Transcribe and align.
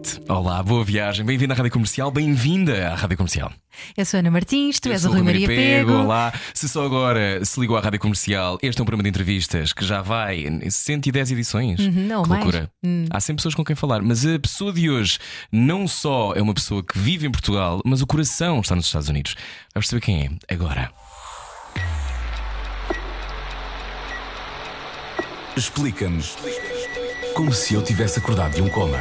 Noite. 0.00 0.20
Olá, 0.28 0.62
boa 0.62 0.82
viagem. 0.82 1.26
Bem-vindo 1.26 1.52
à 1.52 1.56
Rádio 1.56 1.70
Comercial. 1.70 2.10
Bem-vinda 2.10 2.88
à 2.88 2.94
Rádio 2.94 3.18
Comercial. 3.18 3.52
Eu 3.94 4.06
sou 4.06 4.16
a 4.16 4.20
Ana 4.20 4.30
Martins, 4.30 4.80
tu 4.80 4.88
Eu 4.88 4.92
és 4.92 5.04
o 5.04 5.10
Rui 5.10 5.22
Maria 5.22 5.46
Pego. 5.46 5.92
Olá. 5.92 6.32
Se 6.54 6.70
só 6.70 6.86
agora 6.86 7.44
se 7.44 7.60
ligou 7.60 7.76
à 7.76 7.80
Rádio 7.80 8.00
Comercial, 8.00 8.58
este 8.62 8.80
é 8.80 8.82
um 8.82 8.86
programa 8.86 9.02
de 9.02 9.10
entrevistas 9.10 9.74
que 9.74 9.84
já 9.84 10.00
vai 10.00 10.46
em 10.46 10.70
110 10.70 11.32
edições. 11.32 11.80
Uhum, 11.80 12.06
não, 12.06 12.22
que 12.22 12.28
mais. 12.30 12.42
loucura. 12.44 12.70
Hum. 12.82 13.04
Há 13.10 13.20
sempre 13.20 13.40
pessoas 13.40 13.54
com 13.54 13.62
quem 13.62 13.76
falar, 13.76 14.00
mas 14.00 14.24
a 14.24 14.38
pessoa 14.38 14.72
de 14.72 14.88
hoje 14.88 15.18
não 15.52 15.86
só 15.86 16.32
é 16.34 16.40
uma 16.40 16.54
pessoa 16.54 16.82
que 16.82 16.98
vive 16.98 17.26
em 17.26 17.30
Portugal, 17.30 17.82
mas 17.84 18.00
o 18.00 18.06
coração 18.06 18.60
está 18.60 18.74
nos 18.74 18.86
Estados 18.86 19.10
Unidos. 19.10 19.34
Vamos 19.74 19.86
saber 19.88 20.00
quem 20.00 20.24
é 20.48 20.54
agora. 20.54 20.90
Explica-nos 25.54 26.36
como 27.34 27.52
se 27.52 27.74
eu 27.74 27.82
tivesse 27.82 28.18
acordado 28.18 28.54
de 28.54 28.62
um 28.62 28.68
coma. 28.70 28.98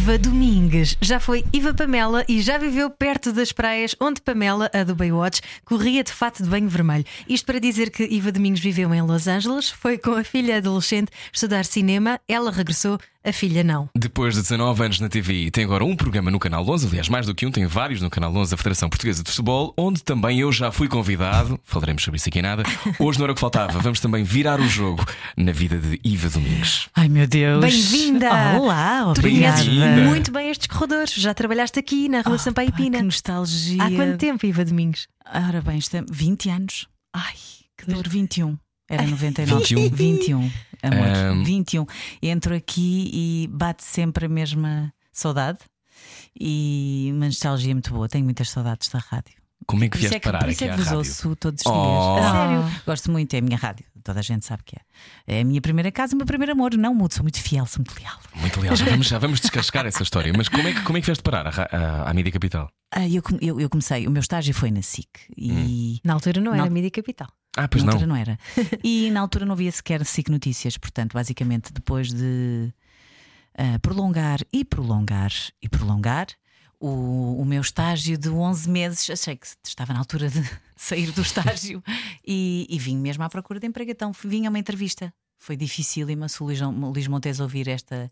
Iva 0.00 0.16
Domingues. 0.16 0.96
Já 0.98 1.20
foi 1.20 1.44
Iva 1.52 1.74
Pamela 1.74 2.24
e 2.26 2.40
já 2.40 2.56
viveu 2.56 2.88
perto 2.88 3.34
das 3.34 3.52
praias 3.52 3.94
onde 4.00 4.22
Pamela, 4.22 4.70
a 4.72 4.82
do 4.82 4.94
Baywatch, 4.94 5.42
corria 5.62 6.02
de 6.02 6.10
fato 6.10 6.42
de 6.42 6.48
banho 6.48 6.70
vermelho. 6.70 7.04
Isto 7.28 7.44
para 7.44 7.58
dizer 7.58 7.90
que 7.90 8.04
Iva 8.04 8.32
Domingues 8.32 8.62
viveu 8.62 8.94
em 8.94 9.02
Los 9.02 9.28
Angeles, 9.28 9.68
foi 9.68 9.98
com 9.98 10.12
a 10.12 10.24
filha 10.24 10.56
adolescente 10.56 11.12
estudar 11.30 11.66
cinema, 11.66 12.18
ela 12.26 12.50
regressou, 12.50 12.98
a 13.24 13.32
filha 13.32 13.62
não. 13.62 13.88
Depois 13.96 14.34
de 14.34 14.42
19 14.42 14.82
anos 14.84 15.00
na 15.00 15.08
TVI, 15.08 15.50
tem 15.50 15.64
agora 15.64 15.84
um 15.84 15.94
programa 15.94 16.30
no 16.30 16.38
Canal 16.38 16.66
11, 16.68 16.86
aliás, 16.88 17.08
mais 17.08 17.26
do 17.26 17.34
que 17.34 17.44
um, 17.44 17.50
tem 17.50 17.66
vários 17.66 18.00
no 18.00 18.08
Canal 18.08 18.34
11 18.34 18.50
da 18.50 18.56
Federação 18.56 18.88
Portuguesa 18.88 19.22
de 19.22 19.30
Futebol, 19.30 19.74
onde 19.76 20.02
também 20.02 20.38
eu 20.40 20.50
já 20.50 20.72
fui 20.72 20.88
convidado, 20.88 21.60
falaremos 21.64 22.02
sobre 22.02 22.16
isso 22.18 22.28
aqui 22.28 22.38
em 22.38 22.42
nada. 22.42 22.62
Hoje 22.98 23.18
não 23.18 23.24
era 23.26 23.32
o 23.32 23.34
que 23.34 23.40
faltava, 23.40 23.78
vamos 23.78 24.00
também 24.00 24.24
virar 24.24 24.60
o 24.60 24.66
jogo 24.68 25.04
na 25.36 25.52
vida 25.52 25.76
de 25.78 26.00
Iva 26.02 26.28
Domingues. 26.30 26.88
Ai 26.94 27.08
meu 27.08 27.26
Deus. 27.26 27.60
Bem-vinda! 27.60 28.58
Olá, 28.58 29.02
Tu 29.14 29.20
obrigada. 29.20 29.64
muito 30.08 30.32
bem 30.32 30.50
estes 30.50 30.66
corredores, 30.66 31.12
já 31.14 31.34
trabalhaste 31.34 31.78
aqui 31.78 32.08
na 32.08 32.22
Rua 32.22 32.38
Sampaio 32.38 32.70
Pá, 32.70 32.76
Pina. 32.76 32.98
Que 32.98 33.04
nostalgia. 33.04 33.82
Há 33.82 33.90
quanto 33.90 34.16
tempo, 34.16 34.46
Iva 34.46 34.64
Domingues? 34.64 35.06
Ora 35.32 35.60
bem, 35.60 35.78
isto 35.78 35.96
é 35.96 36.04
20 36.10 36.48
anos. 36.50 36.88
Ai, 37.14 37.34
que 37.76 37.90
dor, 37.90 38.08
21. 38.08 38.56
Era 38.88 39.06
99. 39.06 39.62
21? 39.62 39.88
21, 39.90 40.50
amor. 40.82 41.06
Ahm. 41.06 41.42
21. 41.44 41.86
Entro 42.22 42.54
aqui 42.54 43.10
e 43.12 43.48
bate 43.52 43.84
sempre 43.84 44.26
a 44.26 44.28
mesma 44.28 44.92
saudade 45.12 45.58
e 46.38 47.10
uma 47.14 47.26
nostalgia 47.26 47.74
muito 47.74 47.92
boa. 47.92 48.08
Tenho 48.08 48.24
muitas 48.24 48.48
saudades 48.50 48.88
da 48.88 48.98
rádio. 48.98 49.34
Como 49.66 49.84
é 49.84 49.88
que 49.88 49.98
vieste 49.98 50.16
é 50.16 50.20
que, 50.20 50.24
parar 50.24 50.40
por 50.40 50.48
isso 50.50 50.64
aqui 50.64 50.70
é 50.70 50.72
que 50.72 50.78
vos 50.78 50.86
rádio? 50.86 50.98
ouço 50.98 51.36
todos 51.36 51.60
os 51.60 51.66
Oh. 51.66 51.72
dias. 51.72 52.24
A 52.24 52.28
Ah. 52.28 52.32
sério. 52.64 52.82
Gosto 52.86 53.10
muito, 53.10 53.34
é 53.34 53.38
a 53.38 53.42
minha 53.42 53.56
rádio. 53.58 53.84
Toda 54.02 54.20
a 54.20 54.22
gente 54.22 54.46
sabe 54.46 54.62
que 54.64 54.74
é. 54.76 55.36
É 55.36 55.40
a 55.42 55.44
minha 55.44 55.60
primeira 55.60 55.92
casa, 55.92 56.14
o 56.14 56.16
meu 56.16 56.24
primeiro 56.26 56.52
amor. 56.52 56.74
Não 56.74 56.94
mudo, 56.94 57.12
sou 57.12 57.22
muito 57.22 57.38
fiel, 57.40 57.66
sou 57.66 57.84
muito 57.86 58.00
leal. 58.00 58.18
Muito 58.34 58.58
legal, 58.58 58.74
já 58.74 58.84
vamos, 58.86 59.06
já 59.06 59.18
vamos 59.18 59.40
descascar 59.40 59.84
essa 59.86 60.02
história. 60.02 60.32
Mas 60.34 60.48
como 60.48 60.66
é 60.66 60.72
que, 60.72 60.80
como 60.82 60.96
é 60.96 61.00
que 61.02 61.06
vieste 61.06 61.22
parar 61.22 61.46
à, 61.46 62.10
à 62.10 62.14
Mídia 62.14 62.32
Capital? 62.32 62.70
Ah, 62.92 63.06
eu, 63.06 63.22
eu, 63.42 63.60
eu 63.60 63.68
comecei, 63.68 64.06
o 64.06 64.10
meu 64.10 64.20
estágio 64.20 64.54
foi 64.54 64.70
na 64.70 64.80
SIC 64.82 65.06
e 65.36 66.00
Na 66.02 66.14
altura 66.14 66.40
não 66.40 66.54
era 66.54 66.64
Não. 66.64 66.70
Mídia 66.72 66.90
Capital. 66.90 67.28
Ah, 67.56 67.66
pois 67.68 67.82
na 67.82 67.88
não. 67.88 67.94
altura 67.94 68.06
não 68.08 68.16
era. 68.16 68.38
E 68.84 69.10
na 69.10 69.20
altura 69.20 69.44
não 69.44 69.52
havia 69.52 69.72
sequer 69.72 70.04
SIC 70.04 70.28
Notícias, 70.28 70.76
portanto, 70.78 71.14
basicamente, 71.14 71.72
depois 71.72 72.12
de 72.12 72.72
ah, 73.54 73.78
prolongar 73.80 74.40
e 74.52 74.64
prolongar 74.64 75.32
e 75.60 75.68
prolongar 75.68 76.28
o, 76.80 77.42
o 77.42 77.44
meu 77.44 77.60
estágio 77.60 78.16
de 78.16 78.30
11 78.30 78.70
meses, 78.70 79.10
achei 79.10 79.36
que 79.36 79.46
estava 79.64 79.92
na 79.92 79.98
altura 79.98 80.30
de 80.30 80.42
sair 80.74 81.12
do 81.12 81.20
estágio 81.20 81.82
e, 82.26 82.66
e 82.70 82.78
vim 82.78 82.96
mesmo 82.96 83.22
à 83.22 83.28
procura 83.28 83.60
de 83.60 83.66
emprego. 83.66 83.90
Então 83.90 84.12
vim 84.24 84.46
a 84.46 84.48
uma 84.48 84.58
entrevista. 84.58 85.12
Foi 85.38 85.56
dificílima. 85.56 86.28
Se 86.28 86.42
o 86.42 86.46
Luís, 86.46 86.60
o 86.60 86.70
Luís 86.70 87.06
Montes 87.06 87.40
ouvir 87.40 87.68
esta, 87.68 88.10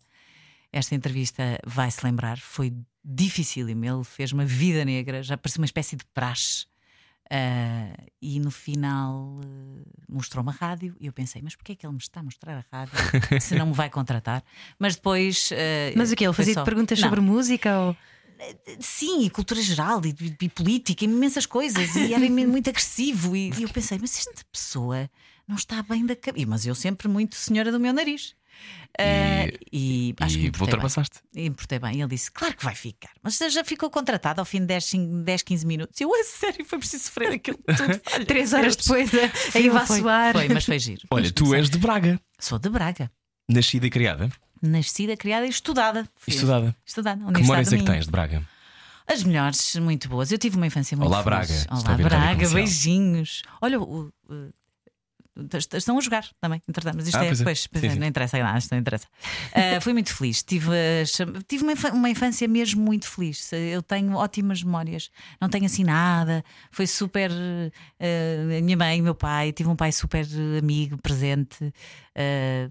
esta 0.71 0.93
entrevista, 0.93 1.59
vai 1.65 1.89
se 1.89 2.05
lembrar. 2.05 2.37
Foi 2.37 2.71
dificílimo. 3.03 3.83
Ele 3.85 4.03
fez 4.03 4.31
uma 4.31 4.45
vida 4.45 4.85
negra, 4.85 5.23
já 5.23 5.35
parecia 5.35 5.61
uma 5.61 5.65
espécie 5.65 5.95
de 5.95 6.05
praxe. 6.13 6.67
Ah, 7.31 7.93
e 8.21 8.39
no 8.39 8.49
final 8.49 9.39
eh, 9.43 9.83
mostrou-me 10.09 10.49
a 10.49 10.53
rádio 10.53 10.95
e 10.99 11.05
eu 11.05 11.13
pensei, 11.13 11.41
mas 11.43 11.55
porquê 11.55 11.73
é 11.73 11.75
que 11.75 11.85
ele 11.85 11.93
me 11.93 11.99
está 11.99 12.21
a 12.21 12.23
mostrar 12.23 12.57
a 12.57 12.75
rádio 12.75 12.93
se 13.39 13.55
não 13.55 13.67
me 13.67 13.73
vai 13.73 13.89
contratar? 13.89 14.43
Mas 14.79 14.95
depois. 14.95 15.51
eh, 15.51 15.93
Mas 15.95 16.11
o 16.11 16.15
que? 16.15 16.25
Ele 16.25 16.33
fazia 16.33 16.53
só- 16.55 16.63
perguntas 16.63 16.97
Não. 16.99 17.07
sobre 17.07 17.21
música? 17.21 17.79
Ou... 17.79 17.95
Sim, 18.79 19.25
e 19.25 19.29
cultura 19.29 19.61
geral, 19.61 20.01
e, 20.05 20.09
e- 20.09 20.45
e 20.45 20.49
política, 20.49 21.03
e 21.03 21.07
imensas 21.07 21.45
coisas, 21.45 21.95
e 21.95 22.13
era 22.13 22.27
muito 22.29 22.69
agressivo. 22.69 23.35
E, 23.35 23.51
e 23.57 23.63
eu 23.63 23.69
pensei, 23.69 23.97
mas 23.99 24.17
esta 24.17 24.43
pessoa 24.51 25.09
não 25.47 25.55
está 25.55 25.83
bem 25.83 26.05
da 26.05 26.15
cabeça. 26.15 26.47
Mas 26.47 26.65
eu 26.65 26.73
sempre 26.73 27.07
muito 27.07 27.35
senhora 27.35 27.71
do 27.71 27.79
meu 27.79 27.93
nariz. 27.93 28.33
Ah, 28.99 29.47
e 29.71 30.13
acho 30.19 30.35
que 30.37 30.43
E 30.43 30.47
importei 30.47 30.51
bem. 30.51 30.75
ultrapassaste. 30.75 31.19
Importei 31.35 31.79
bem. 31.79 31.99
Ele 32.01 32.09
disse: 32.09 32.29
Claro 32.31 32.55
que 32.57 32.65
vai 32.65 32.75
ficar. 32.75 33.11
Mas 33.23 33.37
já 33.37 33.63
ficou 33.63 33.89
contratado 33.89 34.41
ao 34.41 34.45
fim 34.45 34.59
de 34.59 34.65
10, 34.67 34.83
cin- 34.83 35.23
10 35.23 35.41
15 35.43 35.65
minutos. 35.65 36.01
Eu, 36.01 36.13
a 36.13 36.23
sério, 36.23 36.65
foi 36.65 36.79
preciso 36.79 37.05
sofrer 37.05 37.31
aquilo 37.33 37.57
tudo. 37.57 38.01
Olha, 38.13 38.25
Três 38.25 38.51
horas 38.53 38.75
depois 38.75 39.09
a, 39.13 39.25
a 39.25 39.29
Foi, 39.29 39.61
Iva 39.63 39.79
a 39.79 39.85
foi, 40.33 40.49
mas 40.49 40.65
foi 40.65 40.79
giro. 40.79 41.01
Olha, 41.11 41.23
Mas 41.23 41.31
tu 41.31 41.53
és 41.55 41.69
de 41.69 41.77
Braga, 41.77 42.19
Sou 42.39 42.59
de 42.59 42.69
Braga. 42.69 43.09
nascida 43.49 43.87
e 43.87 43.89
criada. 43.89 44.29
Nascida, 44.61 45.15
criada 45.15 45.45
e 45.45 45.49
estudada. 45.49 46.05
Fui- 46.17 46.33
Estudada. 46.33 46.75
Estudada. 46.85 47.23
Que 47.31 47.41
memórias 47.41 47.71
é 47.71 47.77
que 47.77 47.83
tens 47.85 48.05
de 48.05 48.11
Braga? 48.11 48.45
As 49.07 49.23
melhores, 49.23 49.75
muito 49.77 50.07
boas. 50.09 50.31
Eu 50.31 50.37
tive 50.37 50.57
uma 50.57 50.67
infância 50.67 50.95
muito 50.97 51.07
Olá, 51.09 51.23
feliz. 51.23 51.65
Braga. 51.65 51.81
Olá, 51.81 51.97
Braga, 51.97 52.49
beijinhos. 52.49 53.41
Olha, 53.61 53.79
o. 53.79 54.11
Estão 55.73 55.97
a 55.97 56.01
jogar 56.01 56.25
também, 56.41 56.61
entretanto, 56.67 56.95
mas 56.95 57.07
isto 57.07 57.17
Ah, 57.17 57.23
é, 57.23 57.27
pois 57.27 57.41
é. 57.41 57.43
pois, 57.43 57.67
pois 57.67 57.81
Sim, 57.81 57.87
é, 57.87 57.91
sim. 57.91 57.99
não 57.99 58.07
interessa 58.07 58.37
nada, 58.39 58.57
isto 58.57 58.71
não 58.71 58.79
interessa. 58.79 59.07
Ah, 59.53 59.81
fui 59.81 59.93
muito 59.93 60.13
feliz, 60.13 60.43
tive, 60.43 60.69
a 60.71 61.05
cham- 61.05 61.33
tive 61.47 61.63
uma, 61.93 62.09
infância 62.09 62.47
mesmo 62.47 62.81
muito 62.81 63.07
feliz. 63.07 63.51
Eu 63.53 63.81
tenho 63.81 64.13
ótimas 64.13 64.63
memórias, 64.63 65.09
não 65.41 65.49
tenho 65.49 65.65
assim 65.65 65.83
nada. 65.83 66.43
Foi 66.71 66.85
super. 66.87 67.31
ah, 67.31 68.57
a 68.57 68.61
minha 68.61 68.77
mãe, 68.77 69.01
meu 69.01 69.15
pai, 69.15 69.51
tive 69.51 69.69
um 69.69 69.75
pai 69.75 69.91
super 69.91 70.25
amigo, 70.57 70.97
presente, 71.01 71.73
ah, 72.15 72.69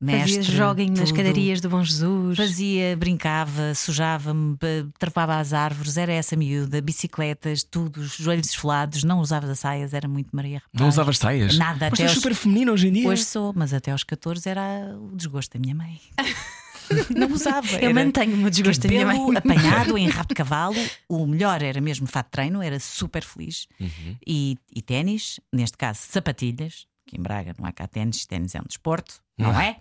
mestre. 0.00 0.36
Fazia 0.36 0.42
joguem 0.42 0.90
nas 0.90 1.10
cadarias 1.12 1.60
do 1.60 1.68
Bom 1.68 1.82
Jesus. 1.82 2.36
Fazia, 2.36 2.96
brincava, 2.96 3.74
sujava-me, 3.74 4.56
trepava 4.98 5.38
às 5.38 5.52
árvores, 5.52 5.96
era 5.96 6.12
essa 6.12 6.36
miúda, 6.36 6.80
bicicletas, 6.80 7.62
tudo, 7.62 8.00
os 8.00 8.16
joelhos 8.16 8.48
esfolados, 8.48 9.02
não 9.04 9.20
usava 9.20 9.50
as 9.50 9.58
saias, 9.58 9.92
era 9.94 10.08
muito 10.08 10.34
Maria 10.34 10.58
Rapaz. 10.58 10.80
Não 10.80 10.88
usavas 10.88 11.18
saias? 11.18 11.56
Nada, 11.58 11.90
Mas 11.98 12.00
és 12.00 12.10
aos- 12.10 12.18
super 12.22 12.34
feminino 12.34 12.72
hoje 12.72 12.88
em 12.88 12.92
dia. 12.92 13.08
Hoje 13.08 13.24
sou, 13.24 13.52
mas 13.54 13.72
até 13.72 13.90
aos 13.92 14.04
14 14.04 14.48
era 14.48 14.96
o 14.98 15.14
desgosto 15.16 15.52
da 15.54 15.60
minha 15.60 15.74
mãe. 15.74 16.00
não 17.14 17.32
usava. 17.32 17.66
Eu 17.72 17.90
era 17.90 17.94
mantenho 17.94 18.34
o 18.34 18.36
meu 18.36 18.50
desgosto 18.50 18.82
da 18.82 18.88
minha 18.88 19.06
mãe. 19.06 19.18
apanhado 19.36 19.98
em 19.98 20.08
rabo 20.08 20.28
de 20.28 20.34
cavalo. 20.34 20.76
O 21.08 21.26
melhor 21.26 21.62
era 21.62 21.80
mesmo 21.80 22.06
fato 22.06 22.26
de 22.26 22.32
treino, 22.32 22.62
era 22.62 22.78
super 22.78 23.22
feliz. 23.24 23.66
Uhum. 23.80 24.16
E, 24.26 24.56
e 24.74 24.82
ténis, 24.82 25.40
neste 25.52 25.76
caso 25.76 26.00
sapatilhas, 26.02 26.86
que 27.06 27.16
em 27.18 27.22
Braga 27.22 27.54
não 27.58 27.66
há 27.66 27.72
cá 27.72 27.86
ténis, 27.86 28.26
ténis 28.26 28.54
é 28.54 28.60
um 28.60 28.64
desporto, 28.66 29.20
não 29.38 29.58
é? 29.60 29.76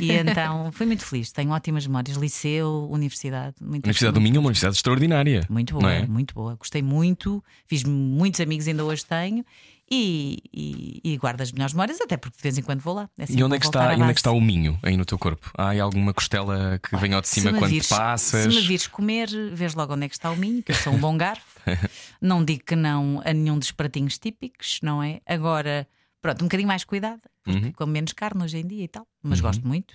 E 0.00 0.12
então 0.12 0.70
fui 0.72 0.84
muito 0.86 1.04
feliz. 1.04 1.32
Tenho 1.32 1.50
ótimas 1.50 1.86
memórias. 1.86 2.16
Liceu, 2.16 2.88
universidade. 2.90 3.54
A 3.60 3.64
Muito, 3.64 3.84
Universidade 3.84 4.14
do 4.14 4.20
Minho 4.20 4.36
é 4.36 4.38
uma 4.40 4.48
universidade 4.48 4.76
extraordinária. 4.76 5.46
Muito 5.48 5.72
não 5.74 5.80
boa, 5.80 5.92
é? 5.92 6.06
muito 6.06 6.34
boa. 6.34 6.56
Gostei 6.56 6.82
muito, 6.82 7.42
fiz 7.66 7.84
muitos 7.84 8.40
amigos, 8.40 8.66
ainda 8.68 8.84
hoje 8.84 9.04
tenho. 9.04 9.44
E, 9.90 10.38
e, 10.52 11.00
e 11.02 11.16
guardo 11.16 11.40
as 11.40 11.50
melhores 11.50 11.72
memórias, 11.72 11.98
até 12.00 12.16
porque 12.18 12.36
de 12.36 12.42
vez 12.42 12.58
em 12.58 12.62
quando 12.62 12.80
vou 12.80 12.94
lá. 12.94 13.08
É 13.16 13.24
E 13.24 13.26
sempre 13.28 13.42
onde 13.44 13.56
é, 13.56 13.58
que 13.58 13.64
está, 13.64 13.92
onde 13.94 14.02
é 14.02 14.12
que 14.14 14.20
está 14.20 14.30
o 14.32 14.40
Minho 14.40 14.78
aí 14.82 14.96
no 14.96 15.04
teu 15.06 15.18
corpo? 15.18 15.50
Há 15.56 15.70
aí 15.70 15.80
alguma 15.80 16.12
costela 16.12 16.78
que 16.78 16.94
vem 16.98 17.14
ao 17.14 17.20
de 17.22 17.28
cima 17.28 17.52
quando 17.54 17.70
vires- 17.70 17.88
passas? 17.88 18.42
Se 18.42 18.48
me 18.48 18.60
vires 18.66 18.86
comer, 18.86 19.28
vês 19.54 19.74
logo 19.74 19.94
onde 19.94 20.04
é 20.04 20.08
que 20.08 20.14
está 20.14 20.30
o 20.30 20.36
minho, 20.36 20.62
que 20.62 20.72
eu 20.72 20.76
sou 20.76 20.92
um 20.92 20.98
bom 20.98 21.16
garfo. 21.16 21.58
não 22.20 22.44
digo 22.44 22.64
que 22.64 22.76
não 22.76 23.22
a 23.24 23.32
nenhum 23.32 23.58
dos 23.58 23.70
pratinhos 23.72 24.18
típicos, 24.18 24.78
não 24.82 25.02
é? 25.02 25.20
Agora, 25.26 25.88
pronto, 26.20 26.42
um 26.42 26.48
bocadinho 26.48 26.68
mais 26.68 26.84
cuidado, 26.84 27.22
porque 27.42 27.66
Uhum. 27.66 27.72
como 27.72 27.92
menos 27.92 28.12
carne 28.12 28.44
hoje 28.44 28.58
em 28.58 28.66
dia 28.66 28.84
e 28.84 28.88
tal, 28.88 29.06
mas 29.22 29.40
gosto 29.40 29.66
muito. 29.66 29.94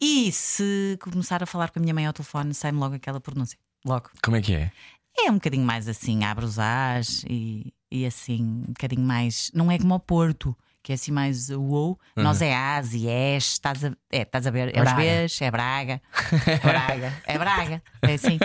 E 0.00 0.30
se 0.30 0.96
começar 1.02 1.42
a 1.42 1.46
falar 1.46 1.70
com 1.70 1.80
a 1.80 1.82
minha 1.82 1.92
mãe 1.94 2.06
ao 2.06 2.12
telefone, 2.12 2.54
sai-me 2.54 2.78
logo 2.78 2.94
aquela 2.94 3.20
pronúncia. 3.20 3.58
Logo. 3.84 4.10
Como 4.22 4.36
é 4.36 4.40
que 4.40 4.54
é? 4.54 4.70
É 5.16 5.30
um 5.30 5.34
bocadinho 5.34 5.64
mais 5.64 5.88
assim, 5.88 6.24
abre 6.24 6.44
os 6.44 6.58
as 6.58 7.24
e, 7.28 7.72
e 7.94 8.04
assim, 8.04 8.42
um 8.42 8.72
bocadinho 8.72 9.06
mais. 9.06 9.52
Não 9.54 9.70
é 9.70 9.78
como 9.78 9.94
ao 9.94 10.00
Porto, 10.00 10.56
que 10.82 10.90
é 10.90 10.96
assim 10.96 11.12
mais 11.12 11.48
uou. 11.48 11.96
Nós 12.16 12.42
é 12.42 12.52
as 12.52 12.92
e 12.92 13.06
és, 13.08 13.52
estás 13.52 13.84
a, 13.84 13.92
é, 14.10 14.22
estás 14.22 14.48
a 14.48 14.50
ver, 14.50 14.76
é 14.76 14.82
os 14.82 14.92
Braga. 14.92 15.00
Bs, 15.00 15.42
é 15.42 15.50
Braga, 15.50 16.02
Braga, 16.60 17.22
é 17.24 17.38
Braga, 17.38 17.82
é 18.02 18.14
assim. 18.14 18.38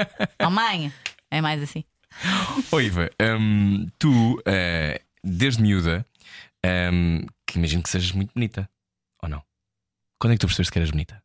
Mãe, 0.51 0.94
é 1.31 1.42
mais 1.42 1.63
assim. 1.63 1.84
Oi, 2.72 2.86
Iva, 2.86 3.10
hum, 3.40 3.88
tu 3.98 4.40
eh, 4.46 5.01
desde 5.24 5.63
miúda, 5.63 6.06
ahm, 6.63 7.25
que 7.48 7.57
imagino 7.57 7.81
que 7.81 7.90
sejas 7.90 8.12
muito 8.12 8.31
bonita. 8.36 8.69
Ou 9.24 9.30
não? 9.30 9.44
Quando 10.19 10.34
é 10.34 10.36
que 10.36 10.42
tu 10.42 10.48
percebeste 10.48 10.72
que 10.72 10.78
eras 10.78 10.92
bonita? 10.92 11.24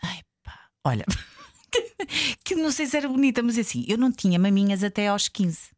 Ai 0.00 0.20
pá, 0.44 0.60
olha, 0.84 1.04
que 2.44 2.54
não 2.54 2.70
sei 2.70 2.86
se 2.86 2.96
era 2.96 3.08
bonita, 3.08 3.42
mas 3.42 3.58
assim, 3.58 3.84
eu 3.88 3.98
não 3.98 4.12
tinha 4.12 4.38
maminhas 4.38 4.84
até 4.84 5.08
aos 5.08 5.28
15. 5.28 5.70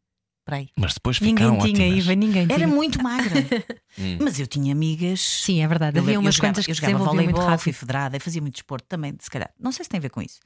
Para 0.45 0.57
aí. 0.57 0.67
Mas 0.77 0.95
depois 0.95 1.19
Ninguém 1.21 1.35
ficaram 1.47 1.57
tinha, 1.65 1.85
ótimas. 1.87 2.03
Iva, 2.05 2.15
ninguém 2.15 2.45
tinha. 2.47 2.57
Era 2.57 2.67
muito 2.67 3.01
magra, 3.01 3.31
Hum. 3.97 4.17
mas 4.21 4.39
eu 4.39 4.47
tinha 4.47 4.73
amigas. 4.73 5.21
Sim, 5.21 5.61
é 5.63 5.67
verdade. 5.67 5.97
Eu, 5.97 6.03
Havia 6.03 6.19
umas 6.19 6.35
jogava, 6.35 6.53
quantas 6.53 6.65
que 6.65 6.71
eu 6.71 6.75
se 6.75 6.81
jogava 6.81 6.97
desenvolviam 6.97 7.23
muito 7.25 7.35
voleibol, 7.37 7.59
fui 7.59 7.71
federada, 7.71 8.19
fazia 8.19 8.41
muito 8.41 8.55
desporto 8.55 8.85
também, 8.89 9.15
se 9.21 9.29
calhar. 9.29 9.49
Não 9.59 9.71
sei 9.71 9.83
se 9.85 9.89
tem 9.89 9.99
a 9.99 10.01
ver 10.01 10.09
com 10.09 10.21
isso. 10.21 10.39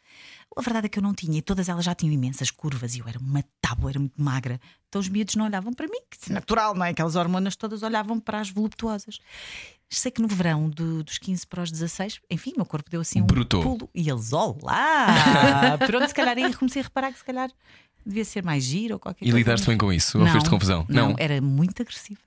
A 0.55 0.61
verdade 0.61 0.85
é 0.85 0.89
que 0.89 0.99
eu 0.99 1.03
não 1.03 1.13
tinha, 1.15 1.37
e 1.37 1.41
todas 1.41 1.67
elas 1.69 1.83
já 1.85 1.95
tinham 1.95 2.13
imensas 2.13 2.51
curvas 2.51 2.95
e 2.95 2.99
eu 2.99 3.07
era 3.07 3.17
uma 3.17 3.43
tábua, 3.61 3.89
era 3.91 3.99
muito 3.99 4.21
magra. 4.21 4.59
Então 4.89 4.99
os 5.01 5.07
miúdos 5.09 5.35
não 5.35 5.45
olhavam 5.45 5.73
para 5.73 5.87
mim, 5.87 5.99
que 6.11 6.29
é 6.29 6.33
natural, 6.33 6.75
não 6.75 6.85
é? 6.85 6.89
Aquelas 6.89 7.15
hormonas 7.15 7.55
todas 7.55 7.81
olhavam 7.83 8.19
para 8.19 8.39
as 8.39 8.49
voluptuosas. 8.49 9.19
Sei 9.89 10.11
que 10.11 10.21
no 10.21 10.27
verão 10.27 10.69
do- 10.69 11.01
dos 11.03 11.17
15 11.17 11.47
para 11.47 11.63
os 11.63 11.71
16, 11.71 12.19
enfim, 12.29 12.51
meu 12.57 12.65
corpo 12.65 12.89
deu 12.89 12.99
assim 12.99 13.21
um 13.21 13.25
Brotou. 13.25 13.63
pulo 13.63 13.89
e 13.95 14.09
eles, 14.09 14.33
olá! 14.33 15.77
Pronto, 15.87 16.07
se 16.07 16.13
calhar 16.13 16.37
aí 16.37 16.53
comecei 16.53 16.81
a 16.81 16.83
reparar 16.83 17.11
que 17.11 17.17
se 17.19 17.23
calhar 17.25 17.49
devia 18.07 18.25
ser 18.25 18.43
mais 18.43 18.63
giro 18.63 18.95
ou 18.95 18.99
qualquer 18.99 19.25
E 19.25 19.29
coisa. 19.29 19.37
lidaste 19.37 19.67
bem 19.67 19.77
com 19.77 19.91
isso? 19.91 20.17
Ou 20.17 20.23
Não, 20.25 20.31
fez-te 20.31 20.49
confusão? 20.49 20.85
Não, 20.89 21.15
era 21.17 21.41
muito 21.41 21.81
agressiva. 21.81 22.19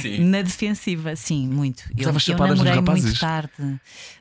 Sim. 0.00 0.24
Na 0.24 0.40
defensiva, 0.40 1.14
sim, 1.14 1.46
muito. 1.46 1.84
Eu, 1.96 2.08
eu 2.10 2.38
namorei 2.38 2.80
muito 2.80 3.20
tarde. 3.20 3.52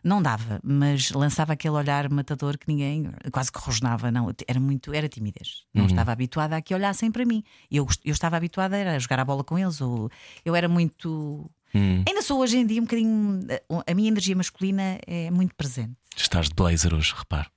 Não 0.04 0.22
dava, 0.22 0.60
mas 0.64 1.12
lançava 1.12 1.54
aquele 1.54 1.74
olhar 1.76 2.10
matador 2.10 2.58
que 2.58 2.68
ninguém 2.68 3.10
quase 3.32 3.50
que 3.52 3.58
rosnava. 3.60 4.12
Não, 4.12 4.30
era 4.46 4.60
muito, 4.60 4.94
era 4.94 5.08
timidez. 5.08 5.64
Não 5.74 5.84
Uhum. 5.84 5.88
estava 5.88 6.12
habituada 6.12 6.58
a 6.58 6.62
que 6.62 6.74
olhassem 6.76 7.10
para 7.12 7.24
mim. 7.26 7.44
Eu, 7.72 7.88
eu 8.04 8.12
estava 8.12 8.36
habituada 8.36 8.76
a 8.96 9.00
jogar 9.00 9.20
a 9.22 9.26
bola 9.26 9.42
com 9.44 9.58
eles. 9.58 9.80
Ou 9.80 10.10
eu 10.44 10.54
era 10.54 10.68
muito. 10.68 11.50
Hum. 11.74 12.04
Ainda 12.08 12.22
sou 12.22 12.40
hoje 12.42 12.58
em 12.58 12.66
dia 12.66 12.82
um 12.82 12.84
bocadinho. 12.86 13.40
A 13.88 13.94
minha 13.94 14.10
energia 14.10 14.36
masculina 14.36 15.00
é 15.08 15.32
muito 15.32 15.56
presente. 15.56 15.94
Estás 16.16 16.50
de 16.50 16.56
blazer 16.56 16.94
hoje, 16.94 17.14
repare. 17.18 17.48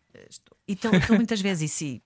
Então, 0.69 0.95
então 0.95 1.17
muitas 1.17 1.41
vezes 1.41 1.81
isso. 1.81 2.01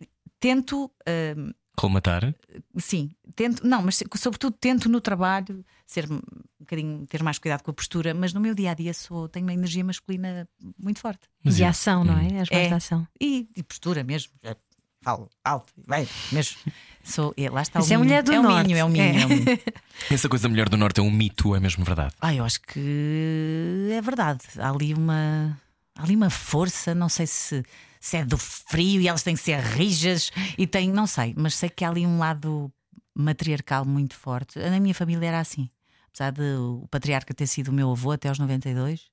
E- 0.00 0.08
Tento. 0.40 0.90
hum, 1.36 1.52
Colmatar. 1.76 2.34
Sim, 2.78 3.10
tento, 3.34 3.66
não, 3.66 3.82
mas 3.82 4.02
sobretudo 4.16 4.56
tento 4.58 4.88
no 4.88 4.98
trabalho 5.00 5.62
ser 5.86 6.10
um 6.10 6.20
bocadinho, 6.58 7.06
ter 7.06 7.22
mais 7.22 7.38
cuidado 7.38 7.62
com 7.62 7.70
a 7.70 7.74
postura, 7.74 8.14
mas 8.14 8.32
no 8.32 8.40
meu 8.40 8.54
dia 8.54 8.70
a 8.70 8.74
dia 8.74 8.94
sou, 8.94 9.28
tenho 9.28 9.44
uma 9.46 9.52
energia 9.52 9.84
masculina 9.84 10.48
muito 10.78 11.00
forte. 11.00 11.20
Mas 11.44 11.56
de 11.56 11.62
eu- 11.62 11.68
ação, 11.68 12.02
não 12.04 12.14
é? 12.18 12.40
As 12.40 12.48
mais 12.48 12.64
É. 12.64 12.68
de 12.68 12.74
ação. 12.74 13.06
E, 13.20 13.46
e 13.54 13.62
postura 13.62 14.02
mesmo. 14.04 14.32
já 14.42 14.56
Falo 15.02 15.28
alto, 15.44 15.72
vai, 15.86 16.08
mesmo. 16.32 16.56
Sou, 17.04 17.32
é, 17.36 17.48
lá 17.48 17.62
está 17.62 17.78
Isso 17.78 17.90
o 17.90 17.92
é 17.92 17.96
minho. 17.96 18.08
mulher 18.08 18.22
do 18.24 18.32
é 18.32 18.40
o 18.40 18.42
norte. 18.42 18.66
minho, 18.66 18.78
é 18.78 18.84
o 18.84 18.88
minho, 18.88 19.04
É. 19.04 19.20
é 19.22 19.26
o 19.26 19.28
minho. 19.28 19.44
Essa 20.10 20.28
coisa 20.28 20.42
da 20.44 20.48
mulher 20.48 20.68
do 20.68 20.76
norte 20.76 20.98
é 20.98 21.02
um 21.02 21.10
mito, 21.12 21.54
é 21.54 21.60
mesmo 21.60 21.84
verdade. 21.84 22.12
Ah, 22.20 22.34
eu 22.34 22.44
acho 22.44 22.60
que 22.62 23.88
é 23.92 24.00
verdade. 24.02 24.40
Há 24.58 24.68
ali 24.70 24.92
uma, 24.94 25.56
há 25.94 26.02
ali 26.02 26.16
uma 26.16 26.28
força, 26.30 26.92
não 26.92 27.08
sei 27.08 27.26
se, 27.28 27.62
se 28.00 28.16
é 28.18 28.24
do 28.24 28.36
frio 28.38 29.00
e 29.00 29.08
elas 29.08 29.22
têm 29.22 29.34
que 29.34 29.42
ser 29.42 29.58
rijas 29.60 30.30
e 30.58 30.66
tem, 30.66 30.90
não 30.92 31.06
sei, 31.06 31.34
mas 31.36 31.54
sei 31.54 31.68
que 31.68 31.84
há 31.84 31.88
ali 31.90 32.06
um 32.06 32.18
lado 32.18 32.72
matriarcal 33.14 33.84
muito 33.84 34.14
forte. 34.14 34.58
Na 34.58 34.78
minha 34.80 34.94
família 34.94 35.26
era 35.28 35.40
assim. 35.40 35.68
Apesar 36.08 36.30
de 36.32 36.42
o 36.56 36.86
patriarca 36.90 37.32
ter 37.34 37.46
sido 37.46 37.68
o 37.68 37.72
meu 37.72 37.90
avô 37.90 38.10
até 38.12 38.28
aos 38.28 38.38
92. 38.38 39.06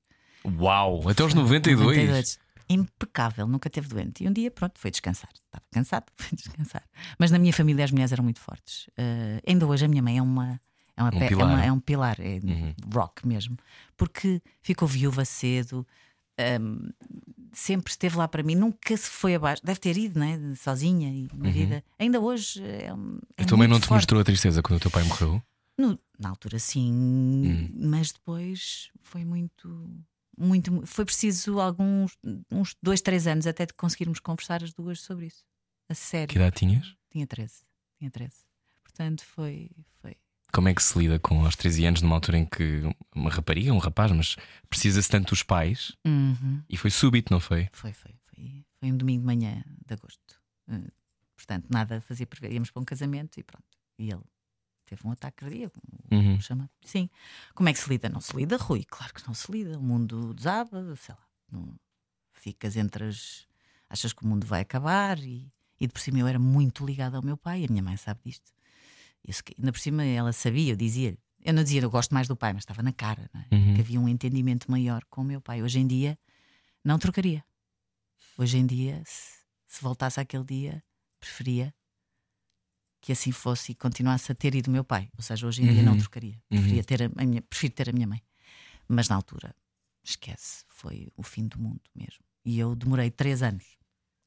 Uau! 0.60 1.08
Até 1.10 1.24
aos 1.24 1.34
92. 1.34 1.98
92. 1.98 2.40
Impecável, 2.70 3.46
nunca 3.48 3.70
teve 3.70 3.88
doente. 3.90 4.24
E 4.24 4.28
um 4.28 4.32
dia, 4.34 4.50
pronto, 4.50 4.80
foi 4.80 4.90
descansar. 4.90 5.30
Estava 5.34 5.64
cansado, 5.72 6.06
foi 6.16 6.36
descansar. 6.38 6.84
Mas 7.20 7.30
na 7.32 7.38
minha 7.40 7.54
família 7.54 7.84
as 7.86 7.92
mulheres 7.92 8.12
eram 8.12 8.24
muito 8.24 8.40
fortes. 8.40 8.90
Eh, 8.98 9.42
ainda 9.46 9.66
hoje 9.68 9.86
a 9.86 9.88
minha 9.88 10.02
mãe 10.02 10.18
é 10.18 10.22
uma. 10.22 10.60
É, 10.96 11.02
uma 11.02 11.10
Um 11.14 11.20
pe- 11.20 11.26
é, 11.26 11.28
pilar. 11.28 11.48
uma- 11.48 11.66
é 11.66 11.72
um 11.72 11.80
pilar, 11.80 12.16
é 12.20 12.40
Uhum. 12.44 12.74
rock 12.94 13.28
mesmo. 13.28 13.58
Porque 13.98 14.42
ficou 14.62 14.88
viúva 14.88 15.26
cedo, 15.26 15.86
ehm, 16.38 16.90
sempre 17.54 17.92
esteve 17.92 18.18
lá 18.18 18.28
para 18.28 18.44
mim, 18.44 18.56
nunca 18.56 18.96
se 18.98 19.10
foi 19.10 19.36
abaixo. 19.36 19.62
Deve 19.66 19.80
ter 19.80 19.96
ido, 19.98 20.20
né? 20.20 20.38
sozinha 20.56 21.10
e 21.10 21.28
na 21.34 21.50
vida. 21.52 21.84
Ainda 22.00 22.20
hoje 22.20 22.62
é, 22.64 22.88
é 23.38 23.44
A 23.44 23.46
tua 23.46 23.58
mãe 23.58 23.68
não 23.68 23.80
te 23.80 23.88
forte. 23.88 24.02
mostrou 24.02 24.20
a 24.22 24.24
tristeza 24.24 24.62
quando 24.62 24.78
o 24.78 24.82
teu 24.82 24.92
pai 24.92 25.04
morreu? 25.04 25.42
No- 25.78 26.00
na 26.20 26.30
altura 26.30 26.60
sim, 26.60 26.92
Hum. 26.94 27.70
mas 27.90 28.12
depois 28.12 28.90
foi 29.02 29.26
muito, 29.26 29.90
muito. 30.38 30.86
Foi 30.86 31.04
preciso 31.06 31.60
alguns 31.60 32.16
uns 32.52 32.76
dois, 32.82 33.02
três 33.02 33.26
anos 33.28 33.48
até 33.48 33.66
de 33.66 33.74
conseguirmos 33.74 34.20
conversar 34.20 34.64
as 34.64 34.74
duas 34.74 35.02
sobre 35.02 35.28
isso. 35.28 35.44
A 35.90 35.94
sério. 35.96 36.30
Que 36.30 36.36
idade 36.38 36.56
tinhas? 36.56 36.96
Tinha 37.12 37.26
13. 37.28 37.64
Tinha 37.98 38.10
13. 38.12 38.32
Portanto, 38.84 39.24
foi. 39.26 39.70
foi. 40.02 40.16
Como 40.54 40.70
é 40.70 40.74
que 40.74 40.84
se 40.84 40.98
lida 40.98 41.18
com 41.20 41.44
aos 41.44 41.56
13 41.56 41.86
anos, 41.86 42.02
numa 42.02 42.16
altura 42.16 42.38
em 42.38 42.46
que 42.46 42.82
uma 43.16 43.30
rapariga, 43.30 43.74
um 43.74 43.80
rapaz, 43.80 44.12
mas 44.12 44.36
precisa-se 44.70 45.10
tanto 45.10 45.30
dos 45.30 45.42
pais 45.44 45.94
Uhum. 46.06 46.62
e 46.70 46.78
foi 46.78 46.92
súbito, 46.92 47.34
não 47.34 47.40
foi? 47.40 47.68
Foi, 47.72 47.92
foi, 47.92 48.14
foi. 48.28 48.66
Foi 48.80 48.92
um 48.92 48.98
domingo 48.98 49.22
de 49.22 49.26
manhã 49.26 49.64
de 49.86 49.94
agosto. 49.94 50.40
Eh, 50.70 50.92
portanto, 51.36 51.68
nada 51.70 52.02
fazia 52.02 52.28
prever. 52.28 52.52
Íamos 52.54 52.70
para 52.70 52.82
um 52.82 52.86
casamento 52.86 53.40
e 53.40 53.44
pronto. 53.44 53.66
E 53.98 54.12
ele 54.12 54.22
teve 54.86 55.02
um 55.08 55.12
ataque 55.12 55.38
cardíaco. 55.38 55.80
Uhum. 56.12 56.40
chama 56.40 56.70
Sim. 56.84 57.10
Como 57.56 57.70
é 57.70 57.74
que 57.74 57.80
se 57.80 57.90
lida? 57.90 58.08
Não 58.10 58.22
se 58.22 58.36
lida, 58.36 58.58
Rui? 58.58 58.84
Claro 58.84 59.14
que 59.14 59.26
não 59.26 59.34
se 59.34 59.52
lida. 59.52 59.80
O 59.80 59.82
mundo 59.82 60.34
desaba, 60.34 60.96
sei 60.98 61.16
lá. 61.16 61.26
Não... 61.52 61.76
Ficas 62.34 62.76
entre 62.76 63.06
as. 63.06 63.48
Achas 63.90 64.12
que 64.14 64.24
o 64.24 64.28
mundo 64.28 64.46
vai 64.46 64.62
acabar 64.62 65.18
e, 65.20 65.52
e 65.80 65.88
de 65.88 65.94
por 65.94 66.00
cima 66.02 66.20
eu 66.20 66.28
era 66.28 66.40
muito 66.40 66.86
ligada 66.86 67.16
ao 67.18 67.24
meu 67.24 67.38
pai, 67.38 67.64
a 67.64 67.68
minha 67.70 67.82
mãe 67.82 67.96
sabe 67.96 68.20
disto. 68.26 68.52
Eu, 69.26 69.34
ainda 69.58 69.72
por 69.72 69.80
cima 69.80 70.04
ela 70.04 70.34
sabia, 70.34 70.74
eu 70.74 70.76
dizia-lhe. 70.76 71.18
Eu 71.42 71.54
não 71.54 71.64
dizia 71.64 71.82
eu 71.82 71.90
gosto 71.90 72.14
mais 72.14 72.28
do 72.28 72.36
pai, 72.36 72.54
mas 72.54 72.64
estava 72.64 72.82
na 72.82 72.94
cara, 72.94 73.30
é? 73.52 73.56
Uhum. 73.56 73.74
que 73.76 73.82
havia 73.82 74.00
um 74.00 74.08
entendimento 74.08 74.70
maior 74.72 75.04
com 75.10 75.22
o 75.22 75.24
meu 75.24 75.42
pai. 75.42 75.62
Hoje 75.62 75.80
em 75.80 75.88
dia 75.88 76.18
não 76.84 76.98
trocaria. 77.00 77.44
Hoje 78.38 78.58
em 78.58 78.66
dia, 78.66 79.02
se, 79.06 79.40
se 79.68 79.82
voltasse 79.82 80.20
àquele 80.20 80.44
dia, 80.44 80.84
preferia 81.20 81.74
que 83.02 83.12
assim 83.12 83.32
fosse 83.34 83.74
e 83.74 83.76
continuasse 83.76 84.32
a 84.32 84.36
ter 84.36 84.56
ido 84.56 84.72
meu 84.72 84.84
pai. 84.84 85.10
Ou 85.18 85.22
seja, 85.24 85.46
hoje 85.46 85.62
em 85.64 85.68
dia 85.74 85.84
não 85.84 85.94
Uhum. 85.94 86.00
trocaria. 86.00 86.42
Uhum. 86.50 86.58
Preferia 86.60 86.84
ter 86.84 87.04
a, 87.04 87.10
a 87.18 87.26
minha, 87.26 87.42
prefiro 87.42 87.74
ter 87.74 87.90
a 87.90 87.94
minha 87.94 88.08
mãe. 88.08 88.22
Mas 88.88 89.10
na 89.10 89.16
altura, 89.16 89.54
esquece, 90.04 90.64
foi 90.70 91.12
o 91.18 91.24
fim 91.24 91.48
do 91.48 91.60
mundo 91.60 91.82
mesmo. 91.94 92.24
E 92.46 92.58
eu 92.60 92.76
demorei 92.76 93.10
três 93.12 93.42
anos. 93.44 93.66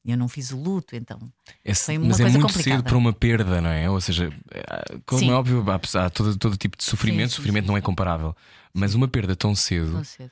Eu 0.05 0.15
não 0.17 0.27
fiz 0.29 0.51
o 0.51 0.57
luto, 0.61 0.95
então. 0.95 1.19
Esse- 1.65 1.85
Foi 1.85 1.97
uma 1.97 2.07
mas 2.07 2.19
é 2.19 2.23
coisa 2.23 2.39
muito 2.39 2.51
complicada. 2.53 2.77
cedo 2.77 2.87
para 2.87 2.97
uma 2.97 3.11
perda, 3.13 3.59
não 3.61 3.69
é? 3.69 3.89
Ou 3.89 3.99
seja, 3.99 4.29
é, 4.51 4.97
como 5.05 5.19
Sim. 5.19 5.29
é 5.31 5.33
óbvio, 5.33 5.63
há, 5.69 6.05
há 6.05 6.09
todo, 6.09 6.37
todo 6.37 6.55
tipo 6.57 6.77
de 6.77 6.83
sofrimento, 6.85 7.29
Sim, 7.29 7.35
sim, 7.35 7.35
sofrimento 7.37 7.67
não 7.67 7.75
é 7.77 7.81
comparável. 7.81 8.33
Mas 8.73 8.93
uma 8.95 9.07
perda 9.07 9.35
tão 9.35 9.53
cedo, 9.53 9.91
Tão 9.93 10.03
cedo. 10.03 10.31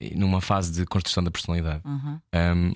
e 0.00 0.14
numa 0.14 0.40
fase 0.40 0.72
de 0.72 0.86
construção 0.86 1.22
da 1.22 1.30
personalidade, 1.30 1.82
Uhum. 1.84 2.20
hum, 2.34 2.72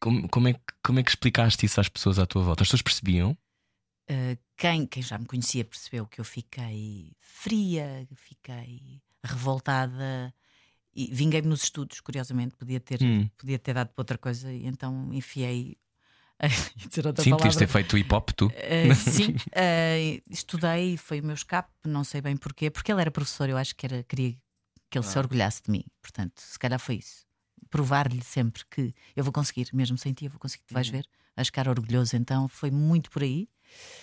como, 0.00 0.28
como 0.28 0.48
é, 0.48 0.52
que- 0.54 0.60
como 0.82 0.98
é 0.98 1.02
que 1.02 1.10
explicaste 1.10 1.64
isso 1.66 1.80
às 1.80 1.88
pessoas 1.88 2.18
à 2.18 2.26
tua 2.26 2.42
volta? 2.42 2.62
As 2.62 2.68
pessoas 2.68 2.82
percebiam? 2.82 3.36
Uh, 4.10 4.36
quem, 4.56 4.84
quem 4.86 5.02
já 5.02 5.16
me 5.18 5.26
conhecia 5.26 5.64
percebeu 5.64 6.04
que 6.06 6.20
eu 6.20 6.24
fiquei 6.24 7.12
fria, 7.20 8.06
fiquei 8.16 9.00
revoltada 9.24 10.34
e 10.94 11.08
vinguei-me 11.12 11.48
nos 11.48 11.62
estudos, 11.64 12.00
curiosamente, 12.00 12.56
podia 12.56 12.80
ter, 12.80 13.02
Hum. 13.02 13.28
podia 13.38 13.58
ter 13.58 13.74
dado 13.74 13.88
para 13.88 14.00
outra 14.02 14.18
coisa, 14.18 14.52
e 14.52 14.66
então 14.66 15.12
enfiei. 15.12 15.76
dizer 16.88 17.06
outra 17.06 17.22
Sim, 17.22 17.30
podias 17.30 17.54
palavra. 17.54 17.66
ter 17.66 17.72
feito 17.72 17.96
hip 17.98 18.12
hop, 18.14 18.30
tu. 18.30 18.46
Uh, 18.46 18.94
sim, 18.96 19.30
uh, 19.30 20.22
estudei, 20.28 20.96
foi 20.96 21.20
o 21.20 21.24
meu 21.24 21.34
escape, 21.34 21.70
não 21.86 22.02
sei 22.02 22.20
bem 22.20 22.36
porquê, 22.36 22.68
porque 22.70 22.90
ele 22.90 23.00
era 23.00 23.10
professor, 23.12 23.48
eu 23.48 23.56
acho 23.56 23.76
que 23.76 23.86
era, 23.86 24.02
queria 24.02 24.36
que 24.90 24.98
ele 24.98 25.06
se 25.06 25.18
orgulhasse 25.18 25.62
de 25.62 25.70
mim, 25.70 25.84
portanto, 26.02 26.40
se 26.40 26.58
calhar 26.58 26.78
foi 26.80 26.96
isso. 26.96 27.24
Provar-lhe 27.70 28.22
sempre 28.22 28.62
que 28.68 28.92
eu 29.16 29.22
vou 29.24 29.32
conseguir, 29.32 29.68
mesmo 29.72 29.96
sem 29.96 30.12
ti, 30.12 30.24
eu 30.26 30.30
vou 30.30 30.38
conseguir, 30.40 30.64
tu 30.66 30.74
vais 30.74 30.88
ver, 30.88 31.06
vais 31.34 31.46
ficar 31.48 31.68
orgulhoso. 31.68 32.16
Então 32.16 32.46
foi 32.48 32.70
muito 32.70 33.08
por 33.10 33.22
aí, 33.22 33.48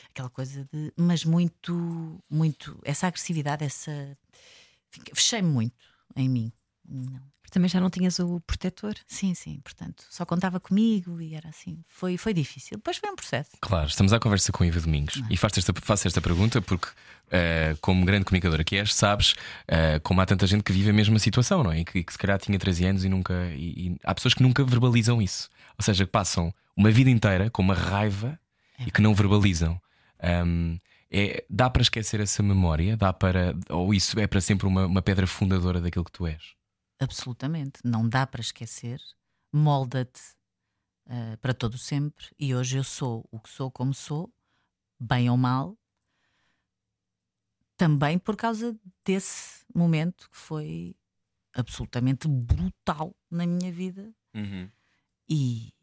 aquela 0.10 0.30
coisa 0.30 0.68
de. 0.74 0.92
Mas 0.98 1.24
muito, 1.26 2.24
muito. 2.30 2.80
Essa 2.84 3.06
agressividade, 3.08 3.64
essa. 3.66 4.18
Fechei-me 5.14 5.50
muito 5.50 5.76
em 6.16 6.28
mim. 6.28 6.52
Não. 6.90 7.22
Também 7.52 7.68
já 7.68 7.80
não 7.80 7.90
tinhas 7.90 8.20
o 8.20 8.40
protetor. 8.42 8.94
Sim, 9.08 9.34
sim, 9.34 9.60
portanto, 9.64 10.06
só 10.10 10.24
contava 10.24 10.60
comigo 10.60 11.20
e 11.20 11.34
era 11.34 11.50
assim. 11.50 11.84
Foi, 11.88 12.16
foi 12.16 12.34
difícil. 12.34 12.78
Depois 12.78 12.98
foi 12.98 13.10
um 13.10 13.16
processo. 13.16 13.52
Claro, 13.60 13.88
estamos 13.88 14.14
à 14.14 14.20
conversa 14.20 14.52
com 14.52 14.64
Iva 14.64 14.80
Domingos 14.80 15.22
e 15.30 15.36
faço 15.36 15.60
esta, 15.60 15.74
faço 15.82 16.08
esta 16.08 16.22
pergunta 16.22 16.62
porque, 16.62 16.88
eh, 17.32 17.76
como 17.82 18.06
grande 18.06 18.26
comunicadora 18.26 18.64
que 18.64 18.76
és, 18.76 18.94
sabes 18.94 19.34
eh, 19.68 20.00
como 20.00 20.22
há 20.22 20.26
tanta 20.26 20.46
gente 20.46 20.64
que 20.64 20.72
vive 20.72 20.92
a 20.92 20.94
mesma 20.94 21.18
situação, 21.18 21.64
não 21.64 21.72
é? 21.72 21.80
E 21.80 21.86
que, 21.86 22.04
que 22.04 22.12
se 22.12 22.20
calhar 22.20 22.38
tinha 22.38 22.60
13 22.60 22.86
anos 22.86 23.04
e 23.04 23.10
nunca. 23.10 23.34
E, 23.56 23.88
e 23.88 23.98
há 24.04 24.14
pessoas 24.14 24.36
que 24.36 24.44
nunca 24.44 24.64
verbalizam 24.64 25.20
isso. 25.20 25.50
Ou 25.78 25.84
seja, 25.84 26.06
que 26.06 26.12
passam 26.12 26.54
uma 26.78 26.92
vida 26.92 27.10
inteira 27.10 27.50
com 27.50 27.64
uma 27.64 27.74
raiva 27.74 28.40
e 28.86 28.92
que 28.92 29.02
não 29.02 29.16
verbalizam. 29.16 29.82
Ahm, 30.22 30.78
é, 31.12 31.44
dá 31.50 31.70
para 31.70 31.82
esquecer 31.82 32.20
essa 32.20 32.44
memória? 32.44 32.96
Dá 32.96 33.12
para. 33.12 33.56
Ou 33.70 33.92
isso 33.94 34.20
é 34.20 34.28
para 34.28 34.40
sempre 34.40 34.68
uma, 34.68 34.86
uma 34.86 35.02
pedra 35.02 35.26
fundadora 35.26 35.82
daquilo 35.82 36.06
que 36.06 36.12
tu 36.12 36.28
és? 36.28 36.59
Absolutamente. 37.00 37.80
Não 37.84 38.08
dá 38.08 38.28
para 38.28 38.42
esquecer. 38.42 39.00
Molda-te 39.54 40.22
ah, 41.08 41.38
para 41.42 41.54
todo 41.54 41.78
sempre. 41.78 42.28
E 42.40 42.56
hoje 42.56 42.78
eu 42.78 42.84
sou 42.84 43.28
o 43.32 43.40
que 43.40 43.50
sou, 43.50 43.72
como 43.72 43.94
sou, 43.94 44.34
bem 45.00 45.30
ou 45.30 45.38
mal, 45.38 45.78
também 47.78 48.20
por 48.20 48.36
causa 48.36 48.78
desse 49.06 49.64
momento 49.74 50.30
que 50.30 50.38
foi 50.38 50.96
absolutamente 51.54 52.28
brutal 52.28 53.16
na 53.30 53.46
minha 53.48 53.72
vida 53.72 54.14
Uhum. 54.36 54.70
e 55.30 55.74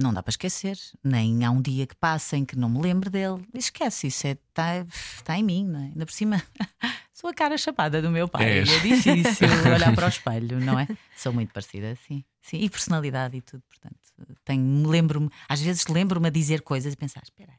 não 0.00 0.12
dá 0.12 0.22
para 0.22 0.30
esquecer. 0.30 0.76
Nem 1.02 1.44
há 1.44 1.50
um 1.50 1.60
dia 1.62 1.86
que 1.86 1.94
passa 1.94 2.36
em 2.36 2.44
que 2.44 2.56
não 2.56 2.68
me 2.68 2.80
lembre 2.80 3.10
dele. 3.10 3.46
Esquece, 3.54 4.08
isso 4.08 4.26
está 4.26 4.84
tá 5.22 5.38
em 5.38 5.42
mim, 5.42 5.64
não 5.66 5.80
é? 5.80 5.84
Ainda 5.84 6.04
por 6.06 6.12
cima, 6.12 6.42
sou 7.12 7.30
a 7.30 7.34
cara 7.34 7.56
chapada 7.56 8.02
do 8.02 8.10
meu 8.10 8.26
pai. 8.28 8.44
És. 8.60 8.68
É 8.70 8.78
difícil 8.80 9.48
olhar 9.72 9.94
para 9.94 10.06
o 10.06 10.08
espelho, 10.08 10.60
não 10.60 10.78
é? 10.78 10.88
Sou 11.16 11.32
muito 11.32 11.52
parecida, 11.52 11.96
sim. 12.08 12.24
sim. 12.42 12.58
E 12.58 12.68
personalidade 12.68 13.36
e 13.36 13.40
tudo, 13.40 13.62
portanto. 13.68 13.96
Tenho, 14.44 14.88
lembro-me, 14.88 15.28
às 15.48 15.60
vezes 15.60 15.86
lembro-me 15.88 16.28
a 16.28 16.30
dizer 16.30 16.62
coisas 16.62 16.92
e 16.92 16.96
pensar: 16.96 17.20
espera 17.24 17.50
aí, 17.50 17.58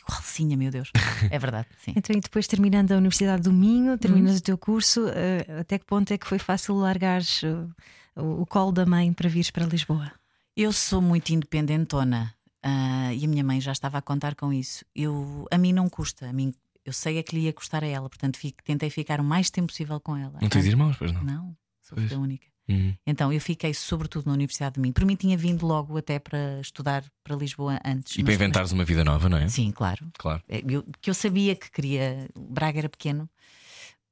igualzinha, 0.00 0.56
meu 0.56 0.70
Deus. 0.70 0.90
É 1.30 1.38
verdade, 1.38 1.68
sim. 1.78 1.92
Então, 1.96 2.16
e 2.16 2.20
depois 2.20 2.46
terminando 2.46 2.92
a 2.92 2.96
Universidade 2.96 3.42
do 3.42 3.52
Minho, 3.52 3.98
terminas 3.98 4.32
Uhum. 4.32 4.38
o 4.38 4.42
teu 4.42 4.58
curso, 4.58 5.06
eh, 5.08 5.60
até 5.60 5.78
que 5.78 5.84
ponto 5.84 6.10
é 6.12 6.16
que 6.18 6.26
foi 6.26 6.38
fácil 6.38 6.74
largares 6.76 7.42
o, 7.42 8.40
o 8.42 8.46
colo 8.46 8.72
da 8.72 8.86
mãe 8.86 9.12
para 9.12 9.28
vires 9.28 9.50
para 9.50 9.66
Lisboa? 9.66 10.10
Eu 10.56 10.72
sou 10.72 11.00
muito 11.00 11.30
independentona 11.30 12.34
ah, 12.62 13.12
e 13.12 13.24
a 13.24 13.28
minha 13.28 13.42
mãe 13.44 13.60
já 13.60 13.72
estava 13.72 13.98
a 13.98 14.02
contar 14.02 14.34
com 14.34 14.52
isso. 14.52 14.84
Eu, 14.94 15.46
a 15.50 15.58
mim 15.58 15.72
não 15.72 15.88
custa, 15.88 16.28
a 16.28 16.32
mim, 16.32 16.52
eu 16.84 16.92
sei 16.92 17.18
é 17.18 17.22
que 17.22 17.34
lhe 17.36 17.42
ia 17.46 17.52
custar 17.52 17.82
a 17.82 17.86
ela, 17.86 18.08
portanto 18.08 18.36
fico- 18.38 18.62
tentei 18.64 18.88
ficar 18.90 19.20
o 19.20 19.24
mais 19.24 19.50
tempo 19.50 19.68
possível 19.68 19.98
com 20.00 20.16
ela. 20.16 20.38
Não 20.40 20.48
tens 20.48 20.66
irmãos, 20.66 20.96
pois 20.96 21.12
não? 21.12 21.22
Não, 21.24 21.56
sou 21.82 21.98
filha 21.98 22.18
única. 22.18 22.46
Uhum. 22.66 22.94
Então 23.06 23.30
eu 23.30 23.40
fiquei 23.40 23.74
sobretudo 23.74 24.26
na 24.26 24.32
Universidade 24.32 24.76
de 24.76 24.80
Minho. 24.80 24.94
Por 24.94 25.04
mim 25.04 25.16
tinha 25.16 25.36
vindo 25.36 25.66
logo 25.66 25.98
até 25.98 26.18
para 26.18 26.60
estudar 26.62 27.04
para 27.22 27.36
Lisboa 27.36 27.78
antes. 27.84 28.14
E 28.14 28.22
para 28.22 28.32
mas- 28.32 28.34
inventares 28.36 28.72
uma 28.72 28.84
vida 28.86 29.04
nova, 29.04 29.28
não 29.28 29.36
é? 29.36 29.48
Sim, 29.48 29.70
claro. 29.70 30.08
Claro. 30.18 30.42
É, 30.48 30.62
Eu, 30.66 30.82
que 31.02 31.10
eu 31.10 31.14
sabia 31.14 31.54
que 31.54 31.70
queria. 31.70 32.26
Braga 32.34 32.78
era 32.78 32.88
pequeno 32.88 33.28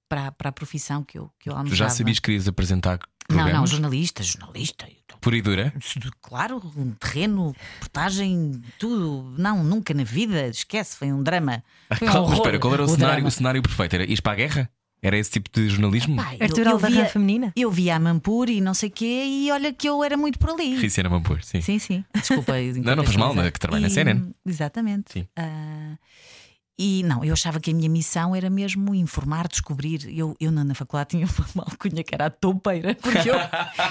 para, 0.06 0.30
para 0.32 0.50
a 0.50 0.52
profissão 0.52 1.02
que 1.02 1.18
eu, 1.18 1.32
que 1.38 1.48
eu 1.48 1.54
Tu 1.54 1.56
almejava. 1.56 1.76
já 1.76 1.88
sabias 1.88 2.18
que 2.18 2.26
querias 2.26 2.46
apresentar 2.46 2.98
Não, 3.30 3.48
não, 3.52 3.66
jornalista, 3.66 4.22
jornalista. 4.22 4.86
Por 5.20 5.34
e 5.34 5.40
dura? 5.42 5.72
Claro, 6.20 6.60
um 6.76 6.90
terreno, 6.92 7.54
portagem, 7.78 8.60
tudo. 8.78 9.34
Não, 9.38 9.62
nunca 9.62 9.94
na 9.94 10.02
vida, 10.04 10.48
esquece, 10.48 10.96
foi 10.96 11.12
um 11.12 11.22
drama. 11.22 11.62
Foi 11.96 12.08
um 12.08 12.16
horror, 12.16 12.34
espera, 12.34 12.58
qual 12.58 12.74
era 12.74 12.82
o, 12.82 12.88
cenário, 12.88 13.14
drama. 13.14 13.28
o 13.28 13.30
cenário 13.30 13.62
perfeito? 13.62 13.94
Era 13.94 14.04
ir 14.04 14.20
para 14.20 14.32
a 14.32 14.34
guerra? 14.36 14.70
Era 15.00 15.16
esse 15.18 15.30
tipo 15.30 15.48
de 15.52 15.68
jornalismo? 15.68 16.16
Pá, 16.16 16.34
eu- 16.34 16.44
Arthur 16.44 16.66
eu, 16.66 16.78
via, 16.78 17.06
feminina? 17.06 17.52
eu 17.56 17.70
via 17.70 17.96
a 17.96 18.00
Mampur 18.00 18.48
e 18.48 18.60
não 18.60 18.72
sei 18.74 18.88
o 18.88 18.92
quê, 18.92 19.24
e 19.26 19.50
olha 19.50 19.72
que 19.72 19.88
eu 19.88 20.02
era 20.02 20.16
muito 20.16 20.38
por 20.38 20.50
ali. 20.50 20.76
Riciana 20.76 21.08
Mampur, 21.10 21.42
sim. 21.42 21.60
Sim, 21.60 21.78
sim. 21.78 22.04
Desculpa. 22.14 22.54
Não, 22.84 22.96
não 22.96 23.04
faz 23.04 23.16
mal, 23.16 23.34
né, 23.34 23.50
que 23.50 23.58
trabalha 23.60 23.82
na 23.82 23.88
E- 23.88 23.90
CNN. 23.90 24.32
Exatamente. 24.46 25.12
Sim. 25.12 25.26
Ah, 25.36 25.96
e 26.84 27.02
não, 27.04 27.22
eu 27.24 27.32
achava 27.32 27.60
que 27.60 27.70
a 27.70 27.74
minha 27.74 27.88
missão 27.88 28.34
era 28.34 28.50
mesmo 28.50 28.94
informar, 28.94 29.46
descobrir. 29.48 30.00
Eu, 30.16 30.34
eu 30.40 30.50
na, 30.50 30.64
na 30.64 30.74
faculdade 30.74 31.10
tinha 31.10 31.26
uma 31.54 31.64
alcunha 31.70 32.02
que 32.02 32.14
era 32.14 32.26
a 32.26 32.30
toupeira, 32.30 32.94
porque 32.96 33.30
eu, 33.30 33.36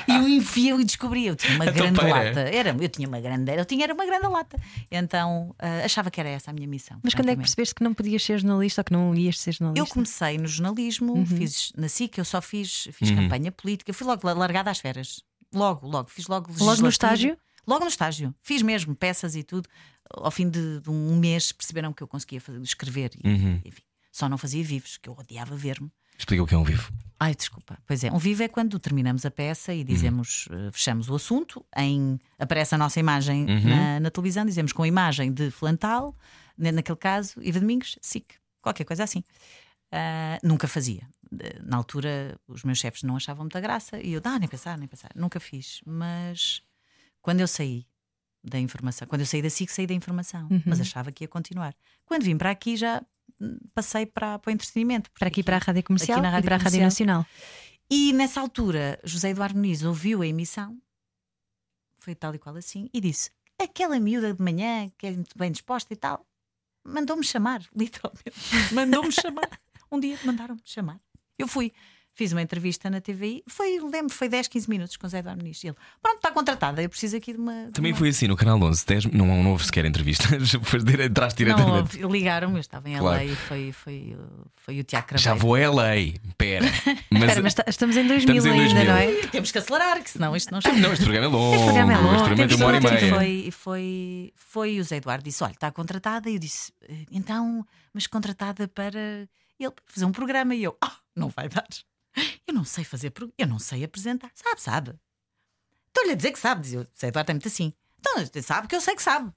eu 0.08 0.28
enfiei 0.28 0.74
e 0.74 0.84
descobri. 0.84 1.26
Eu 1.28 1.36
tinha 1.36 1.56
uma 1.56 1.66
A 1.70 1.72
grande 1.72 2.00
toupeira? 2.00 2.26
lata. 2.30 2.40
Era, 2.42 2.76
eu 2.80 2.90
tinha 2.90 3.08
uma 3.08 3.20
grande, 3.20 3.56
eu 3.56 3.66
tinha 3.66 3.84
era 3.86 3.94
uma 3.94 4.06
grande 4.06 4.28
lata. 4.28 4.58
Então 4.92 5.56
ah, 5.60 5.86
achava 5.86 6.12
que 6.12 6.20
era 6.20 6.30
essa 6.30 6.52
a 6.52 6.54
minha 6.54 6.68
missão. 6.68 6.98
Mas 7.04 7.14
quando 7.14 7.30
é 7.30 7.34
que 7.36 7.40
percebeste 7.42 7.74
que 7.76 7.84
não 7.84 7.94
podias 7.94 8.24
ser 8.24 8.40
jornalista 8.40 8.82
ou 8.82 8.86
que 8.86 8.94
não 8.94 9.16
ias 9.16 9.40
ser 9.40 9.54
jornalista? 9.54 9.80
Eu 9.82 9.88
comecei 9.94 10.38
no 10.38 10.48
jornalismo, 10.48 11.14
Uhum. 11.14 11.26
fiz 11.26 11.72
na 11.78 11.88
SIC, 11.88 12.18
eu 12.18 12.26
só 12.26 12.42
fiz, 12.42 12.88
fiz 12.92 13.10
Uhum. 13.10 13.16
campanha 13.16 13.52
política, 13.52 13.94
fui 13.94 14.06
logo 14.08 14.28
largada 14.28 14.70
às 14.72 14.80
férias. 14.80 15.22
Logo, 15.54 15.88
logo, 15.88 16.10
fiz 16.10 16.28
logo 16.28 16.52
Logo 16.60 16.82
no 16.82 16.90
estágio? 16.90 17.38
Logo 17.68 17.84
no 17.86 17.90
estágio. 17.90 18.34
Fiz 18.42 18.62
mesmo 18.62 18.96
peças 18.96 19.36
e 19.36 19.44
tudo. 19.44 19.68
Ao 20.10 20.32
fim 20.32 20.50
de, 20.50 20.80
de 20.82 20.90
um 20.90 21.16
mês 21.18 21.52
perceberam 21.52 21.94
que 21.94 22.02
eu 22.04 22.08
conseguia 22.08 22.42
fazer- 22.42 22.62
escrever. 22.62 23.12
E, 23.24 23.28
Uhum. 23.28 23.62
enfim, 23.64 23.82
só 24.12 24.28
não 24.28 24.38
fazia 24.38 24.64
vivos, 24.64 24.98
que 24.98 25.08
eu 25.08 25.14
odiava 25.18 25.56
ver-me. 25.56 25.92
Explica 26.18 26.44
o 26.44 26.46
que 26.48 26.54
é 26.54 26.58
um 26.58 26.64
vivo. 26.64 26.92
Ai, 27.20 27.34
desculpa. 27.34 27.78
Pois 27.88 28.04
é, 28.04 28.12
um 28.12 28.18
vivo 28.18 28.44
é 28.44 28.48
quando 28.48 28.78
terminamos 28.78 29.26
a 29.26 29.32
peça 29.32 29.74
e 29.74 29.84
dizemos, 29.84 30.48
Uhum. 30.52 30.68
eh, 30.68 30.72
fechamos 30.72 31.10
o 31.10 31.16
assunto, 31.16 31.66
em, 31.78 32.20
aparece 32.38 32.76
a 32.76 32.78
nossa 32.78 33.00
imagem 33.00 33.46
Uhum. 33.50 33.70
na, 33.70 34.00
na 34.00 34.12
televisão, 34.12 34.46
dizemos 34.46 34.72
com 34.74 34.84
a 34.84 34.88
imagem 34.88 35.32
de 35.32 35.50
Flantal, 35.50 36.16
na- 36.58 36.72
naquele 36.72 36.98
caso, 36.98 37.40
Iva 37.42 37.60
Domingos, 37.60 37.98
SIC, 38.02 38.36
qualquer 38.62 38.84
coisa 38.84 39.04
assim. 39.04 39.24
Ah, 39.92 40.38
nunca 40.44 40.68
fazia. 40.68 41.08
Na 41.64 41.78
altura, 41.78 42.38
os 42.48 42.64
meus 42.64 42.78
chefes 42.80 43.04
não 43.04 43.16
achavam 43.16 43.44
muita 43.46 43.60
graça 43.62 44.00
e 44.00 44.14
eu, 44.14 44.22
ah, 44.24 44.38
nem 44.38 44.48
pensar, 44.50 44.78
nem 44.78 44.88
pensar. 44.88 45.10
Nunca 45.16 45.40
fiz. 45.40 45.82
Mas 45.86 46.62
quando 47.22 47.42
eu 47.42 47.48
saí 47.48 47.86
da 48.44 48.60
informação, 48.60 49.08
quando 49.08 49.22
eu 49.22 49.28
saí 49.28 49.42
da 49.42 49.50
SIC, 49.50 49.70
saí 49.70 49.86
da 49.88 49.94
informação, 49.94 50.48
Uhum. 50.50 50.62
mas 50.66 50.82
achava 50.82 51.12
que 51.12 51.24
ia 51.24 51.28
continuar. 51.28 51.76
Quando 52.06 52.24
vim 52.24 52.38
para 52.38 52.50
aqui, 52.50 52.76
já 52.76 53.02
hum, 53.40 53.58
passei 53.74 54.06
para, 54.06 54.40
para 54.40 54.50
o 54.50 54.54
entretenimento. 54.54 55.12
Para 55.12 55.28
aqui 55.28 55.44
para 55.44 55.58
a 55.58 55.60
Rádio 55.60 55.84
Comercial 55.84 56.18
Aqui 56.18 56.24
na 56.24 56.30
e 56.30 56.32
Rádio 56.32 56.48
para 56.48 56.56
a 56.56 56.60
Rádio. 56.60 56.82
Nacional. 56.82 57.26
E 57.90 58.14
nessa 58.14 58.40
altura, 58.42 59.00
José 59.04 59.30
Eduardo 59.30 59.56
Muniz 59.56 59.84
ouviu 59.84 60.22
a 60.22 60.28
emissão, 60.28 60.78
foi 62.00 62.16
tal 62.16 62.34
e 62.34 62.40
qual 62.40 62.56
assim, 62.56 62.90
e 62.94 63.00
disse: 63.00 63.30
aquela 63.62 64.00
miúda 64.00 64.34
de 64.34 64.42
manhã, 64.42 64.90
que 64.98 65.08
é 65.08 65.12
muito 65.12 65.38
bem 65.38 65.52
disposta 65.52 65.94
e 65.94 65.96
tal, 65.98 66.26
mandou-me 66.84 67.24
chamar, 67.24 67.62
literalmente. 67.76 68.32
Mandou-me 68.74 69.12
chamar. 69.12 69.50
Um 69.94 70.00
dia 70.00 70.18
mandaram-me 70.24 70.62
chamar. 70.64 71.02
Eu 71.38 71.50
fui. 71.50 71.74
Fiz 72.22 72.34
uma 72.34 72.42
entrevista 72.44 72.88
na 72.88 73.02
TVI, 73.02 73.44
foi, 73.48 73.80
lembro, 73.80 74.14
foi 74.14 74.30
10, 74.30 74.48
15 74.48 74.70
minutos 74.70 74.96
com 74.96 75.08
o 75.08 75.10
José 75.10 75.18
Eduardo 75.20 75.42
Muniz. 75.42 75.64
Ele, 75.64 75.74
pronto, 76.04 76.18
está 76.18 76.30
contratada, 76.32 76.84
eu 76.84 76.88
preciso 76.88 77.18
aqui 77.18 77.34
de 77.34 77.40
uma. 77.40 77.66
de 77.66 77.72
Também 77.72 77.92
uma- 77.94 77.98
foi 77.98 78.10
assim 78.10 78.28
no 78.28 78.36
Canal 78.36 78.62
11, 78.62 78.86
10, 78.86 79.06
não, 79.06 79.26
não 79.44 79.50
houve 79.52 79.66
sequer 79.66 79.86
entrevistas, 79.86 80.30
depois 80.54 80.84
entraste 80.84 81.44
Não, 81.44 81.56
diretamente. 81.56 81.98
ligaram-me, 82.04 82.58
eu 82.58 82.60
estava 82.60 82.88
em 82.88 82.96
Claro. 82.98 83.18
LA 83.26 83.32
e 83.32 83.36
foi, 83.36 83.72
foi, 83.72 84.16
foi 84.56 84.80
o 84.80 84.84
Tiago 84.84 85.08
Craveiro. 85.08 85.24
Já 85.24 85.34
vou 85.34 85.56
a 85.56 85.60
LA, 85.68 86.14
pera. 86.38 86.66
Mas, 87.10 87.24
Espera, 87.32 87.42
mas 87.42 87.46
esta- 87.46 87.66
estamos 87.68 87.98
em 87.98 88.06
2000 88.08 88.38
Estamos 88.38 88.46
em 88.46 88.50
ainda, 88.62 88.86
2000. 88.86 88.94
não 88.94 89.00
é? 89.24 89.28
Temos 89.28 89.52
que 89.52 89.58
acelerar, 89.58 90.04
que 90.04 90.10
senão 90.12 90.36
isto 90.36 90.52
não 90.52 90.60
Ah, 90.60 90.62
chega. 90.62 90.78
não, 90.78 90.94
este 90.94 91.04
programa 91.04 91.26
é 91.26 91.30
longo. 91.30 91.56
Este 91.56 91.64
programa 91.66 91.94
é 91.94 91.98
longo, 91.98 92.14
Este 92.16 92.24
programa 92.26 92.48
tem 92.48 92.58
uma 92.58 92.66
hora 92.68 92.78
e 92.78 92.82
meia. 92.82 93.16
Foi, 93.16 93.50
foi, 93.52 94.34
foi 94.36 94.80
o 94.80 94.84
Zé 94.84 94.98
Eduardo 94.98 95.24
disse: 95.24 95.44
Olha, 95.44 95.54
está 95.54 95.72
contratada. 95.72 96.30
E 96.30 96.34
eu 96.36 96.40
disse: 96.40 96.72
"Eh, 96.88 97.06
Então, 97.12 97.66
mas 97.92 98.06
contratada 98.06 98.68
para 98.68 99.28
ele 99.60 99.74
fazer 99.88 100.06
um 100.06 100.12
programa. 100.12 100.54
E 100.54 100.64
eu: 100.64 100.78
Ah, 100.80 100.98
não 101.16 101.30
vai 101.30 101.50
dar. 101.50 101.66
Eu 102.48 102.54
não 102.54 102.64
sei 102.66 102.84
fazer, 102.84 103.12
pro- 103.12 103.34
eu 103.38 103.48
não 103.48 103.60
sei 103.60 103.84
apresentar. 103.84 104.32
Sabe, 104.36 104.62
sabe. 104.62 104.94
Estou-lhe 105.88 106.12
a 106.12 106.16
dizer 106.16 106.32
que 106.32 106.40
sabe. 106.40 106.62
Dizia 106.62 106.82
o 106.82 106.88
Zé 107.00 107.08
Eduardo 107.08 107.32
é 107.32 107.34
muito 107.34 107.48
assim. 107.48 107.74
Então, 108.00 108.26
sabe 108.42 108.68
que 108.68 108.76
eu 108.76 108.82
sei 108.82 108.96
que 108.96 109.02
sabe. 109.04 109.32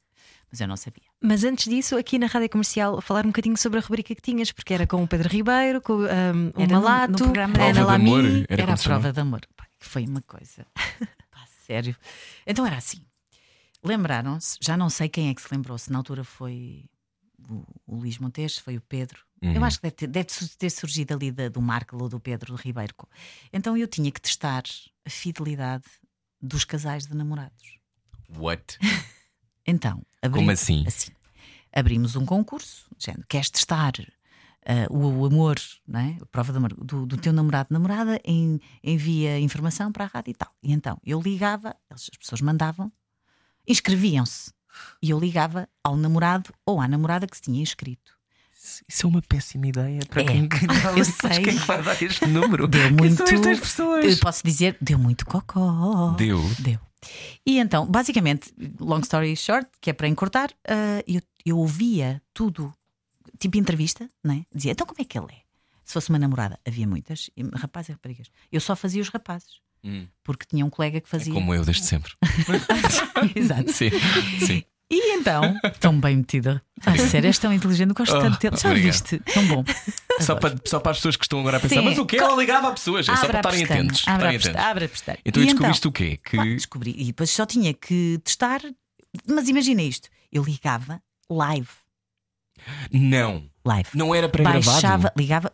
Mas 0.50 0.60
eu 0.60 0.68
não 0.68 0.76
sabia. 0.76 1.02
Mas 1.20 1.42
antes 1.42 1.64
disso, 1.68 1.96
aqui 1.96 2.18
na 2.18 2.26
Rádio 2.26 2.48
Comercial, 2.48 3.00
falar 3.00 3.24
um 3.24 3.28
bocadinho 3.30 3.56
sobre 3.56 3.78
a 3.78 3.82
rubrica 3.82 4.14
que 4.14 4.20
tinhas, 4.22 4.52
porque 4.52 4.72
era 4.72 4.86
com 4.86 5.02
o 5.02 5.08
Pedro 5.08 5.28
Ribeiro, 5.28 5.80
com 5.80 5.94
um, 5.94 5.98
o 6.54 6.62
Era 6.62 6.66
no- 6.74 6.82
Malato, 6.82 7.12
no 7.12 7.18
programa 7.18 7.52
a 7.54 7.56
Prova 7.56 7.70
Ana 7.70 7.80
de 7.80 7.86
Lamy. 7.86 8.04
amor. 8.10 8.24
Era 8.48 8.62
Era, 8.62 8.74
a 8.74 8.76
prova 8.76 9.12
de 9.12 9.20
amor. 9.20 9.40
Que 9.80 9.86
foi 9.86 10.06
uma 10.06 10.22
coisa. 10.22 10.66
Pá, 11.30 11.44
sério. 11.66 11.96
Então 12.46 12.64
era 12.66 12.76
assim. 12.76 13.04
Lembraram-se, 13.82 14.56
já 14.62 14.76
não 14.76 14.88
sei 14.88 15.08
quem 15.08 15.28
é 15.28 15.34
que 15.34 15.42
se 15.42 15.48
lembrou, 15.52 15.76
se 15.76 15.90
na 15.92 15.98
altura 15.98 16.24
foi 16.24 16.84
o, 17.50 17.64
o 17.86 17.96
Luís 17.96 18.18
Montes, 18.18 18.54
se 18.54 18.60
foi 18.62 18.76
o 18.76 18.80
Pedro. 18.80 19.18
Uhum. 19.44 19.52
Eu 19.54 19.64
acho 19.64 19.78
que 19.78 19.82
deve 19.82 19.94
ter, 19.96 20.06
deve 20.06 20.28
ter 20.58 20.70
surgido 20.70 21.14
ali 21.14 21.30
da- 21.30 21.48
do 21.48 21.60
Marco 21.60 21.96
ou 22.02 22.08
do 22.08 22.18
Pedro 22.18 22.54
Ribeiro. 22.56 22.94
Então 23.52 23.76
eu 23.76 23.86
tinha 23.86 24.10
que 24.10 24.20
testar 24.20 24.62
a 25.04 25.10
fidelidade 25.10 25.84
dos 26.40 26.64
casais 26.64 27.06
de 27.06 27.14
namorados. 27.14 27.78
What? 28.36 28.78
Então, 29.66 30.04
abri- 30.20 30.40
Como 30.40 30.50
assim? 30.50 30.84
assim. 30.86 31.10
Abrimos 31.72 32.16
um 32.16 32.26
concurso, 32.26 32.86
género, 32.98 33.24
queres 33.26 33.48
testar 33.48 33.92
ah, 34.66 34.86
o, 34.90 35.20
o 35.20 35.24
amor, 35.24 35.56
não 35.88 36.00
é? 36.00 36.18
a 36.20 36.26
prova 36.26 36.54
amor 36.54 36.74
do, 36.74 37.06
do 37.06 37.16
teu 37.16 37.32
namorado, 37.32 37.68
namorada, 37.72 38.20
em- 38.26 38.60
envia 38.82 39.40
informação 39.40 39.90
para 39.90 40.04
a 40.04 40.06
rádio 40.06 40.32
e 40.32 40.34
tal. 40.34 40.54
E 40.62 40.70
então 40.72 40.98
eu 41.02 41.18
ligava, 41.18 41.74
as 41.88 42.10
pessoas 42.10 42.42
mandavam, 42.42 42.92
inscreviam-se. 43.66 44.52
E 45.00 45.10
eu 45.10 45.18
ligava 45.18 45.68
ao 45.82 45.96
namorado 45.96 46.52
ou 46.66 46.80
à 46.80 46.86
namorada 46.88 47.26
que 47.26 47.36
se 47.36 47.42
tinha 47.42 47.62
inscrito. 47.62 48.12
Isso 48.88 49.06
é 49.06 49.08
uma 49.08 49.20
péssima 49.22 49.66
ideia 49.66 50.00
para 50.08 50.22
É. 50.22 50.24
quem 50.24 50.48
Eu 50.96 51.04
sei. 51.04 51.42
Quem 51.44 51.54
vai 51.56 51.82
dar 51.82 52.02
este 52.02 52.26
número? 52.26 52.66
Deu 52.66 52.90
muito. 52.90 53.16
são 53.16 53.26
estas 53.26 53.60
pessoas? 53.60 54.04
Eu 54.04 54.16
posso 54.18 54.42
dizer, 54.44 54.76
deu 54.80 54.98
muito 54.98 55.26
cocó. 55.26 56.10
Deu. 56.16 56.40
Deu. 56.60 56.78
E 57.46 57.58
então, 57.58 57.86
basicamente, 57.86 58.52
long 58.80 59.00
story 59.00 59.36
short, 59.36 59.68
que 59.80 59.90
é 59.90 59.92
para 59.92 60.08
encurtar, 60.08 60.50
ah, 60.66 61.02
eu, 61.06 61.20
eu 61.44 61.58
ouvia 61.58 62.22
tudo, 62.32 62.72
tipo 63.38 63.58
entrevista, 63.58 64.08
né? 64.24 64.46
Dizia, 64.54 64.72
então 64.72 64.86
como 64.86 65.00
é 65.00 65.04
que 65.04 65.18
ele 65.18 65.26
é? 65.32 65.44
Se 65.84 65.92
fosse 65.92 66.08
uma 66.08 66.18
namorada, 66.18 66.58
havia 66.66 66.86
muitas, 66.86 67.28
rapazes 67.54 67.90
e 67.90 67.92
raparigas. 67.92 68.28
Eu 68.50 68.58
só 68.60 68.74
fazia 68.74 69.02
os 69.02 69.10
rapazes, 69.10 69.62
Hum. 69.84 70.06
porque 70.22 70.46
tinha 70.48 70.64
um 70.64 70.70
colega 70.70 70.98
que 70.98 71.08
fazia. 71.10 71.34
Como 71.34 71.52
eu 71.54 71.62
desde 71.62 71.84
sempre. 71.84 72.10
Exato. 73.36 73.70
Sim, 73.70 73.90
sim. 74.40 74.62
E 74.96 75.12
então, 75.16 75.42
tão 75.80 75.98
bem 76.00 76.16
metida. 76.18 76.62
A 76.86 76.96
sério, 76.96 77.26
és 77.28 77.38
tão 77.38 77.52
inteligente, 77.52 77.92
gosto 77.92 78.12
tanto 78.18 78.38
dele. 78.38 78.56
Já 78.56 78.68
obrigado. 78.68 78.92
viste? 78.92 79.18
Tão 79.20 79.46
bom. 79.48 79.64
Só 80.20 80.36
para, 80.36 80.54
só 80.64 80.78
para 80.78 80.92
as 80.92 80.98
pessoas 80.98 81.16
que 81.16 81.24
estão 81.24 81.40
agora 81.40 81.56
a 81.56 81.60
pensar, 81.60 81.76
Sim. 81.76 81.84
mas 81.84 81.98
o 81.98 82.06
quê? 82.06 82.16
Ela 82.18 82.36
ligava 82.36 82.68
a 82.68 82.72
pessoas, 82.72 83.08
é 83.08 83.16
só 83.16 83.26
para 83.26 83.38
estarem 83.40 83.60
pestana, 83.60 83.80
atentos. 83.80 84.04
Abre 84.08 84.26
a 84.26 84.32
estarem 84.34 84.60
atentos. 84.60 84.90
Pestana. 84.90 85.18
Então 85.24 85.42
E 85.42 85.46
descobriste 85.46 85.88
o 85.88 85.92
quê? 85.92 86.18
Que 86.24 86.38
Ah, 86.38 86.44
descobri. 86.44 86.94
E 86.96 87.04
depois 87.06 87.30
só 87.30 87.44
tinha 87.46 87.72
que 87.74 88.20
testar. 88.22 88.60
Mas 89.28 89.48
imagina 89.48 89.82
isto: 89.82 90.08
eu 90.30 90.42
ligava 90.44 91.00
live. 91.30 91.68
Não. 92.92 93.48
Live. 93.66 93.90
Não 93.94 94.14
era 94.14 94.28
pré-gravado. 94.28 94.64
Baixava, 94.64 95.12
ligava. 95.16 95.52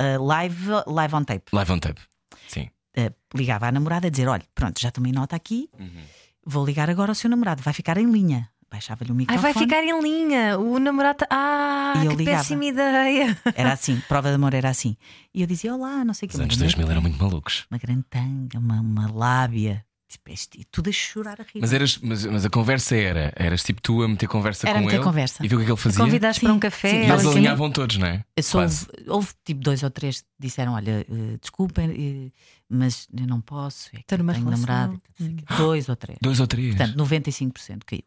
uh, 0.00 0.22
live, 0.24 0.66
live 0.86 1.14
on 1.14 1.24
tape. 1.24 1.44
Live 1.52 1.72
on 1.72 1.78
tape. 1.78 2.00
Sim. 2.46 2.68
Uh, 2.96 3.12
ligava 3.34 3.66
à 3.68 3.72
namorada 3.72 4.06
a 4.06 4.10
dizer: 4.10 4.28
Olha, 4.28 4.44
pronto, 4.54 4.80
já 4.80 4.90
tomei 4.90 5.12
nota 5.12 5.34
aqui, 5.36 5.68
Uhum. 5.78 6.02
Vou 6.44 6.64
ligar 6.64 6.88
agora 6.90 7.10
ao 7.10 7.14
seu 7.14 7.28
namorado, 7.30 7.62
vai 7.62 7.72
ficar 7.74 7.96
em 7.98 8.10
linha. 8.10 8.48
Baixava-lhe 8.70 9.10
o 9.10 9.14
Ai, 9.14 9.18
microfone. 9.18 9.52
vai 9.52 9.62
ficar 9.62 9.82
em 9.82 10.00
linha. 10.00 10.56
O 10.56 10.78
namorado. 10.78 11.24
Ah, 11.28 11.94
E 11.96 12.04
eu 12.06 12.12
que 12.12 12.18
ligava. 12.18 12.38
péssima 12.38 12.64
ideia. 12.66 13.36
Era 13.56 13.72
assim, 13.74 14.00
prova 14.08 14.28
de 14.28 14.36
amor 14.36 14.54
era 14.54 14.68
assim. 14.70 14.96
E 15.34 15.40
eu 15.40 15.46
dizia: 15.48 15.74
Olá, 15.74 16.04
não 16.04 16.14
sei 16.14 16.26
o 16.26 16.30
que. 16.30 16.36
Os 16.36 16.40
anos 16.40 16.54
uma 16.54 16.60
2000 16.62 16.86
grande- 16.86 16.92
eram 16.92 17.02
muito 17.02 17.20
malucos. 17.20 17.66
Uma 17.68 17.78
grande 17.78 18.04
tanga, 18.08 18.58
uma, 18.60 18.80
uma 18.80 19.10
lábia. 19.12 19.84
Tipo, 20.10 20.28
este- 20.32 20.60
e 20.60 20.64
tudo 20.64 20.90
a 20.90 20.92
chorar 20.92 21.40
a 21.40 21.44
rir. 21.44 21.60
Mas, 21.60 21.72
eras, 21.72 21.96
mas, 21.98 22.24
mas 22.24 22.44
a 22.44 22.50
conversa 22.50 22.96
era: 22.96 23.32
eras 23.36 23.62
tipo 23.62 23.80
tu 23.80 24.02
a 24.02 24.08
meter 24.08 24.26
conversa 24.26 24.68
Era 24.68 24.80
com 24.80 24.84
meter 24.86 24.96
ele 24.96 25.04
conversa. 25.04 25.44
e 25.44 25.46
ver 25.46 25.54
o 25.54 25.58
que 25.58 25.62
é 25.62 25.66
que 25.66 25.70
ele 25.72 25.80
fazia. 25.80 26.04
Convidaste 26.04 26.40
para 26.40 26.50
um 26.50 26.54
Sim, 26.56 26.60
café. 26.60 26.90
sim. 26.90 26.96
E 26.96 26.98
eles 27.02 27.12
assim? 27.20 27.28
alinhavam 27.30 27.70
todos, 27.70 27.96
não 27.96 28.08
é? 28.08 28.24
Só 28.42 28.62
houve, 28.62 28.86
houve, 29.06 29.28
tipo 29.44 29.60
dois 29.60 29.84
ou 29.84 29.90
três 29.90 30.22
que 30.22 30.26
disseram: 30.40 30.72
Olha, 30.72 31.06
eh, 31.08 31.36
desculpem, 31.40 31.90
eh, 32.28 32.40
mas 32.68 33.06
eu 33.16 33.24
não 33.28 33.40
posso. 33.40 33.88
É 33.94 34.00
que 34.04 34.16
numa 34.18 34.32
tenho 34.32 34.46
relação. 34.46 34.66
namorado. 34.66 35.02
quê. 35.16 35.36
Dois 35.56 35.88
ou 35.88 35.94
três. 35.94 36.18
Dois 36.20 36.40
ou 36.40 36.46
três. 36.48 36.74
Portanto, 36.74 36.96
95% 36.96 37.84
caiu. 37.86 38.02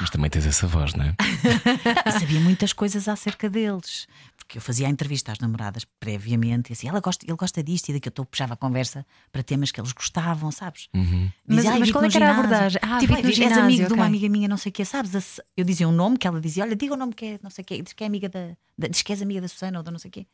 Mas 0.00 0.10
também 0.10 0.28
tens 0.30 0.46
essa 0.46 0.66
voz, 0.66 0.94
não 0.94 1.04
é? 1.06 1.14
E 2.06 2.12
sabia 2.12 2.40
muitas 2.40 2.72
coisas 2.72 3.08
acerca 3.08 3.48
deles. 3.48 4.06
Porque 4.36 4.58
eu 4.58 4.62
fazia 4.62 4.86
a 4.86 4.90
entrevista 4.90 5.30
às 5.32 5.38
namoradas 5.38 5.84
previamente 5.98 6.70
e 6.70 6.72
assim, 6.72 6.88
ela 6.88 7.00
gosta, 7.00 7.24
ele 7.24 7.36
gosta 7.36 7.62
disto 7.62 7.88
e 7.88 7.92
daquilo. 7.92 8.12
Eu 8.18 8.24
puxava 8.24 8.54
a 8.54 8.56
conversa 8.56 9.06
para 9.30 9.42
temas 9.42 9.70
que 9.70 9.80
eles 9.80 9.92
gostavam, 9.92 10.50
sabes? 10.50 10.88
Uhum. 10.94 11.30
Mas- 11.46 11.56
Dizia, 11.58 11.70
"Ai, 11.72 11.78
mas 11.78 11.88
vi-te 11.88 11.92
qual 11.92 12.04
é 12.04 12.08
que 12.08 12.16
era 12.16 12.26
a 12.26 12.34
ginásio." 12.34 12.46
abordagem? 12.54 12.80
Ah, 12.82 12.98
tipo, 12.98 13.12
no 13.12 13.18
és 13.18 13.58
amigo 13.58 13.86
de 13.86 13.92
uma 13.94 14.06
amiga 14.06 14.28
minha, 14.28 14.48
não 14.48 14.56
sei 14.56 14.70
o 14.70 14.72
quê, 14.72 14.84
sabes? 14.84 15.40
Eu 15.56 15.64
dizia 15.64 15.88
um 15.88 15.92
nome 15.92 16.18
que 16.18 16.26
ela 16.26 16.40
dizia: 16.40 16.64
Olha, 16.64 16.74
diga 16.74 16.94
o 16.94 16.96
nome 16.96 17.14
que 17.14 17.24
é, 17.24 17.40
não 17.42 17.50
sei 17.50 17.62
o 17.62 17.64
quê, 17.66 17.80
diz 17.82 17.92
que 17.92 18.02
é 18.02 18.06
amiga 18.06 18.28
da, 18.28 18.56
da 18.76 18.88
diz 18.88 19.02
que 19.02 19.12
és 19.12 19.22
amiga 19.22 19.40
da 19.40 19.48
Susana 19.48 19.78
ou 19.78 19.84
da 19.84 19.90
não 19.90 19.98
sei 19.98 20.08
o 20.08 20.12
quê. 20.12 20.26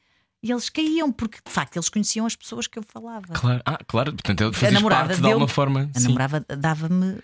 E 0.42 0.52
eles 0.52 0.68
caíam, 0.68 1.10
porque 1.10 1.38
de 1.44 1.50
facto 1.50 1.76
eles 1.76 1.88
conheciam 1.88 2.24
as 2.26 2.36
pessoas 2.36 2.66
que 2.68 2.78
eu 2.78 2.82
falava. 2.82 3.26
Claro. 3.32 3.60
Ah, 3.64 3.78
claro. 3.86 4.12
Portanto, 4.12 4.42
ele 4.42 4.52
fazia 4.52 4.80
parte 4.82 5.14
de 5.16 5.22
deu- 5.22 5.30
alguma 5.30 5.48
forma. 5.48 5.90
A 5.94 5.98
sim. 5.98 6.06
namorada 6.08 6.44
dava-me 6.56 7.16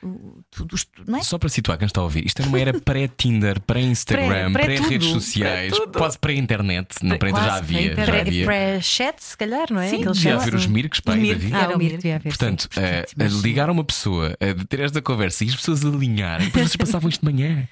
tudo, 0.51 0.75
isto, 0.75 0.91
não 1.07 1.19
é? 1.19 1.23
Só 1.23 1.39
para 1.39 1.49
situar 1.49 1.79
quem 1.79 1.87
está 1.87 2.01
a 2.01 2.05
ouvir, 2.05 2.27
isto 2.27 2.41
era 2.41 2.49
uma 2.49 2.59
era 2.59 2.81
pré-Tinder, 2.81 3.61
pré-Instagram, 3.61 4.53
Pré- 4.53 4.65
pré 4.65 4.77
pré-redes 4.77 5.09
tudo, 5.09 5.21
sociais, 5.21 5.79
pré 5.79 5.87
quase 5.99 6.19
pré-internet. 6.19 6.97
Não, 7.03 7.19
pré 7.19 7.31
já 7.31 7.35
quase 7.37 7.59
havia. 7.59 7.95
Já. 7.95 8.45
Pré-chat, 8.47 9.21
se 9.23 9.37
calhar, 9.37 9.67
não 9.71 9.81
é? 9.81 9.89
Sim, 9.91 9.97
Aquele 9.97 10.13
Devia 10.15 10.33
chat. 10.33 10.41
haver 10.43 10.55
os 10.55 10.67
Mirks, 10.67 11.01
pá, 11.01 11.13
havia. 11.13 11.37
Ah, 11.53 11.69
o 11.71 11.75
o 11.75 11.79
Mir 11.79 11.85
Mir. 11.85 11.97
devia 11.99 12.17
haver. 12.17 12.29
Portanto, 12.31 12.63
Sim, 12.63 12.69
portanto, 12.71 13.13
a 13.19 13.23
imagina. 13.25 13.43
ligar 13.43 13.69
a 13.69 13.73
uma 13.73 13.85
pessoa, 13.85 14.37
a 14.41 14.65
ter 14.67 14.81
esta 14.81 15.03
conversa 15.03 15.45
e 15.45 15.49
as 15.49 15.55
pessoas 15.57 15.85
alinharem, 15.85 16.47
depois 16.47 16.65
vocês 16.71 16.77
passavam 16.77 17.09
isto 17.09 17.25
de 17.25 17.33
manhã. 17.33 17.69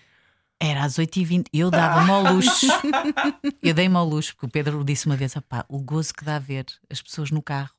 Era 0.60 0.84
às 0.84 0.96
8h20. 0.96 1.46
Eu 1.52 1.70
dava-me 1.70 2.10
ao 2.10 2.34
luxo. 2.34 2.66
Eu 3.62 3.72
dei-me 3.72 3.96
ao 3.96 4.06
luxo, 4.06 4.34
porque 4.34 4.46
o 4.46 4.50
Pedro 4.50 4.84
disse 4.84 5.06
uma 5.06 5.16
vez: 5.16 5.34
opá, 5.34 5.64
o 5.68 5.80
gozo 5.80 6.12
que 6.12 6.24
dá 6.24 6.36
a 6.36 6.38
ver 6.38 6.66
as 6.90 7.00
pessoas 7.00 7.30
no 7.30 7.40
carro. 7.40 7.70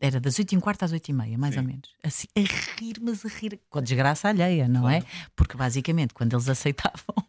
Era 0.00 0.20
das 0.20 0.38
8 0.38 0.54
h 0.54 0.62
quarto 0.62 0.84
às 0.84 0.92
8 0.92 1.12
h 1.12 1.24
meia, 1.24 1.38
mais 1.38 1.56
ou 1.56 1.62
menos. 1.62 1.88
Assim, 2.02 2.26
a 2.36 2.40
rir, 2.40 2.96
mas 3.00 3.24
a 3.24 3.28
rir. 3.28 3.58
Com 3.70 3.78
a 3.78 3.82
desgraça 3.82 4.28
alheia, 4.28 4.68
não 4.68 4.88
é? 4.88 5.02
Porque 5.34 5.56
basicamente, 5.56 6.12
quando 6.12 6.34
eles 6.34 6.48
aceitavam 6.48 7.24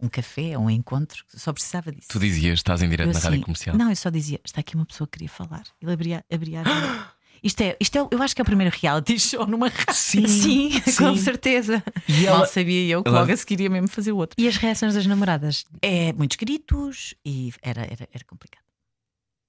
um 0.00 0.08
café 0.08 0.56
ou 0.56 0.64
um 0.64 0.70
encontro, 0.70 1.24
só 1.28 1.52
precisava 1.52 1.90
disso. 1.90 2.08
Tu 2.08 2.18
dizias, 2.18 2.58
estás 2.58 2.82
em 2.82 2.88
direto 2.88 3.08
Eu 3.08 3.14
na 3.14 3.18
rádio 3.18 3.36
assim, 3.36 3.42
comercial. 3.42 3.76
Não, 3.76 3.90
eu 3.90 3.96
só 3.96 4.10
dizia: 4.10 4.40
está 4.44 4.60
aqui 4.60 4.74
uma 4.74 4.86
pessoa 4.86 5.06
que 5.06 5.18
queria 5.18 5.28
falar. 5.28 5.64
Ele 5.80 5.92
abria, 5.92 6.24
abria 6.30 6.62
a. 6.62 7.12
Isto 7.42 7.60
é, 7.62 7.76
isto 7.80 7.96
é, 7.96 8.08
eu 8.10 8.22
acho 8.22 8.34
que 8.34 8.40
é 8.40 8.44
o 8.44 8.46
primeiro 8.46 8.74
reality 8.80 9.16
show 9.20 9.46
numa 9.46 9.68
rádio. 9.68 9.94
Sim, 9.94 10.26
Sim, 10.26 10.80
com 10.98 11.14
sim. 11.14 11.16
certeza. 11.16 11.82
E 12.08 12.24
Mal 12.24 12.36
ela, 12.36 12.46
sabia 12.46 12.86
eu 12.94 13.02
que 13.02 13.08
ela- 13.08 13.20
logo 13.20 13.32
a 13.32 13.36
seguir 13.36 13.60
ia 13.60 13.70
mesmo 13.70 13.88
fazer 13.88 14.12
o 14.12 14.16
outro. 14.16 14.34
E 14.38 14.46
as 14.48 14.56
reações 14.56 14.94
das 14.94 15.06
namoradas? 15.06 15.64
É, 15.82 16.12
muitos 16.12 16.36
gritos 16.36 17.14
e 17.24 17.52
era, 17.62 17.82
era, 17.82 18.08
era 18.12 18.24
complicado. 18.26 18.64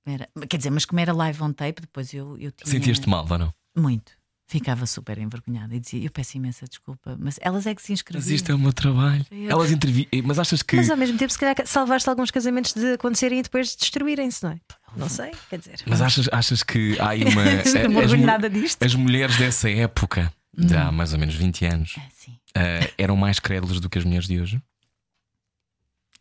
Era, 0.06 0.28
quer 0.50 0.58
dizer, 0.58 0.70
mas 0.72 0.86
como 0.86 1.00
era 1.00 1.14
live 1.14 1.44
on 1.44 1.54
tape, 1.54 1.82
depois 1.82 2.14
eu, 2.14 2.38
eu 2.40 2.52
tinha. 2.52 2.72
sentias-te 2.72 3.08
mal, 3.08 3.26
ou 3.30 3.38
não? 3.38 3.54
Muito. 3.78 4.14
Ficava 4.52 4.86
super 4.86 5.18
envergonhada 5.18 5.74
e 5.74 5.80
dizia: 5.80 6.04
Eu 6.06 6.12
peço 6.12 6.36
imensa 6.36 6.66
desculpa, 6.68 7.16
mas 7.18 7.40
elas 7.42 7.66
é 7.66 7.74
que 7.74 7.82
se 7.82 7.94
inscreviam. 7.94 8.22
Mas 8.22 8.30
isto 8.30 8.52
é 8.52 8.54
o 8.54 8.60
meu 8.60 8.74
trabalho. 8.74 9.26
Eu- 9.32 9.50
Elas 9.50 9.72
intervi... 9.72 10.10
Mas 10.26 10.38
achas 10.40 10.62
que. 10.62 10.76
Mas 10.76 10.90
ao 10.90 10.98
mesmo 10.98 11.18
tempo, 11.18 11.32
se 11.32 11.40
calhar 11.40 11.56
salvaste 11.66 12.10
alguns 12.10 12.32
casamentos 12.32 12.74
de 12.74 12.94
acontecerem 12.96 13.40
e 13.40 13.44
depois 13.44 13.74
destruírem-se, 13.78 14.44
não 14.44 14.52
é? 14.52 14.60
Não 14.98 15.08
sei, 15.08 15.32
quer 15.50 15.58
dizer. 15.60 15.80
Mas 15.86 16.02
achas, 16.02 16.28
achas 16.34 16.64
que 16.64 17.00
há 17.00 17.12
aí 17.12 17.24
uma. 17.32 17.44
Não 17.46 17.90
me 17.92 18.04
as, 18.04 18.12
nada 18.20 18.50
disto. 18.50 18.84
as 18.84 18.94
mulheres 18.94 19.38
dessa 19.38 19.70
época, 19.70 20.30
de 20.54 20.76
há 20.76 20.92
mais 20.92 21.14
ou 21.14 21.20
menos 21.20 21.34
20 21.36 21.66
anos, 21.68 21.96
É, 21.98 22.02
sim. 22.14 22.38
eh, 22.54 22.92
eram 22.98 23.16
mais 23.16 23.40
crédulas 23.40 23.80
do 23.80 23.90
que 23.90 23.98
as 24.00 24.04
mulheres 24.04 24.28
de 24.28 24.38
hoje? 24.42 24.62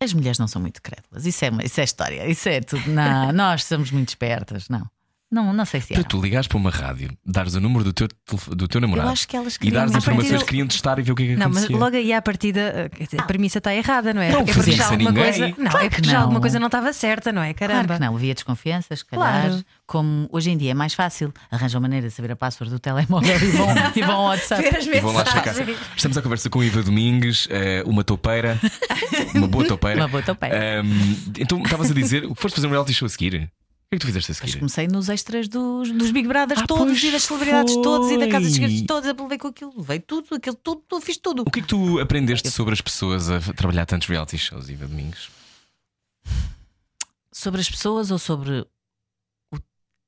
As 0.03 0.13
mulheres 0.15 0.39
não 0.39 0.47
são 0.47 0.63
muito 0.63 0.81
crédulas. 0.81 1.27
Isso 1.27 1.45
é, 1.45 1.51
uma- 1.51 1.65
isso 1.65 1.81
é 1.81 1.85
história. 1.85 2.27
Isso 2.31 2.49
é 2.49 2.61
tudo. 2.61 2.89
Não, 2.91 3.33
nós 3.33 3.65
somos 3.65 3.91
muito 3.91 4.11
espertas. 4.11 4.69
Não. 4.69 4.89
Não, 5.31 5.53
não 5.53 5.65
sei 5.65 5.81
se 5.81 5.93
Para 5.93 6.01
é. 6.01 6.05
tu 6.05 6.21
ligares 6.21 6.49
para 6.49 6.59
uma 6.59 6.71
rádio, 6.71 7.11
dares 7.25 7.55
o 7.55 7.61
número 7.61 7.85
do 7.85 7.93
teu, 7.93 8.09
do 8.49 8.67
teu 8.67 8.79
Eu 8.79 8.81
namorado 8.81 9.11
acho 9.11 9.29
que 9.29 9.37
elas 9.37 9.55
e 9.55 9.59
queriam. 9.61 9.75
dares 9.81 9.95
informações 9.95 10.43
que 10.43 10.49
queriam 10.49 10.67
testar 10.67 10.99
e 10.99 11.03
ver 11.03 11.13
o 11.13 11.15
que 11.15 11.23
é 11.23 11.27
que 11.27 11.37
Não, 11.37 11.49
mas 11.49 11.59
acontecia. 11.59 11.77
logo 11.79 11.97
aí 11.97 12.13
à 12.13 12.21
partida, 12.21 12.91
quer 12.95 13.05
dizer, 13.05 13.21
a 13.21 13.25
premissa 13.25 13.59
está 13.59 13.73
errada, 13.75 14.13
não 14.13 14.21
é? 14.21 14.33
Não 14.33 14.41
é 14.41 14.45
porque 14.45 14.53
fazia 14.55 14.73
já 14.75 14.83
isso 14.83 14.91
a 14.91 14.93
alguma 14.95 15.11
ninguém. 15.13 15.25
coisa. 15.25 15.49
Não, 15.57 15.71
Claro 15.71 15.87
é 15.87 15.89
que 15.89 15.95
porque 15.97 16.09
já 16.11 16.15
não. 16.17 16.23
alguma 16.23 16.41
coisa 16.41 16.59
não 16.59 16.67
estava 16.67 16.93
certa, 16.93 17.31
não 17.33 17.43
é? 17.43 17.55
Claro 17.55 17.73
Caramba. 17.75 17.95
que 17.95 18.01
não, 18.01 18.17
havia 18.17 18.35
desconfiança, 18.35 18.97
se 18.97 19.05
calhar. 19.05 19.43
Claro. 19.51 19.65
Como 19.87 20.29
hoje 20.33 20.51
em 20.51 20.57
dia 20.57 20.73
é 20.73 20.75
mais 20.75 20.95
fácil, 20.95 21.33
arranjam 21.51 21.81
maneira 21.81 22.09
de 22.09 22.13
saber 22.15 22.33
a 22.33 22.37
password 22.37 22.73
do 22.75 22.81
telemóvel 22.81 23.37
e 23.37 23.51
vão, 23.53 23.69
e 23.95 24.03
vão 24.03 24.17
ao 24.17 24.25
WhatsApp. 24.31 24.63
Ver 24.63 24.77
as 24.79 24.87
E 24.87 25.01
vão 25.01 25.13
lá 25.13 25.25
checar. 25.25 25.47
mensagens. 25.47 25.79
Estamos 25.97 26.19
à 26.19 26.23
conversa 26.23 26.51
com 26.51 26.63
Iva 26.65 26.83
Domingues, 26.83 27.47
eh, 27.51 27.85
uma 27.87 28.03
toupeira, 28.03 28.59
uma 29.35 29.47
boa 29.47 29.65
toupeira. 29.69 30.01
Uma 30.01 30.09
boa 30.09 30.23
toupeira. 30.25 30.81
Ahm, 30.81 31.15
então 31.39 31.63
estavas 31.63 31.89
a 31.91 31.95
dizer, 31.95 32.29
foste 32.35 32.57
fazer 32.57 32.67
um 32.67 32.71
reality 32.71 32.93
show 32.95 33.07
a 33.07 33.09
seguir? 33.09 33.49
Que 33.91 33.97
é 33.97 33.99
que 33.99 34.05
tu 34.05 34.07
fizeste 34.07 34.31
a 34.31 34.35
seguir? 34.37 34.59
comecei 34.59 34.87
nos 34.87 35.09
extras 35.09 35.49
dos, 35.49 35.91
dos 35.91 36.13
Big 36.13 36.29
Brothers 36.29 36.61
Ah, 36.63 36.67
todos 36.67 37.03
e 37.03 37.11
das 37.11 37.25
celebridades 37.25 37.75
todos 37.75 38.09
e 38.13 38.19
da 38.19 38.29
Casa 38.29 38.45
dos. 38.47 38.55
Segredos 38.55 38.83
todos. 38.83 39.09
Eu 39.09 39.17
levei 39.21 39.37
com 39.39 39.49
aquilo, 39.49 39.73
levei 39.77 39.99
tudo, 39.99 40.33
aquilo 40.37 40.55
tudo, 40.55 40.83
tudo, 40.87 41.05
fiz 41.05 41.17
tudo. 41.17 41.43
O 41.45 41.51
que 41.51 41.59
é 41.59 41.63
que 41.63 41.69
tu 41.69 41.99
aprendeste 41.99 42.49
sobre 42.53 42.73
as 42.73 42.81
pessoas 42.81 43.29
a 43.29 43.41
trabalhar 43.53 43.87
tantos 43.87 44.07
reality 44.07 44.39
shows, 44.39 44.69
Iva 44.69 44.87
Domingues? 44.87 45.29
Sobre 47.33 47.61
as 47.61 47.69
pessoas 47.69 48.13
ou 48.13 48.19
sobre 48.21 48.65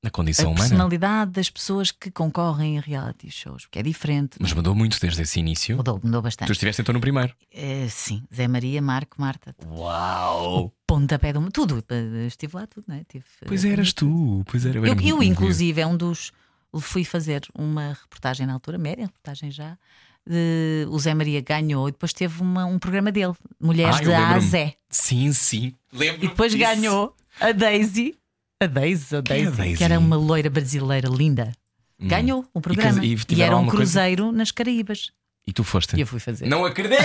Na 0.02 0.08
a 0.08 0.10
condição 0.10 0.46
humana? 0.46 0.60
personalidade 0.68 1.30
das 1.30 1.48
pessoas 1.48 1.92
que 1.92 2.10
concorrem 2.10 2.76
a 2.76 2.80
reality 2.80 3.30
shows, 3.30 3.62
porque 3.66 3.78
é 3.78 3.82
diferente. 3.84 4.36
Mas 4.40 4.52
mudou 4.52 4.74
muito 4.74 4.98
desde 5.00 5.22
esse 5.22 5.38
início. 5.38 5.76
Mudou, 5.76 6.00
mudou 6.02 6.20
Tu 6.20 6.24
bastante. 6.24 6.50
estiveste 6.50 6.82
então 6.82 6.92
no 6.92 7.00
primeiro. 7.00 7.32
Eh, 7.52 7.86
sim, 7.88 8.24
Zé 8.34 8.48
Maria, 8.48 8.82
Marco, 8.82 9.20
Marta, 9.20 9.54
Uau! 9.70 10.72
pontapé 10.88 11.32
do 11.32 11.48
tudo. 11.52 11.84
Eh, 11.88 12.26
Estive 12.26 12.56
lá 12.56 12.66
tudo, 12.66 12.84
não 12.88 12.96
é? 12.96 13.04
Tive, 13.04 13.24
Pois 13.46 13.64
eh, 13.64 13.68
eras 13.68 13.92
tu, 13.92 14.42
pois 14.46 14.66
era. 14.66 14.78
Eu, 14.78 14.86
eu, 14.86 14.94
muito 14.96 15.22
inclusive, 15.22 15.80
é 15.80 15.86
um 15.86 15.96
dos. 15.96 16.32
Fui 16.80 17.04
fazer 17.04 17.42
uma 17.56 17.92
reportagem 18.02 18.44
na 18.46 18.54
altura, 18.54 18.78
média 18.78 19.04
reportagem 19.06 19.50
já. 19.52 19.78
de- 20.26 20.86
o 20.88 20.98
Zé 21.00 21.14
Maria 21.14 21.40
ganhou 21.40 21.88
e 21.88 21.92
depois 21.92 22.12
teve 22.12 22.40
uma- 22.42 22.64
um 22.64 22.78
programa 22.78 23.10
dele, 23.10 23.34
Mulheres 23.60 23.96
Ah, 23.96 24.02
eu 24.04 24.08
de 24.08 24.14
A 24.14 24.28
a. 24.36 24.38
Zé. 24.40 24.74
Sim, 24.88 25.32
sim. 25.32 25.74
Lembro. 25.92 26.24
E 26.24 26.28
depois 26.28 26.54
ganhou 26.54 27.16
a 27.40 27.50
Daisy. 27.52 28.14
A 28.62 28.66
Daisy, 28.66 29.16
a 29.16 29.20
Daisy, 29.20 29.44
é 29.46 29.48
a 29.48 29.50
Daisy? 29.50 29.76
que 29.78 29.84
era 29.84 29.98
uma 29.98 30.16
loira 30.16 30.48
brasileira 30.50 31.08
linda. 31.08 31.52
Ganhou 32.00 32.44
o 32.54 32.60
programa. 32.60 33.04
e 33.04 33.12
E, 33.12 33.16
tiveram 33.16 33.46
era 33.46 33.54
um 33.56 33.58
alguma 33.60 33.76
coisa? 33.76 33.92
cruzeiro 34.00 34.32
nas 34.32 34.50
Caraíbas. 34.50 35.10
E 35.46 35.52
tu 35.52 35.64
foste. 35.64 35.96
E 35.96 36.00
eu 36.00 36.06
fui 36.06 36.20
fazer. 36.20 36.46
Não 36.46 36.64
acredito! 36.64 37.00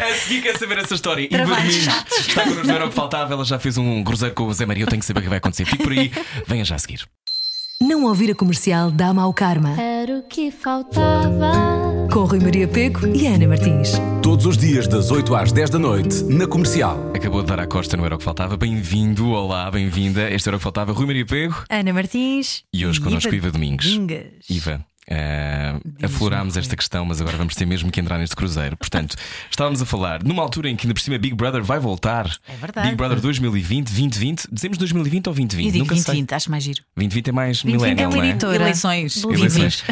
a 0.00 0.14
seguir 0.14 0.42
quer 0.42 0.58
saber 0.58 0.78
essa 0.78 0.94
história. 0.94 1.28
Trabalhos 1.28 1.76
Domingos 1.86 2.12
está 2.18 2.42
connosco, 2.42 2.66
não 2.66 2.74
era 2.74 2.86
o 2.86 2.88
que 2.88 2.94
faltava. 2.94 3.34
Ela 3.34 3.44
já 3.44 3.58
fez 3.58 3.78
um 3.78 4.02
cruzeiro 4.02 4.34
com 4.34 4.44
o 4.44 4.52
Zé 4.54 4.66
Maria. 4.66 4.82
Eu 4.84 4.88
tenho 4.88 4.98
que 5.00 5.06
saber 5.06 5.20
o 5.20 5.22
que 5.22 5.28
vai 5.28 5.38
acontecer. 5.38 5.64
Fique 5.64 5.82
por 5.84 5.92
aí, 5.92 6.10
venha 6.46 6.64
já 6.64 6.74
a 6.74 6.78
seguir. 6.78 7.06
Não 7.80 8.04
ouvir 8.04 8.30
a 8.30 8.34
comercial 8.34 8.90
dá 8.90 9.12
mau 9.14 9.32
karma. 9.32 9.80
Era 9.80 10.18
o 10.18 10.22
que 10.24 10.50
faltava. 10.50 11.93
Com 12.14 12.26
Rui 12.26 12.38
Maria 12.38 12.68
Peco 12.68 13.08
e 13.08 13.26
Ana 13.26 13.48
Martins. 13.48 13.94
Todos 14.22 14.46
os 14.46 14.56
dias, 14.56 14.86
das 14.86 15.10
8 15.10 15.34
às 15.34 15.50
10 15.50 15.70
da 15.70 15.80
noite, 15.80 16.22
na 16.22 16.46
comercial. 16.46 17.10
Acabou 17.12 17.42
de 17.42 17.48
dar 17.48 17.58
à 17.58 17.66
costa, 17.66 17.96
não 17.96 18.06
era 18.06 18.14
o 18.14 18.18
que 18.18 18.22
faltava. 18.22 18.56
Bem-vindo, 18.56 19.30
olá, 19.30 19.68
bem-vinda. 19.68 20.30
Este 20.30 20.48
era 20.48 20.56
o 20.56 20.60
que 20.60 20.62
faltava. 20.62 20.92
Rui 20.92 21.06
Maria 21.06 21.26
Pego 21.26 21.64
Ana 21.68 21.92
Martins 21.92 22.62
e 22.72 22.86
hoje 22.86 23.00
connosco 23.00 23.34
Iva 23.34 23.50
Domingos. 23.50 23.92
Domingues. 23.92 24.48
Iva, 24.48 24.86
eh, 25.06 25.74
aflorámos 26.02 26.56
esta 26.56 26.76
questão, 26.76 27.04
mas 27.04 27.20
agora 27.20 27.36
vamos 27.36 27.54
ter 27.54 27.66
mesmo 27.66 27.90
que 27.90 28.00
entrar 28.00 28.18
neste 28.18 28.34
cruzeiro. 28.34 28.76
Portanto, 28.76 29.16
estávamos 29.50 29.82
a 29.82 29.86
falar 29.86 30.22
numa 30.22 30.42
altura 30.42 30.70
em 30.70 30.76
que 30.76 30.86
ainda 30.86 30.94
por 30.94 31.00
cima 31.00 31.18
Big 31.18 31.34
Brother 31.34 31.62
vai 31.62 31.78
voltar. 31.78 32.30
É 32.48 32.56
verdade. 32.56 32.88
Big 32.88 32.96
Brother 32.96 33.20
2020, 33.20 33.86
2020. 33.86 34.48
Dizemos 34.50 34.78
2020 34.78 35.26
ou 35.28 35.34
2020? 35.34 35.66
Eu 35.66 35.72
digo 35.72 35.84
Nunca 35.84 35.94
2020, 35.94 36.28
sei. 36.28 36.36
acho 36.36 36.50
mais 36.50 36.64
giro. 36.64 36.82
2020 36.96 37.28
é 37.28 37.32
mais 37.32 37.62
2020 37.62 37.80
millennial, 37.80 38.04
é 38.04 38.08
uma 38.08 38.16
não 38.16 38.24
é? 38.24 38.30
editora. 38.30 38.62
Eleições. 38.64 39.24
Eleições. 39.24 39.84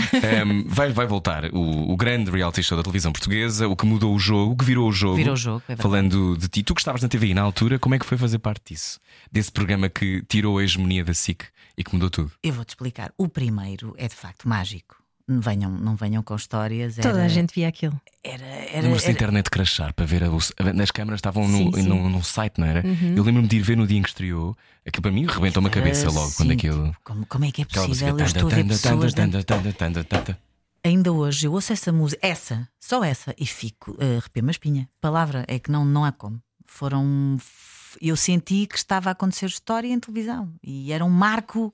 Um, 0.47 0.65
vai, 0.73 0.91
vai 0.91 1.07
voltar 1.07 1.45
o, 1.53 1.93
o 1.93 1.97
grande 1.97 2.31
reality 2.31 2.63
show 2.63 2.77
da 2.77 2.83
televisão 2.83 3.13
portuguesa, 3.13 3.69
o 3.69 3.77
que 3.77 3.85
mudou 3.85 4.15
o 4.15 4.19
jogo, 4.19 4.53
o 4.53 4.57
que 4.57 4.65
virou 4.65 4.89
o 4.89 4.93
jogo. 4.93 5.17
Virou 5.17 5.35
o 5.35 5.37
jogo, 5.37 5.63
é. 5.69 5.77
Falando 5.77 6.37
de 6.39 6.49
ti, 6.49 6.63
tu 6.63 6.75
que 6.75 6.81
estavas 6.81 7.03
na 7.03 7.09
TVI 7.09 7.35
na 7.35 7.43
altura, 7.43 7.79
como 7.79 7.95
é 7.95 7.99
que 7.99 8.07
foi 8.07 8.17
fazer 8.17 8.39
parte 8.39 8.73
disso? 8.73 8.99
Desse 9.31 9.53
programa 9.53 9.89
que 9.89 10.23
tirou 10.29 10.59
a 10.59 10.65
hegemonia 10.65 11.05
da 11.05 11.15
SIC 11.15 11.45
e 11.77 11.85
que 11.85 11.93
mudou 11.93 12.11
tudo? 12.11 12.33
Eu 12.43 12.53
vou-te 12.53 12.71
explicar. 12.71 13.13
O 13.17 13.29
primeiro 13.29 13.95
é 13.99 14.09
de 14.09 14.15
facto 14.15 14.49
mágico. 14.49 15.02
Não 15.33 15.41
venham, 15.41 15.71
não 15.71 15.97
venham 15.97 16.23
com 16.23 16.35
histórias. 16.37 16.97
Toda 16.97 17.09
era- 17.11 17.25
a 17.25 17.29
gente 17.29 17.55
via 17.55 17.69
aquilo. 17.69 18.01
Era, 18.25 18.45
era, 18.45 18.83
Lembro-se 18.83 19.07
da 19.07 19.13
internet 19.13 19.51
crashar 19.51 19.93
para 19.95 20.05
ver. 20.07 20.23
A, 20.25 20.29
as 20.83 20.91
câmaras 20.91 21.19
estavam 21.19 21.49
no, 21.49 21.59
Sim, 21.59 21.73
sim. 21.83 21.89
no, 21.89 22.09
no 22.09 22.23
site, 22.23 22.59
não 22.61 22.67
era? 22.67 22.83
Eu 23.17 23.23
lembro-me 23.25 23.49
de 23.49 23.57
ir 23.57 23.61
ver 23.63 23.77
no 23.77 23.87
dia 23.87 23.99
em 23.99 24.03
que 24.03 24.09
estreou. 24.11 24.57
Aquilo 24.87 25.03
para 25.03 25.11
mim 25.13 25.27
rebentou-me 25.27 25.69
a 25.69 25.71
cabeça 25.71 26.09
logo 26.11 26.31
quando 26.33 26.51
assim, 26.51 26.59
aquilo. 26.59 26.97
Como, 27.03 27.27
como 27.27 27.45
é 27.45 27.51
que 27.51 27.63
é 27.63 27.65
possível? 27.65 28.17
Eu 28.19 28.25
estou 28.25 28.49
a 28.49 28.55
ver 28.55 29.75
tanda, 29.75 30.05
pessoas. 30.05 30.37
Ainda 30.85 31.13
hoje 31.13 31.47
eu 31.47 31.53
ouço 31.53 31.73
essa 31.73 31.93
música, 31.93 32.27
essa, 32.27 32.69
só 32.81 33.05
essa, 33.05 33.33
e 33.39 33.47
fico, 33.47 33.93
uh, 33.93 34.19
arrepio-me 34.19 34.49
a 34.49 34.51
espinha. 34.51 34.89
Palavra 35.01 35.45
é 35.47 35.59
que 35.59 35.71
não, 35.71 35.85
não 35.85 36.05
há 36.05 36.11
como. 36.11 36.41
Foram. 36.67 37.37
Eu 38.01 38.17
senti 38.17 38.67
que 38.67 38.77
estava 38.77 39.11
a 39.11 39.13
acontecer 39.13 39.47
história 39.47 39.87
em 39.87 40.01
televisão 40.01 40.53
e 40.63 40.93
era 40.93 41.05
um 41.05 41.11
marco 41.11 41.73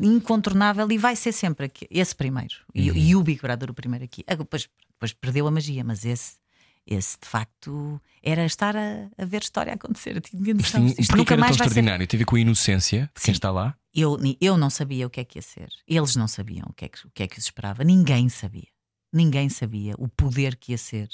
incontornável 0.00 0.90
e 0.90 0.98
vai 0.98 1.16
ser 1.16 1.32
sempre 1.32 1.66
aqui, 1.66 1.86
esse 1.90 2.14
primeiro. 2.14 2.54
E, 2.74 2.90
Uhum. 2.90 2.96
e 2.96 3.16
o 3.16 3.22
Big 3.22 3.40
Brother, 3.40 3.70
o 3.70 3.74
primeiro 3.74 4.04
aqui. 4.04 4.22
Ah, 4.26 4.34
Depois, 4.34 4.68
depois 4.92 5.12
perdeu 5.12 5.46
a 5.46 5.50
magia, 5.50 5.82
mas 5.84 6.04
esse. 6.04 6.38
Esse 6.86 7.18
de 7.20 7.28
facto 7.28 8.00
era 8.22 8.44
estar 8.44 8.74
a, 8.74 9.06
a 9.16 9.24
ver 9.24 9.42
história 9.42 9.72
acontecer. 9.74 10.20
Sim, 10.26 10.86
Isto 10.98 11.12
que 11.12 11.16
nunca 11.16 11.34
era 11.34 11.36
tão 11.36 11.38
mais 11.38 11.56
vai 11.56 11.68
ser 11.68 11.70
extraordinário? 11.70 12.06
Teve 12.06 12.24
com 12.24 12.36
a 12.36 12.40
inocência 12.40 13.02
de 13.14 13.20
quem 13.22 13.26
Sim. 13.26 13.32
está 13.32 13.50
lá. 13.50 13.76
eu, 13.94 14.18
eu 14.40 14.56
não 14.56 14.70
sabia 14.70 15.06
o 15.06 15.10
que 15.10 15.20
é 15.20 15.24
que 15.24 15.38
ia 15.38 15.42
ser. 15.42 15.68
Eles 15.86 16.16
não 16.16 16.26
sabiam 16.26 16.66
o 16.68 16.72
que 16.72 16.86
é 16.86 16.88
que, 16.88 17.06
o 17.06 17.10
que, 17.14 17.22
é 17.22 17.28
que 17.28 17.38
os 17.38 17.44
esperava. 17.44 17.84
Ninguém 17.84 18.28
sabia. 18.30 18.66
Ninguém 19.12 19.48
sabia 19.50 19.94
o 19.98 20.08
poder 20.08 20.56
que 20.56 20.72
ia 20.72 20.78
ser 20.78 21.08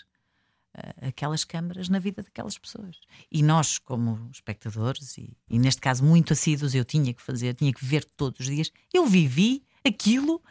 aquelas 1.01 1.45
câmaras 1.45 1.89
na 1.89 1.99
vida 1.99 2.23
daquelas 2.23 2.59
pessoas. 2.59 2.97
E 3.31 3.43
nós, 3.43 3.79
como 3.79 4.29
espectadores, 4.33 5.17
e, 5.19 5.37
e 5.49 5.59
neste 5.59 5.81
caso 5.81 6.05
muito 6.05 6.33
assíduos, 6.33 6.75
eu 6.75 6.85
tinha 6.85 7.13
que 7.15 7.23
fazer, 7.23 7.55
tinha 7.55 7.73
que 7.73 7.85
ver 7.85 8.05
todos 8.17 8.41
os 8.41 8.47
dias. 8.47 8.71
Eu 8.93 9.07
vivi 9.07 9.65
aquilo. 9.87 10.43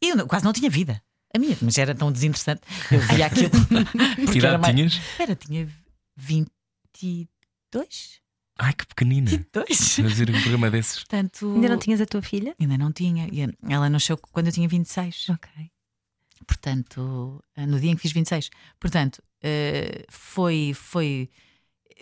Eu 0.00 0.16
não- 0.16 0.26
quase 0.26 0.44
não 0.44 0.52
tinha 0.52 0.70
vida. 0.70 1.02
A 1.34 1.38
minha, 1.38 1.56
mas 1.60 1.76
era 1.76 1.94
tão 1.94 2.10
desinteressante. 2.10 2.62
Eu 2.90 3.00
via 3.00 3.26
aquilo. 3.26 3.50
porque 4.16 4.32
Que 4.32 4.38
era 4.38 4.56
idade 4.56 4.62
mais- 4.62 4.74
tinhas? 4.74 5.00
Era, 5.18 5.36
tinha 5.36 5.68
22? 6.16 8.20
Ai, 8.60 8.72
que 8.72 8.86
pequenina. 8.86 9.30
22. 9.30 9.78
Fazer 9.96 10.30
um 10.30 10.40
programa 10.40 10.70
desses. 10.70 10.96
Portanto, 10.98 11.54
Ainda 11.54 11.68
não 11.68 11.78
tinhas 11.78 12.00
a 12.00 12.06
tua 12.06 12.22
filha? 12.22 12.54
Ainda 12.58 12.76
não 12.76 12.92
tinha. 12.92 13.28
E 13.30 13.42
Ela 13.72 13.88
nasceu 13.88 14.16
quando 14.16 14.46
eu 14.46 14.52
tinha 14.52 14.68
26. 14.68 15.28
Ok. 15.30 15.50
Portanto, 16.46 17.42
no 17.56 17.80
dia 17.80 17.90
em 17.90 17.96
que 17.96 18.02
fiz 18.02 18.12
26. 18.12 18.50
Portanto, 18.80 19.22
eh, 19.42 20.04
foi, 20.10 20.72
foi, 20.74 21.30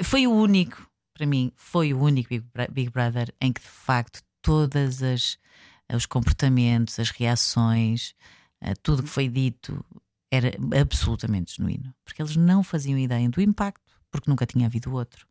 foi 0.03 0.27
o 0.27 0.33
único, 0.33 0.88
para 1.14 1.27
mim, 1.27 1.53
foi 1.57 1.92
o 1.92 2.01
único 2.01 2.31
Big, 2.70 2.90
Brother 2.90 3.35
em 3.40 3.53
que 3.53 3.61
de 3.61 3.68
facto 3.68 4.22
todas 4.42 5.03
as 5.03 5.38
os 5.94 6.07
comportamentos, 6.07 6.99
as 6.99 7.11
reações, 7.11 8.14
eh, 8.61 8.75
tudo 8.83 9.03
que 9.03 9.09
foi 9.09 9.29
dito 9.29 9.85
era 10.31 10.51
absolutamente 10.81 11.57
genuíno. 11.57 11.94
Porque 12.05 12.20
eles 12.20 12.37
não 12.37 12.62
faziam 12.62 12.99
ideia 12.99 13.29
do 13.29 13.40
impacto, 13.40 14.01
porque 14.11 14.29
nunca 14.29 14.46
tinha 14.46 14.66
havido 14.66 14.92
outro. 14.92 15.26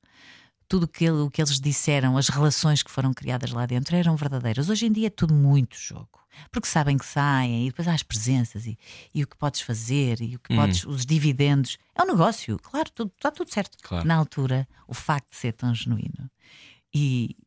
Tudo 0.67 0.88
que 0.88 1.10
o 1.10 1.30
que 1.30 1.41
eles 1.41 1.60
disseram, 1.60 2.17
as 2.17 2.30
relações 2.30 2.82
que 2.82 2.89
foram 2.91 3.13
criadas 3.13 3.51
lá 3.51 3.65
dentro 3.65 3.95
eram 3.95 4.15
verdadeiras. 4.15 4.69
Hoje 4.69 4.86
em 4.88 4.91
dia 4.91 5.08
é 5.08 5.10
tudo 5.12 5.34
muito 5.34 5.78
jogo. 5.78 6.19
Porque 6.51 6.67
sabem 6.67 6.97
que 6.97 7.06
saem 7.06 7.65
e 7.67 7.69
depois 7.69 7.88
há 7.88 7.93
as 7.93 8.04
presenças 8.04 8.65
e, 8.65 8.78
e 9.13 9.23
o 9.23 9.28
que 9.28 9.38
podes 9.38 9.62
fazer 9.62 10.21
e 10.21 10.36
o 10.36 10.39
que 10.39 10.51
Hum. 10.54 10.58
podes, 10.58 10.84
os 10.86 11.06
dividendos. 11.06 11.78
É 11.95 12.04
um 12.04 12.08
negócio, 12.08 12.58
claro, 12.60 12.89
tudo, 12.91 13.12
está 13.15 13.32
tudo 13.32 13.54
certo. 13.54 13.78
Claro. 13.82 14.06
Na 14.08 14.15
altura, 14.15 14.67
o 14.88 14.93
facto 14.93 15.30
de 15.32 15.38
ser 15.38 15.54
tão 15.54 15.73
genuíno 15.73 16.30
e, 16.93 17.38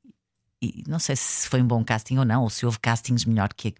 e 0.63 0.83
não 0.87 0.99
sei 0.99 1.17
se 1.17 1.49
foi 1.49 1.61
um 1.61 1.67
bom 1.67 1.85
casting 1.85 2.17
ou 2.19 2.25
não, 2.25 2.43
ou 2.45 2.51
se 2.51 2.65
houve 2.65 2.79
castings 2.79 3.25
melhor 3.27 3.53
que. 3.53 3.75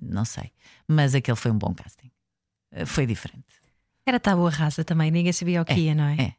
Não 0.00 0.24
sei. 0.24 0.50
Mas 0.88 1.14
aquele 1.14 1.36
foi 1.36 1.50
um 1.50 1.58
bom 1.58 1.74
casting. 1.74 2.10
Eh, 2.72 2.86
Foi 2.86 3.04
diferente. 3.06 3.44
Era 4.06 4.18
tábua 4.20 4.50
rasa 4.50 4.84
também, 4.84 5.10
ninguém 5.10 5.32
sabia 5.32 5.60
o 5.60 5.64
que 5.64 5.72
É, 5.72 5.78
ia, 5.78 5.94
não 5.94 6.04
é? 6.04 6.16
é. 6.20 6.34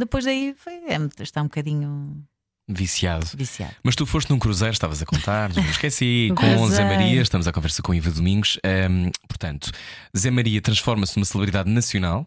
Depois 0.00 0.24
daí 0.24 0.54
foi, 0.56 0.72
é, 0.88 0.98
está 1.22 1.40
um 1.42 1.44
bocadinho 1.44 2.24
Viciado. 2.68 3.26
viciado. 3.34 3.74
Mas 3.82 3.94
tu 3.96 4.06
foste 4.06 4.30
num 4.30 4.38
cruzeiro, 4.38 4.72
estavas 4.72 5.02
a 5.02 5.06
contar, 5.06 5.52
me 5.54 5.60
esqueci, 5.70 6.28
O 6.32 6.34
com 6.34 6.66
Zé. 6.68 6.84
Maria, 6.84 7.20
estamos 7.20 7.46
à 7.48 7.52
conversa 7.52 7.82
com 7.82 7.92
Iva 7.92 8.10
Domingos. 8.10 8.58
Ahm, 8.64 9.10
portanto, 9.28 9.70
Zé 10.16 10.30
Maria 10.30 10.60
transforma-se 10.62 11.16
numa 11.16 11.24
celebridade 11.26 11.68
nacional, 11.70 12.26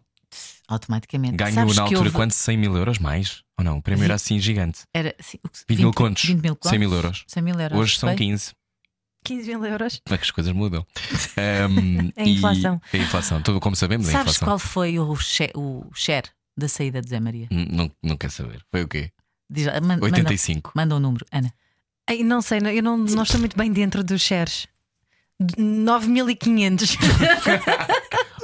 Automaticamente. 0.66 1.36
ganhou 1.36 1.54
Sabes 1.54 1.76
na 1.76 1.82
altura 1.82 2.00
houve- 2.00 2.10
quanto? 2.12 2.32
100 2.34 2.56
mil 2.56 2.74
euros 2.76 2.98
mais? 2.98 3.42
Ou 3.58 3.64
não? 3.64 3.78
O 3.78 3.82
prémio 3.82 4.04
era 4.04 4.14
assim 4.14 4.38
gigante. 4.40 4.80
Era 4.94 5.14
sim, 5.20 5.38
o 5.44 5.48
que- 5.48 5.58
20 5.68 5.78
mil 5.80 5.92
contos. 5.92 6.24
20 6.24 6.40
mil 6.42 6.58
100 6.62 6.78
mil 6.78 6.88
contos? 6.90 7.04
euros. 7.04 7.24
100 7.28 7.42
mil 7.42 7.60
euros. 7.60 7.78
Hoje 7.78 7.98
são 7.98 8.08
foi? 8.08 8.16
15. 8.16 8.52
15 9.24 9.48
mil 9.48 9.64
euros. 9.64 10.00
Como 10.06 10.14
é 10.14 10.18
que 10.18 10.24
as 10.24 10.30
coisas 10.30 10.52
mudam? 10.54 10.86
Ahm, 11.36 12.10
A 12.16 12.22
e- 12.22 12.34
inflação. 12.36 12.80
A 12.92 12.96
inflação. 12.96 13.42
Tudo 13.42 13.60
como 13.60 13.76
sabemos, 13.76 14.08
a 14.08 14.12
Sabes 14.12 14.34
inflação. 14.36 14.48
qual 14.48 14.58
foi 14.58 14.98
o, 14.98 15.14
she- 15.16 15.52
o 15.54 15.84
share 15.94 16.28
da 16.56 16.68
saída 16.68 17.00
de 17.00 17.08
Zé 17.08 17.20
Maria? 17.20 17.48
Não, 17.50 17.90
não 18.02 18.16
quer 18.16 18.30
saber. 18.30 18.62
Foi 18.70 18.82
o 18.82 18.88
quê? 18.88 19.10
Diz, 19.50 19.66
lá, 19.66 19.74
man- 19.80 19.98
manda, 19.98 20.04
85. 20.06 20.72
manda 20.74 20.96
um 20.96 21.00
número, 21.00 21.26
Ana. 21.32 21.52
Ai, 22.08 22.22
não 22.22 22.40
sei, 22.42 22.58
eu 22.58 22.82
não, 22.82 22.96
não 22.98 23.22
estou 23.22 23.40
muito 23.40 23.56
bem 23.56 23.72
dentro 23.72 24.02
dos 24.04 24.20
shares. 24.22 24.66
De 25.40 25.60
9500. 25.60 26.96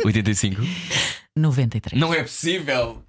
85? 0.04 0.62
93. 1.36 2.00
Não 2.00 2.12
é 2.12 2.22
possível! 2.22 3.02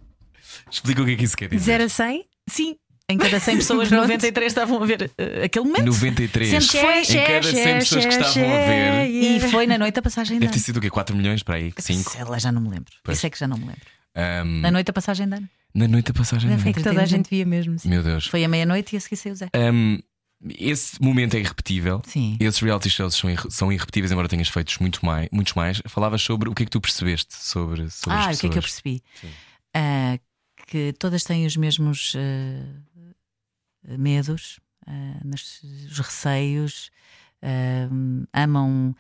Explica 0.70 1.02
o 1.02 1.06
que 1.06 1.12
é 1.12 1.16
que 1.16 1.24
isso 1.24 1.36
quer 1.38 1.50
dizer. 1.50 1.64
0 1.80 1.84
a 1.86 1.90
100? 1.90 2.26
Sim, 2.50 2.76
em 3.10 3.18
cada 3.18 3.40
100 3.40 3.58
pessoas, 3.58 3.88
Pronto. 3.90 4.02
93 4.04 4.52
estavam 4.52 4.82
a 4.82 4.86
ver 4.86 5.12
eh, 5.18 5.44
aquele 5.46 5.66
momento. 5.66 5.86
93. 5.86 6.50
Sempre 6.50 6.68
foi- 6.68 7.02
em 7.02 7.26
cada 7.26 7.44
100 7.52 7.80
pessoas 7.80 8.06
que 8.06 8.12
estavam 8.14 8.44
a 8.54 8.58
ver. 8.66 9.08
E 9.10 9.40
foi 9.50 9.68
na 9.68 9.78
noite 9.78 10.00
a 10.00 10.02
passagem 10.02 10.38
de 10.38 10.42
Deve 10.46 10.54
ter 10.54 10.60
sido 10.60 10.78
o 10.78 10.82
quê? 10.82 10.90
4 10.90 11.16
milhões 11.16 11.44
para 11.44 11.56
aí? 11.56 11.74
5? 11.78 12.12
Sei 12.12 12.24
lá, 12.24 12.38
já 12.38 12.52
não 12.52 12.62
me 12.62 12.70
lembro. 12.70 12.94
Pois. 13.04 13.18
Isso 13.18 13.28
é 13.28 13.30
que 13.30 13.40
já 13.40 13.48
não 13.48 13.58
me 13.58 13.66
lembro. 13.66 13.82
Ahm, 14.16 14.62
Na 14.62 14.72
noite 14.72 14.90
a 14.90 14.94
passagem 14.94 15.28
de 15.28 15.36
ano. 15.36 15.50
na 15.74 15.88
noite 15.88 16.12
a 16.12 16.14
passagem. 16.14 16.50
De 16.50 16.62
ano. 16.62 16.74
Que 16.74 16.84
toda 16.84 17.02
a 17.02 17.06
gente 17.06 17.30
via 17.30 17.46
mesmo. 17.46 17.78
sim. 17.80 17.90
Meu 17.90 18.04
Deus. 18.04 18.28
Foi 18.28 18.44
à 18.44 18.48
meia-noite 18.48 18.96
e 18.96 18.98
a 18.98 19.00
seguir 19.00 19.16
saiu 19.16 19.34
o 19.34 19.36
Zé. 19.36 19.50
Ahm, 19.56 20.00
esse 20.58 21.02
momento 21.02 21.36
é 21.36 21.40
irrepetível. 21.40 22.02
Sim. 22.06 22.36
Esses 22.40 22.60
reality 22.60 22.90
shows 22.90 23.14
são, 23.16 23.30
irre- 23.30 23.50
são 23.52 23.72
irrepetíveis, 23.72 24.12
embora 24.12 24.28
tenhas 24.28 24.50
feito 24.50 24.76
muito 24.82 25.06
mais, 25.06 25.30
muitos 25.32 25.54
mais. 25.54 25.82
Falavas 25.88 26.22
sobre 26.22 26.50
o 26.50 26.54
que 26.56 26.64
é 26.64 26.66
que 26.66 26.72
tu 26.72 26.82
percebeste 26.82 27.36
sobre, 27.36 27.90
sobre 27.92 28.18
Ah, 28.18 28.30
as 28.30 28.38
o 28.38 28.42
que 28.42 28.48
é 28.48 28.50
que 28.50 28.58
eu 28.58 28.62
percebi? 28.62 29.04
Ah, 29.74 30.18
que 30.68 30.94
todas 31.00 31.24
têm 31.24 31.46
os 31.46 31.56
mesmos 31.56 32.14
ah, 32.18 33.96
medos, 33.98 34.60
nas- 35.24 35.62
os 35.64 36.00
receios, 36.00 36.90
amam 38.34 38.96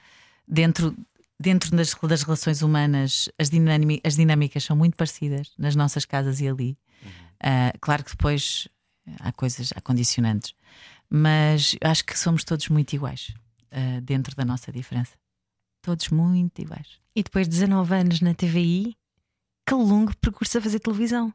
dentro. 0.48 0.96
Dentro 1.42 1.76
das, 1.76 1.94
das 1.96 2.24
relações 2.24 2.62
humanas, 2.62 3.28
as, 3.40 3.50
dinami- 3.50 4.02
as 4.04 4.16
dinâmicas 4.16 4.64
são 4.64 4.76
muito 4.76 4.96
parecidas 4.96 5.52
nas 5.58 5.76
nossas 5.76 6.06
casas 6.06 6.40
e 6.40 6.48
ali. 6.48 6.78
Ah, 7.44 7.74
claro 7.82 8.04
que 8.04 8.12
depois 8.12 8.68
há 9.20 9.32
coisas, 9.32 9.74
há 9.76 9.82
condicionantes, 9.82 10.54
mas 11.10 11.76
eu 11.82 11.90
acho 11.90 12.06
que 12.06 12.18
somos 12.18 12.44
todos 12.44 12.70
muito 12.70 12.94
iguais 12.94 13.34
ah, 13.72 14.00
dentro 14.02 14.36
da 14.36 14.46
nossa 14.46 14.72
diferença. 14.72 15.14
Todos 15.82 16.10
muito 16.10 16.62
iguais. 16.62 17.00
E 17.16 17.24
depois 17.24 17.48
de 17.48 17.54
19 17.56 17.96
anos 17.96 18.22
na 18.22 18.34
TVI, 18.36 18.96
que 19.68 19.74
longo 19.74 20.16
percurso 20.18 20.60
a 20.60 20.62
fazer 20.62 20.80
televisão. 20.80 21.34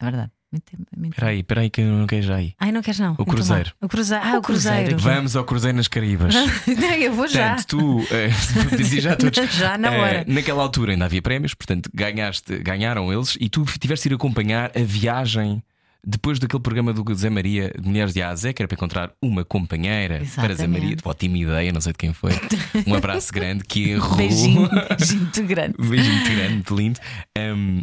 É 0.00 0.04
verdade. 0.04 0.32
Muito, 0.54 0.86
muito 0.96 1.12
Espera 1.14 1.30
aí, 1.32 1.40
espera 1.40 1.60
aí 1.62 1.70
que 1.70 1.80
eu 1.80 1.86
não 1.86 2.06
quero 2.06 2.22
já 2.22 2.36
aí. 2.36 2.54
Ai, 2.60 2.70
não 2.70 2.80
queres 2.80 3.00
não? 3.00 3.14
Então 3.14 3.24
Cruzeiro. 3.24 3.72
vá. 3.80 3.86
O 3.86 3.88
Cruzeiro. 3.88 4.24
Ah, 4.24 4.34
o, 4.34 4.38
O 4.38 4.42
Cruzeiro. 4.42 4.98
Vamos 4.98 5.34
ao 5.34 5.44
Cruzeiro 5.44 5.76
nas 5.76 5.88
Caraíbas. 5.88 6.32
Não, 6.66 6.90
eu 6.94 7.12
vou 7.12 7.26
já. 7.26 7.54
Portanto, 7.56 7.66
tu 7.76 8.06
eh, 8.14 8.30
dizia 8.76 9.00
já 9.00 9.16
todos. 9.16 9.36
Já 9.52 9.76
na 9.76 9.92
eh, 9.92 10.00
hora. 10.00 10.24
naquela 10.28 10.62
altura 10.62 10.92
ainda 10.92 11.06
havia 11.06 11.20
prémios, 11.20 11.54
portanto 11.54 11.90
ganhaste, 11.92 12.56
ganharam 12.58 13.12
eles 13.12 13.36
e 13.40 13.48
tu 13.48 13.64
tiveste 13.78 14.08
de 14.08 14.14
ir 14.14 14.16
acompanhar 14.16 14.70
a 14.76 14.80
viagem 14.80 15.60
depois 16.06 16.38
daquele 16.38 16.62
programa 16.62 16.92
do 16.92 17.14
Zé 17.14 17.30
Maria 17.30 17.72
de 17.76 17.88
Mulheres 17.88 18.12
de 18.14 18.22
Azé, 18.22 18.52
que 18.52 18.62
era 18.62 18.68
para 18.68 18.76
encontrar 18.76 19.10
uma 19.20 19.44
companheira 19.44 20.18
para 20.18 20.24
Zé 20.26 20.52
Exatamente. 20.52 20.80
Maria. 20.82 20.96
Ótima 21.04 21.38
ideia, 21.38 21.72
não 21.72 21.80
sei 21.80 21.92
de 21.92 21.98
quem 21.98 22.12
foi. 22.12 22.32
Um 22.86 22.94
abraço 22.94 23.32
grande, 23.32 23.64
que 23.64 23.90
erro. 23.90 24.16
Beijinho, 24.16 24.68
beijinho 24.68 25.20
muito 25.22 25.42
grande. 25.44 25.74
Beijinho 25.78 26.14
muito 26.14 26.30
grande, 26.30 26.54
muito 26.54 26.76
lindo. 26.76 27.00
Um, 27.38 27.82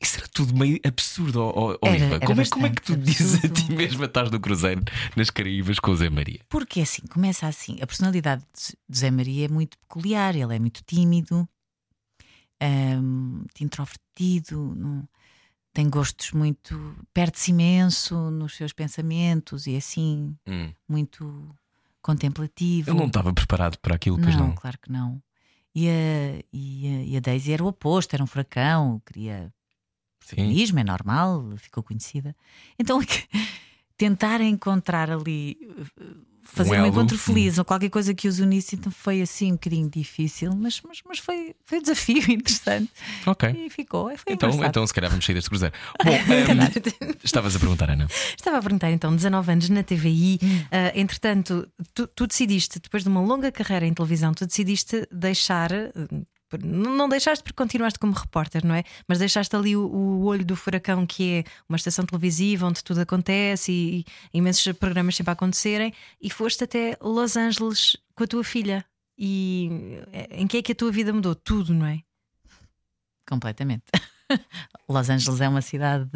isso 0.00 0.18
era 0.18 0.28
tudo 0.28 0.56
meio 0.56 0.80
absurdo, 0.84 1.40
ó- 1.42 1.76
ó, 1.82 1.88
Era- 1.88 2.04
era 2.06 2.20
como, 2.20 2.40
é, 2.40 2.48
como 2.48 2.66
é 2.66 2.70
que 2.70 2.82
tu 2.82 2.96
bastante 2.96 3.18
dizes 3.18 3.34
a 3.36 3.40
ti 3.40 3.48
absurdo. 3.50 3.76
mesmo 3.76 4.04
estás 4.04 4.30
no 4.30 4.40
Cruzeiro 4.40 4.82
nas 5.16 5.28
Caraíbas 5.30 5.78
com 5.78 5.90
o 5.90 5.96
Zé 5.96 6.08
Maria? 6.08 6.40
Porque 6.48 6.80
assim, 6.80 7.02
começa 7.06 7.46
assim. 7.46 7.76
A 7.82 7.86
personalidade 7.86 8.42
de 8.88 8.98
Zé 8.98 9.10
Maria 9.10 9.44
é 9.44 9.48
muito 9.48 9.76
peculiar, 9.78 10.34
ele 10.34 10.54
é 10.54 10.58
muito 10.58 10.82
tímido, 10.86 11.46
muito 13.00 13.62
introvertido, 13.64 14.74
não- 14.76 15.08
tem 15.72 15.88
gostos 15.88 16.32
muito. 16.32 16.96
perde-se 17.14 17.52
imenso 17.52 18.30
nos 18.30 18.56
seus 18.56 18.72
pensamentos 18.72 19.66
e 19.68 19.76
assim, 19.76 20.36
Hum. 20.46 20.72
muito 20.88 21.54
contemplativo. 22.02 22.90
Eu 22.90 22.94
não 22.94 23.06
estava 23.06 23.32
preparado 23.32 23.78
para 23.78 23.94
aquilo, 23.94 24.18
pois 24.20 24.34
não. 24.34 24.52
claro 24.52 24.78
que 24.82 24.90
não. 24.90 25.22
E 25.72 25.88
a, 25.88 26.42
e, 26.52 26.86
a, 26.86 27.02
e 27.04 27.16
a 27.16 27.20
Daisy 27.20 27.52
era 27.52 27.62
o 27.62 27.68
oposto, 27.68 28.14
era 28.14 28.22
um 28.22 28.26
furacão, 28.26 29.00
queria. 29.06 29.52
Feminismo, 30.30 30.78
é 30.78 30.84
normal, 30.84 31.44
ficou 31.56 31.82
conhecida. 31.82 32.34
Então 32.78 33.00
tentar 33.96 34.40
encontrar 34.40 35.10
ali. 35.10 35.56
uh, 36.00 36.30
Fazer 36.42 36.80
Um 36.80 36.82
um, 36.82 36.86
encontro 36.86 37.16
feliz 37.18 37.58
ou 37.58 37.64
qualquer 37.64 37.90
coisa 37.90 38.12
que 38.12 38.26
os 38.26 38.40
unisse, 38.40 38.74
então 38.74 38.90
foi 38.90 39.20
assim 39.22 39.50
um 39.52 39.54
bocadinho 39.54 39.88
difícil, 39.88 40.50
mas, 40.56 40.80
mas, 40.80 41.00
mas 41.06 41.18
foi, 41.20 41.54
foi 41.64 41.78
um 41.78 41.82
desafio 41.82 42.24
interessante 42.32 42.90
Ok. 43.26 43.50
e 43.50 43.70
ficou. 43.70 44.06
Foi 44.16 44.32
Então, 44.32 44.48
engraçado. 44.48 44.68
então, 44.70 44.86
se 44.86 44.92
calhar 44.92 45.10
vamos 45.10 45.24
sair 45.24 45.34
deste 45.34 45.48
cruzeiro. 45.50 45.72
Bom, 46.02 46.10
ehm, 46.10 47.14
estavas 47.22 47.54
a 47.54 47.58
perguntar, 47.58 47.90
Ana. 47.90 48.08
Estava 48.36 48.56
a 48.58 48.62
perguntar 48.62 48.90
então, 48.90 49.14
19 49.14 49.52
anos 49.52 49.68
na 49.68 49.84
TVI, 49.84 50.40
ah, 50.72 50.90
entretanto, 50.98 51.68
tu, 51.94 52.08
tu 52.08 52.26
decidiste, 52.26 52.80
depois 52.80 53.04
de 53.04 53.08
uma 53.10 53.20
longa 53.20 53.52
carreira 53.52 53.86
em 53.86 53.94
televisão, 53.94 54.32
tu 54.34 54.44
decidiste 54.46 55.06
deixar. 55.12 55.70
Não 56.58 57.08
deixaste 57.08 57.42
porque 57.42 57.56
continuaste 57.56 57.98
como 57.98 58.12
repórter, 58.12 58.64
não 58.64 58.74
é? 58.74 58.84
Mas 59.06 59.18
deixaste 59.18 59.54
ali 59.54 59.76
o, 59.76 59.86
o 59.86 60.24
olho 60.24 60.44
do 60.44 60.56
furacão, 60.56 61.06
que 61.06 61.38
é 61.38 61.44
uma 61.68 61.76
estação 61.76 62.04
televisiva 62.04 62.66
onde 62.66 62.82
tudo 62.82 63.00
acontece 63.00 63.72
e, 63.72 64.04
e 64.32 64.38
imensos 64.38 64.72
programas 64.78 65.16
sempre 65.16 65.30
a 65.30 65.34
acontecerem, 65.34 65.92
e 66.20 66.30
foste 66.30 66.64
até 66.64 66.96
Los 67.00 67.36
Angeles 67.36 67.96
com 68.14 68.24
a 68.24 68.26
tua 68.26 68.44
filha. 68.44 68.84
E 69.16 69.68
eh, 70.12 70.28
em 70.30 70.46
que 70.46 70.58
é 70.58 70.62
que 70.62 70.72
a 70.72 70.74
tua 70.74 70.90
vida 70.90 71.12
mudou? 71.12 71.34
Tudo, 71.34 71.74
não 71.74 71.86
é? 71.86 72.00
Completamente. 73.28 73.84
Los 74.88 75.08
Angeles 75.10 75.40
é 75.40 75.48
uma 75.48 75.62
cidade 75.62 76.10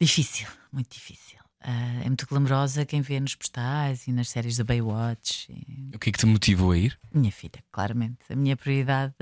difícil, 0.00 0.48
muito 0.72 0.92
difícil. 0.92 1.39
Ah, 1.62 2.00
é 2.02 2.06
muito 2.06 2.26
glamourosa 2.26 2.86
quem 2.86 3.00
vê 3.02 3.20
nos 3.20 3.34
postais 3.34 4.06
e 4.06 4.12
nas 4.12 4.28
séries 4.30 4.56
da 4.56 4.64
Baywatch. 4.64 5.50
E- 5.52 5.90
O 5.94 5.98
que 5.98 6.08
é 6.08 6.12
que 6.12 6.18
te 6.18 6.26
motivou 6.26 6.70
a 6.72 6.78
ir? 6.78 6.98
Minha 7.12 7.30
filha, 7.32 7.62
claramente. 7.70 8.18
A 8.30 8.36
minha 8.36 8.56
prioridade, 8.56 9.14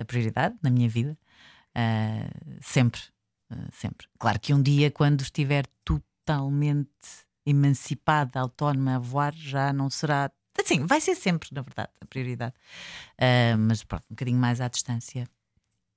a 0.00 0.04
prioridade 0.04 0.56
na 0.62 0.70
minha 0.70 0.88
vida, 0.88 1.16
ah, 1.74 2.28
sempre. 2.60 3.00
ah, 3.50 3.68
sempre. 3.72 4.06
Claro 4.18 4.40
que 4.40 4.52
um 4.52 4.60
dia, 4.62 4.90
quando 4.90 5.20
estiver 5.22 5.66
totalmente 5.84 6.88
emancipada, 7.46 8.40
autónoma 8.40 8.96
a 8.96 8.98
voar, 8.98 9.34
já 9.34 9.72
não 9.72 9.88
será. 9.90 10.30
Assim, 10.58 10.84
vai 10.86 11.00
ser 11.00 11.14
sempre, 11.14 11.48
na 11.52 11.62
verdade, 11.62 11.90
a 12.00 12.06
prioridade. 12.06 12.54
Mas 13.58 13.84
pronto, 13.84 14.04
um 14.10 14.14
bocadinho 14.14 14.38
mais 14.38 14.60
à 14.60 14.68
distância. 14.68 15.28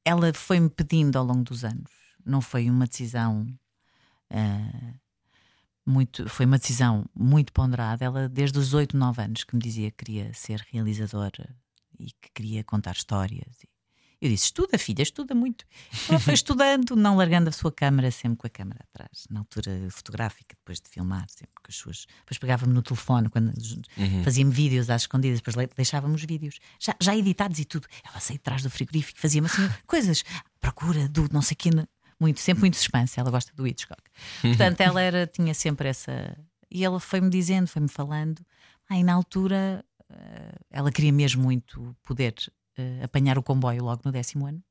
Ela 0.06 0.34
foi-me 0.34 0.70
pedindo 0.70 1.18
ao 1.18 1.26
longo 1.26 1.44
dos 1.44 1.64
anos, 1.64 1.92
não 2.26 2.42
foi 2.42 2.70
uma 2.70 2.86
decisão. 2.88 3.48
ah, 4.30 4.94
muito, 5.88 6.30
foi 6.30 6.46
uma 6.46 6.58
decisão 6.58 7.06
muito 7.16 7.54
ponderada. 7.54 8.04
Ela, 8.04 8.28
desde 8.28 8.60
os 8.60 8.74
8, 8.74 8.98
9 8.98 9.22
anos, 9.22 9.44
que 9.44 9.56
me 9.56 9.62
dizia 9.62 9.90
que 9.90 10.04
queria 10.04 10.34
ser 10.34 10.66
realizadora 10.72 11.56
e 11.98 12.08
que 12.08 12.30
queria 12.34 12.64
contar 12.64 12.92
histórias. 12.92 13.58
Eu 14.20 14.30
disse: 14.30 14.46
estuda, 14.46 14.78
filha, 14.78 15.04
estuda 15.04 15.36
muito. 15.36 15.66
Ela 16.10 16.20
foi 16.20 16.34
estudando, 16.36 16.96
não 16.96 17.16
largando 17.16 17.50
a 17.50 17.52
sua 17.52 17.72
câmara, 17.72 18.10
sempre 18.12 18.38
com 18.38 18.48
a 18.48 18.50
câmara 18.50 18.86
atrás, 18.92 19.26
na 19.30 19.40
altura 19.40 19.72
fotográfica, 19.92 20.56
depois 20.58 20.82
de 20.82 20.90
filmar, 20.90 21.26
sempre 21.30 21.54
com 21.56 21.70
as 21.70 21.76
suas. 21.76 22.06
Depois 22.20 22.38
pegava-me 22.38 22.74
no 22.74 22.82
telefone, 22.82 23.30
quando 23.30 23.54
fazia-me 24.24 24.52
vídeos 24.52 24.90
às 24.90 25.04
escondidas, 25.04 25.40
depois 25.40 25.56
deixava-me 25.76 26.16
os 26.16 26.24
vídeos, 26.24 26.60
já, 26.80 26.96
já 27.00 27.16
editados 27.16 27.60
e 27.60 27.66
tudo. 27.66 27.88
Ela 28.04 28.20
saía 28.20 28.38
de 28.38 28.44
trás 28.44 28.64
do 28.64 28.70
frigorífico, 28.70 29.20
fazia-me 29.20 29.48
assim 29.48 29.70
coisas, 29.86 30.24
procura 30.60 31.08
do 31.08 31.30
não 31.32 31.42
sei 31.42 31.54
o 31.54 31.58
quê. 31.58 31.70
Muito, 32.20 32.40
sempre 32.40 32.62
muito 32.62 32.78
suspense, 32.78 33.20
ela 33.20 33.30
gosta 33.30 33.52
do 33.56 33.68
Hitchcock. 33.68 34.02
Portanto, 34.42 34.82
ela 34.82 35.02
era, 35.02 35.28
tinha 35.28 35.54
sempre 35.54 35.90
essa. 35.90 36.36
E 36.70 36.84
ela 36.84 37.00
foi-me 37.00 37.30
dizendo, 37.30 37.68
foi-me 37.68 37.88
falando. 37.88 38.42
Aí 38.90 39.04
na 39.04 39.14
altura 39.14 39.84
eh, 40.10 40.56
ela 40.72 40.92
queria 40.92 41.12
mesmo 41.12 41.44
muito 41.44 41.96
poder 42.04 42.34
eh, 42.78 43.02
apanhar 43.04 43.38
o 43.38 43.44
comboio 43.44 43.84
logo 43.84 44.02
no 44.06 44.12
décimo 44.12 44.46
ano, 44.46 44.64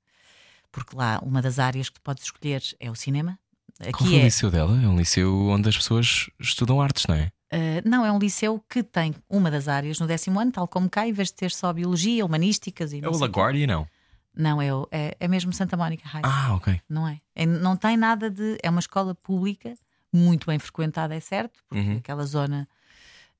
porque 0.73 0.97
lá 0.97 1.21
uma 1.23 1.41
das 1.41 1.59
áreas 1.59 1.89
que 1.89 1.95
tu 1.95 2.03
podes 2.03 2.25
escolher 2.25 2.63
é 2.81 2.91
o 2.91 2.95
cinema. 2.95 3.39
Qual 3.79 3.89
Aqui 3.91 4.05
foi 4.05 4.15
o 4.15 4.21
é, 4.21 4.25
liceu 4.25 4.51
dela? 4.51 4.83
É 4.83 4.89
um 4.89 4.97
liceu 4.97 5.49
onde 5.49 5.69
as 5.69 5.77
pessoas 5.77 6.31
estudam 6.41 6.81
artes, 6.81 7.07
não 7.07 7.15
é? 7.15 7.31
eh, 7.51 7.83
não, 7.85 8.05
é 8.05 8.11
um 8.11 8.19
liceu 8.19 8.63
que 8.69 8.83
tem 8.83 9.15
uma 9.29 9.51
das 9.51 9.69
áreas 9.69 10.01
no 10.01 10.07
décimo 10.07 10.41
ano, 10.41 10.51
tal 10.51 10.67
como 10.67 10.89
cá, 10.89 11.07
em 11.07 11.13
vez 11.13 11.29
de 11.29 11.35
ter 11.35 11.51
só 11.51 11.73
biologia, 11.73 12.25
humanísticas 12.25 12.93
e 12.93 13.05
É 13.05 13.09
o. 13.09 13.17
LaGuardia, 13.17 13.67
não? 13.67 13.87
Não, 14.37 14.61
é, 14.61 14.72
o- 14.75 14.87
é, 14.90 15.16
é 15.18 15.27
mesmo 15.29 15.53
Santa 15.53 15.77
Mónica 15.77 16.07
High. 16.07 16.22
Ah, 16.25 16.55
ok. 16.55 16.81
Não 16.88 17.09
é? 17.09 17.20
É- 17.35 17.46
Não 17.46 17.77
tem 17.77 17.96
nada 17.96 18.31
de. 18.31 18.59
É 18.62 18.68
uma 18.68 18.81
escola 18.81 19.14
pública, 19.14 19.72
muito 20.12 20.46
bem 20.46 20.59
frequentada, 20.59 21.14
é 21.14 21.20
certo, 21.20 21.61
porque 21.68 21.88
Uhum. 21.90 21.96
aquela 21.99 22.25
zona. 22.25 22.68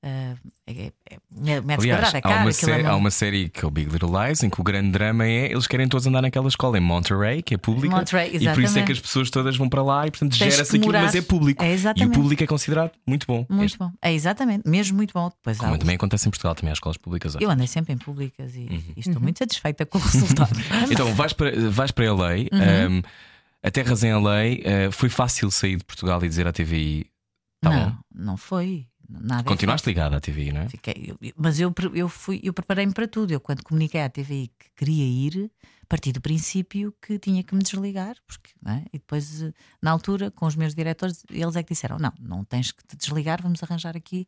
Ah, 0.07 0.35
é, 0.67 0.71
é, 0.71 0.91
é, 1.11 1.61
metros 1.61 1.85
Aliás, 1.85 1.99
quadrados, 2.01 2.13
é 2.13 2.17
há 2.17 2.21
caro, 2.21 2.41
uma, 2.41 2.49
aquilo 2.49 2.71
é 2.71 2.75
há 2.75 2.79
uma- 2.89 2.95
uma 2.95 3.11
série 3.11 3.49
que 3.49 3.63
é 3.63 3.67
o 3.67 3.71
Big 3.71 3.89
Little 3.91 4.09
Lies, 4.23 4.43
em 4.43 4.49
que 4.49 4.59
o 4.61 4.63
grande 4.63 4.91
drama 4.91 5.25
é 5.25 5.51
eles 5.51 5.67
querem 5.67 5.87
todos 5.87 6.07
andar 6.07 6.21
naquela 6.21 6.47
escola 6.47 6.77
em 6.77 6.81
Monterey, 6.81 7.41
que 7.41 7.53
é 7.55 7.57
pública. 7.57 7.95
Monterey, 7.95 8.35
e 8.37 8.49
por 8.53 8.63
isso 8.63 8.79
é 8.79 8.83
que 8.83 8.91
as 8.91 8.99
pessoas 8.99 9.29
todas 9.29 9.55
vão 9.57 9.67
para 9.69 9.83
lá 9.83 10.07
e, 10.07 10.11
portanto, 10.11 10.35
gera-se 10.35 10.57
que 10.71 10.77
aquilo, 10.77 10.85
morar. 10.85 11.03
mas 11.03 11.15
é 11.15 11.21
público. 11.21 11.63
É, 11.63 11.75
e 11.97 12.05
o 12.05 12.11
público 12.11 12.43
é 12.43 12.47
considerado 12.47 12.91
muito 13.05 13.27
bom. 13.27 13.45
Muito 13.49 13.65
Este- 13.65 13.77
bom. 13.77 13.91
É 14.01 14.13
exatamente, 14.13 14.67
mesmo 14.67 14.95
muito 14.97 15.13
bom. 15.13 15.29
Depois 15.29 15.59
há 15.59 15.63
Como 15.65 15.77
também 15.77 15.95
acontece 15.95 16.27
em 16.27 16.31
Portugal, 16.31 16.55
também 16.55 16.71
há 16.71 16.73
escolas 16.73 16.97
públicas. 16.97 17.35
Eu 17.39 17.49
andei 17.49 17.67
sempre 17.67 17.93
em 17.93 17.97
públicas 17.97 18.55
e, 18.55 18.59
Uhum. 18.59 18.83
e 18.95 18.99
estou 18.99 19.21
muito 19.21 19.39
satisfeita 19.39 19.85
com 19.85 19.97
o 19.97 20.01
resultado. 20.01 20.57
Então, 20.91 21.13
vais 21.13 21.33
para, 21.33 21.51
vais 21.69 21.91
para 21.91 22.05
LA, 22.05 22.33
Uhum. 22.51 22.97
um, 22.97 23.01
aterras 23.63 24.03
em 24.03 24.13
LA, 24.13 24.87
uh, 24.87 24.91
foi 24.91 25.09
fácil 25.09 25.49
sair 25.51 25.77
de 25.77 25.83
Portugal 25.83 26.23
e 26.23 26.29
dizer 26.29 26.47
à 26.47 26.51
TVI: 26.53 27.05
tá 27.61 27.69
não, 27.69 27.89
bom. 27.89 27.95
não 28.13 28.37
foi. 28.37 28.85
Nada 29.09 29.41
é 29.41 29.43
Continuaste 29.51 29.87
ligada 29.87 30.17
à 30.17 30.19
TVI, 30.19 30.51
não 30.51 30.61
é? 30.61 30.69
Fiquei, 30.69 31.15
eu- 31.21 31.33
mas 31.37 31.59
eu, 31.59 31.73
eu, 31.93 32.09
fui, 32.09 32.39
eu 32.43 32.53
preparei-me 32.53 32.93
para 32.93 33.07
tudo. 33.07 33.31
Eu, 33.31 33.39
quando 33.39 33.63
comuniquei 33.63 34.01
à 34.01 34.09
TVI 34.09 34.51
que 34.59 34.65
queria 34.75 35.03
ir, 35.05 35.51
parti 35.87 36.11
do 36.11 36.19
princípio 36.19 36.93
que 37.01 37.17
tinha 37.17 37.41
que 37.43 37.55
me 37.55 37.61
desligar. 37.63 38.15
Porque, 38.27 38.49
é? 38.65 38.83
E 38.91 38.97
depois, 38.99 39.41
eh, 39.41 39.53
na 39.81 39.91
altura, 39.91 40.29
com 40.31 40.45
os 40.45 40.55
meus 40.55 40.75
diretores, 40.75 41.23
eles 41.29 41.55
é 41.55 41.63
que 41.63 41.73
disseram: 41.73 41.97
Não, 41.97 42.11
não 42.19 42.43
tens 42.43 42.71
que 42.71 42.83
te 42.85 42.97
desligar, 42.97 43.41
vamos 43.41 43.63
arranjar 43.63 43.95
aqui 43.95 44.27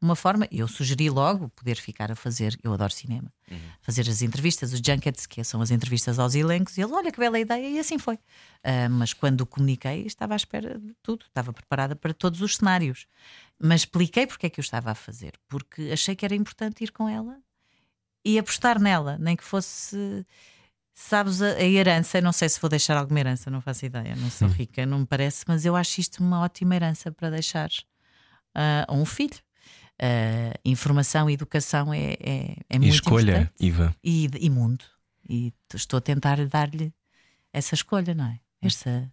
uma 0.00 0.14
forma. 0.14 0.46
Eu 0.52 0.68
sugeri 0.68 1.08
logo 1.08 1.48
poder 1.50 1.76
ficar 1.76 2.12
a 2.12 2.14
fazer. 2.14 2.58
Eu 2.62 2.72
adoro 2.74 2.92
cinema, 2.92 3.32
fazer 3.80 4.02
as 4.08 4.20
entrevistas, 4.20 4.72
os 4.74 4.80
junkets, 4.84 5.24
que 5.26 5.42
são 5.42 5.62
as 5.62 5.70
entrevistas 5.70 6.18
aos 6.18 6.34
elencos. 6.34 6.76
E 6.76 6.82
ele, 6.82 6.92
olha 6.92 7.10
que 7.10 7.18
bela 7.18 7.38
ideia, 7.40 7.66
e 7.68 7.78
assim 7.78 7.98
foi. 7.98 8.18
Ah, 8.62 8.88
mas 8.90 9.14
quando 9.14 9.46
comuniquei, 9.46 10.04
estava 10.04 10.34
à 10.34 10.36
espera 10.36 10.78
de 10.78 10.94
tudo, 11.02 11.24
estava 11.26 11.52
preparada 11.52 11.96
para 11.96 12.12
todos 12.12 12.42
os 12.42 12.56
cenários. 12.56 13.06
Mas 13.60 13.80
expliquei 13.80 14.26
porque 14.26 14.46
é 14.46 14.50
que 14.50 14.60
eu 14.60 14.62
estava 14.62 14.90
a 14.90 14.94
fazer, 14.94 15.32
porque 15.48 15.90
achei 15.92 16.14
que 16.14 16.24
era 16.24 16.34
importante 16.34 16.84
ir 16.84 16.92
com 16.92 17.08
ela 17.08 17.38
e 18.24 18.38
apostar 18.38 18.80
nela, 18.80 19.16
nem 19.18 19.36
que 19.36 19.44
fosse. 19.44 20.24
Sabes, 20.94 21.40
a, 21.40 21.52
a 21.52 21.62
herança, 21.62 22.20
não 22.20 22.32
sei 22.32 22.48
se 22.48 22.60
vou 22.60 22.68
deixar 22.68 22.96
alguma 22.96 23.20
herança, 23.20 23.50
não 23.50 23.60
faço 23.60 23.86
ideia, 23.86 24.16
não 24.16 24.30
sou 24.30 24.48
rica, 24.48 24.84
não 24.84 25.00
me 25.00 25.06
parece, 25.06 25.44
mas 25.46 25.64
eu 25.64 25.76
acho 25.76 26.00
isto 26.00 26.22
uma 26.22 26.40
ótima 26.40 26.74
herança 26.74 27.12
para 27.12 27.30
deixar 27.30 27.70
ah, 28.54 28.84
a 28.88 28.92
um 28.92 29.04
filho. 29.04 29.38
Ah, 30.00 30.58
informação 30.64 31.28
e 31.30 31.34
educação 31.34 31.92
é, 31.94 32.14
é, 32.20 32.56
é 32.68 32.78
muito 32.78 32.94
escolha, 32.94 33.30
importante 33.32 33.52
Iva. 33.60 33.94
e, 34.02 34.28
e 34.40 34.50
mundo. 34.50 34.84
E 35.28 35.52
estou 35.74 35.98
a 35.98 36.00
tentar 36.00 36.44
dar-lhe 36.46 36.92
essa 37.52 37.74
escolha, 37.74 38.14
não 38.14 38.26
é? 38.26 38.40
Essa, 38.60 39.12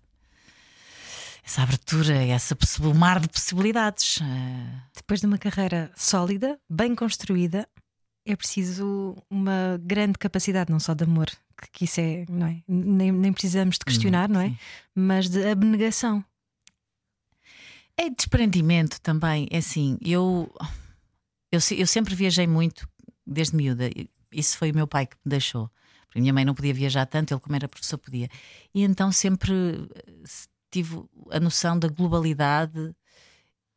essa 1.46 1.62
abertura, 1.62 2.16
essa 2.24 2.56
possi- 2.56 2.82
mar 2.94 3.20
de 3.20 3.30
possibilidades. 3.30 4.20
Ah, 4.22 4.84
Depois 4.96 5.20
de 5.20 5.28
uma 5.28 5.38
carreira 5.38 5.92
sólida, 5.96 6.60
bem 6.68 6.96
construída, 6.96 7.68
é 8.26 8.36
preciso 8.36 9.16
uma 9.30 9.80
grande 9.82 10.18
capacidade, 10.18 10.72
não 10.72 10.80
só 10.80 10.96
de 10.96 11.04
amor, 11.04 11.28
que, 11.72 11.86
isso 11.86 12.02
é, 12.02 12.26
não 12.28 12.48
é? 12.48 12.64
Nem, 12.68 13.12
nem 13.12 13.32
precisamos 13.32 13.78
de 13.78 13.86
questionar, 13.86 14.28
não 14.28 14.42
é? 14.42 14.50
sim. 14.50 14.58
Mas 14.96 15.30
de 15.30 15.48
abnegação. 15.48 16.26
É 17.96 18.10
desprendimento 18.10 19.00
também. 19.00 19.48
É 19.52 19.58
assim, 19.58 19.98
eu, 20.02 20.52
eu, 21.52 21.60
eu 21.78 21.88
sempre 21.88 22.16
viajei 22.16 22.48
muito 22.48 22.88
desde 23.26 23.56
miúda. 23.56 23.90
Isso 24.32 24.58
foi 24.58 24.72
o 24.72 24.76
meu 24.76 24.88
pai 24.88 25.06
que 25.06 25.16
me 25.24 25.30
deixou. 25.30 25.70
Porque 26.08 26.20
a 26.20 26.22
minha 26.22 26.34
mãe 26.34 26.44
não 26.44 26.54
podia 26.56 26.74
viajar 26.74 27.06
tanto, 27.06 27.34
ele, 27.34 27.40
como 27.40 27.56
era 27.56 27.68
professor, 27.70 27.98
podia. 27.98 28.28
E 28.74 28.84
então 28.84 29.12
sempre 29.12 29.54
eh, 29.54 30.24
tive 30.76 31.06
a 31.32 31.40
noção 31.40 31.80
da 31.80 31.88
globalidade 31.88 32.94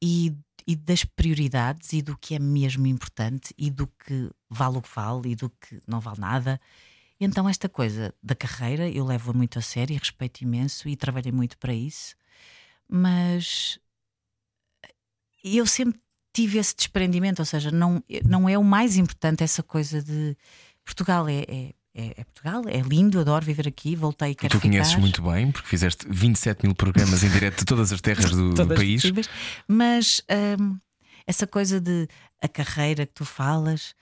e, 0.02 0.36
e 0.66 0.74
das 0.74 1.04
prioridades 1.04 1.92
e 1.92 2.02
do 2.02 2.18
que 2.18 2.34
é 2.34 2.40
mesmo 2.40 2.88
importante 2.88 3.54
e 3.56 3.70
do 3.70 3.86
que 3.86 4.30
vale 4.50 4.78
o 4.78 4.82
que 4.82 4.92
vale 4.92 5.30
e 5.30 5.36
do 5.36 5.48
que 5.48 5.80
não 5.86 6.00
vale 6.00 6.18
nada. 6.20 6.60
E 7.20 7.24
então, 7.24 7.48
esta 7.48 7.68
coisa 7.68 8.12
da 8.20 8.34
carreira 8.34 8.88
eu 8.88 9.04
levo-a 9.04 9.32
muito 9.32 9.58
a 9.60 9.62
sério 9.62 9.94
e 9.94 9.98
respeito 9.98 10.40
imenso 10.42 10.88
e 10.88 10.96
trabalhei 10.96 11.30
muito 11.30 11.56
para 11.58 11.72
isso. 11.72 12.16
Mas 12.88 13.78
eu 15.44 15.66
sempre 15.66 16.00
tive 16.32 16.58
esse 16.58 16.74
desprendimento, 16.74 17.38
ou 17.40 17.46
seja, 17.46 17.70
não, 17.70 18.02
não 18.24 18.48
é 18.48 18.58
o 18.58 18.64
mais 18.64 18.96
importante 18.96 19.44
essa 19.44 19.62
coisa 19.62 20.02
de 20.02 20.36
Portugal 20.84 21.28
é, 21.28 21.44
é, 21.48 21.74
é- 22.00 22.14
é 22.20 22.24
Portugal, 22.24 22.62
é 22.68 22.80
lindo, 22.80 23.18
adoro 23.20 23.44
viver 23.44 23.66
aqui, 23.68 23.96
voltei 23.96 24.28
e 24.28 24.32
E 24.32 24.34
quero 24.34 24.52
tu 24.56 24.60
conheces 24.60 24.88
ficar. 24.92 25.00
muito 25.00 25.22
bem, 25.22 25.50
porque 25.52 25.68
fizeste 25.68 26.06
27 26.08 26.64
mil 26.64 26.74
programas 26.74 27.22
em 27.24 27.28
direto 27.30 27.58
de 27.60 27.64
todas 27.64 27.92
as 27.92 28.00
terras 28.00 28.30
do, 28.30 28.52
do 28.54 28.68
país. 28.68 29.02
possíveis. 29.02 29.28
Mas 29.66 30.22
hum, 30.60 30.78
essa 31.26 31.46
coisa 31.46 31.80
de 31.80 32.08
a 32.42 32.48
carreira 32.48 33.04
que 33.06 33.12
tu 33.14 33.24
falas 33.24 33.94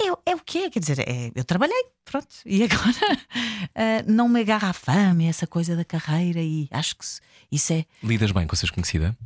é, 0.00 0.30
é 0.30 0.34
o 0.34 0.38
que 0.40 0.58
é, 0.58 0.70
quer 0.70 0.80
dizer, 0.80 1.00
é- 1.00 1.30
eu 1.34 1.44
trabalhei, 1.44 1.84
pronto, 2.04 2.28
e 2.46 2.62
agora 2.62 2.96
ah, 3.74 4.02
não 4.06 4.28
me 4.28 4.40
agarra 4.40 4.70
a 4.70 4.72
fama, 4.72 5.24
essa 5.24 5.46
coisa 5.46 5.74
da 5.76 5.84
carreira, 5.84 6.40
e 6.40 6.68
acho 6.70 6.96
que 6.96 7.04
isso 7.50 7.72
é 7.72 7.84
Lidas 8.02 8.30
bem 8.32 8.46
com 8.46 8.54
seres 8.56 8.70
conhecida? 8.70 9.16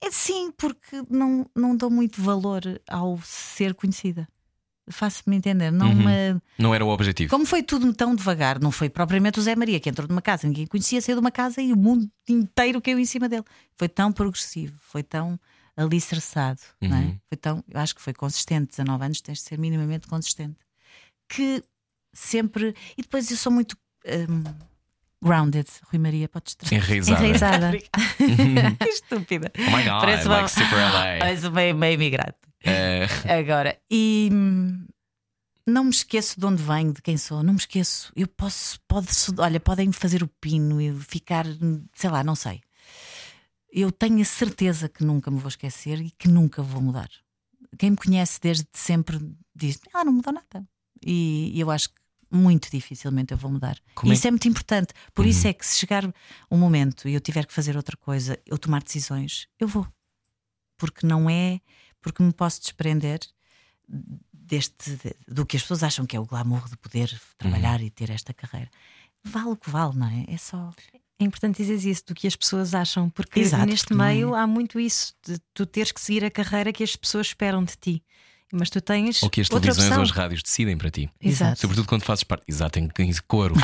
É 0.00 0.12
sim, 0.12 0.52
porque 0.56 1.02
não, 1.10 1.44
não 1.56 1.76
dou 1.76 1.90
muito 1.90 2.22
valor 2.22 2.62
ao 2.88 3.20
ser 3.24 3.74
conhecida. 3.74 4.28
Faço-me 4.90 5.36
entender. 5.36 5.70
Não 5.70 5.88
Uhum. 5.88 5.94
me- 6.04 6.40
Não 6.58 6.74
era 6.74 6.84
o 6.84 6.88
objetivo. 6.88 7.30
Como 7.30 7.44
foi 7.46 7.62
tudo 7.62 7.92
tão 7.92 8.14
devagar, 8.14 8.58
não 8.60 8.70
foi 8.70 8.88
propriamente 8.88 9.38
o 9.38 9.42
Zé 9.42 9.54
Maria 9.56 9.78
que 9.80 9.88
entrou 9.88 10.06
numa 10.08 10.22
casa, 10.22 10.46
ninguém 10.46 10.66
conhecia, 10.66 11.00
saiu 11.00 11.16
de 11.16 11.20
uma 11.20 11.30
casa 11.30 11.60
e 11.60 11.72
o 11.72 11.76
mundo 11.76 12.08
inteiro 12.28 12.80
caiu 12.80 12.98
em 12.98 13.04
cima 13.04 13.28
dele. 13.28 13.44
Foi 13.76 13.88
tão 13.88 14.12
progressivo, 14.12 14.74
foi 14.80 15.02
tão 15.02 15.38
alicerçado, 15.76 16.60
não 16.80 16.96
é? 16.96 17.00
Uhum. 17.00 17.18
Foi 17.28 17.36
tão, 17.36 17.64
eu 17.70 17.80
acho 17.80 17.94
que 17.94 18.02
foi 18.02 18.12
consistente. 18.12 18.70
19 18.70 19.04
anos 19.04 19.20
tens 19.20 19.38
de 19.38 19.44
ser 19.44 19.58
minimamente 19.58 20.06
consistente. 20.08 20.56
Que 21.28 21.62
sempre. 22.12 22.74
E 22.96 23.02
depois 23.02 23.30
eu 23.30 23.36
sou 23.36 23.52
muito 23.52 23.76
hum, 24.06 24.42
grounded, 25.22 25.68
Rui 25.90 25.98
Maria, 26.00 26.28
podes 26.28 26.54
trazer. 26.54 26.76
Enraizada. 26.76 27.24
Enraizada. 27.26 27.72
que 28.80 28.88
estúpida. 28.88 29.52
Oh 29.56 29.76
my 29.76 29.84
god, 29.84 30.00
Parece 30.00 30.28
like 30.28 30.42
uma- 30.42 30.48
super 30.48 30.78
LA. 30.78 31.18
Parece 31.20 31.50
bem 31.50 31.70
imigrante. 31.94 32.34
Eh, 32.64 33.06
Agora, 33.28 33.78
e 33.90 34.30
não 35.66 35.84
me 35.84 35.90
esqueço 35.90 36.38
de 36.40 36.46
onde 36.46 36.62
venho, 36.62 36.92
de 36.92 37.02
quem 37.02 37.16
sou, 37.16 37.42
não 37.42 37.52
me 37.52 37.58
esqueço. 37.58 38.12
Eu 38.16 38.26
posso, 38.26 38.80
pode, 38.88 39.08
olha, 39.38 39.60
podem-me 39.60 39.92
fazer 39.92 40.22
o 40.22 40.28
pino 40.28 40.80
e 40.80 40.94
ficar, 41.00 41.44
sei 41.94 42.10
lá, 42.10 42.24
não 42.24 42.34
sei. 42.34 42.60
Eu 43.70 43.92
tenho 43.92 44.20
a 44.20 44.24
certeza 44.24 44.88
que 44.88 45.04
nunca 45.04 45.30
me 45.30 45.38
vou 45.38 45.48
esquecer 45.48 46.00
e 46.00 46.10
que 46.10 46.26
nunca 46.26 46.62
vou 46.62 46.80
mudar. 46.80 47.08
Quem 47.78 47.90
me 47.90 47.96
conhece 47.96 48.40
desde 48.40 48.66
sempre 48.72 49.18
diz: 49.54 49.78
Ah, 49.92 50.04
não 50.04 50.12
mudou 50.12 50.32
nada. 50.32 50.66
E 51.04 51.52
eu 51.54 51.70
acho 51.70 51.90
que 51.90 51.96
muito 52.30 52.70
dificilmente 52.70 53.32
eu 53.32 53.36
vou 53.38 53.50
mudar. 53.50 53.78
Como 53.94 54.10
é 54.10 54.14
isso 54.16 54.26
é 54.26 54.30
muito 54.30 54.48
importante. 54.48 54.94
Por 55.12 55.26
isso 55.26 55.46
é 55.46 55.52
que 55.52 55.66
se 55.66 55.78
chegar 55.78 56.04
um 56.50 56.56
momento 56.56 57.08
e 57.08 57.14
eu 57.14 57.20
tiver 57.20 57.46
que 57.46 57.52
fazer 57.52 57.76
outra 57.76 57.96
coisa, 57.96 58.38
eu 58.46 58.56
tomar 58.58 58.82
decisões, 58.82 59.46
eu 59.60 59.68
vou. 59.68 59.86
Porque 60.78 61.06
não 61.06 61.28
é 61.28 61.60
porque 62.08 62.22
me 62.22 62.32
posso 62.32 62.60
desprender 62.60 63.20
deste 64.32 64.96
de- 64.96 65.14
do 65.26 65.44
que 65.46 65.56
as 65.56 65.62
pessoas 65.62 65.82
acham 65.82 66.06
que 66.06 66.16
é 66.16 66.20
o 66.20 66.24
glamour 66.26 66.68
de 66.68 66.76
poder 66.76 67.20
trabalhar 67.36 67.80
e 67.82 67.90
ter 67.90 68.10
esta 68.10 68.32
carreira. 68.32 68.70
Vale 69.24 69.48
o 69.50 69.56
que 69.56 69.70
vale, 69.70 69.96
não 69.96 70.06
é? 70.08 70.24
É 70.28 70.36
só. 70.38 70.72
É 71.20 71.24
importante 71.24 71.56
dizer 71.64 71.88
isso 71.90 72.04
do 72.06 72.14
que 72.14 72.26
as 72.26 72.36
pessoas 72.36 72.74
acham, 72.74 73.10
porque 73.10 73.40
Exato, 73.40 73.66
neste 73.66 73.86
porque 73.88 73.94
não 73.94 74.04
é- 74.04 74.14
meio 74.14 74.34
há 74.34 74.46
muito 74.46 74.78
isso 74.78 75.14
de 75.26 75.38
tu 75.52 75.66
teres 75.66 75.90
que 75.92 76.00
seguir 76.00 76.24
a 76.24 76.30
carreira 76.30 76.72
que 76.72 76.82
as 76.84 76.94
pessoas 76.96 77.26
esperam 77.28 77.62
de 77.64 77.76
ti. 77.76 78.04
Mas 78.52 78.70
tu 78.70 78.80
tens 78.80 79.22
ou 79.22 79.28
que 79.28 79.40
as 79.42 79.48
televisões 79.48 79.78
opção. 79.86 79.98
ou 79.98 80.02
as 80.04 80.10
rádios 80.10 80.42
decidem 80.42 80.76
para 80.76 80.90
ti. 80.90 81.10
Exato. 81.20 81.60
Sobretudo 81.60 81.86
quando 81.86 82.02
fazes 82.02 82.24
parte. 82.24 82.44
Exato, 82.48 82.78
em, 82.78 82.88
em 83.00 83.12
coro. 83.26 83.54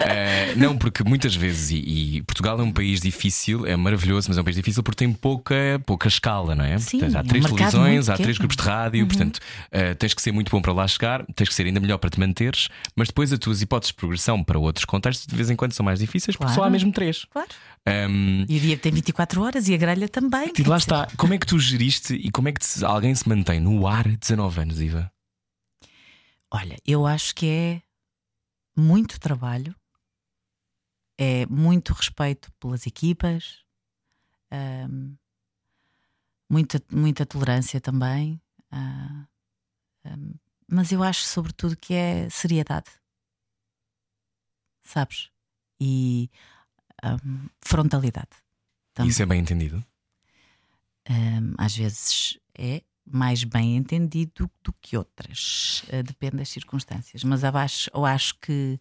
Eh, 0.00 0.54
não, 0.56 0.76
porque 0.76 1.02
muitas 1.04 1.34
vezes, 1.34 1.70
e, 1.70 2.16
e 2.16 2.22
Portugal 2.22 2.58
é 2.60 2.62
um 2.62 2.72
país 2.72 3.00
difícil, 3.00 3.66
é 3.66 3.76
maravilhoso, 3.76 4.28
mas 4.28 4.38
é 4.38 4.40
um 4.40 4.44
país 4.44 4.56
difícil 4.56 4.82
porque 4.82 5.04
tem 5.04 5.12
pouca, 5.12 5.54
pouca 5.86 6.08
escala, 6.08 6.54
não 6.54 6.64
é? 6.64 6.78
Sim, 6.78 6.98
Portanto, 7.00 7.16
há 7.16 7.18
é 7.18 7.22
um 7.22 7.26
três 7.26 7.44
televisões, 7.44 8.08
há 8.08 8.16
três 8.16 8.38
grupos 8.38 8.56
de 8.56 8.62
rádio, 8.62 9.06
portanto 9.06 9.40
eh, 9.70 9.94
tens 9.94 10.14
que 10.14 10.22
ser 10.22 10.32
muito 10.32 10.50
bom 10.50 10.60
para 10.60 10.72
lá 10.72 10.86
chegar, 10.86 11.24
tens 11.34 11.48
que 11.48 11.54
ser 11.54 11.66
ainda 11.66 11.80
melhor 11.80 11.98
para 11.98 12.10
te 12.10 12.18
manteres, 12.20 12.68
mas 12.96 13.08
depois 13.08 13.32
as 13.32 13.38
tuas 13.38 13.62
hipóteses 13.62 13.92
de 13.92 13.96
progressão 13.96 14.42
para 14.44 14.58
outros 14.58 14.84
contextos 14.84 15.26
de 15.26 15.34
vez 15.34 15.50
em 15.50 15.56
quando 15.56 15.72
são 15.72 15.84
mais 15.84 15.98
difíceis 15.98 16.36
porque 16.36 16.52
só 16.52 16.60
há 16.60 16.68
Claro. 16.68 16.72
mesmo 16.72 16.92
três. 16.92 17.24
Claro. 17.32 17.48
Ahm, 17.86 18.44
E 18.48 18.56
o 18.56 18.60
dia 18.60 18.76
tem 18.76 18.92
24 18.92 19.40
horas 19.42 19.68
e 19.68 19.74
a 19.74 19.76
grelha 19.76 20.08
também. 20.08 20.52
e 20.58 20.62
lá 20.64 20.76
está, 20.76 21.08
como 21.16 21.32
é 21.34 21.38
que 21.38 21.46
tu 21.46 21.58
geriste 21.58 22.14
e 22.14 22.30
como 22.30 22.48
é 22.48 22.52
que 22.52 22.60
te- 22.60 22.84
alguém 22.84 23.14
se 23.14 23.26
mantém 23.28 23.60
no 23.60 23.77
ar 23.86 24.16
19 24.16 24.60
anos, 24.60 24.80
Iva? 24.80 25.12
Olha, 26.50 26.76
eu 26.86 27.06
acho 27.06 27.34
que 27.34 27.46
é 27.46 27.82
muito 28.76 29.20
trabalho, 29.20 29.74
é 31.18 31.46
muito 31.46 31.92
respeito 31.92 32.50
pelas 32.60 32.86
equipas, 32.86 33.64
ahm, 34.50 35.16
muita, 36.50 36.82
muita 36.90 37.26
tolerância 37.26 37.80
também, 37.80 38.40
ah, 38.70 39.26
ahm, 40.04 40.34
mas 40.70 40.92
eu 40.92 41.02
acho 41.02 41.24
sobretudo 41.24 41.76
que 41.76 41.94
é 41.94 42.28
seriedade, 42.30 42.90
sabes? 44.82 45.30
E 45.80 46.30
ahm, 47.02 47.48
frontalidade. 47.64 48.30
Também. 48.94 49.10
Isso 49.10 49.22
é 49.22 49.26
bem 49.26 49.40
entendido. 49.40 49.84
Hum, 51.08 51.54
às 51.56 51.74
vezes 51.76 52.38
é 52.56 52.82
mais 53.10 53.44
bem 53.44 53.76
entendido 53.76 54.50
do 54.62 54.72
que 54.80 54.96
outras, 54.96 55.82
eh, 55.88 56.02
depende 56.02 56.36
das 56.38 56.48
circunstâncias. 56.48 57.24
Mas 57.24 57.42
eu 57.42 57.56
acho, 57.56 57.90
eu 57.94 58.04
acho 58.04 58.34
que 58.40 58.78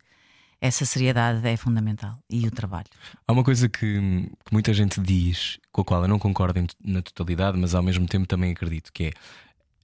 essa 0.59 0.85
seriedade 0.85 1.47
é 1.47 1.55
fundamental 1.55 2.17
e 2.29 2.45
o 2.47 2.51
trabalho. 2.51 2.87
Há 3.27 3.31
uma 3.31 3.43
coisa 3.43 3.69
que, 3.69 3.79
que 3.99 4.51
muita 4.51 4.73
gente 4.73 4.99
diz, 4.99 5.59
com 5.71 5.81
a 5.81 5.85
qual 5.85 6.01
eu 6.01 6.07
não 6.07 6.17
concordo 6.19 6.65
na 6.83 7.01
totalidade, 7.01 7.57
mas 7.57 7.75
ao 7.75 7.83
mesmo 7.83 8.07
tempo 8.07 8.27
também 8.27 8.51
acredito, 8.51 8.91
que 8.91 9.05
é 9.05 9.11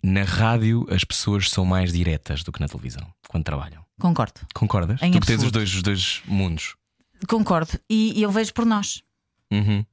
na 0.02 0.24
rádio 0.24 0.86
as 0.90 1.04
pessoas 1.04 1.50
são 1.50 1.64
mais 1.64 1.94
diretas 1.94 2.44
do 2.44 2.52
que 2.52 2.60
na 2.60 2.68
televisão, 2.68 3.08
quando 3.30 3.44
trabalham. 3.44 3.84
Concordo, 4.00 4.42
Concordas? 4.54 5.02
Em 5.02 5.12
tu 5.12 5.20
que 5.20 5.28
tens 5.28 5.44
os 5.44 5.52
dois, 5.52 5.74
os 5.74 5.82
dois 5.84 6.22
mundos. 6.26 6.76
concordo. 7.28 7.80
E, 7.90 8.20
e 8.20 8.24
eu 8.24 8.32
vejo 8.32 8.54
por 8.54 8.66
nós. 8.66 9.02
Uhum. 9.52 9.86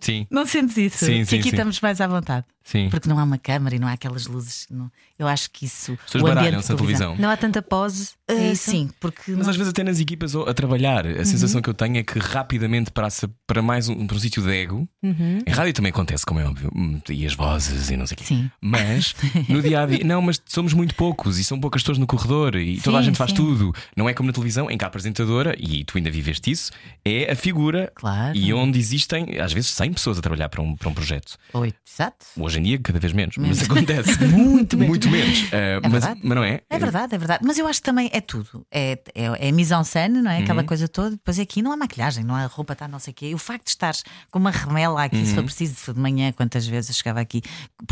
Sim, 0.00 0.26
Não 0.30 0.44
sentes 0.44 0.76
isso? 0.76 1.04
Sim, 1.04 1.20
que 1.20 1.26
sim, 1.26 1.36
aqui 1.36 1.42
sim. 1.44 1.48
estamos 1.50 1.80
mais 1.80 2.00
à 2.00 2.06
vontade. 2.06 2.46
Sim. 2.64 2.88
Porque 2.90 3.08
não 3.08 3.18
há 3.18 3.22
uma 3.24 3.38
câmara 3.38 3.76
e 3.76 3.78
não 3.78 3.86
há 3.86 3.92
aquelas 3.92 4.26
luzes. 4.26 4.66
não- 4.70 4.90
Eu 5.18 5.28
acho 5.28 5.50
que 5.52 5.66
isso. 5.66 5.92
As 5.92 6.00
pessoas 6.12 6.22
baralham-se 6.24 6.70
na 6.72 6.76
televisão. 6.76 7.16
Não 7.16 7.30
há 7.30 7.36
tanta 7.36 7.62
pose. 7.62 8.10
Isso? 8.28 8.70
sim, 8.70 8.90
porque 8.98 9.30
Mas 9.32 9.40
não- 9.42 9.50
às 9.50 9.56
vezes 9.56 9.70
até 9.70 9.84
nas 9.84 10.00
equipas 10.00 10.34
a 10.34 10.52
trabalhar, 10.54 11.06
a 11.06 11.24
sensação 11.24 11.60
que 11.62 11.68
eu 11.70 11.74
tenho 11.74 11.98
é 11.98 12.02
que 12.02 12.18
rapidamente 12.18 12.90
passa 12.90 13.30
para 13.46 13.60
mais 13.62 13.88
um, 13.88 14.06
para 14.06 14.16
um 14.16 14.18
sítio 14.18 14.42
de 14.42 14.50
ego. 14.50 14.88
Uhum. 15.02 15.38
Em 15.46 15.50
rádio 15.52 15.72
também 15.74 15.90
acontece, 15.90 16.24
como 16.24 16.40
é 16.40 16.44
óbvio, 16.46 16.70
hum, 16.74 17.00
e 17.10 17.26
as 17.26 17.34
vozes 17.34 17.90
e 17.90 17.96
não 17.96 18.06
sei 18.06 18.14
o 18.14 18.18
quê. 18.18 18.24
Sim. 18.24 18.50
Mas 18.60 19.14
no 19.48 19.60
dia 19.62 19.82
a 19.82 19.86
dia, 19.86 20.00
não, 20.04 20.22
mas 20.22 20.40
somos 20.46 20.72
muito 20.72 20.94
poucos 20.94 21.38
e 21.38 21.44
são 21.44 21.60
poucas 21.60 21.82
pessoas 21.82 21.98
no 21.98 22.06
corredor 22.06 22.56
e 22.56 22.80
toda 22.80 22.96
a 22.98 23.00
Sim, 23.00 23.06
gente 23.06 23.18
faz 23.18 23.30
sim. 23.30 23.36
tudo. 23.36 23.72
Não 23.96 24.08
é 24.08 24.14
como 24.14 24.26
na 24.28 24.32
televisão, 24.32 24.70
em 24.70 24.78
que 24.78 24.84
a 24.84 24.88
apresentadora, 24.88 25.54
e 25.58 25.84
tu 25.84 25.98
ainda 25.98 26.10
viveste 26.10 26.50
isso, 26.50 26.72
é 27.04 27.30
a 27.30 27.36
figura 27.36 27.92
Claro. 27.94 28.36
e 28.36 28.52
onde 28.54 28.78
existem 28.78 29.38
às 29.38 29.52
vezes 29.52 29.70
100 29.70 29.92
pessoas 29.92 30.18
a 30.18 30.22
trabalhar 30.22 30.48
para 30.48 30.62
um, 30.62 30.74
para 30.74 30.88
um 30.88 30.94
projeto. 30.94 31.36
Oito, 31.52 31.76
exato. 31.86 32.24
Hoje 32.38 32.53
em 32.56 32.62
dia, 32.62 32.78
cada 32.78 32.98
vez 32.98 33.12
menos, 33.12 33.36
mas 33.36 33.62
acontece. 33.68 34.24
Muito 34.28 34.76
menos. 34.76 34.88
Muito 34.90 35.10
menos. 35.10 35.44
Ah, 35.52 35.80
mas, 35.82 35.92
verdade. 35.92 36.20
mas 36.22 36.36
não 36.36 36.44
é? 36.44 36.60
É 36.70 36.78
verdade, 36.78 37.14
é 37.14 37.18
verdade. 37.18 37.44
Mas 37.46 37.58
eu 37.58 37.66
acho 37.66 37.80
que 37.80 37.84
também 37.86 38.08
é 38.12 38.20
tudo. 38.20 38.66
É, 38.70 38.98
é, 39.14 39.48
é 39.48 39.52
mise 39.52 39.74
en 39.74 39.84
scène, 39.84 40.20
não 40.22 40.30
é? 40.30 40.38
Aquela 40.38 40.60
Uhum. 40.62 40.66
coisa 40.66 40.88
toda. 40.88 41.10
Depois 41.10 41.38
aqui 41.38 41.62
não 41.62 41.72
há 41.72 41.76
maquilhagem, 41.76 42.24
não 42.24 42.34
há 42.34 42.46
roupa, 42.46 42.72
está 42.74 42.86
não 42.88 42.98
sei 42.98 43.12
o 43.12 43.14
quê. 43.14 43.26
E 43.30 43.34
o 43.34 43.38
facto 43.38 43.64
de 43.64 43.70
estares 43.70 44.02
com 44.30 44.38
uma 44.38 44.50
remela 44.50 45.04
aqui, 45.04 45.16
Uhum. 45.16 45.26
se 45.26 45.34
for 45.34 45.44
preciso, 45.44 45.92
de 45.94 46.00
manhã, 46.00 46.32
quantas 46.32 46.66
vezes 46.66 46.90
eu 46.90 46.94
chegava 46.94 47.20
aqui 47.20 47.42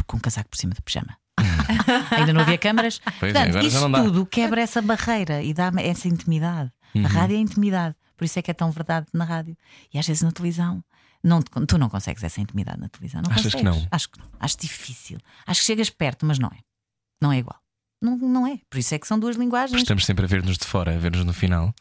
com 0.06 0.16
um 0.16 0.20
casaco 0.20 0.48
por 0.50 0.56
cima 0.56 0.74
do 0.74 0.82
pijama. 0.82 1.16
Ainda 2.10 2.32
não 2.32 2.42
havia 2.42 2.58
câmaras. 2.58 3.00
Pois 3.18 3.34
é, 3.34 3.44
Portanto, 3.44 3.66
isso 3.66 3.90
tudo 3.90 4.26
quebra 4.26 4.60
essa 4.60 4.82
barreira 4.82 5.42
e 5.42 5.52
dá 5.54 5.72
essa 5.78 6.08
intimidade. 6.08 6.70
Uhum. 6.94 7.04
A 7.06 7.08
rádio 7.08 7.36
é 7.36 7.40
intimidade. 7.40 7.94
Por 8.16 8.24
isso 8.24 8.38
é 8.38 8.42
que 8.42 8.50
é 8.50 8.54
tão 8.54 8.70
verdade 8.70 9.06
na 9.12 9.24
rádio. 9.24 9.56
E 9.92 9.98
às 9.98 10.06
vezes 10.06 10.22
na 10.22 10.30
televisão. 10.30 10.82
Não, 11.24 11.40
tu 11.42 11.78
não 11.78 11.88
consegues 11.88 12.22
essa 12.24 12.40
intimidade 12.40 12.80
na 12.80 12.88
televisão. 12.88 13.22
Não 13.22 13.30
Achas 13.30 13.54
que 13.54 13.62
consegues. 13.62 13.82
não? 13.82 13.88
Acho 13.90 14.08
que 14.10 14.18
não. 14.18 14.26
Acho 14.40 14.56
difícil. 14.58 15.18
Acho 15.46 15.60
que 15.60 15.66
chegas 15.66 15.88
perto, 15.90 16.26
mas 16.26 16.38
não 16.38 16.48
é. 16.48 16.58
Não 17.20 17.32
é 17.32 17.38
igual. 17.38 17.60
Não, 18.00 18.16
não 18.16 18.46
é. 18.46 18.58
Por 18.68 18.78
isso 18.78 18.94
é 18.94 18.98
que 18.98 19.06
são 19.06 19.18
duas 19.18 19.36
linguagens. 19.36 19.80
estamos 19.80 20.04
sempre 20.04 20.24
a 20.24 20.28
ver-nos 20.28 20.58
de 20.58 20.66
fora, 20.66 20.94
a 20.94 20.98
ver-nos 20.98 21.24
no 21.24 21.32
final. 21.32 21.72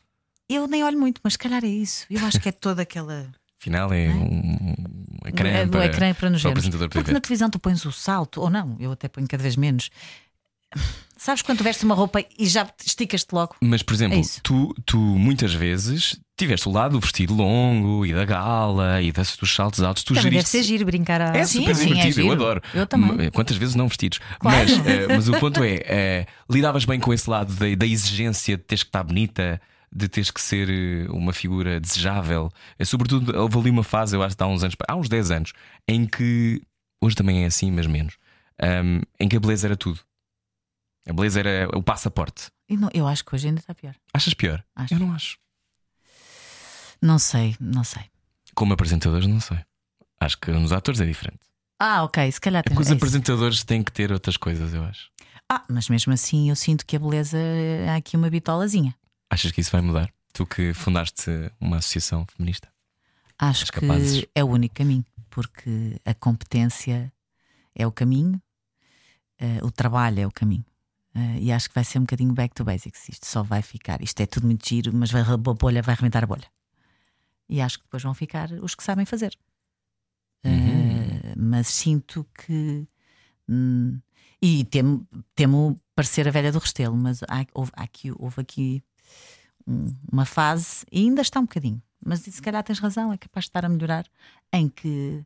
Eu 0.48 0.68
nem 0.68 0.84
olho 0.84 1.00
muito, 1.00 1.20
mas 1.24 1.34
se 1.34 1.40
calhar 1.40 1.64
é 1.64 1.68
isso. 1.68 2.06
Eu 2.10 2.24
acho 2.26 2.40
que 2.40 2.50
é 2.50 2.52
toda 2.52 2.82
aquela. 2.84 3.28
Final 3.60 3.92
é 3.94 4.06
é? 4.06 4.10
um, 4.10 4.74
um 5.24 5.28
ecrã, 5.28 5.50
é 5.50 5.66
do 5.66 5.72
para, 5.72 5.86
ecrã 5.86 6.14
para 6.14 6.30
nos 6.30 6.42
vermos. 6.44 6.60
apresentador 6.60 6.90
Porque 6.90 7.12
na 7.12 7.18
ver. 7.18 7.22
televisão 7.22 7.50
tu 7.50 7.60
pões 7.60 7.86
o 7.86 7.92
salto, 7.92 8.42
ou 8.42 8.50
não, 8.50 8.76
eu 8.80 8.92
até 8.92 9.08
ponho 9.08 9.28
cada 9.28 9.42
vez 9.42 9.56
menos. 9.56 9.90
Sabes 11.18 11.42
quando 11.44 11.60
tu 11.60 11.64
vestes 11.64 11.84
uma 11.84 11.94
roupa 11.94 12.24
e 12.38 12.48
já 12.48 12.68
esticas-te 12.84 13.34
logo? 13.34 13.56
Mas, 13.62 13.84
por 13.84 13.94
exemplo, 13.94 14.18
É 14.20 14.24
tu, 14.42 14.74
tu 14.86 14.98
muitas 14.98 15.54
vezes 15.54 16.20
tiveste 16.42 16.68
o 16.68 16.72
lado 16.72 16.92
do 16.94 17.00
vestido 17.00 17.34
longo 17.34 18.06
e 18.06 18.14
da 18.14 18.26
gala 18.26 19.02
e 19.02 19.12
das, 19.12 19.36
dos 19.38 19.54
saltos 19.54 19.82
altos. 19.82 20.04
Tu 20.04 20.14
Também 20.14 20.24
deve 20.24 20.36
geriste. 20.38 20.50
ser 20.52 20.64
giro 20.64 20.86
brincar 20.86 21.22
a. 21.22 21.38
É 21.38 21.44
Sim, 21.46 21.60
super 21.62 21.76
sim, 21.76 21.82
é 21.84 21.88
divertido, 21.88 22.20
eu 22.20 22.24
giro. 22.24 22.32
adoro. 22.34 22.62
Eu 22.74 22.86
também. 22.88 23.32
Quantas 23.32 23.58
vezes 23.58 23.76
não 23.76 23.88
vestidos? 23.88 24.20
Claro. 24.40 24.58
Mas, 24.70 24.72
eh, 24.88 25.08
mas 25.08 25.28
o 25.30 25.40
ponto 25.40 25.64
é: 25.64 25.76
eh, 25.86 26.26
lidavas 26.50 26.86
bem 26.86 27.00
com 27.00 27.14
esse 27.14 27.30
lado 27.30 27.54
da, 27.54 27.74
da 27.76 27.86
exigência 27.86 28.58
de 28.58 28.64
teres 28.64 28.84
que 28.84 28.90
estar 28.90 29.04
bonita, 29.04 29.62
de 29.92 30.08
teres 30.08 30.32
que 30.32 30.40
ser 30.42 30.70
eh, 30.70 31.08
uma 31.12 31.34
figura 31.34 31.80
desejável. 31.80 32.52
É, 32.78 32.86
sobretudo, 32.86 33.38
houve 33.40 33.58
ali 33.58 33.70
uma 33.70 33.84
fase, 33.84 34.16
eu 34.16 34.22
acho 34.24 34.36
que 34.38 34.44
há 34.44 34.48
uns 34.48 34.64
anos, 34.64 34.76
há 34.88 34.96
uns 34.96 35.10
10 35.10 35.32
anos, 35.32 35.54
em 35.88 36.06
que, 36.06 36.62
hoje 37.04 37.16
também 37.16 37.44
é 37.44 37.48
assim, 37.48 37.72
mas 37.72 37.88
menos, 37.88 38.16
ahm, 38.62 39.02
em 39.20 39.28
que 39.28 39.36
a 39.36 39.40
beleza 39.40 39.68
era 39.68 39.76
tudo. 39.76 40.00
A 41.08 41.14
beleza 41.14 41.40
era 41.40 41.68
o 41.76 41.82
passaporte. 41.82 42.48
E 42.70 42.78
não- 42.78 42.90
eu 42.94 43.08
acho 43.08 43.26
que 43.26 43.34
hoje 43.36 43.48
ainda 43.48 43.60
está 43.60 43.74
pior. 43.74 43.96
Achas 44.14 44.34
pior? 44.34 44.64
Acho. 44.76 44.94
Eu 44.94 45.00
não 45.00 45.12
acho. 45.14 45.38
Não 47.02 47.18
sei, 47.20 47.56
não 47.60 47.84
sei. 47.84 48.04
Como 48.54 48.74
apresentadores, 48.74 49.28
não 49.28 49.40
sei. 49.40 49.60
Acho 50.20 50.38
que 50.38 50.52
nos 50.52 50.72
atores 50.72 51.00
é 51.02 51.06
diferente. 51.06 51.40
Ah, 51.80 52.04
ok, 52.04 52.32
se 52.32 52.40
calhar 52.40 52.60
É 52.60 52.64
tens- 52.64 52.76
porque 52.76 52.82
os 52.84 52.88
é 52.92 52.96
isso. 52.96 52.98
apresentadores 52.98 53.64
têm 53.64 53.84
que 53.84 53.92
ter 53.92 54.12
outras 54.12 54.38
coisas, 54.38 54.74
eu 54.74 54.84
acho. 54.84 55.10
Ah, 55.50 55.64
mas 55.70 55.90
mesmo 55.90 56.14
assim 56.14 56.50
eu 56.50 56.56
sinto 56.56 56.86
que 56.86 56.96
a 56.96 57.00
beleza 57.00 57.38
há 57.90 57.96
aqui 57.96 58.16
uma 58.16 58.30
bitolazinha. 58.30 58.96
Achas 59.30 59.52
que 59.52 59.62
isso 59.62 59.72
vai 59.72 59.82
mudar? 59.82 60.12
Tu 60.34 60.46
que 60.46 60.74
fundaste 60.74 61.30
uma 61.60 61.78
associação 61.78 62.26
feminista? 62.26 62.70
Acho 63.38 63.66
que 63.72 63.82
capazes? 63.82 64.26
é 64.36 64.44
o 64.44 64.48
único 64.48 64.76
caminho. 64.76 65.06
porque 65.30 66.00
a 66.06 66.14
competência 66.14 67.12
é 67.74 67.88
o 67.88 67.92
caminho, 67.92 68.40
eh, 69.40 69.60
o 69.64 69.72
trabalho 69.72 70.20
é 70.20 70.28
o 70.28 70.32
caminho. 70.32 70.66
Eh, 71.16 71.40
e 71.44 71.52
acho 71.54 71.70
que 71.70 71.76
vai 71.76 71.84
ser 71.86 72.00
um 72.00 72.02
bocadinho 72.02 72.34
back 72.34 72.54
to 72.54 72.64
basics. 72.66 73.08
Isto 73.10 73.26
só 73.26 73.42
vai 73.42 73.62
ficar. 73.62 74.02
Isto 74.02 74.20
é 74.22 74.26
tudo 74.26 74.46
muito 74.46 74.68
giro, 74.68 74.92
mas 74.94 75.10
vai, 75.10 75.22
a 75.22 75.38
bolha 75.38 75.82
vai 75.82 75.96
arrebentar 75.96 76.24
a 76.24 76.28
bolha. 76.28 76.48
E 77.52 77.60
acho 77.62 77.78
que 77.80 77.84
depois 77.84 78.02
vão 78.02 78.14
ficar 78.14 78.50
os 78.54 78.74
que 78.74 78.84
sabem 78.84 79.06
fazer. 79.06 79.38
Eh, 80.44 81.34
mas 81.38 81.68
sinto 81.68 82.26
que. 82.34 82.88
hum, 83.48 84.00
e 84.42 84.64
temo, 84.66 85.08
temo 85.36 85.80
parecer 85.94 86.28
a 86.28 86.32
velha 86.32 86.52
do 86.52 86.58
Restelo, 86.60 86.96
mas 86.98 87.22
há- 87.24 87.46
houve, 87.54 87.72
há 87.76 87.84
aqui, 87.84 88.12
houve 88.18 88.42
aqui 88.42 88.84
um- 89.68 89.94
uma 90.12 90.26
fase, 90.26 90.84
e 90.92 91.02
ainda 91.02 91.22
está 91.22 91.40
um 91.40 91.44
bocadinho, 91.44 91.80
mas 92.04 92.22
se 92.22 92.42
calhar 92.42 92.64
tens 92.64 92.80
razão, 92.80 93.14
é 93.14 93.18
capaz 93.18 93.44
de 93.46 93.50
estar 93.50 93.64
a 93.66 93.70
melhorar, 93.70 94.08
em 94.52 94.68
que 94.68 95.24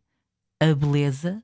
a 0.59 0.73
beleza 0.75 1.41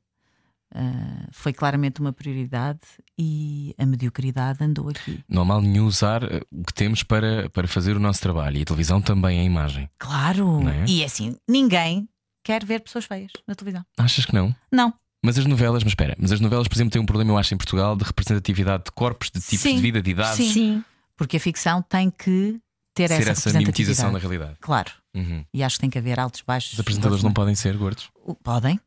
ah, 0.74 1.28
foi 1.32 1.52
claramente 1.52 2.00
uma 2.00 2.14
prioridade 2.14 2.80
e 3.18 3.76
a 3.78 3.86
mediocridade 3.86 4.64
andou 4.64 4.90
aqui. 4.90 5.24
Não 5.28 5.42
há 5.42 5.46
mal 5.46 5.62
nenhum 5.62 5.86
usar 5.86 6.24
eh, 6.24 6.42
o 6.52 6.64
que 6.64 6.74
temos 6.74 7.04
para, 7.04 7.50
para 7.50 7.68
fazer 7.68 7.96
o 7.98 8.00
nosso 8.00 8.22
trabalho. 8.22 8.58
E 8.58 8.62
a 8.62 8.66
televisão 8.66 9.02
também 9.02 9.40
é 9.40 9.42
a 9.42 9.44
imagem. 9.44 9.90
Claro! 10.00 10.68
É? 10.68 10.86
E 10.88 11.02
é 11.02 11.06
assim, 11.06 11.36
ninguém 11.48 12.08
quer 12.44 12.66
ver 12.66 12.80
pessoas 12.82 13.06
feias 13.06 13.32
na 13.48 13.54
televisão. 13.54 13.86
Achas 13.98 14.26
que 14.26 14.34
não? 14.34 14.56
Não. 14.72 14.94
Mas 15.24 15.38
as 15.38 15.46
novelas, 15.46 15.84
mas 15.84 15.92
espera, 15.92 16.16
mas 16.18 16.32
as 16.32 16.40
novelas, 16.40 16.68
por 16.68 16.76
exemplo, 16.76 16.92
têm 16.92 17.02
um 17.02 17.06
problema, 17.06 17.32
eu 17.32 17.38
acho, 17.38 17.54
em 17.54 17.58
Portugal, 17.58 17.96
de 17.96 18.04
representatividade 18.04 18.86
de 18.86 18.92
corpos, 18.92 19.30
de 19.30 19.40
tipos 19.40 19.60
Sim. 19.60 19.76
de 19.76 19.82
vida, 19.82 20.02
de 20.02 20.12
idades. 20.12 20.52
Sim. 20.52 20.84
Porque 21.16 21.38
a 21.38 21.40
ficção 21.40 21.82
tem 21.84 22.10
que 22.10 22.60
ter 22.96 23.10
Ser 23.10 23.22
essa, 23.28 23.50
essa 23.50 23.60
mimetização 23.60 24.12
da 24.12 24.18
realidade. 24.18 24.56
Claro. 24.60 24.92
Uhum. 25.14 25.46
E 25.54 25.62
acho 25.62 25.76
que 25.76 25.82
tem 25.82 25.90
que 25.90 25.98
haver 25.98 26.20
altos, 26.20 26.42
baixos. 26.42 26.74
Os 26.74 26.80
apresentadores 26.80 27.24
não 27.24 27.32
podem 27.32 27.54
ser 27.54 27.78
gordos. 27.78 28.10
Podem, 28.44 28.80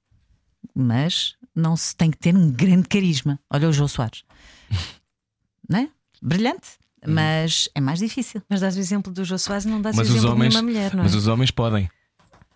mas 0.75 1.37
não 1.55 1.77
se 1.77 1.95
tem 1.97 2.11
que 2.11 2.19
ter 2.19 2.35
um 2.37 2.51
grande 2.51 2.89
carisma. 2.89 3.39
Olha 3.51 3.69
o 3.69 3.73
João 3.73 3.89
Soares. 3.89 4.23
não 5.69 5.79
é? 5.81 5.89
Brilhante, 6.23 6.69
Uhum. 7.07 7.13
mas 7.13 7.69
é 7.75 7.81
mais 7.83 7.99
difícil. 7.99 8.41
Mas 8.49 8.63
dás 8.63 8.77
o 8.77 8.81
exemplo 8.81 9.13
do 9.13 9.25
Jô 9.27 9.37
Soares 9.39 9.67
e 9.67 9.69
não 9.69 9.81
dás 9.83 9.95
Mas 9.95 10.09
o 10.09 10.13
exemplo 10.13 10.31
homens, 10.33 10.55
de 10.55 10.57
nenhuma 10.63 10.73
mulher, 10.73 10.95
não 10.95 11.01
é? 11.01 11.03
mas 11.05 11.15
os 11.15 11.27
homens 11.27 11.51
podem, 11.51 11.91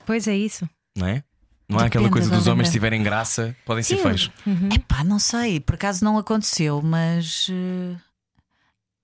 Pois 0.07 0.27
é 0.27 0.35
isso. 0.35 0.67
não 0.97 1.07
é? 1.07 1.23
Não 1.69 1.79
há 1.79 1.85
aquela 1.85 2.09
coisa 2.09 2.31
dos 2.31 2.47
homens, 2.47 2.69
se 2.69 2.73
tiverem 2.73 3.03
graça, 3.03 3.55
podem 3.67 3.83
ser 3.85 3.97
Sim. 3.99 4.03
feios. 4.05 4.31
Epá, 4.75 5.05
não 5.05 5.19
sei, 5.19 5.61
por 5.61 5.75
acaso 5.75 6.03
não 6.03 6.17
aconteceu, 6.17 6.81
mas. 6.81 7.49
eh, 7.51 7.97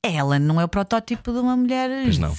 Ela 0.06 0.38
não 0.38 0.60
é 0.60 0.64
o 0.64 0.68
protótipo 0.68 1.32
de 1.32 1.38
uma 1.38 1.56
mulher. 1.56 1.88
Não. 2.18 2.34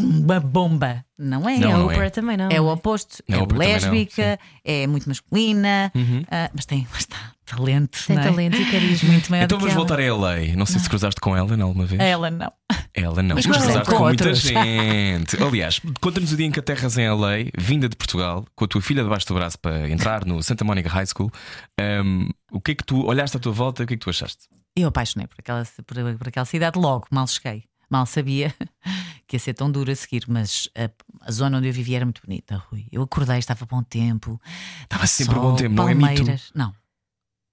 Uma 0.00 0.38
bomba. 0.40 1.04
Não 1.18 1.48
é? 1.48 1.58
Não, 1.58 1.68
e 1.70 1.72
a 1.72 1.78
não 1.78 1.90
é. 1.90 2.10
Também 2.10 2.36
não. 2.36 2.48
É 2.48 2.60
o 2.60 2.64
não 2.64 2.72
oposto. 2.74 3.22
Não, 3.28 3.38
é 3.38 3.42
Oprah 3.42 3.58
também 3.58 3.80
não, 3.80 3.90
lésbica, 3.90 4.38
é 4.64 4.86
muito 4.86 5.08
masculina, 5.08 5.90
Uhum. 5.94 6.22
ah, 6.30 6.48
mas 6.54 6.64
tem, 6.64 6.86
lá 6.92 6.98
está, 6.98 7.16
talento. 7.44 7.98
Tem 8.06 8.14
não 8.14 8.22
é? 8.22 8.26
talento 8.26 8.56
e 8.56 8.70
carisma. 8.70 9.08
Muito 9.10 9.28
maior 9.30 9.44
Então 9.44 9.58
vamos 9.58 9.74
ela. 9.74 9.84
voltar 9.84 10.00
a 10.00 10.14
LA. 10.14 10.54
Não 10.56 10.64
sei 10.64 10.78
se 10.78 10.88
cruzaste 10.88 11.20
com 11.20 11.36
ela 11.36 11.50
alguma 11.60 11.84
vez. 11.86 12.00
Ela 12.00 12.30
não. 12.30 12.52
Ela 12.94 13.20
não, 13.22 13.34
Mas 13.34 13.46
mas 13.46 13.56
com 13.56 13.62
cruzaste 13.64 13.90
com 13.94 13.98
muita 14.04 14.24
outros. 14.28 14.42
gente. 14.44 15.42
Aliás, 15.42 15.80
conta-nos 16.00 16.32
o 16.32 16.36
dia 16.36 16.46
em 16.46 16.52
que 16.52 16.60
aterras 16.60 16.96
em 16.96 17.08
LA, 17.10 17.50
vinda 17.58 17.88
de 17.88 17.96
Portugal, 17.96 18.44
com 18.54 18.64
a 18.64 18.68
tua 18.68 18.80
filha 18.80 19.02
debaixo 19.02 19.26
do 19.26 19.34
braço 19.34 19.58
para 19.58 19.90
entrar 19.90 20.24
no 20.24 20.40
Santa 20.42 20.64
Monica 20.64 20.88
High 20.88 21.06
School. 21.06 21.32
Ahm, 21.80 22.28
o 22.52 22.60
que 22.60 22.70
é 22.72 22.74
que 22.76 22.84
tu 22.84 23.04
olhaste 23.06 23.36
à 23.36 23.40
tua 23.40 23.52
volta? 23.52 23.82
O 23.82 23.86
que 23.86 23.94
é 23.94 23.96
que 23.96 24.04
tu 24.04 24.10
achaste? 24.10 24.44
Eu 24.80 24.88
apaixonei 24.88 25.26
por 25.26 25.36
aquela, 25.38 25.64
por, 25.86 26.16
por 26.18 26.28
aquela 26.28 26.46
cidade 26.46 26.78
logo, 26.78 27.06
mal 27.10 27.26
cheguei. 27.26 27.64
Mal 27.90 28.04
sabia 28.06 28.54
que 29.26 29.36
ia 29.36 29.40
ser 29.40 29.54
tão 29.54 29.70
duro 29.70 29.90
a 29.90 29.96
seguir, 29.96 30.24
mas 30.28 30.68
a, 30.76 30.90
a 31.26 31.32
zona 31.32 31.58
onde 31.58 31.68
eu 31.68 31.72
vivia 31.72 31.96
era 31.96 32.04
muito 32.06 32.22
bonita, 32.24 32.56
Rui. 32.68 32.86
Eu 32.92 33.02
acordei, 33.02 33.38
estava 33.38 33.64
bom 33.66 33.82
tempo. 33.82 34.40
Estava 34.82 35.06
sempre 35.06 35.34
sol, 35.34 35.42
bom 35.50 35.56
tempo, 35.56 35.74
não 35.74 35.88
é 35.88 35.94
mito? 35.94 36.22
Não, 36.54 36.74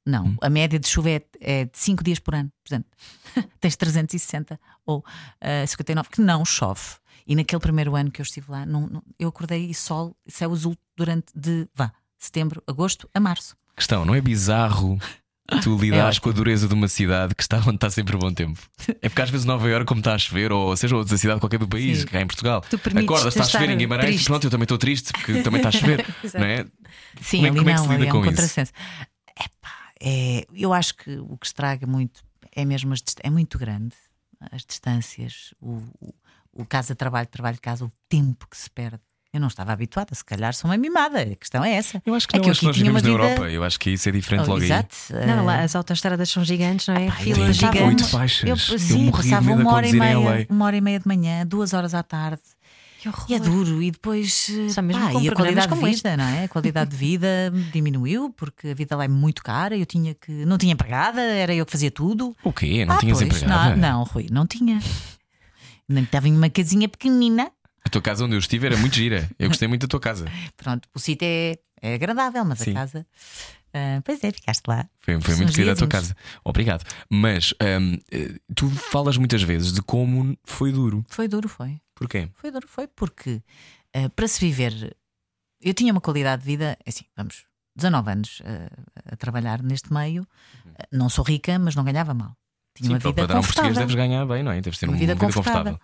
não. 0.05 0.26
Hum. 0.26 0.38
A 0.41 0.49
média 0.49 0.78
de 0.78 0.88
chuva 0.88 1.09
é, 1.09 1.21
é 1.39 1.65
de 1.65 1.78
5 1.78 2.03
dias 2.03 2.19
por 2.19 2.36
ano. 2.36 2.51
Portanto, 2.63 2.88
tens 3.59 3.76
360 3.76 4.59
ou 4.86 5.03
ah, 5.41 5.65
59 5.65 6.09
que 6.09 6.21
não 6.21 6.43
chove. 6.45 6.82
E 7.26 7.36
naquele 7.36 7.59
primeiro 7.61 7.95
ano 7.95 8.11
que 8.11 8.21
eu 8.21 8.23
estive 8.23 8.51
lá, 8.51 8.65
não- 8.67 8.88
não- 8.88 9.03
eu 9.17 9.30
acordei 9.30 9.65
e 9.69 9.73
sol, 9.73 10.15
céu 10.28 10.51
azul 10.51 10.76
durante 10.95 11.28
de 11.36 11.67
vá, 11.73 11.91
setembro, 12.19 12.61
agosto 12.67 13.09
a 13.13 13.19
março. 13.19 13.55
Questão, 13.76 14.05
não 14.05 14.13
é 14.13 14.21
bizarro 14.21 14.99
tu 15.63 15.77
lidares 15.77 16.17
ótimo. 16.17 16.21
com 16.23 16.29
a 16.29 16.33
dureza 16.33 16.67
de 16.67 16.73
uma 16.73 16.87
cidade 16.87 17.35
que 17.35 17.43
está 17.43 17.57
onde 17.59 17.75
está 17.75 17.89
sempre 17.89 18.17
bom 18.17 18.33
tempo? 18.33 18.59
É 19.01 19.09
porque 19.09 19.21
às 19.21 19.29
vezes 19.29 19.45
Nova 19.45 19.67
Iorque, 19.69 19.85
como 19.87 19.99
está 19.99 20.13
a 20.13 20.17
chover, 20.17 20.51
ou 20.51 20.75
seja 20.75 20.95
outra 20.95 21.17
cidade 21.17 21.39
qualquer 21.39 21.59
do 21.59 21.67
país, 21.67 21.99
Sim. 21.99 22.05
cá 22.07 22.21
em 22.21 22.27
Portugal, 22.27 22.63
acordas, 22.95 23.27
está 23.35 23.43
a 23.43 23.47
chover 23.47 23.69
em 23.69 23.77
Guimarães, 23.77 24.07
triste. 24.15 24.25
pronto, 24.27 24.45
eu 24.47 24.51
também 24.51 24.63
estou 24.65 24.77
triste 24.77 25.11
porque 25.13 25.41
também 25.41 25.59
está 25.59 25.69
a 25.69 25.71
chover, 25.71 26.05
não 26.33 26.45
é? 26.45 26.65
Sim, 27.21 27.37
Como 27.37 27.45
é- 27.45 27.49
ali 27.49 27.57
como 27.59 27.69
é 27.69 27.73
que 27.73 27.79
não, 27.79 27.85
se 27.85 27.91
lida 27.93 28.05
é 28.05 28.13
um 28.13 28.21
com 28.23 28.25
isso? 28.31 28.59
Epá, 29.37 29.91
é, 30.01 30.45
eu 30.53 30.73
acho 30.73 30.95
que 30.95 31.17
o 31.17 31.37
que 31.37 31.45
estraga 31.45 31.85
muito 31.85 32.23
é 32.55 32.63
mesmo 32.65 32.93
as 32.93 33.03
é 33.21 33.29
muito 33.29 33.57
grande 33.57 33.95
as 34.51 34.65
distâncias, 34.65 35.53
o, 35.59 35.81
o, 35.99 36.13
o 36.53 36.65
casa-trabalho, 36.65 37.27
trabalho-casa, 37.27 37.85
o 37.85 37.91
tempo 38.07 38.47
que 38.49 38.57
se 38.57 38.69
perde. 38.69 38.99
Eu 39.36 39.41
não 39.41 39.49
estava 39.49 39.73
habituada, 39.73 40.15
se 40.15 40.23
calhar 40.23 40.53
sou 40.53 40.71
uma 40.71 40.77
mimada. 40.77 41.19
A 41.21 41.36
questão 41.36 41.61
é 41.61 41.73
essa. 41.73 42.01
Eu 42.05 42.15
acho 42.15 42.25
que 42.25 42.38
É 42.38 42.39
não, 42.39 42.45
eu 42.45 42.51
acho 42.51 42.61
que 42.61 42.65
nós 42.67 42.77
vivemos 42.77 43.03
na 43.03 43.09
vida- 43.09 43.23
Europa. 43.23 43.49
Eu 43.51 43.63
acho 43.65 43.77
que 43.77 43.89
isso 43.89 44.07
é 44.07 44.11
diferente 44.13 44.43
Oh, 44.45 44.51
logo 44.51 44.59
aí. 44.61 44.65
Exato. 44.65 44.95
Não, 45.11 45.39
eh, 45.39 45.41
lá 45.41 45.59
as 45.61 45.75
autoestradas 45.75 46.29
são 46.29 46.45
gigantes, 46.45 46.88
não 46.88 46.95
é? 46.95 47.07
Eu 47.07 47.11
Filas 47.11 47.55
gigantes. 47.57 47.81
oito 47.81 48.05
faixas. 48.07 48.43
Eu, 48.69 48.73
Eu 48.75 48.79
sim, 48.79 49.05
de 49.07 49.11
passava 49.11 49.51
uma 49.51 49.73
hora, 49.73 49.86
e 49.88 49.91
meia, 49.93 50.47
uma 50.49 50.65
hora 50.65 50.77
e 50.77 50.79
meia 50.81 50.99
de 51.01 51.05
manhã, 51.07 51.45
duas 51.45 51.73
horas 51.73 51.93
à 51.93 52.01
tarde. 52.01 52.41
Que 53.01 53.09
horror. 53.09 53.25
E 53.29 53.33
é 53.36 53.39
duro, 53.39 53.83
e 53.83 53.91
depois 53.91 54.49
eh, 54.49 54.69
Só 54.69 54.81
mesmo 54.81 55.03
pá, 55.11 55.21
e 55.21 55.27
a 55.27 55.33
qualidade 55.36 55.67
de 55.67 55.73
como 55.75 55.86
este. 55.88 55.97
vida, 55.97 56.15
não 56.17 56.23
é? 56.23 56.43
A 56.45 56.47
qualidade 56.47 56.91
de 56.91 56.95
vida 56.97 57.27
diminuiu 57.73 58.33
porque 58.38 58.69
a 58.69 58.73
vida 58.73 58.95
lá 58.95 59.03
é 59.03 59.07
muito 59.09 59.43
cara. 59.43 59.75
Eu 59.75 59.86
tinha 59.86 60.13
que 60.15 60.31
não 60.45 60.57
tinha 60.57 60.71
empregada, 60.71 61.19
era 61.21 61.53
eu 61.53 61.65
que 61.65 61.71
fazia 61.73 61.91
tudo. 61.91 62.33
O 62.41 62.53
quê? 62.53 62.86
Não 62.86 62.95
Ah, 62.95 62.97
tinhas 62.99 63.17
pois, 63.17 63.27
empregada? 63.33 63.75
Não, 63.75 63.97
não, 63.99 64.03
Rui, 64.05 64.27
não 64.31 64.47
tinha. 64.47 64.79
Nem 65.88 66.03
estava 66.03 66.27
em 66.27 66.36
uma 66.36 66.49
casinha 66.49 66.88
pequenina. 66.89 67.51
A 67.86 67.89
tua 67.89 68.01
casa 68.01 68.25
onde 68.25 68.33
eu 68.36 68.39
estive 68.39 68.65
era 68.65 68.75
muito 68.77 68.95
gira. 68.95 69.29
Eu 69.38 69.47
gostei 69.47 69.67
muito 69.67 69.81
da 69.83 69.88
tua 69.88 69.99
casa. 69.99 70.25
Pronto, 70.57 70.89
o 70.93 70.99
sítio 70.99 71.25
é, 71.27 71.55
é 71.81 71.93
agradável, 71.93 72.43
mas 72.43 72.59
Sim. 72.59 72.71
a 72.71 72.73
casa. 72.73 73.05
ah, 73.73 74.01
pois 74.03 74.23
é, 74.23 74.31
ficaste 74.31 74.63
lá. 74.67 74.89
Foi, 75.01 75.21
foi 75.21 75.36
muito 75.36 75.51
querida 75.53 75.73
a 75.73 75.75
tua 75.75 75.88
casa. 75.88 76.15
Obrigado. 76.43 76.83
Mas 77.09 77.53
hum, 77.61 77.97
eh, 78.11 78.39
tu 78.55 78.67
falas 78.69 79.17
muitas 79.17 79.43
vezes 79.43 79.71
de 79.71 79.81
como 79.83 80.36
foi 80.43 80.71
duro. 80.71 81.05
Foi 81.07 81.27
duro, 81.27 81.47
foi. 81.47 81.79
Porquê? 81.93 82.27
Foi 82.33 82.49
duro, 82.51 82.67
foi 82.67 82.88
porque 82.88 83.41
ah, 83.93 84.09
para 84.15 84.27
se 84.27 84.39
viver. 84.39 84.97
Eu 85.61 85.73
tinha 85.73 85.91
uma 85.93 86.01
qualidade 86.01 86.41
de 86.41 86.47
vida, 86.47 86.77
assim, 86.86 87.05
vamos, 87.15 87.45
19 87.75 88.11
anos 88.11 88.41
ah, 88.45 89.13
a 89.13 89.15
trabalhar 89.15 89.61
neste 89.61 89.93
meio. 89.93 90.27
Não 90.91 91.07
sou 91.07 91.23
rica, 91.23 91.59
mas 91.59 91.75
não 91.75 91.83
ganhava 91.83 92.13
mal. 92.13 92.36
Tinha 92.75 92.88
Sim, 92.88 92.93
uma 92.93 92.99
vida 92.99 93.13
para 93.13 93.27
dar 93.27 93.39
um 93.39 93.41
português 93.41 93.73
confortável. 93.73 93.79
deves 93.88 93.95
ganhar 93.95 94.25
bem, 94.25 94.43
não 94.43 94.51
é? 94.51 94.59
Deves 94.59 94.77
ter 94.79 94.86
uma 94.88 94.93
uma 94.93 94.99
vida, 94.99 95.15
confortável. 95.15 95.73
confortável. 95.73 95.79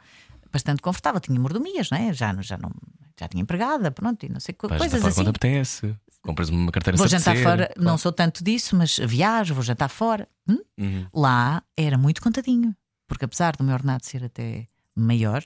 Bastante 0.51 0.81
confortável. 0.81 1.19
Tinha 1.19 1.39
mordomias, 1.39 1.89
não 1.89 1.97
é? 1.97 2.13
Já, 2.13 2.33
já, 2.41 2.57
não, 2.57 2.71
já 3.19 3.27
tinha 3.27 3.41
empregada, 3.41 3.89
pronto, 3.91 4.25
e 4.25 4.29
não 4.29 4.39
sei 4.39 4.55
Vais 4.63 4.77
coisas 4.79 5.03
assim. 5.05 5.15
quando 5.21 5.29
apetece. 5.29 5.95
Compras 6.21 6.49
uma 6.49 6.71
carteira 6.71 6.97
Vou 6.97 7.07
jantar 7.07 7.31
apetecer. 7.31 7.49
fora, 7.49 7.65
Claro. 7.73 7.83
não 7.83 7.97
sou 7.97 8.11
tanto 8.11 8.43
disso, 8.43 8.75
mas 8.75 8.97
viajo, 8.97 9.53
vou 9.55 9.63
jantar 9.63 9.89
fora. 9.89 10.27
Hum? 10.47 10.59
Uhum. 10.77 11.07
Lá 11.13 11.63
era 11.75 11.97
muito 11.97 12.21
contadinho, 12.21 12.75
porque 13.07 13.25
apesar 13.25 13.55
do 13.55 13.63
meu 13.63 13.73
ordenado 13.73 14.05
ser 14.05 14.23
até 14.23 14.67
maior, 14.95 15.43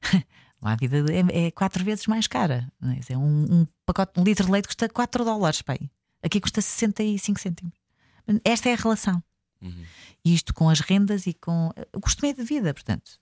lá 0.60 0.72
a 0.72 0.76
vida 0.76 1.04
é, 1.12 1.46
é 1.46 1.50
quatro 1.52 1.84
vezes 1.84 2.06
mais 2.06 2.26
cara. 2.26 2.72
é? 2.82 3.12
É 3.12 3.16
um, 3.18 3.60
um 3.60 3.66
pacote, 3.86 4.18
um 4.18 4.24
litro 4.24 4.46
de 4.46 4.50
leite 4.52 4.66
custa 4.66 4.88
4 4.88 5.24
dólares, 5.24 5.62
pai. 5.62 5.78
Aqui 6.22 6.40
custa 6.40 6.60
65 6.60 7.38
cêntimos. 7.40 7.74
Esta 8.44 8.68
é 8.68 8.72
a 8.72 8.76
relação. 8.76 9.22
Uhum. 9.62 9.84
Isto 10.24 10.52
com 10.54 10.68
as 10.68 10.80
rendas 10.80 11.26
e 11.26 11.34
com 11.34 11.70
o 11.94 12.00
custo 12.00 12.24
médio 12.26 12.42
de 12.44 12.48
vida, 12.48 12.72
portanto. 12.74 13.12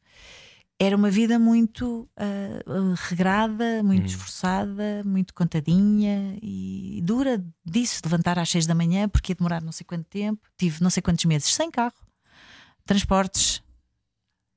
Era 0.80 0.96
uma 0.96 1.10
vida 1.10 1.38
muito 1.40 2.08
ah, 2.16 2.24
ah, 2.66 2.94
regrada, 3.08 3.82
muito 3.82 4.02
Hum. 4.04 4.06
esforçada, 4.06 5.02
muito 5.04 5.34
contadinha 5.34 6.38
e 6.40 7.00
dura 7.02 7.44
disso, 7.66 8.00
levantar 8.04 8.38
às 8.38 8.48
seis 8.48 8.64
da 8.66 8.74
manhã 8.76 9.08
porque 9.08 9.32
ia 9.32 9.36
demorar 9.36 9.60
não 9.60 9.72
sei 9.72 9.84
quanto 9.84 10.04
tempo. 10.06 10.40
Tive 10.56 10.80
não 10.82 10.88
sei 10.90 11.02
quantos 11.02 11.24
meses 11.24 11.52
sem 11.52 11.68
carro, 11.70 11.94
transportes. 12.86 13.62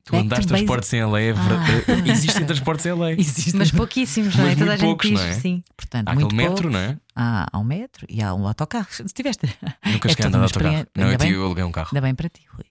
Tu 0.03 0.13
Back 0.13 0.25
andaste 0.25 0.47
transportes 0.47 0.93
em 0.93 1.03
LA. 1.03 1.21
é 1.21 1.33
verdade. 1.33 2.09
Existem 2.11 2.45
transportes 2.45 2.85
em 2.87 2.91
LA. 2.91 3.11
Existe, 3.17 3.55
Mas 3.55 3.69
pouquíssimos, 3.71 4.35
não 4.35 4.45
é? 4.45 4.47
Mas 4.49 4.57
Toda 4.59 4.73
a 4.73 4.77
muito 4.77 4.79
gente 4.79 4.87
poucos, 4.89 5.09
diz, 5.09 5.19
não 5.19 5.25
é? 5.27 5.33
sim. 5.39 5.63
portanto, 5.77 6.07
Há 6.07 6.13
muito 6.15 6.27
aquele 6.27 6.41
metro, 6.49 6.55
pouco. 6.63 6.69
não 6.71 6.79
é? 6.79 6.97
Há, 7.15 7.47
há 7.51 7.59
um 7.59 7.63
metro 7.63 8.05
e 8.09 8.21
há 8.21 8.33
um 8.33 8.47
autocarro. 8.47 8.87
Se 8.91 9.03
tiveste, 9.05 9.47
Nunca 9.85 10.07
É 10.07 10.11
cheguei 10.11 10.25
a 10.25 10.27
andar 10.27 10.37
de 10.39 10.43
autocarro. 10.43 10.87
Não, 10.95 11.03
eu, 11.11 11.17
bem. 11.17 11.27
tive- 11.27 11.33
eu 11.39 11.45
aluguei 11.45 11.63
um 11.63 11.71
carro. 11.71 11.89
ainda 11.91 12.01
bem 12.01 12.15
para 12.15 12.29
ti, 12.29 12.43
Rui. 12.51 12.65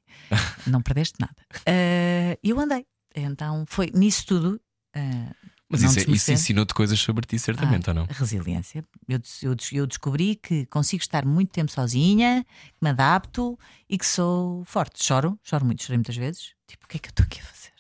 Não 0.67 0.83
perdeste 0.83 1.15
nada. 1.21 1.37
Ah, 1.67 2.37
eu 2.43 2.59
andei. 2.59 2.85
Então 3.15 3.65
foi 3.67 3.91
nisso 3.95 4.27
tudo. 4.27 4.61
ah, 4.95 5.35
Mas 5.69 5.83
isso, 5.83 6.01
é- 6.01 6.13
isso 6.13 6.33
ensinou-te 6.33 6.75
coisas 6.75 6.99
sobre 6.99 7.27
ti, 7.27 7.39
certamente, 7.39 7.89
ou 7.89 7.95
não? 7.95 8.07
Resiliência. 8.11 8.85
Eu, 9.09 9.21
eu, 9.43 9.57
eu 9.73 9.87
descobri 9.87 10.35
que 10.37 10.67
consigo 10.67 11.03
estar 11.03 11.25
muito 11.25 11.51
tempo 11.51 11.71
sozinha, 11.71 12.45
que 12.45 12.77
me 12.83 12.91
adapto 12.91 13.59
e 13.89 13.97
que 13.97 14.07
sou 14.07 14.65
forte. 14.65 15.05
Choro, 15.05 15.39
choro 15.43 15.65
muito, 15.65 15.83
chorei 15.83 15.99
muitas 15.99 16.17
vezes. 16.17 16.55
Tipo, 16.67 16.85
o 16.87 16.89
que 16.89 16.97
é 16.97 17.01
que 17.01 17.09
eu 17.09 17.11
estou 17.11 17.25
aqui 17.25 17.41
a 17.41 17.45
fazer? 17.45 17.71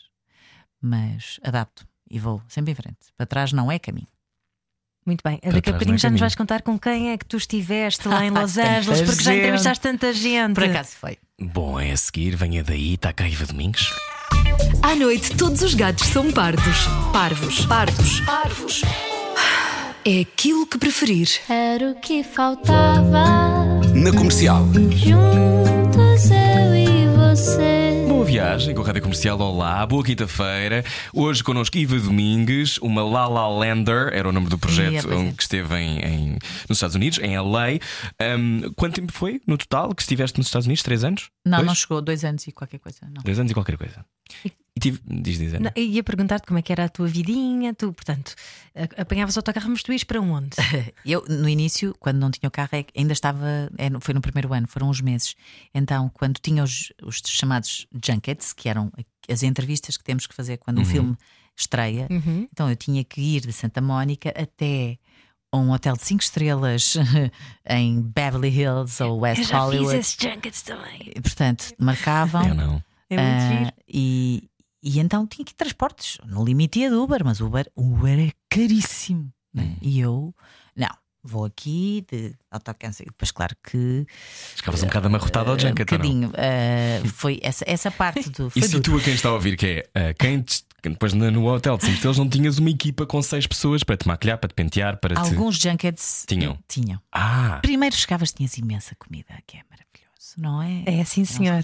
Mas 0.80 1.38
adapto 1.42 1.86
e 2.10 2.18
vou 2.18 2.42
sempre 2.48 2.72
em 2.72 2.74
frente. 2.74 2.98
Para 3.16 3.26
trás 3.26 3.52
não 3.52 3.70
é 3.70 3.78
caminho. 3.78 4.08
Muito 5.06 5.22
bem. 5.24 5.38
Para 5.38 5.52
Daqui 5.52 5.70
a 5.70 5.72
bocadinho 5.72 5.94
é 5.94 5.98
já 5.98 6.08
nos 6.10 6.18
caminho. 6.18 6.20
vais 6.20 6.34
contar 6.34 6.62
com 6.62 6.78
quem 6.78 7.10
é 7.10 7.18
que 7.18 7.24
tu 7.24 7.36
estiveste 7.36 8.06
lá 8.06 8.24
em 8.24 8.30
Los 8.32 8.56
Angeles, 8.58 9.00
porque 9.02 9.22
já 9.22 9.32
gente. 9.32 9.38
entrevistaste 9.40 9.82
tanta 9.82 10.12
gente. 10.12 10.54
Por 10.54 10.64
acaso 10.64 10.90
foi. 10.96 11.18
Bom, 11.40 11.80
é 11.80 11.90
a 11.92 11.96
seguir, 11.96 12.36
venha 12.36 12.62
daí, 12.62 12.94
está 12.94 13.12
cá 13.12 13.26
Iva 13.28 13.46
Domingos. 13.46 13.90
À 14.82 14.94
noite, 14.96 15.36
todos 15.36 15.62
os 15.62 15.74
gatos 15.74 16.06
são 16.08 16.30
pardos. 16.32 16.86
Parvos. 17.12 17.66
Pardos. 17.66 18.20
Parvos. 18.20 18.82
É 20.04 20.20
aquilo 20.20 20.66
que 20.66 20.78
preferir. 20.78 21.28
Era 21.48 21.90
o 21.90 21.94
que 22.00 22.22
faltava. 22.24 23.80
Na 23.94 24.10
comercial. 24.12 24.64
Juntos 24.90 26.30
eu 26.30 26.74
e 26.74 27.06
você. 27.16 28.06
Boa 28.08 28.24
viagem 28.24 28.74
com 28.74 28.82
a 28.82 28.86
Rádio 28.86 29.02
Comercial. 29.02 29.38
Olá, 29.38 29.84
boa 29.86 30.02
quinta-feira. 30.02 30.84
Hoje 31.12 31.44
connosco 31.44 31.76
Iva 31.76 31.98
Domingues, 31.98 32.78
uma 32.78 33.04
La 33.04 33.28
La 33.28 33.46
Lander, 33.48 34.08
era 34.12 34.28
o 34.28 34.32
nome 34.32 34.48
do 34.48 34.58
projeto 34.58 35.02
pois 35.06 35.14
é. 35.14 35.16
onde 35.16 35.34
que 35.34 35.42
esteve 35.42 35.74
em, 35.76 35.98
em- 36.00 36.38
nos 36.68 36.78
Estados 36.78 36.96
Unidos, 36.96 37.18
em 37.20 37.38
LA. 37.38 37.78
Um, 38.38 38.72
quanto 38.74 38.94
tempo 38.94 39.12
foi 39.12 39.40
no 39.46 39.56
total 39.58 39.94
que 39.94 40.02
estiveste 40.02 40.38
nos 40.38 40.46
Estados 40.48 40.66
Unidos? 40.66 40.82
Três 40.82 41.04
anos? 41.04 41.28
Não, 41.46 41.58
Dois? 41.58 41.66
não 41.66 41.74
chegou 41.74 42.00
dois 42.00 42.24
anos 42.24 42.46
e 42.46 42.52
qualquer 42.52 42.78
coisa. 42.78 42.98
Não. 43.02 43.22
Dois 43.22 43.38
anos 43.38 43.50
e 43.50 43.54
qualquer 43.54 43.76
coisa. 43.76 44.04
E 44.44 44.52
tive, 44.78 45.00
diz, 45.04 45.38
diz, 45.38 45.54
Ana. 45.54 45.72
Não, 45.74 45.82
ia 45.82 46.02
perguntar-te 46.02 46.46
como 46.46 46.58
é 46.58 46.62
que 46.62 46.70
era 46.72 46.84
a 46.84 46.88
tua 46.88 47.06
vidinha, 47.06 47.74
tu, 47.74 47.92
portanto, 47.92 48.34
a- 48.74 49.02
apanhavas 49.02 49.36
o 49.36 49.38
autocarro, 49.40 49.70
mas 49.70 49.82
tu 49.82 49.92
ias 49.92 50.04
para 50.04 50.20
onde? 50.20 50.50
Eu, 51.04 51.24
no 51.28 51.48
início, 51.48 51.94
quando 51.98 52.18
não 52.18 52.30
tinha 52.30 52.48
o 52.48 52.50
carro, 52.50 52.70
é 52.72 52.84
ainda 52.96 53.12
estava. 53.12 53.70
é, 53.78 53.88
Foi 54.00 54.14
no 54.14 54.20
primeiro 54.20 54.52
ano, 54.52 54.68
foram 54.68 54.88
uns 54.90 55.00
meses. 55.00 55.34
Então, 55.74 56.10
quando 56.14 56.38
tinha 56.38 56.62
os, 56.62 56.92
os 57.02 57.20
chamados 57.26 57.86
junkets, 58.04 58.52
que 58.52 58.68
eram 58.68 58.92
as 59.28 59.42
entrevistas 59.42 59.96
que 59.96 60.04
temos 60.04 60.26
que 60.26 60.34
fazer 60.34 60.56
quando 60.58 60.80
um 60.80 60.84
filme 60.84 61.16
estreia, 61.56 62.06
Uhum. 62.10 62.48
então 62.52 62.70
eu 62.70 62.76
tinha 62.76 63.04
que 63.04 63.20
ir 63.20 63.40
de 63.42 63.52
Santa 63.52 63.80
Mónica 63.82 64.30
até 64.30 64.98
um 65.52 65.72
hotel 65.72 65.94
de 65.96 66.02
5 66.04 66.22
estrelas 66.22 66.94
em 67.68 68.00
Beverly 68.00 68.48
Hills 68.48 69.02
ou 69.02 69.20
West 69.20 69.42
eu 69.42 69.48
já 69.48 69.58
Hollywood. 69.58 69.90
fiz 69.96 70.00
esses 70.00 70.16
junkets 70.20 70.62
também. 70.62 71.12
E, 71.14 71.20
Portanto, 71.20 71.74
marcavam. 71.78 72.46
Eu 72.48 72.54
não. 72.54 72.84
É 73.10 73.16
muito 73.16 73.42
ah, 73.42 73.58
giro. 73.58 73.72
e, 73.88 74.48
e 74.82 74.98
então 75.00 75.26
tinha 75.26 75.44
que 75.44 75.52
ir 75.52 75.56
transportes. 75.56 76.18
No 76.26 76.44
limite 76.44 76.78
ia 76.80 76.88
de 76.90 76.96
Uber, 76.96 77.24
mas 77.24 77.40
o 77.40 77.46
Uber, 77.46 77.70
o 77.74 77.82
Uber 77.94 78.18
é 78.18 78.32
caríssimo. 78.48 79.32
né? 79.52 79.76
E 79.82 79.98
eu, 80.00 80.34
não, 80.76 80.88
vou 81.22 81.44
aqui 81.44 82.04
de 82.10 82.34
autocarro. 82.50 82.94
E 83.00 83.04
Depois, 83.04 83.30
claro 83.30 83.54
que. 83.62 84.06
Ficavas 84.56 84.82
um 84.82 84.86
bocado 84.86 85.06
amarrotado 85.08 85.50
ao 85.50 85.56
ah, 85.56 85.58
junket, 85.58 85.92
um 85.92 85.96
bocadinho. 85.96 86.32
ah, 86.34 87.06
foi 87.14 87.38
essa, 87.42 87.64
essa 87.66 87.90
parte 87.90 88.30
do. 88.30 88.46
E 88.56 88.60
Foi 88.60 88.62
duro. 88.62 88.68
situa 88.76 89.00
quem 89.00 89.14
está 89.14 89.28
a 89.28 89.32
ouvir 89.34 89.56
que 89.56 89.66
é 89.66 90.08
ah, 90.10 90.14
quem 90.14 90.40
te- 90.42 90.64
depois 90.82 91.12
no 91.12 91.44
hotel 91.46 91.76
de 91.76 91.84
5 91.84 91.94
estrelas 91.96 92.16
não 92.18 92.26
tinhas 92.26 92.56
uma 92.56 92.70
equipa 92.70 93.04
com 93.04 93.20
seis 93.20 93.46
pessoas 93.46 93.84
para 93.84 93.98
te 93.98 94.08
maquilhar, 94.08 94.38
para 94.38 94.48
te 94.48 94.54
pentear, 94.54 94.96
para 94.98 95.14
te. 95.14 95.18
Alguns 95.18 95.58
junkets 95.58 96.24
Tinham. 96.26 96.58
tinham. 96.66 96.98
Ah, 97.12 97.58
Primeiro 97.60 97.94
chegavas, 97.94 98.32
tinhas 98.32 98.56
imensa 98.56 98.94
comida, 98.98 99.34
que 99.46 99.58
é 99.58 99.60
maravilhoso, 99.68 100.36
não 100.38 100.62
é? 100.62 100.84
É, 101.00 101.04
sim, 101.04 101.26
senhor. 101.26 101.62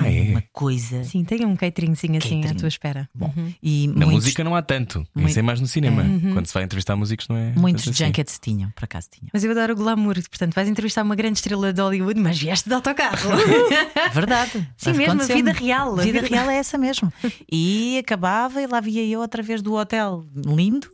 Ah, 0.00 0.10
é. 0.10 0.20
Uma 0.30 0.42
coisa. 0.52 1.04
Sim, 1.04 1.24
tem 1.24 1.44
um 1.44 1.56
cateringzinho 1.56 2.16
assim 2.18 2.44
à 2.44 2.54
tua 2.54 2.68
espera. 2.68 3.08
Uhum. 3.18 3.52
E 3.62 3.86
Na 3.88 3.94
muitos, 4.06 4.14
música 4.14 4.44
não 4.44 4.54
há 4.56 4.62
tanto. 4.62 5.06
muito- 5.14 5.30
Isso 5.30 5.38
é 5.38 5.42
mais 5.42 5.60
no 5.60 5.66
cinema. 5.66 6.04
Quando 6.32 6.46
se 6.46 6.54
vai 6.54 6.62
entrevistar 6.64 6.96
músicos, 6.96 7.28
não 7.28 7.36
é? 7.36 7.52
muitos 7.56 7.86
assim. 7.88 8.04
junkets 8.04 8.38
tinham, 8.40 8.70
por 8.70 8.84
acaso 8.84 9.08
tinham. 9.10 9.28
Mas 9.32 9.44
eu 9.44 9.50
adoro 9.50 9.72
o 9.72 9.76
glamour, 9.76 10.14
portanto, 10.14 10.54
vais 10.54 10.68
entrevistar 10.68 11.02
uma 11.02 11.14
grande 11.14 11.38
estrela 11.38 11.72
de 11.72 11.80
Hollywood, 11.80 12.20
mas 12.20 12.38
vieste 12.38 12.68
de 12.68 12.74
autocarro. 12.74 13.30
Verdade. 14.12 14.68
Sim, 14.76 14.92
mesmo, 14.94 15.22
a 15.22 15.26
vida 15.26 15.52
real, 15.52 15.98
a 15.98 16.02
vida 16.02 16.20
vida- 16.22 16.34
real 16.34 16.50
é 16.50 16.56
essa 16.56 16.76
mesmo. 16.78 17.12
E 17.50 17.98
acabava 17.98 18.60
e 18.62 18.66
lá 18.66 18.80
via 18.80 19.04
eu 19.04 19.20
outra 19.20 19.42
vez 19.42 19.62
do 19.62 19.74
hotel 19.74 20.26
lindo 20.46 20.88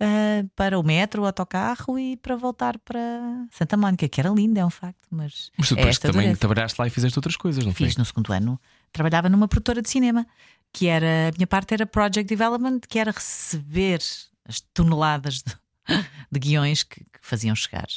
ah, 0.00 0.44
para 0.54 0.78
o 0.78 0.82
metro, 0.82 1.22
o 1.22 1.26
autocarro 1.26 1.98
e 1.98 2.16
para 2.16 2.36
voltar 2.36 2.78
para 2.78 3.00
Santa 3.50 3.76
Mónica, 3.76 4.08
que 4.08 4.20
era 4.20 4.30
lindo, 4.30 4.58
é 4.58 4.64
um 4.64 4.70
facto. 4.70 5.08
Mas, 5.10 5.50
Mas 5.58 5.68
tu 5.68 5.74
é 5.74 5.76
depois 5.76 5.96
esta 5.96 6.08
também 6.08 6.26
dureza. 6.26 6.40
trabalhaste 6.40 6.80
lá 6.80 6.86
e 6.86 6.90
fizeste 6.90 7.18
outras 7.18 7.36
coisas, 7.36 7.64
não 7.64 7.72
foi? 7.72 7.86
Fiz 7.86 7.96
no 7.96 8.04
segundo 8.04 8.32
ano, 8.32 8.60
trabalhava 8.92 9.28
numa 9.28 9.48
produtora 9.48 9.82
de 9.82 9.90
cinema, 9.90 10.26
que 10.72 10.86
era 10.86 11.28
a 11.28 11.32
minha 11.36 11.46
parte 11.46 11.74
era 11.74 11.84
Project 11.84 12.28
Development, 12.28 12.80
que 12.88 12.98
era 12.98 13.10
receber 13.10 14.00
as 14.44 14.60
toneladas 14.72 15.42
de, 15.42 15.52
de 16.30 16.38
guiões 16.38 16.84
que, 16.84 17.00
que 17.00 17.18
faziam 17.20 17.56
chegar 17.56 17.88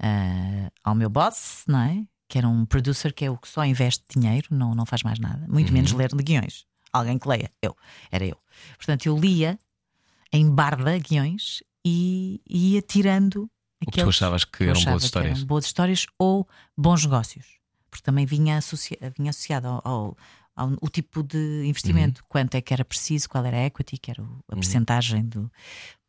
ah, 0.00 0.70
ao 0.84 0.94
meu 0.94 1.08
boss, 1.08 1.64
não 1.66 1.80
é? 1.80 2.04
Que 2.28 2.36
era 2.36 2.46
um 2.46 2.66
producer 2.66 3.14
que 3.14 3.24
é 3.24 3.30
o 3.30 3.38
que 3.38 3.48
só 3.48 3.64
investe 3.64 4.04
dinheiro, 4.14 4.48
não, 4.50 4.74
não 4.74 4.84
faz 4.84 5.02
mais 5.02 5.18
nada, 5.18 5.46
muito 5.48 5.72
menos 5.72 5.92
ler 5.92 6.14
de 6.14 6.22
guiões. 6.22 6.66
Alguém 6.92 7.18
que 7.18 7.28
leia, 7.28 7.50
eu, 7.62 7.74
era 8.10 8.24
eu. 8.26 8.36
Portanto, 8.76 9.06
eu 9.06 9.16
lia 9.16 9.58
em 10.32 10.50
barda 10.50 10.96
guiões 10.98 11.62
e, 11.84 12.40
e 12.48 12.74
ia 12.74 12.82
tirando 12.82 13.44
O 13.80 13.86
que 13.86 13.92
tu 13.92 14.00
aqueles 14.00 14.08
achavas 14.16 14.44
que 14.44 14.64
eram 14.64 14.72
achava 14.72 14.90
boas 14.92 15.04
histórias. 15.04 15.36
eram 15.38 15.46
boas 15.46 15.64
histórias 15.64 16.06
ou 16.18 16.46
bons 16.76 17.04
negócios, 17.04 17.46
porque 17.90 18.02
também 18.04 18.26
vinha, 18.26 18.58
associa- 18.58 18.98
vinha 19.16 19.30
associado 19.30 19.68
ao, 19.68 19.80
ao- 19.84 20.16
ao- 20.56 20.76
o 20.82 20.88
tipo 20.88 21.22
de 21.22 21.64
investimento, 21.66 22.22
quanto 22.28 22.54
é 22.56 22.60
que 22.60 22.74
era 22.74 22.84
preciso, 22.84 23.28
qual 23.28 23.44
era 23.44 23.56
a 23.56 23.64
equity, 23.66 23.96
que 23.98 24.10
era 24.10 24.22
a 24.48 24.54
percentagem 24.54 25.24
do. 25.24 25.50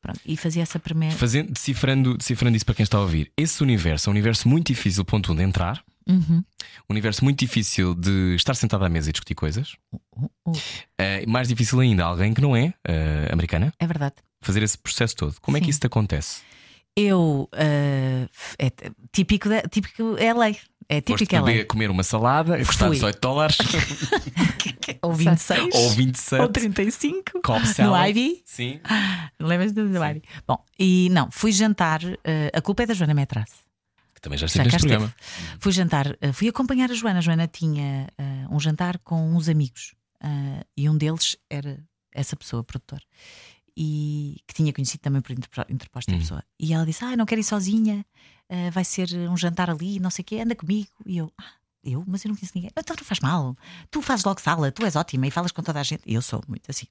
Pronto, 0.02 0.20
e 0.26 0.38
fazia 0.38 0.64
essa 0.64 0.80
primeira. 0.80 1.14
Fazendo, 1.16 1.52
decifrando, 1.52 2.18
decifrando 2.18 2.56
isso 2.56 2.66
para 2.66 2.74
quem 2.76 2.84
está 2.84 2.98
a 2.98 3.02
ouvir, 3.02 3.32
esse 3.36 3.62
universo 3.62 4.10
é 4.10 4.12
um 4.12 4.14
universo 4.14 4.48
muito 4.48 4.68
difícil, 4.68 5.04
ponto 5.04 5.34
um, 5.34 5.36
de 5.36 5.44
entrar, 5.44 5.84
Uhum. 6.08 6.44
um 6.90 6.92
universo 6.92 7.24
muito 7.24 7.40
difícil 7.40 7.94
de 7.94 8.36
estar 8.36 8.56
sentado 8.56 8.84
à 8.86 8.90
mesa 8.90 9.10
e 9.10 9.12
discutir 9.12 9.36
coisas, 9.36 9.76
Uh, 10.22 10.30
uh, 10.48 10.62
Eh, 10.98 11.26
mais 11.28 11.48
difícil 11.48 11.80
ainda, 11.80 12.04
alguém 12.04 12.34
que 12.34 12.42
não 12.42 12.56
é 12.56 12.74
eh, 12.88 13.30
americana, 13.32 13.72
é 13.80 13.88
verdade. 13.88 14.16
fazer 14.42 14.62
esse 14.64 14.78
processo 14.78 15.16
todo. 15.16 15.36
Como 15.42 15.56
é 15.56 15.60
que 15.60 15.66
Sim. 15.68 15.70
isso 15.72 15.80
te 15.80 15.88
acontece? 15.88 16.42
Eu. 16.96 17.48
ah, 17.54 18.28
é 18.58 18.72
típico, 19.14 19.48
da, 19.48 19.62
típico 19.62 20.18
é 20.18 20.34
lei. 20.34 20.58
É 20.90 21.00
típico 21.02 21.36
é 21.36 21.40
lei. 21.42 21.64
comer 21.66 21.90
uma 21.92 22.04
salada, 22.04 22.58
custar 22.66 22.88
Fui. 22.88 22.96
18 22.98 23.20
dólares 23.22 23.58
Ou 25.04 25.14
26. 25.14 25.74
ou 25.76 25.90
27, 25.92 26.42
Ou 26.42 26.48
35. 26.50 27.24
copo 27.44 27.60
No 27.60 27.66
salad. 27.68 28.10
Ivy. 28.10 28.42
Sim. 28.44 28.80
Lembras 29.40 29.72
do 29.72 29.88
do 29.88 30.04
Ivy? 30.04 30.24
Bom, 30.48 30.64
e 30.80 31.10
não, 31.12 31.30
fui 31.32 31.52
jantar. 31.52 32.02
a 32.54 32.62
culpa 32.62 32.84
é 32.84 32.86
da 32.88 32.94
Joana 32.94 33.14
Metras. 33.14 33.50
Que 34.20 34.24
também 34.24 34.38
já 34.38 34.48
Já 34.48 34.64
esteve 34.64 34.70
cá 34.70 34.76
neste 34.76 34.88
esteve. 34.88 35.14
programa. 35.14 35.60
Fui 35.62 35.72
jantar, 35.72 36.18
eh, 36.20 36.34
fui 36.34 36.50
acompanhar 36.50 36.92
a 36.92 36.94
Joana. 36.94 37.20
A 37.20 37.22
Joana 37.22 37.48
tinha 37.48 38.08
eh, 38.18 38.46
um 38.52 38.60
jantar 38.60 39.00
com 39.00 39.34
uns 39.34 39.48
amigos 39.48 39.96
eh, 40.22 40.66
e 40.76 40.90
um 40.90 40.98
deles 40.98 41.38
era 41.50 41.82
essa 42.14 42.36
pessoa, 42.36 42.62
produtor, 42.64 43.02
e 43.78 44.38
que 44.48 44.54
tinha 44.54 44.74
conhecido 44.74 45.02
também 45.02 45.22
por 45.22 45.32
interpo- 45.32 45.66
interposta 45.72 46.12
Uhum. 46.12 46.20
pessoa. 46.20 46.44
E 46.60 46.74
ela 46.74 46.86
disse: 46.86 47.04
Ah, 47.06 47.16
não 47.16 47.26
quero 47.26 47.40
ir 47.40 47.44
sozinha, 47.46 48.06
eh, 48.50 48.70
vai 48.72 48.84
ser 48.84 49.10
um 49.30 49.38
jantar 49.38 49.70
ali, 49.70 50.00
não 50.00 50.10
sei 50.10 50.24
o 50.24 50.26
quê, 50.26 50.40
anda 50.42 50.56
comigo. 50.56 50.90
E 51.06 51.18
eu, 51.18 51.32
ah, 51.40 51.54
eu, 51.84 52.04
mas 52.06 52.26
eu 52.26 52.30
não 52.30 52.36
conheço 52.36 52.52
ninguém. 52.56 52.72
Então 52.78 52.96
não 52.98 53.06
faz 53.06 53.20
mal, 53.22 53.56
tu 53.90 54.02
fazes 54.02 54.26
logo 54.26 54.42
sala, 54.42 54.70
tu 54.72 54.84
és 54.84 54.96
ótima 54.98 55.28
e 55.28 55.32
falas 55.32 55.52
com 55.54 55.62
toda 55.64 55.80
a 55.80 55.84
gente. 55.84 56.04
E 56.06 56.14
eu 56.14 56.22
sou 56.22 56.44
muito 56.48 56.70
assim. 56.70 56.88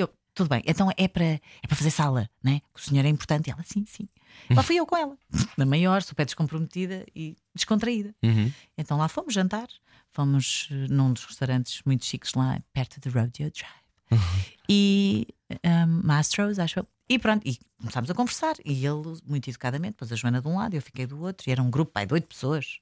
Eu, 0.00 0.10
tudo 0.34 0.48
bem, 0.48 0.62
então 0.66 0.90
é 0.96 1.08
para 1.08 1.24
é 1.24 1.66
para 1.66 1.76
fazer 1.76 1.90
sala, 1.90 2.28
né? 2.42 2.60
O 2.74 2.78
senhor 2.78 3.04
é 3.04 3.08
importante. 3.08 3.48
E 3.48 3.50
ela, 3.50 3.62
sim, 3.64 3.84
sim. 3.86 4.08
Lá 4.50 4.62
fui 4.62 4.76
eu 4.76 4.86
com 4.86 4.96
ela, 4.96 5.18
na 5.56 5.66
maior, 5.66 6.02
super 6.02 6.24
descomprometida 6.24 7.04
e 7.14 7.36
descontraída. 7.54 8.14
Uhum. 8.22 8.52
Então 8.78 8.96
lá 8.96 9.08
fomos 9.08 9.34
jantar, 9.34 9.68
fomos 10.10 10.68
eh, 10.70 10.86
num 10.88 11.12
dos 11.12 11.24
restaurantes 11.24 11.82
muito 11.84 12.04
chiques 12.04 12.34
lá 12.34 12.60
perto 12.72 13.00
de 13.00 13.08
Rodeo 13.08 13.50
Drive. 13.50 13.80
E 14.68 15.26
um, 15.64 16.02
Mastros, 16.04 16.58
acho 16.58 16.80
eu. 16.80 16.86
E 17.08 17.18
pronto, 17.18 17.46
e 17.46 17.58
começámos 17.78 18.10
a 18.10 18.14
conversar. 18.14 18.54
E 18.64 18.86
ele, 18.86 19.20
muito 19.26 19.50
educadamente, 19.50 19.94
pôs 19.94 20.12
a 20.12 20.16
Joana 20.16 20.40
de 20.40 20.46
um 20.46 20.56
lado, 20.56 20.74
eu 20.74 20.82
fiquei 20.82 21.06
do 21.06 21.20
outro, 21.20 21.48
e 21.48 21.52
era 21.52 21.62
um 21.62 21.70
grupo 21.70 21.92
pai, 21.92 22.06
de 22.06 22.14
oito 22.14 22.28
pessoas. 22.28 22.78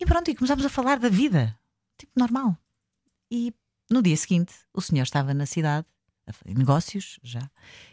E 0.00 0.06
pronto, 0.06 0.30
e 0.30 0.34
começámos 0.34 0.64
a 0.64 0.68
falar 0.68 0.98
da 0.98 1.08
vida, 1.08 1.56
tipo 1.98 2.12
normal. 2.16 2.56
E 3.30 3.54
no 3.90 4.02
dia 4.02 4.16
seguinte, 4.16 4.54
o 4.72 4.80
senhor 4.80 5.02
estava 5.02 5.34
na 5.34 5.44
cidade, 5.44 5.86
a 6.26 6.32
fazer 6.32 6.56
negócios 6.56 7.18
já. 7.22 7.40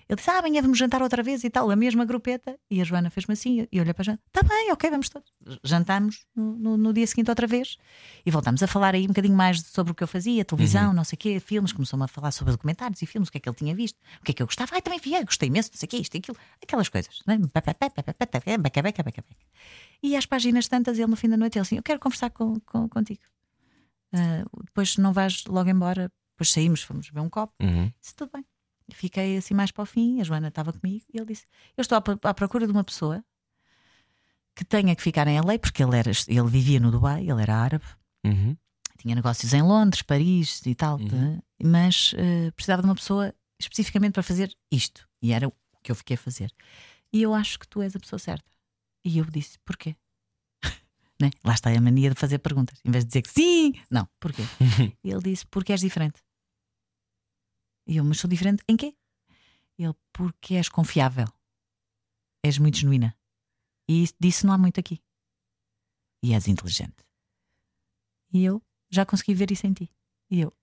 Ele 0.08 0.16
disse: 0.16 0.30
Ah, 0.30 0.40
amanhã 0.40 0.62
vamos 0.62 0.78
jantar 0.78 1.02
outra 1.02 1.22
vez 1.24 1.44
e 1.44 1.50
tal, 1.50 1.70
a 1.72 1.76
mesma 1.76 2.06
grupeta. 2.06 2.58
E 2.70 2.80
a 2.80 2.84
Joana 2.84 3.10
fez-me 3.10 3.34
assim, 3.34 3.68
e 3.72 3.80
olhei 3.82 3.94
para 3.94 4.04
a 4.04 4.06
Joana: 4.06 4.20
Está 4.28 4.42
bem, 4.44 4.72
ok, 4.72 4.90
vamos 4.90 5.10
todos. 5.10 5.32
Jantámos 5.64 6.26
no, 6.36 6.56
no- 6.58 6.78
no 6.78 6.94
dia 6.94 7.06
seguinte 7.08 7.30
outra 7.30 7.48
vez 7.48 7.78
e 8.26 8.30
voltámos 8.32 8.62
a 8.64 8.68
falar 8.68 8.94
aí 8.96 9.04
um 9.06 9.08
bocadinho 9.08 9.36
mais 9.36 9.62
sobre 9.62 9.92
o 9.92 9.96
que 9.96 10.04
eu 10.04 10.08
fazia, 10.08 10.46
televisão, 10.46 10.94
não 10.94 11.04
sei 11.04 11.16
o 11.16 11.20
quê, 11.20 11.40
filmes. 11.40 11.72
Começou-me 11.74 12.06
a 12.06 12.08
falar 12.08 12.32
sobre 12.32 12.52
documentários 12.54 13.02
e 13.02 13.06
filmes, 13.06 13.30
o 13.30 13.32
que 13.32 13.38
é 13.38 13.42
que 13.42 13.50
ele 13.50 13.56
tinha 13.56 13.76
visto, 13.76 13.98
o 14.22 14.24
que 14.24 14.32
é 14.32 14.34
que 14.34 14.42
eu 14.44 14.48
gostava. 14.48 14.72
Ai, 14.76 14.82
também 14.82 15.00
vi, 15.00 15.12
gostei 15.24 15.48
imenso, 15.48 15.70
não 15.74 15.78
sei 15.80 15.88
o 15.88 15.90
quê, 15.90 15.98
isto 15.98 16.16
e 16.16 16.18
aquilo, 16.20 16.38
aquelas 16.62 16.90
coisas. 16.90 17.20
né? 17.28 17.38
Beca, 17.38 17.76
beca, 17.80 18.04
beca, 18.84 19.04
beca. 19.04 19.24
E 20.02 20.16
às 20.16 20.26
páginas 20.26 20.68
tantas, 20.68 20.98
ele 20.98 21.08
no 21.08 21.16
fim 21.18 21.28
da 21.30 21.36
noite, 21.38 21.56
ele 21.58 21.62
assim: 21.62 21.76
Eu 21.78 21.84
quero 21.84 22.00
conversar 22.00 22.30
com, 22.30 22.60
com- 22.62 22.88
contigo. 22.88 23.22
Ah, 24.14 24.44
depois 24.66 24.98
não 24.98 25.12
vais 25.14 25.44
logo 25.46 25.70
embora. 25.70 26.12
Depois 26.40 26.52
saímos, 26.52 26.82
fomos 26.84 27.10
beber 27.10 27.20
um 27.20 27.30
copo. 27.30 27.54
Uhum. 27.62 27.92
Disse 28.00 28.16
tudo 28.16 28.32
bem. 28.34 28.46
Fiquei 28.94 29.36
assim 29.36 29.54
mais 29.54 29.72
para 29.72 29.84
o 29.84 29.86
fim. 29.86 30.22
A 30.22 30.24
Joana 30.24 30.48
estava 30.48 30.72
comigo 30.72 31.04
e 31.14 31.18
ele 31.18 31.26
disse: 31.26 31.46
Eu 31.76 31.82
estou 31.82 31.98
à, 31.98 32.30
à 32.30 32.34
procura 32.34 32.66
de 32.66 32.72
uma 32.72 32.84
pessoa 32.84 33.22
que 34.56 34.64
tenha 34.64 34.96
que 34.96 35.02
ficar 35.04 35.28
em 35.28 35.38
LA, 35.40 35.60
porque 35.60 35.84
ele, 35.84 35.98
era, 35.98 36.12
ele 36.28 36.48
vivia 36.48 36.80
no 36.80 36.92
Dubai, 36.92 37.30
ele 37.30 37.42
era 37.42 37.56
árabe, 37.58 37.84
Uhum. 38.26 38.56
tinha 38.98 39.16
negócios 39.16 39.54
em 39.54 39.62
Londres, 39.62 40.02
Paris 40.02 40.66
e 40.66 40.74
tal, 40.76 40.98
Uhum. 40.98 41.08
tá? 41.08 41.44
mas 41.62 42.14
eh, 42.18 42.52
precisava 42.52 42.82
de 42.82 42.88
uma 42.88 42.96
pessoa 42.96 43.34
especificamente 43.60 44.14
para 44.14 44.24
fazer 44.24 44.54
isto. 44.72 45.08
E 45.22 45.32
era 45.34 45.48
o 45.48 45.54
que 45.84 45.92
eu 45.92 45.96
fiquei 45.96 46.16
a 46.16 46.18
fazer. 46.18 46.52
e 47.12 47.22
eu 47.22 47.34
acho 47.34 47.60
que 47.60 47.68
tu 47.68 47.82
és 47.82 47.94
a 47.96 48.00
pessoa 48.00 48.18
certa. 48.20 48.50
E 49.04 49.18
eu 49.18 49.26
disse: 49.26 49.58
Porquê? 49.66 49.96
né? 51.22 51.30
Lá 51.44 51.54
está 51.54 51.70
a 51.70 51.82
mania 51.82 52.10
de 52.10 52.16
fazer 52.20 52.40
perguntas. 52.40 52.80
Em 52.86 52.92
vez 52.92 53.04
de 53.04 53.10
dizer 53.10 53.22
que 53.24 53.30
sim, 53.32 53.74
não, 53.90 54.08
porquê? 54.20 54.44
ele 55.04 55.22
disse: 55.22 55.46
Porque 55.48 55.72
és 55.74 55.82
diferente. 55.82 56.20
E 57.90 57.98
eu, 57.98 58.04
mas 58.04 58.20
sou 58.20 58.30
diferente 58.30 58.64
em 58.70 58.78
quê? 58.78 58.94
Ele, 59.78 59.96
porque 60.14 60.56
és 60.56 60.70
confiável. 60.70 61.26
És 62.46 62.58
muito 62.60 62.78
genuína. 62.78 63.16
E 63.90 64.04
isso- 64.04 64.14
disso 64.20 64.46
não 64.46 64.54
há 64.54 64.58
muito 64.58 64.80
aqui. 64.80 65.02
E 66.24 66.34
és 66.34 66.48
inteligente. 66.48 67.04
E 68.32 68.44
eu 68.46 68.62
já 68.92 69.06
consegui 69.06 69.34
ver 69.34 69.50
isso 69.52 69.66
em 69.66 69.74
ti. 69.74 69.90
E 70.30 70.42
eu, 70.42 70.54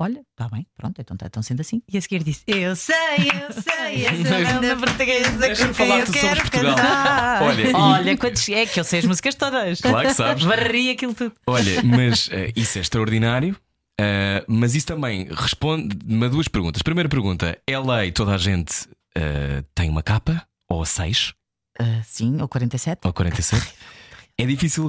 olha, 0.00 0.20
está 0.30 0.48
bem, 0.48 0.66
pronto, 0.74 1.00
então, 1.00 1.16
tá- 1.16 1.26
então 1.26 1.42
sendo 1.42 1.60
assim. 1.62 1.82
E 1.88 1.98
a 1.98 2.00
seguir 2.00 2.22
disse: 2.22 2.44
Eu 2.46 2.76
sei, 2.76 2.94
eu 3.42 3.52
sei, 3.62 4.04
essa 4.06 4.44
banda 4.60 4.76
portuguesa 4.76 5.38
Deixa-me 5.38 5.68
com 5.70 5.74
falar 5.74 5.88
quem 5.88 5.98
eu 6.00 6.06
de 6.06 6.20
Somos 6.20 6.38
quero 6.50 6.50
Portugal. 6.50 7.42
Olha, 7.42 7.70
e- 7.70 7.74
Olha, 7.74 8.18
quantos 8.18 8.48
é 8.50 8.66
que 8.66 8.78
eu 8.78 8.84
sei 8.84 9.00
as 9.00 9.04
músicas 9.06 9.34
todas. 9.34 9.80
Claro 9.80 10.06
que 10.08 10.14
sabes. 10.14 10.44
Varri 10.44 10.90
aquilo 10.90 11.14
tudo. 11.14 11.34
Olha, 11.48 11.82
mas 11.82 12.28
eh, 12.30 12.52
isso 12.54 12.78
é 12.78 12.82
extraordinário. 12.82 13.58
Eh, 14.00 14.44
mas 14.46 14.74
isso 14.74 14.86
também 14.86 15.28
responde-me 15.30 16.26
a 16.26 16.28
duas 16.28 16.48
perguntas. 16.48 16.82
Primeira 16.82 17.08
pergunta: 17.08 17.58
é 17.66 17.78
lei, 17.78 18.12
toda 18.12 18.34
a 18.34 18.38
gente 18.38 18.88
eh, 19.14 19.64
tem 19.74 19.88
uma 19.88 20.02
capa? 20.02 20.46
Ou 20.68 20.84
seis? 20.84 21.32
Ah, 21.78 22.02
sim, 22.04 22.40
ou 22.40 22.48
47. 22.48 23.00
Ou 23.06 23.12
47? 23.12 23.74
É 24.38 24.44
difícil 24.44 24.86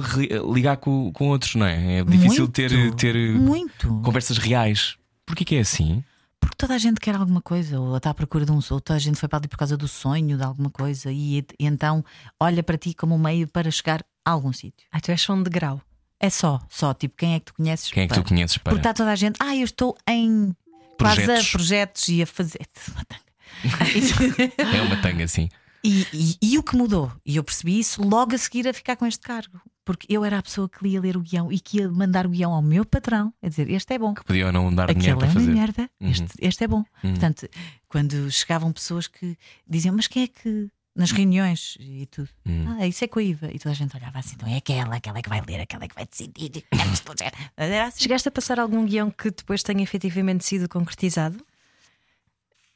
ligar 0.52 0.76
com, 0.76 1.10
com 1.10 1.28
outros, 1.28 1.54
não 1.54 1.64
é? 1.64 2.00
É 2.00 2.04
difícil 2.04 2.40
Muito. 2.40 2.52
ter, 2.52 2.94
ter 2.96 3.14
Muito. 3.32 3.88
conversas 4.02 4.36
reais. 4.36 4.98
Porquê 5.24 5.42
que 5.42 5.56
é 5.56 5.60
assim? 5.60 6.04
Porque 6.38 6.54
toda 6.54 6.74
a 6.74 6.78
gente 6.78 7.00
quer 7.00 7.14
alguma 7.14 7.40
coisa, 7.40 7.80
ou 7.80 7.96
está 7.96 8.10
à 8.10 8.14
procura 8.14 8.44
de 8.44 8.52
um, 8.52 8.56
ou 8.56 8.80
toda 8.80 8.96
a 8.96 8.98
gente 8.98 9.18
foi 9.18 9.26
para 9.26 9.38
ali 9.38 9.48
por 9.48 9.56
causa 9.56 9.74
do 9.74 9.88
sonho 9.88 10.36
de 10.36 10.42
alguma 10.44 10.68
coisa, 10.68 11.10
e, 11.10 11.38
e 11.38 11.64
então 11.66 12.04
olha 12.38 12.62
para 12.62 12.76
ti 12.76 12.92
como 12.92 13.14
um 13.14 13.18
meio 13.18 13.48
para 13.48 13.70
chegar 13.70 14.04
a 14.22 14.30
algum 14.30 14.52
sítio. 14.52 14.86
Ai, 14.92 15.00
tu 15.00 15.10
és 15.10 15.20
só 15.20 15.32
um 15.32 15.42
degrau. 15.42 15.80
É 16.20 16.28
só, 16.30 16.60
só, 16.68 16.92
tipo, 16.94 17.16
quem 17.16 17.34
é 17.34 17.38
que 17.40 17.46
tu 17.46 17.54
conheces? 17.54 17.90
Quem 17.90 18.02
é 18.04 18.06
que 18.08 18.14
para- 18.14 18.22
tu 18.22 18.28
conheces 18.28 18.58
para 18.58 18.70
Porque 18.72 18.80
está 18.80 18.92
toda 18.94 19.10
a 19.12 19.14
gente, 19.16 19.36
ah, 19.40 19.54
eu 19.54 19.64
estou 19.64 19.96
em 20.08 20.54
quase 20.98 21.22
projetos? 21.22 21.46
a 21.48 21.50
projetos 21.52 22.08
e 22.08 22.22
a 22.22 22.26
fazer. 22.26 22.60
Uma 22.92 23.04
tanga. 23.04 23.22
É 24.76 24.82
uma 24.82 24.96
tanga 25.02 25.24
assim. 25.24 25.48
E, 25.82 26.06
e- 26.12 26.36
e 26.42 26.58
o 26.58 26.62
que 26.62 26.76
mudou? 26.76 27.10
E 27.24 27.36
eu 27.36 27.44
percebi 27.44 27.78
isso 27.78 28.02
logo 28.02 28.34
a 28.34 28.38
seguir 28.38 28.66
a 28.68 28.74
ficar 28.74 28.96
com 28.96 29.06
este 29.06 29.20
cargo. 29.20 29.60
Porque 29.84 30.06
eu 30.12 30.22
era 30.24 30.38
a 30.38 30.42
pessoa 30.42 30.68
que 30.68 30.86
ia 30.86 31.00
ler 31.00 31.16
o 31.16 31.20
guião 31.20 31.50
e 31.50 31.58
que 31.58 31.78
ia 31.78 31.88
mandar 31.88 32.26
o 32.26 32.30
guião 32.30 32.52
ao 32.52 32.60
meu 32.60 32.84
patrão. 32.84 33.32
É 33.40 33.48
dizer, 33.48 33.70
este 33.70 33.94
é 33.94 33.98
bom. 33.98 34.12
Podia 34.12 34.46
ou 34.46 34.52
não 34.52 34.74
dar 34.74 34.84
Aquele 34.84 34.98
dinheiro 35.00 35.18
é 35.18 35.20
para 35.20 35.28
uma 35.30 35.40
fazer. 35.40 35.52
merda. 35.52 35.90
Uhum. 36.00 36.10
Este, 36.10 36.26
este 36.40 36.64
é 36.64 36.68
bom. 36.68 36.84
Portanto, 37.00 37.48
quando 37.88 38.30
chegavam 38.30 38.70
pessoas 38.72 39.06
que 39.06 39.36
diziam, 39.66 39.94
mas 39.96 40.06
quem 40.06 40.24
é 40.24 40.26
que. 40.26 40.68
Nas 40.98 41.12
reuniões 41.12 41.76
e 41.78 42.06
tudo. 42.06 42.28
Hum. 42.44 42.76
Ah, 42.76 42.84
isso 42.84 43.04
é 43.04 43.06
com 43.06 43.20
a 43.20 43.22
Iva. 43.22 43.48
E 43.52 43.58
toda 43.60 43.70
a 43.70 43.74
gente 43.74 43.96
olhava 43.96 44.18
assim, 44.18 44.34
então 44.34 44.48
é 44.48 44.56
aquela, 44.56 44.96
aquela 44.96 45.18
é 45.18 45.22
que 45.22 45.28
vai 45.28 45.40
ler, 45.40 45.60
aquela 45.60 45.84
é 45.84 45.88
que 45.88 45.94
vai 45.94 46.04
decidir. 46.04 46.64
Era 47.56 47.86
assim. 47.86 48.02
Chegaste 48.02 48.28
a 48.28 48.32
passar 48.32 48.58
algum 48.58 48.84
guião 48.84 49.08
que 49.08 49.30
depois 49.30 49.62
tenha 49.62 49.80
efetivamente 49.80 50.44
sido 50.44 50.68
concretizado? 50.68 51.38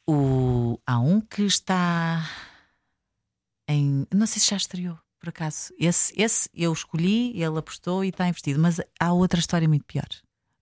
O, 0.06 0.78
há 0.86 1.00
um 1.00 1.20
que 1.20 1.42
está 1.42 2.24
em. 3.66 4.06
Não 4.14 4.26
sei 4.28 4.40
se 4.40 4.50
já 4.50 4.56
estreou, 4.56 4.96
por 5.18 5.30
acaso. 5.30 5.74
Esse, 5.76 6.12
esse 6.16 6.48
eu 6.54 6.72
escolhi, 6.72 7.30
ele 7.34 7.58
apostou 7.58 8.04
e 8.04 8.10
está 8.10 8.28
investido. 8.28 8.60
Mas 8.60 8.80
há 9.00 9.12
outra 9.12 9.40
história 9.40 9.68
muito 9.68 9.84
pior, 9.84 10.08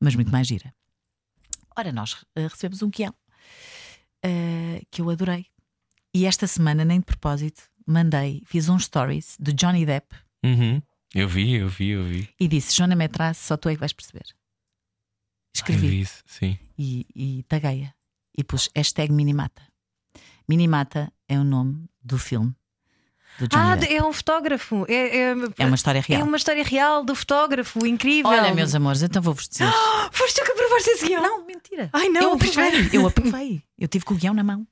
mas 0.00 0.14
muito 0.14 0.32
mais 0.32 0.46
gira. 0.46 0.74
Ora, 1.76 1.92
nós 1.92 2.24
eh, 2.34 2.46
recebemos 2.46 2.80
um 2.82 2.88
guião 2.88 3.14
eh, 4.22 4.80
que 4.90 5.02
eu 5.02 5.10
adorei. 5.10 5.46
E 6.14 6.26
esta 6.26 6.46
semana, 6.46 6.84
nem 6.84 6.98
de 7.00 7.06
propósito, 7.06 7.62
mandei, 7.86 8.42
fiz 8.46 8.68
um 8.68 8.78
stories 8.78 9.36
do 9.38 9.52
Johnny 9.52 9.84
Depp 9.86 10.14
Uhum. 10.44 10.80
Eu 11.14 11.28
vi, 11.28 11.54
eu 11.56 11.68
vi, 11.68 11.90
eu 11.90 12.02
vi. 12.04 12.28
e 12.40 12.48
disse: 12.48 12.74
Joana 12.74 12.96
Metraz, 12.96 13.36
só 13.36 13.56
tu 13.56 13.68
é 13.68 13.74
que 13.74 13.80
vais 13.80 13.92
perceber. 13.92 14.24
Eu 14.28 14.34
Escrevi 15.56 15.88
vi 15.88 16.00
isso, 16.00 16.22
sim. 16.24 16.58
e, 16.78 17.04
e 17.14 17.42
taguei-a 17.48 17.92
e 18.38 18.42
pus 18.44 18.70
hashtag 18.74 19.12
Minimata. 19.12 19.60
Minimata 20.48 21.12
é 21.28 21.38
o 21.38 21.44
nome 21.44 21.84
do 22.02 22.16
filme 22.18 22.54
do 23.38 23.48
Johnny 23.48 23.62
Ah, 23.72 23.76
Depp. 23.76 23.94
é 23.94 24.02
um 24.02 24.12
fotógrafo. 24.12 24.86
É, 24.88 25.16
é, 25.18 25.34
É 25.58 25.66
uma 25.66 25.74
história 25.74 25.98
é 25.98 26.02
real. 26.02 26.22
uma 26.26 26.36
história 26.36 26.64
real 26.64 27.04
do 27.04 27.14
fotógrafo, 27.14 27.84
incrível. 27.86 28.30
Olha, 28.30 28.54
meus 28.54 28.74
amores, 28.74 29.02
então 29.02 29.20
vou-vos 29.20 29.48
dizer. 29.48 29.66
Foste 30.12 30.40
tu 30.40 30.44
que 30.46 30.52
aprovaste 30.52 30.90
esse 30.90 31.06
guião? 31.06 31.22
Não, 31.22 31.44
mentira. 31.46 31.90
Ai, 31.92 32.08
não, 32.08 32.22
eu 32.22 32.32
aprovei. 32.34 32.88
Eu 32.92 33.06
aprovei. 33.06 33.62
Eu 33.78 33.88
tive 33.88 34.04
com 34.04 34.14
o 34.14 34.16
guião 34.16 34.32
na 34.32 34.42
mão. 34.44 34.66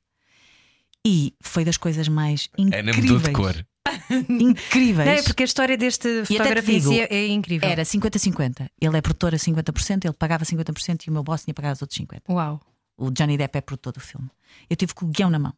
E 1.07 1.35
foi 1.41 1.65
das 1.65 1.77
coisas 1.77 2.09
mais 2.09 2.49
Ana 2.59 2.93
mudou 2.93 3.19
de 3.19 3.31
incríveis. 3.31 3.37
cor. 3.37 3.67
Incríveis. 4.29 5.09
Não, 5.09 5.15
é 5.15 5.23
porque 5.23 5.43
a 5.43 5.47
história 5.47 5.77
deste 5.77 6.25
fotógrafo 6.25 6.71
é, 6.93 7.07
é 7.11 7.27
incrível. 7.29 7.69
Era 7.69 7.83
50-50. 7.83 8.69
Ele 8.81 8.97
é 8.97 9.01
produtor 9.01 9.35
a 9.35 9.39
50%, 9.39 10.05
ele 10.05 10.13
pagava 10.13 10.45
50% 10.45 11.07
e 11.07 11.11
o 11.11 11.13
meu 11.13 11.23
boss 11.23 11.45
tinha 11.45 11.55
pagado 11.55 11.75
os 11.75 11.83
outros 11.83 11.99
50%. 11.99 12.23
Uau. 12.29 12.61
O 12.97 13.11
Johnny 13.11 13.37
Depp 13.37 13.59
é 13.59 13.61
produtor 13.61 13.93
do 13.93 14.01
filme. 14.01 14.29
Eu 14.69 14.77
tive 14.77 14.93
com 14.93 15.07
o 15.07 15.09
guião 15.09 15.31
na 15.31 15.39
mão. 15.39 15.55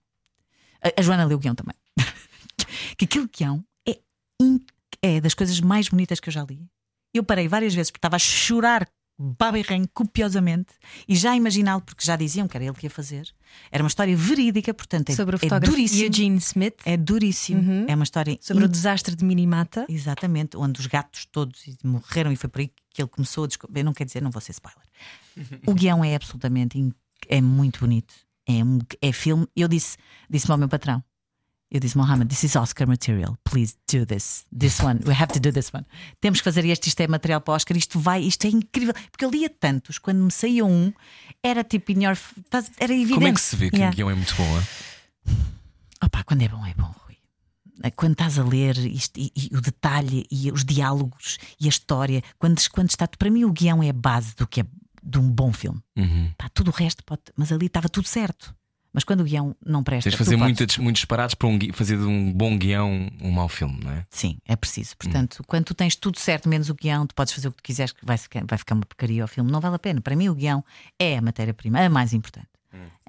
A, 0.82 1.00
a 1.00 1.02
Joana 1.02 1.24
leu 1.24 1.38
o 1.38 1.40
guião 1.40 1.54
também. 1.54 1.74
que 2.96 3.06
aquele 3.06 3.28
guião 3.28 3.64
é, 3.88 3.98
é 5.02 5.20
das 5.20 5.34
coisas 5.34 5.60
mais 5.60 5.88
bonitas 5.88 6.20
que 6.20 6.28
eu 6.28 6.32
já 6.32 6.44
li. 6.44 6.68
Eu 7.12 7.24
parei 7.24 7.48
várias 7.48 7.74
vezes 7.74 7.90
porque 7.90 7.98
estava 7.98 8.16
a 8.16 8.20
chorar 8.20 8.88
baba 9.20 9.58
e 9.58 9.64
copiosamente 9.92 10.72
e 11.06 11.14
já 11.14 11.36
imaginá-lo 11.36 11.82
porque 11.82 12.04
já 12.04 12.16
diziam 12.16 12.48
que 12.48 12.56
era 12.56 12.64
ele 12.64 12.74
que 12.74 12.86
ia 12.86 12.90
fazer. 12.90 13.28
Era 13.70 13.82
uma 13.82 13.88
história 13.88 14.16
verídica, 14.16 14.72
portanto 14.74 15.10
é, 15.10 15.14
Sobre 15.14 15.36
o 15.36 15.38
é 15.38 15.40
fotógrafo 15.40 15.72
duríssimo. 15.74 16.02
Eugene 16.04 16.38
Smith. 16.38 16.74
É 16.84 16.96
duríssimo. 16.96 17.60
Uhum. 17.60 17.84
É 17.88 17.94
uma 17.94 18.04
história 18.04 18.36
Sobre 18.40 18.64
o 18.64 18.66
in- 18.66 18.70
desastre 18.70 19.14
de 19.14 19.24
Minimata. 19.24 19.86
Exatamente, 19.88 20.56
onde 20.56 20.80
os 20.80 20.86
gatos 20.86 21.26
todos 21.30 21.60
morreram 21.84 22.32
e 22.32 22.36
foi 22.36 22.48
por 22.50 22.60
aí 22.60 22.70
que 22.92 23.00
ele 23.02 23.08
começou 23.08 23.44
a 23.44 23.46
descobrir. 23.46 23.82
Não 23.82 23.92
quer 23.92 24.04
dizer, 24.04 24.20
não 24.22 24.30
vou 24.30 24.40
ser 24.40 24.52
spoiler. 24.52 24.82
O 25.66 25.74
guião 25.74 26.04
é 26.04 26.14
absolutamente 26.14 26.92
é 27.28 27.40
muito 27.40 27.80
bonito. 27.80 28.14
É, 28.48 28.64
um- 28.64 28.78
é 29.00 29.12
filme. 29.12 29.46
Eu 29.54 29.68
disse, 29.68 29.96
disse 30.28 30.50
ao 30.50 30.58
meu 30.58 30.68
patrão. 30.68 31.02
Eu 31.70 31.78
disse, 31.78 31.96
Mohammed, 31.96 32.28
this 32.28 32.42
is 32.42 32.56
Oscar 32.56 32.88
material. 32.88 33.36
Please 33.44 33.76
do 33.92 34.04
this. 34.04 34.44
This 34.56 34.80
one. 34.80 34.98
We 35.06 35.12
have 35.14 35.32
to 35.34 35.38
do 35.40 35.52
this 35.52 35.70
one. 35.72 35.86
Temos 36.20 36.40
que 36.40 36.44
fazer 36.44 36.64
este, 36.64 36.88
isto 36.88 37.00
é 37.00 37.06
material 37.06 37.40
para 37.40 37.52
o 37.52 37.54
Oscar. 37.54 37.76
Isto 37.76 38.00
vai, 38.00 38.22
isto 38.22 38.44
é 38.46 38.50
incrível. 38.50 38.92
Porque 39.10 39.24
eu 39.24 39.30
lia 39.30 39.48
tantos, 39.48 39.96
quando 39.98 40.18
me 40.24 40.32
saía 40.32 40.64
um, 40.64 40.92
era 41.42 41.62
tipo 41.62 41.92
in 41.92 42.04
your, 42.04 42.18
era 42.78 42.92
evidente. 42.92 43.14
Como 43.14 43.26
é 43.28 43.32
que 43.32 43.40
se 43.40 43.54
vê 43.56 43.70
que 43.70 43.76
Yeah. 43.76 43.92
o 43.92 43.96
guião 43.96 44.10
é 44.10 44.14
muito 44.14 44.34
bom? 44.34 44.58
ah? 44.58 46.06
Opa, 46.06 46.24
quando 46.24 46.42
é 46.42 46.48
bom, 46.48 46.64
é 46.66 46.74
bom, 46.74 46.92
Rui. 47.04 47.16
Quando 47.94 48.12
estás 48.12 48.38
a 48.38 48.44
ler 48.44 48.76
isto, 48.78 49.18
e, 49.20 49.32
e 49.34 49.56
o 49.56 49.60
detalhe 49.60 50.26
e 50.30 50.50
os 50.50 50.64
diálogos 50.64 51.38
e 51.58 51.66
a 51.66 51.68
história, 51.68 52.22
quando, 52.38 52.60
quando 52.70 52.90
está. 52.90 53.06
Para 53.06 53.30
mim, 53.30 53.44
o 53.44 53.52
guião 53.52 53.80
é 53.82 53.90
a 53.90 53.92
base 53.92 54.34
do 54.34 54.46
que 54.46 54.62
é 54.62 54.66
de 55.02 55.18
um 55.18 55.30
bom 55.30 55.52
filme. 55.52 55.80
Uhum. 55.96 56.32
Pá, 56.36 56.48
tudo 56.52 56.68
o 56.68 56.74
resto 56.74 57.04
pode. 57.04 57.22
Mas 57.36 57.52
ali 57.52 57.66
estava 57.66 57.88
tudo 57.88 58.08
certo. 58.08 58.54
Mas 58.92 59.04
quando 59.04 59.20
o 59.20 59.24
guião 59.24 59.54
não 59.64 59.84
presta. 59.84 60.04
Tens 60.10 60.12
de 60.12 60.18
fazer 60.18 60.36
podes- 60.36 60.58
muitos, 60.58 60.76
muitos 60.78 61.00
disparados 61.00 61.34
para 61.34 61.46
um, 61.48 61.58
fazer 61.72 61.96
de 61.96 62.02
um 62.04 62.32
bom 62.32 62.58
guião 62.58 63.08
um 63.20 63.30
mau 63.30 63.48
filme, 63.48 63.78
não 63.84 63.92
é? 63.92 64.04
Sim, 64.10 64.38
é 64.46 64.56
preciso. 64.56 64.96
Portanto, 64.96 65.44
quando 65.46 65.64
tu 65.66 65.74
tens 65.74 65.94
tudo 65.94 66.18
certo, 66.18 66.48
menos 66.48 66.68
o 66.70 66.74
guião, 66.74 67.06
tu 67.06 67.14
podes 67.14 67.32
fazer 67.32 67.48
o 67.48 67.52
que 67.52 67.58
tu 67.58 67.62
quiseres, 67.62 67.92
que 67.92 68.04
vai 68.04 68.18
ficar, 68.18 68.44
vai 68.44 68.58
ficar 68.58 68.74
uma 68.74 68.84
porcaria 68.84 69.22
ao 69.22 69.28
filme. 69.28 69.50
Não 69.50 69.60
vale 69.60 69.76
a 69.76 69.78
pena. 69.78 70.00
Para 70.00 70.16
mim, 70.16 70.28
o 70.28 70.34
guião 70.34 70.64
é 70.98 71.18
a 71.18 71.22
matéria-prima, 71.22 71.78
a 71.80 71.88
mais 71.88 72.12
importante. 72.12 72.48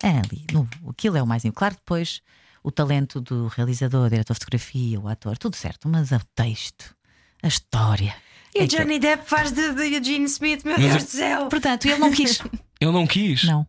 É 0.03 0.09
ali. 0.09 0.45
No, 0.51 0.67
aquilo 0.89 1.17
é 1.17 1.21
o 1.23 1.27
mais 1.27 1.43
importante. 1.45 1.57
Claro, 1.59 1.75
depois 1.75 2.21
o 2.63 2.71
talento 2.71 3.19
do 3.19 3.47
realizador, 3.47 4.09
diretor 4.09 4.33
de 4.33 4.39
fotografia, 4.39 4.99
o 4.99 5.07
ator, 5.07 5.35
tudo 5.37 5.55
certo. 5.55 5.87
Mas 5.89 6.11
o 6.11 6.19
texto, 6.35 6.95
a 7.41 7.47
história. 7.47 8.13
E 8.53 8.59
é 8.59 8.63
o 8.63 8.67
Johnny 8.67 8.99
Depp 8.99 9.27
faz 9.27 9.51
de, 9.51 9.73
de 9.73 9.95
Eugene 9.95 10.25
Smith, 10.25 10.63
meu 10.63 10.77
Mas 10.79 10.91
Deus 10.91 11.03
do 11.05 11.09
céu. 11.09 11.47
Portanto, 11.47 11.85
ele 11.87 11.97
não 11.97 12.11
quis. 12.11 12.39
Ele 12.81 12.91
não 12.91 13.05
quis. 13.05 13.43
não. 13.43 13.67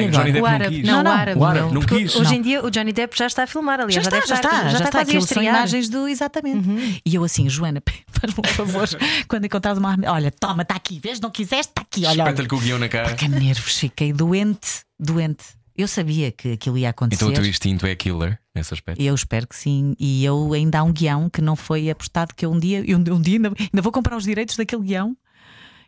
Quem? 0.00 0.10
Johnny? 0.10 0.32
Depp 0.32 0.38
O 0.38 0.42
não 0.42 0.46
árabe, 0.54 0.82
não, 0.82 0.92
Não, 0.92 1.00
o 1.00 1.02
não, 1.04 1.12
árabe. 1.12 1.40
o 1.40 1.44
árabe 1.44 1.72
não 1.74 1.80
Porque 1.80 1.98
quis. 1.98 2.16
Hoje 2.16 2.30
Não. 2.30 2.36
em 2.36 2.42
dia 2.42 2.64
o 2.64 2.70
Johnny 2.70 2.92
Depp 2.92 3.16
já 3.18 3.26
está 3.26 3.42
a 3.44 3.46
filmar, 3.46 3.80
aliás, 3.80 3.94
Já 3.94 4.10
já, 4.10 4.18
está, 4.18 4.26
já 4.26 4.34
está, 4.34 4.68
já 4.68 4.84
está. 4.84 5.04
são 5.04 5.18
estrear. 5.18 5.54
imagens 5.56 5.88
do. 5.88 6.08
Exatamente. 6.08 7.00
E 7.04 7.14
eu 7.14 7.24
assim, 7.24 7.48
Joana, 7.48 7.82
faz-me 8.10 8.40
um 8.44 8.48
favor, 8.48 8.88
quando 9.28 9.44
encontrares 9.46 9.78
uma. 9.78 9.96
Olha, 10.08 10.30
toma, 10.30 10.62
está 10.62 10.74
aqui, 10.74 10.98
vês? 10.98 11.20
Não 11.20 11.30
quiseste, 11.30 11.72
está 11.72 11.82
aqui, 11.82 12.04
olha. 12.06 12.22
Espeta-lhe 12.22 12.48
com 12.48 12.56
o 12.56 12.60
guião 12.60 12.78
na 12.78 12.88
cara. 12.88 13.14
Que 13.14 13.28
nervos, 13.28 13.78
fiquei 13.78 14.12
doente, 14.12 14.82
doente. 14.98 15.44
Eu 15.76 15.88
sabia 15.88 16.30
que 16.30 16.52
aquilo 16.52 16.78
ia 16.78 16.90
acontecer. 16.90 17.24
Então 17.24 17.28
o 17.30 17.32
teu 17.34 17.44
instinto 17.44 17.84
é 17.84 17.94
killer 17.96 18.38
nesse 18.54 18.72
aspecto. 18.72 19.02
Eu 19.02 19.12
espero 19.12 19.46
que 19.48 19.56
sim. 19.56 19.94
E 19.98 20.24
eu 20.24 20.52
ainda 20.52 20.78
há 20.78 20.82
um 20.84 20.92
guião 20.92 21.28
que 21.28 21.42
não 21.42 21.56
foi 21.56 21.90
apostado 21.90 22.32
que 22.34 22.46
eu 22.46 22.52
um 22.52 22.58
dia, 22.60 22.84
eu 22.86 22.96
um 22.96 23.20
dia 23.20 23.34
ainda, 23.36 23.52
ainda 23.58 23.82
vou 23.82 23.90
comprar 23.90 24.16
os 24.16 24.22
direitos 24.22 24.56
daquele 24.56 24.82
guião 24.82 25.16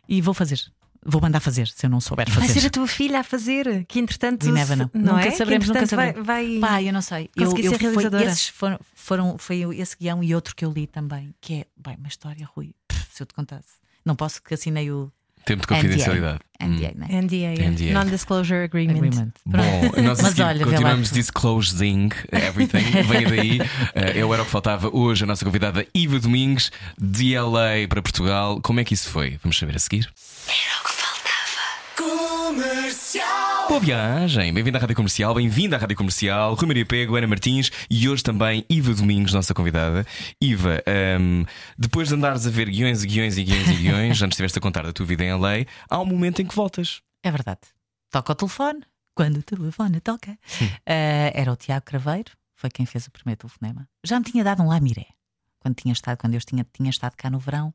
e 0.09 0.21
vou 0.21 0.33
fazer. 0.33 0.59
Vou 1.05 1.21
mandar 1.21 1.39
fazer, 1.39 1.67
se 1.67 1.85
eu 1.85 1.89
não 1.89 2.01
souber 2.01 2.29
Vai 2.29 2.47
fazer. 2.47 2.61
ser 2.61 2.67
a 2.67 2.69
tua 2.69 2.87
filha 2.87 3.19
a 3.19 3.23
fazer, 3.23 3.85
que 3.85 3.99
entretanto. 3.99 4.43
Se- 4.45 4.51
know. 4.51 4.89
Não 4.93 5.13
Nunca 5.15 5.27
é? 5.27 5.31
saberemos, 5.31 5.67
nunca 5.67 5.79
entretanto, 5.79 5.95
vai, 5.95 6.07
saberemos. 6.13 6.27
vai- 6.27 6.59
Pá, 6.59 6.83
eu 6.83 6.93
não 6.93 7.01
sei. 7.01 7.29
Eu, 7.35 7.43
eu, 7.51 7.55
ser 7.55 7.69
foi, 7.69 7.77
realizadora. 7.77 8.25
esses 8.25 8.47
foram, 8.49 8.79
foram, 8.93 9.37
foi 9.37 9.59
esse 9.79 9.95
guião 9.97 10.23
e 10.23 10.33
outro 10.35 10.55
que 10.55 10.65
eu 10.65 10.71
li 10.71 10.87
também, 10.87 11.33
que 11.39 11.53
é 11.55 11.65
bem, 11.77 11.95
uma 11.97 12.07
história, 12.07 12.47
Rui. 12.55 12.73
Pff, 12.87 13.07
se 13.15 13.23
eu 13.23 13.27
te 13.27 13.33
contasse. 13.33 13.77
Não 14.05 14.15
posso 14.15 14.41
que 14.41 14.53
assinei 14.53 14.91
o. 14.91 15.11
Tempo 15.47 15.61
de 15.61 15.67
confidencialidade. 15.67 16.39
NDA, 16.61 16.89
Hum. 16.89 16.91
não 16.97 17.07
é? 17.07 17.21
NDA, 17.21 17.69
NDA. 17.69 17.93
Non-Disclosure 17.93 18.63
Agreement. 18.65 18.97
Agreement. 18.97 19.31
Bom, 19.45 20.01
nós 20.03 20.19
Mas 20.21 20.37
olha, 20.39 20.65
continuamos 20.65 21.09
disclosing 21.09 22.09
everything. 22.33 22.83
Venha 23.07 23.29
daí. 23.29 23.59
Eh, 23.95 24.13
eu 24.17 24.33
era 24.33 24.43
o 24.43 24.45
que 24.45 24.51
faltava 24.51 24.89
hoje. 24.93 25.23
A 25.23 25.27
nossa 25.27 25.45
convidada 25.45 25.87
Iva 25.93 26.19
Domingues, 26.19 26.69
de 26.99 27.37
LA 27.39 27.87
para 27.87 28.01
Portugal. 28.01 28.59
Como 28.61 28.79
é 28.81 28.83
que 28.83 28.93
isso 28.93 29.09
foi? 29.09 29.39
Vamos 29.41 29.57
saber 29.57 29.75
a 29.77 29.79
seguir. 29.79 30.09
Boa 33.67 33.79
viagem, 33.79 34.53
bem-vindo 34.53 34.77
à 34.77 34.81
Rádio 34.81 34.95
Comercial, 34.95 35.33
bem-vinda 35.33 35.75
à 35.75 35.79
Rádio 35.79 35.97
Comercial, 35.97 36.53
Rui 36.53 36.67
Maria 36.67 36.85
Pego, 36.85 37.15
Ana 37.15 37.25
Martins 37.25 37.71
e 37.89 38.07
hoje 38.07 38.21
também 38.21 38.63
Iva 38.69 38.93
Domingos, 38.93 39.33
nossa 39.33 39.51
convidada. 39.51 40.05
Iva, 40.39 40.83
ahm, 40.85 41.43
depois 41.75 42.09
de 42.09 42.13
andares 42.13 42.45
a 42.45 42.51
ver 42.51 42.69
guiões 42.69 43.03
e 43.03 43.07
guiões 43.07 43.37
e 43.37 43.43
guiões 43.43 43.67
e 43.67 43.73
guiões, 43.73 44.21
antes 44.21 44.35
estiveste 44.35 44.59
a 44.59 44.61
contar 44.61 44.83
da 44.83 44.93
tua 44.93 45.07
vida 45.07 45.23
em 45.23 45.33
LA, 45.33 45.65
há 45.89 45.99
um 45.99 46.05
momento 46.05 46.39
em 46.39 46.45
que 46.45 46.53
voltas. 46.53 47.01
É 47.23 47.31
verdade. 47.31 47.61
Toca 48.11 48.31
o 48.31 48.35
telefone. 48.35 48.81
Quando 49.15 49.37
o 49.37 49.43
telefone 49.43 49.99
toca. 49.99 50.37
Ah, 50.85 51.31
era 51.33 51.51
o 51.51 51.55
Tiago 51.55 51.83
Craveiro, 51.83 52.31
foi 52.55 52.69
quem 52.69 52.85
fez 52.85 53.07
o 53.07 53.11
primeiro 53.11 53.39
telefonema. 53.39 53.89
Já 54.05 54.19
me 54.19 54.25
tinha 54.25 54.43
dado 54.43 54.61
um 54.61 54.67
lamiré 54.67 55.07
quando 55.59 55.75
tinha 55.75 55.91
estado, 55.91 56.17
quando 56.17 56.35
eu 56.35 56.39
tinha, 56.39 56.65
tinha 56.71 56.89
estado 56.89 57.15
cá 57.17 57.29
no 57.29 57.39
verão. 57.39 57.73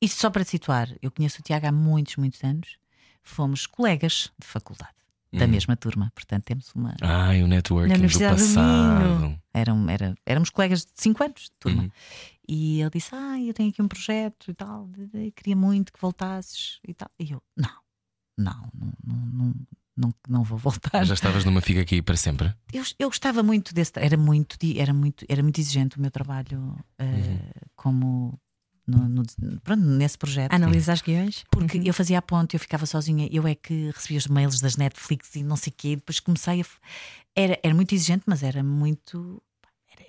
Isto 0.00 0.20
só 0.20 0.28
para 0.30 0.44
te 0.44 0.50
situar, 0.50 0.88
eu 1.00 1.10
conheço 1.10 1.40
o 1.40 1.42
Tiago 1.42 1.66
há 1.66 1.72
muitos, 1.72 2.16
muitos 2.16 2.42
anos. 2.44 2.79
Fomos 3.22 3.66
colegas 3.66 4.30
de 4.38 4.46
faculdade, 4.46 4.94
da 5.32 5.44
Uhum. 5.44 5.50
mesma 5.50 5.76
turma. 5.76 6.10
Portanto, 6.14 6.44
temos 6.44 6.72
uma. 6.74 6.94
Ai, 7.00 7.42
o 7.42 7.46
networking 7.46 7.94
do 8.06 8.18
passado. 8.18 9.38
Eram, 9.52 9.88
era, 9.88 10.14
éramos 10.26 10.50
colegas 10.50 10.80
de 10.84 10.90
5 10.94 11.22
anos 11.24 11.42
de 11.42 11.50
turma. 11.58 11.82
Uhum. 11.82 11.90
E 12.48 12.80
ele 12.80 12.90
disse: 12.90 13.14
Ah, 13.14 13.38
eu 13.40 13.54
tenho 13.54 13.70
aqui 13.70 13.80
um 13.82 13.88
projeto 13.88 14.50
e 14.50 14.54
tal, 14.54 14.88
queria 15.36 15.54
muito 15.56 15.92
que 15.92 16.00
voltasses 16.00 16.78
e 16.86 16.94
tal. 16.94 17.10
E 17.18 17.30
eu: 17.32 17.42
Não, 17.56 17.70
não, 18.38 18.68
não, 18.74 18.92
não, 19.06 19.54
não, 19.96 20.14
não, 20.28 20.42
vou 20.42 20.56
voltar. 20.58 21.04
Já 21.04 21.14
estavas 21.14 21.44
numa 21.44 21.60
figa 21.60 21.82
aqui 21.82 22.00
para 22.02 22.16
sempre. 22.16 22.52
Eu, 22.72 22.82
eu 22.98 23.08
gostava 23.08 23.42
muito 23.42 23.72
desse. 23.74 23.92
Era 23.96 24.16
muito, 24.16 24.56
era 24.76 24.92
muito, 24.94 25.24
era 25.28 25.42
muito 25.42 25.60
exigente 25.60 25.98
o 25.98 26.00
meu 26.00 26.10
trabalho 26.10 26.58
Uhum. 26.98 27.38
como. 27.76 28.40
No, 28.98 29.08
no- 29.08 29.60
pronto, 29.62 29.82
nesse 29.82 30.18
projeto. 30.18 30.52
Analisar 30.52 30.94
os 30.94 31.02
guiões. 31.02 31.44
Porque 31.50 31.78
Uhum. 31.78 31.84
eu 31.84 31.94
fazia 31.94 32.18
a 32.18 32.22
ponte, 32.22 32.54
eu 32.54 32.60
ficava 32.60 32.86
sozinha, 32.86 33.28
eu 33.30 33.46
é 33.46 33.54
que 33.54 33.90
recebia 33.94 34.18
os 34.18 34.26
mails 34.26 34.60
das 34.60 34.76
Netflix 34.76 35.34
e 35.36 35.42
não 35.42 35.56
sei 35.56 35.70
o 35.72 35.74
quê, 35.76 35.96
depois 35.96 36.20
comecei 36.20 36.60
a. 36.60 36.64
Era, 37.34 37.58
era 37.62 37.74
muito 37.74 37.94
exigente, 37.94 38.24
mas 38.26 38.42
era 38.42 38.62
muito. 38.62 39.42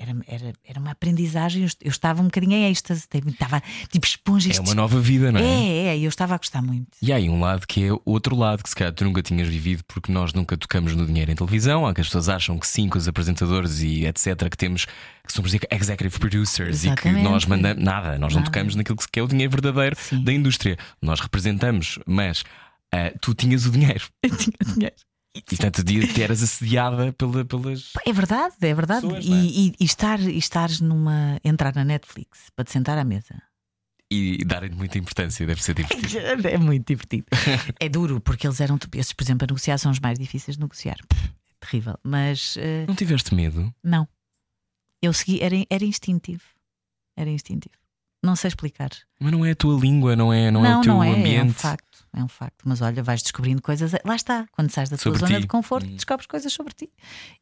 Era, 0.02 0.16
era, 0.26 0.54
era, 0.66 0.80
uma 0.80 0.91
aprendizagem, 0.91 1.62
eu 1.62 1.68
est- 1.68 1.82
eu 1.84 1.89
estava 1.91 2.22
um 2.22 2.26
bocadinho 2.26 2.54
em 2.54 2.72
êxtase, 2.72 3.06
estava 3.14 3.62
tipo 3.91 4.08
esponja. 4.08 4.52
É 4.52 4.60
uma 4.60 4.74
nova 4.74 4.99
vida, 4.99 5.32
não 5.32 5.39
é? 5.39 5.43
é, 5.43 5.86
é, 5.89 5.99
eu 5.99 6.10
estava 6.10 6.34
a 6.34 6.38
gostar 6.38 6.62
muito. 6.64 6.88
E 7.02 7.14
há 7.14 7.18
aí 7.18 7.30
um 7.30 7.39
lado 7.39 7.68
que 7.68 7.86
é 7.86 7.89
outro 8.04 8.36
lado 8.36 8.64
que 8.64 8.70
se 8.70 8.76
calhar 8.76 8.91
tu 8.91 9.04
nunca 9.04 9.22
tinhas 9.22 9.47
vivido 9.47 9.84
porque 9.88 10.12
nós 10.12 10.34
nunca 10.34 10.58
tocamos 10.58 10.95
no 10.95 11.06
dinheiro 11.06 11.32
em 11.32 11.36
televisão. 11.36 11.86
Há 11.86 11.93
que 11.93 12.02
as 12.02 12.08
pessoas 12.08 12.30
acham 12.30 12.58
que 12.58 12.68
sim, 12.68 12.89
que 12.89 12.97
os 12.97 13.08
apresentadores 13.08 13.82
e 13.82 14.06
etc. 14.08 14.49
que 14.49 14.58
temos, 14.58 14.86
que 14.86 15.32
somos 15.32 15.54
executive 15.54 16.18
producers 16.20 16.80
e 16.84 16.88
que 16.88 16.88
Exatamente. 16.93 17.24
nós 17.24 17.45
mandamos 17.45 17.84
nada, 17.84 18.18
nós 18.18 18.34
não 18.34 18.39
Nada. 18.41 18.52
tocamos 18.52 18.74
naquilo 18.76 18.97
que 18.97 19.20
é 19.20 19.24
o 19.24 19.28
dinheiro 19.28 19.52
verdadeiro 19.52 19.95
Sim. 19.99 20.24
da 20.24 20.34
indústria. 20.34 20.78
Nós 20.99 21.20
representamos, 21.20 21.99
mas 22.08 22.43
ah, 22.91 23.14
tu 23.22 23.34
tinhas 23.36 23.66
o 23.68 23.72
dinheiro. 23.72 24.04
Eu 24.24 24.36
tinha 24.36 24.58
dinheiro. 24.74 24.95
E 25.34 25.41
portanto 25.41 25.84
dia 25.84 26.05
que 26.07 26.21
eras 26.21 26.43
assediada 26.43 27.13
pela, 27.13 27.45
pelas. 27.45 27.93
É 28.05 28.11
verdade, 28.11 28.55
é 28.61 28.73
verdade. 28.73 29.01
Pessoas, 29.01 29.25
não 29.25 29.38
é? 29.38 29.39
e, 29.39 29.67
e, 29.69 29.75
e 29.79 29.86
estar, 29.86 30.19
e 30.19 30.38
estares 30.38 30.82
numa. 30.82 31.39
entrar 31.43 31.73
na 31.73 31.86
Netflix 31.86 32.49
para 32.55 32.65
te 32.65 32.71
sentar 32.71 32.97
à 32.97 33.03
mesa. 33.03 33.41
E 34.13 34.43
darem-te 34.43 34.75
muita 34.75 34.97
importância, 34.97 35.47
deve 35.47 35.63
ser 35.63 35.73
divertido. 35.73 36.19
É 36.49 36.57
muito 36.57 36.86
divertido. 36.86 37.25
é 37.79 37.88
duro, 37.88 38.19
porque 38.19 38.45
eles 38.45 38.59
eram. 38.59 38.77
Esses, 38.93 39.13
por 39.13 39.23
exemplo, 39.23 39.45
a 39.45 39.47
negociar 39.47 39.77
são 39.77 39.89
os 39.89 39.99
mais 40.01 40.19
difíceis 40.19 40.57
de 40.57 40.61
negociar. 40.61 40.97
É 41.13 41.53
terrível. 41.65 41.97
Mas 42.03 42.57
eh, 42.57 42.86
Não 42.88 42.95
tiveste 42.95 43.34
medo? 43.34 43.73
não. 43.82 44.07
Eu 45.03 45.13
segui, 45.13 45.41
era, 45.41 45.55
era 45.69 45.84
instintivo. 45.84 46.43
Era 47.17 47.29
instintivo. 47.29 47.73
Não 48.24 48.36
sei 48.36 48.49
explicar. 48.49 48.89
Mas 49.19 49.32
não 49.32 49.43
é 49.45 49.51
a 49.51 49.55
tua 49.55 49.80
língua, 49.80 50.15
não 50.15 50.32
é, 50.32 50.51
não, 50.51 50.63
é 50.65 50.78
o 50.78 50.82
teu 50.82 50.93
não 50.93 51.03
é, 51.03 51.09
ambiente. 51.11 51.38
é 51.38 51.43
um 51.43 51.53
facto. 51.53 52.05
É 52.13 52.24
um 52.24 52.28
facto. 52.28 52.61
Mas 52.65 52.82
olha, 52.82 53.01
vais 53.01 53.22
descobrindo 53.24 53.61
coisas. 53.61 53.93
Lá 54.05 54.15
está. 54.15 54.45
Quando 54.51 54.69
sais 54.69 54.89
da 54.89 54.97
tua 54.97 55.03
Sobre 55.13 55.19
zona 55.19 55.36
ti. 55.36 55.41
de 55.41 55.47
conforto, 55.47 55.88
Hum. 55.88 55.95
descobres 55.95 56.28
coisas 56.28 56.51
sobre 56.53 56.74
ti. 56.74 56.89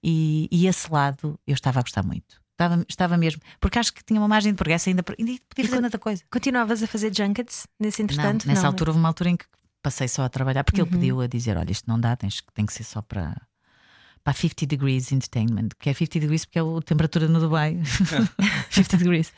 E, 0.03 0.47
e 0.51 0.67
esse 0.67 0.91
lado 0.91 1.39
eu 1.45 1.53
estava 1.53 1.79
a 1.79 1.81
gostar 1.83 2.03
muito. 2.03 2.39
Estava, 2.51 2.85
estava 2.87 3.17
mesmo. 3.17 3.41
Porque 3.59 3.79
acho 3.79 3.93
que 3.93 4.03
tinha 4.03 4.19
uma 4.21 4.27
margem 4.27 4.51
de 4.51 4.57
progresso 4.57 4.89
ainda, 4.89 5.03
ainda 5.17 5.33
podia 5.49 5.69
fazer 5.69 5.83
outra 5.83 5.99
coisa. 5.99 6.23
Continuavas 6.31 6.83
a 6.83 6.87
fazer 6.87 7.13
junkets 7.15 7.65
nesse 7.79 8.01
entretanto? 8.01 8.45
não, 8.45 8.53
nessa 8.53 8.63
Não. 8.63 8.69
altura 8.69 8.91
houve 8.91 8.99
uma 8.99 9.07
altura 9.09 9.29
em 9.31 9.37
que 9.37 9.45
passei 9.81 10.07
só 10.07 10.23
a 10.23 10.29
trabalhar 10.29 10.63
porque 10.63 10.81
ele 10.81 10.89
Uhum. 10.89 10.97
pediu 10.99 11.21
a 11.21 11.27
dizer: 11.27 11.57
olha, 11.57 11.71
isto 11.71 11.85
não 11.89 11.99
dá, 11.99 12.15
tens, 12.15 12.41
tem 12.53 12.65
que 12.65 12.73
ser 12.73 12.83
só 12.83 13.01
para. 13.01 13.35
Para 14.23 14.33
50 14.33 14.65
degrees 14.65 15.11
entertainment, 15.11 15.69
que 15.79 15.89
é 15.89 15.93
50 15.93 16.19
degrees 16.19 16.45
porque 16.45 16.59
é 16.59 16.61
a 16.61 16.81
temperatura 16.85 17.27
no 17.27 17.39
Dubai 17.39 17.79
50 18.69 18.97
degrees. 18.97 19.31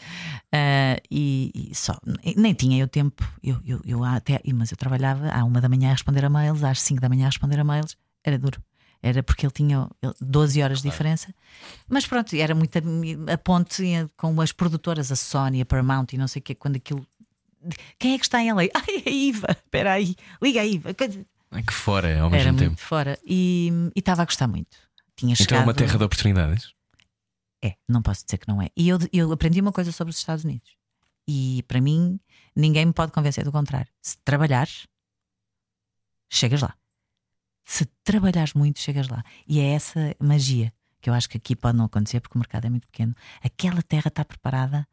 Ah, 0.52 0.98
e, 1.10 1.52
e 1.72 1.76
só, 1.76 1.98
nem 2.36 2.54
tinha 2.54 2.82
eu 2.82 2.88
tempo. 2.88 3.24
Eu, 3.44 3.60
eu, 3.66 3.82
eu 3.86 4.04
até, 4.04 4.42
mas 4.54 4.72
eu 4.72 4.78
trabalhava 4.78 5.30
à 5.30 5.44
uma 5.44 5.62
da 5.62 5.70
manhã 5.70 5.90
a 5.90 5.94
responder 5.94 6.26
a 6.26 6.30
mails, 6.30 6.64
às 6.64 6.82
5 6.82 7.00
da 7.00 7.08
manhã 7.08 7.26
a 7.26 7.30
responder 7.30 7.60
a 7.60 7.64
mails. 7.64 7.96
Era 8.24 8.38
duro. 8.38 8.62
Era 9.04 9.24
porque 9.24 9.46
ele 9.46 9.54
tinha 9.54 9.88
ele- 10.02 10.14
12 10.22 10.62
horas 10.62 10.82
de 10.82 10.90
diferença. 10.90 11.34
Mas 11.90 12.06
pronto, 12.06 12.36
era 12.36 12.54
muito 12.54 12.78
a, 12.78 13.34
a 13.34 13.38
ponte 13.38 13.84
com 14.18 14.40
as 14.42 14.52
produtoras, 14.52 15.12
a 15.12 15.16
Sony, 15.16 15.62
a 15.62 15.66
Paramount 15.66 16.08
e 16.14 16.18
não 16.18 16.28
sei 16.28 16.40
o 16.40 16.44
que, 16.44 16.54
quando 16.54 16.76
aquilo. 16.76 17.06
Quem 17.98 18.14
é 18.14 18.18
que 18.18 18.26
está 18.26 18.42
em 18.42 18.52
LA? 18.52 18.64
Ai, 18.74 19.04
a 19.06 19.10
Iva, 19.10 19.48
espera 19.52 19.94
aí, 19.94 20.16
liga 20.42 20.62
a 20.62 20.66
Iva. 20.66 20.90
É 21.52 21.62
que 21.62 21.74
fora, 21.74 22.08
ao 22.22 22.28
Era 22.28 22.30
mesmo 22.30 22.54
muito 22.54 22.70
tempo. 22.70 22.82
fora 22.82 23.20
e 23.26 23.72
estava 23.96 24.22
a 24.22 24.26
gostar 24.26 24.48
muito. 24.48 24.78
Tinha 25.16 25.34
Então 25.34 25.44
é 25.44 25.48
chegado. 25.50 25.64
uma 25.64 25.74
terra 25.74 25.98
de 25.98 26.04
oportunidades. 26.04 26.74
É, 27.64 27.76
não 27.88 28.02
posso 28.02 28.26
dizer 28.26 28.38
que 28.38 28.48
não 28.48 28.62
é. 28.62 28.70
E 28.76 28.88
eu, 28.90 28.98
eu 29.14 29.32
aprendi 29.32 29.60
uma 29.62 29.72
coisa 29.72 29.92
sobre 29.92 30.12
os 30.12 30.18
Estados 30.18 30.44
Unidos. 30.46 30.72
E 31.28 31.64
para 31.68 31.80
mim, 31.82 32.20
ninguém 32.56 32.86
me 32.86 32.94
pode 32.94 33.12
convencer 33.12 33.44
do 33.44 33.52
contrário. 33.52 33.92
Se 34.02 34.18
trabalhares, 34.24 34.88
chegas 36.30 36.62
lá. 36.62 36.74
Se 37.64 37.86
trabalhares 38.04 38.54
muito, 38.54 38.80
chegas 38.80 39.08
lá. 39.08 39.24
E 39.48 39.60
é 39.60 39.74
essa 39.74 40.16
magia 40.20 40.74
que 41.00 41.10
eu 41.10 41.14
acho 41.14 41.30
que 41.30 41.38
aqui 41.38 41.56
pode 41.56 41.78
não 41.78 41.86
acontecer 41.86 42.20
porque 42.20 42.38
o 42.38 42.40
mercado 42.40 42.66
é 42.66 42.70
muito 42.70 42.88
pequeno. 42.88 43.14
Aquela 43.44 43.82
terra 43.84 44.08
está 44.08 44.24
preparada 44.26 44.88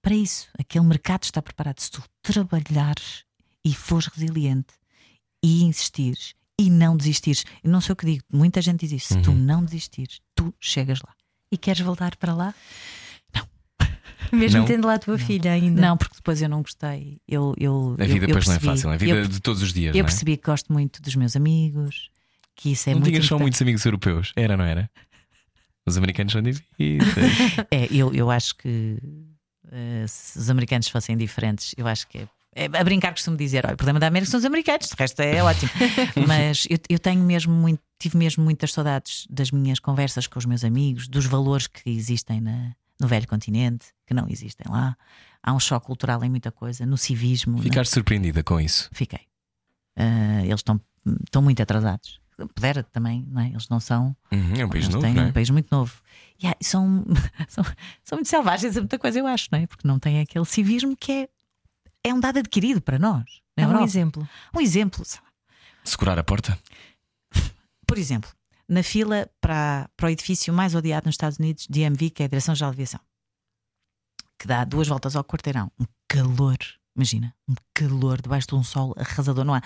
para 0.00 0.14
isso. 0.14 0.48
Aquele 0.58 0.84
mercado 0.84 1.24
está 1.24 1.40
preparado. 1.42 1.80
Se 1.80 1.90
tu 1.90 2.02
trabalhares 2.22 3.24
e 3.64 3.74
fores 3.74 4.06
resiliente 4.06 4.74
e 5.42 5.62
insistires 5.64 6.34
e 6.58 6.70
não 6.70 6.96
desistires, 6.96 7.44
eu 7.64 7.70
não 7.70 7.80
sei 7.80 7.92
o 7.92 7.96
que 7.96 8.06
digo, 8.06 8.24
muita 8.32 8.60
gente 8.62 8.80
diz 8.86 8.92
isso. 9.02 9.14
Se 9.14 9.22
tu 9.22 9.30
Uhum. 9.30 9.36
não 9.38 9.64
desistires, 9.64 10.20
tu 10.34 10.54
chegas 10.60 11.00
lá. 11.06 11.12
E 11.50 11.56
queres 11.58 11.80
voltar 11.80 12.14
para 12.16 12.34
lá? 12.34 12.54
Não. 13.34 13.46
Mesmo 14.32 14.60
Não? 14.60 14.66
tendo 14.66 14.86
lá 14.86 14.94
a 14.94 14.98
tua 14.98 15.18
filha 15.18 15.52
ainda. 15.52 15.80
Não, 15.80 15.96
porque 15.96 16.14
depois 16.16 16.40
eu 16.40 16.48
não 16.48 16.62
gostei. 16.62 17.20
Eu, 17.26 17.54
eu, 17.58 17.96
A 17.98 18.04
vida 18.04 18.10
eu, 18.10 18.14
eu 18.14 18.26
depois 18.28 18.46
não 18.46 18.54
é 18.54 18.58
percebi- 18.58 18.66
fácil, 18.66 18.90
é 18.90 18.94
a 18.94 18.96
vida 18.96 19.14
Eu, 19.16 19.28
de 19.28 19.40
todos 19.40 19.62
os 19.62 19.72
dias. 19.72 19.94
eu 19.94 20.00
não 20.02 20.06
é? 20.06 20.10
percebi 20.10 20.36
que 20.36 20.44
gosto 20.46 20.72
muito 20.72 21.02
dos 21.02 21.14
meus 21.16 21.34
amigos, 21.36 22.10
que 22.54 22.72
isso 22.72 22.88
é 22.88 22.92
não 22.94 23.00
muito 23.00 23.10
tinhas 23.12 23.26
só 23.26 23.38
muitos 23.38 23.60
amigos 23.60 23.84
europeus, 23.84 24.32
era, 24.36 24.56
não 24.56 24.64
era? 24.64 24.88
Os 25.84 25.96
americanos 25.96 26.32
são 26.32 26.42
difíceis. 26.42 27.02
É, 27.70 27.88
eu, 27.90 28.14
eu 28.14 28.30
acho 28.30 28.54
que 28.56 28.98
eh, 29.72 30.04
se 30.06 30.38
os 30.38 30.48
americanos 30.48 30.88
fossem 30.88 31.16
diferentes, 31.16 31.74
eu 31.76 31.86
acho 31.88 32.06
que 32.08 32.18
é. 32.18 32.28
É 32.54 32.66
a 32.66 32.84
brincar 32.84 33.12
costumo 33.12 33.36
dizer, 33.36 33.64
olha, 33.64 33.74
o 33.74 33.76
problema 33.76 33.98
da 34.00 34.06
América 34.06 34.30
são 34.30 34.38
os 34.38 34.44
americanos, 34.44 34.88
de 34.88 34.94
resto 34.98 35.20
é 35.20 35.42
ótimo. 35.42 35.70
Mas 36.26 36.66
eu, 36.68 36.78
eu 36.88 36.98
tenho 36.98 37.22
mesmo 37.22 37.52
muito, 37.52 37.80
tive 37.98 38.16
mesmo 38.16 38.44
muitas 38.44 38.72
saudades 38.72 39.26
das 39.30 39.50
minhas 39.50 39.78
conversas 39.78 40.26
com 40.26 40.38
os 40.38 40.44
meus 40.44 40.64
amigos, 40.64 41.08
dos 41.08 41.26
valores 41.26 41.66
que 41.66 41.88
existem 41.90 42.40
na- 42.40 42.72
no 43.00 43.08
velho 43.08 43.26
continente, 43.26 43.86
que 44.06 44.14
não 44.14 44.26
existem 44.28 44.66
lá. 44.70 44.96
Há 45.42 45.52
um 45.52 45.58
choque 45.58 45.86
cultural 45.86 46.22
em 46.24 46.30
muita 46.30 46.52
coisa, 46.52 46.86
no 46.86 46.96
civismo. 46.96 47.56
na- 47.56 47.62
Ficaste 47.62 47.92
surpreendida 47.94 48.42
com 48.44 48.60
isso. 48.60 48.88
Fiquei. 48.92 49.20
Ah, 49.96 50.42
eles 50.44 50.60
estão, 50.60 50.80
estão 51.24 51.42
muito 51.42 51.62
atrasados. 51.62 52.20
Pudera 52.54 52.82
também, 52.82 53.26
não 53.30 53.40
é? 53.42 53.48
Eles 53.48 53.68
não 53.68 53.78
são. 53.78 54.16
Uhum, 54.32 54.54
é 54.56 54.64
um 54.64 54.68
país 54.68 54.88
novo, 54.88 55.00
têm 55.02 55.14
não 55.14 55.22
é? 55.24 55.26
um 55.26 55.32
país 55.32 55.50
muito 55.50 55.68
novo. 55.70 55.94
E 56.42 56.46
há- 56.46 56.56
são, 56.60 57.04
são, 57.48 57.64
são 58.02 58.16
muito 58.16 58.28
selvagens 58.28 58.76
a 58.76 58.80
muita 58.80 58.98
coisa, 58.98 59.18
eu 59.18 59.26
acho, 59.26 59.48
não 59.52 59.58
é? 59.58 59.66
Porque 59.66 59.86
não 59.86 59.98
têm 59.98 60.20
aquele 60.20 60.44
civismo 60.44 60.96
que 60.96 61.12
é, 61.12 61.28
é 62.04 62.12
um 62.12 62.20
dado 62.20 62.38
adquirido 62.38 62.80
para 62.80 62.98
nós. 62.98 63.40
na 63.56 63.64
É 63.64 63.66
um 63.66 63.84
exemplo. 63.84 64.28
Um 64.54 64.60
exemplo. 64.60 65.04
lá. 65.14 65.22
Segurar 65.84 66.18
a 66.18 66.24
porta? 66.24 66.58
Por 67.86 67.98
exemplo, 67.98 68.30
na 68.68 68.82
fila 68.82 69.30
para, 69.40 69.88
para 69.96 70.06
o 70.06 70.10
edifício 70.10 70.52
mais 70.52 70.74
odiado 70.74 71.06
nos 71.06 71.14
Estados 71.14 71.38
Unidos, 71.38 71.66
DMV, 71.68 72.10
que 72.10 72.22
é 72.22 72.26
a 72.26 72.28
Direção-Geral 72.28 72.70
de 72.70 72.76
Aviação, 72.76 73.00
que 74.38 74.46
dá 74.46 74.64
duas 74.64 74.88
voltas 74.88 75.16
ao 75.16 75.24
quarteirão. 75.24 75.70
Um 75.78 75.84
calor, 76.08 76.56
imagina, 76.96 77.34
um 77.48 77.54
calor 77.74 78.20
debaixo 78.20 78.48
de 78.48 78.54
um 78.54 78.64
sol 78.64 78.94
arrasador. 78.96 79.44
Não 79.44 79.54
há, 79.54 79.62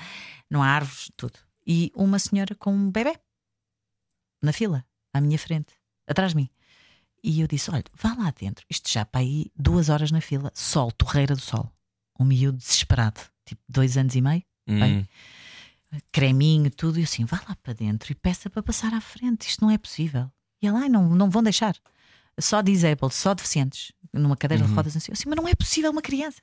não 0.51 0.62
há 0.62 0.68
árvores, 0.68 1.11
tudo. 1.16 1.39
E 1.66 1.93
uma 1.95 2.18
senhora 2.18 2.55
com 2.55 2.72
um 2.72 2.91
bebê 2.91 3.18
na 4.43 4.53
fila, 4.53 4.84
à 5.12 5.20
minha 5.20 5.39
frente, 5.39 5.74
atrás 6.07 6.32
de 6.32 6.37
mim. 6.37 6.51
E 7.22 7.41
eu 7.41 7.47
disse: 7.47 7.70
Olha, 7.70 7.84
vá 7.95 8.14
lá 8.14 8.30
dentro. 8.30 8.64
Isto 8.70 8.91
já 8.91 9.05
para 9.05 9.20
aí 9.20 9.51
duas 9.57 9.89
horas 9.89 10.11
na 10.11 10.20
fila, 10.20 10.51
sol, 10.55 10.93
torreira 10.93 11.34
do 11.34 11.41
sol. 11.41 11.72
Um 12.19 12.25
miúdo 12.25 12.59
desesperado, 12.59 13.21
tipo 13.45 13.61
dois 13.69 13.97
anos 13.97 14.14
e 14.14 14.21
meio, 14.21 14.43
bem, 14.81 15.09
creminho, 16.12 16.71
tudo, 16.71 16.99
e 16.99 17.03
eu 17.03 17.05
assim, 17.05 17.25
vá 17.25 17.41
lá 17.49 17.57
para 17.62 17.73
dentro 17.73 18.11
e 18.12 18.14
peça 18.14 18.51
para 18.51 18.62
passar 18.62 18.93
à 18.95 19.01
frente, 19.01 19.49
isto 19.49 19.62
não 19.64 19.71
é 19.71 19.79
possível. 19.79 20.31
E 20.62 20.67
ela, 20.67 20.81
ai, 20.81 20.89
não, 20.89 21.09
não 21.14 21.31
vão 21.31 21.43
deixar. 21.43 21.77
Só 22.39 22.61
disabled, 22.62 23.14
só 23.14 23.35
deficientes, 23.35 23.93
numa 24.12 24.37
cadeira 24.37 24.64
de 24.64 24.71
rodas 24.77 24.97
assim, 24.97 25.11
eu 25.11 25.14
assim, 25.14 25.29
mas 25.29 25.37
não 25.37 25.49
é 25.49 25.55
possível 25.55 25.91
uma 25.91 26.03
criança. 26.03 26.41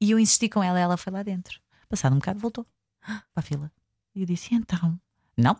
E 0.00 0.10
eu 0.10 0.18
insisti 0.18 0.48
com 0.48 0.62
ela, 0.62 0.78
ela 0.78 0.96
foi 0.96 1.12
lá 1.12 1.22
dentro. 1.22 1.60
Passado 1.88 2.12
um 2.14 2.18
bocado, 2.18 2.38
voltou 2.40 2.66
para 3.00 3.22
a 3.36 3.42
fila. 3.42 3.72
E 4.14 4.20
eu 4.20 4.26
disse, 4.26 4.52
"E 4.52 4.56
então? 4.56 4.98
Não. 5.36 5.56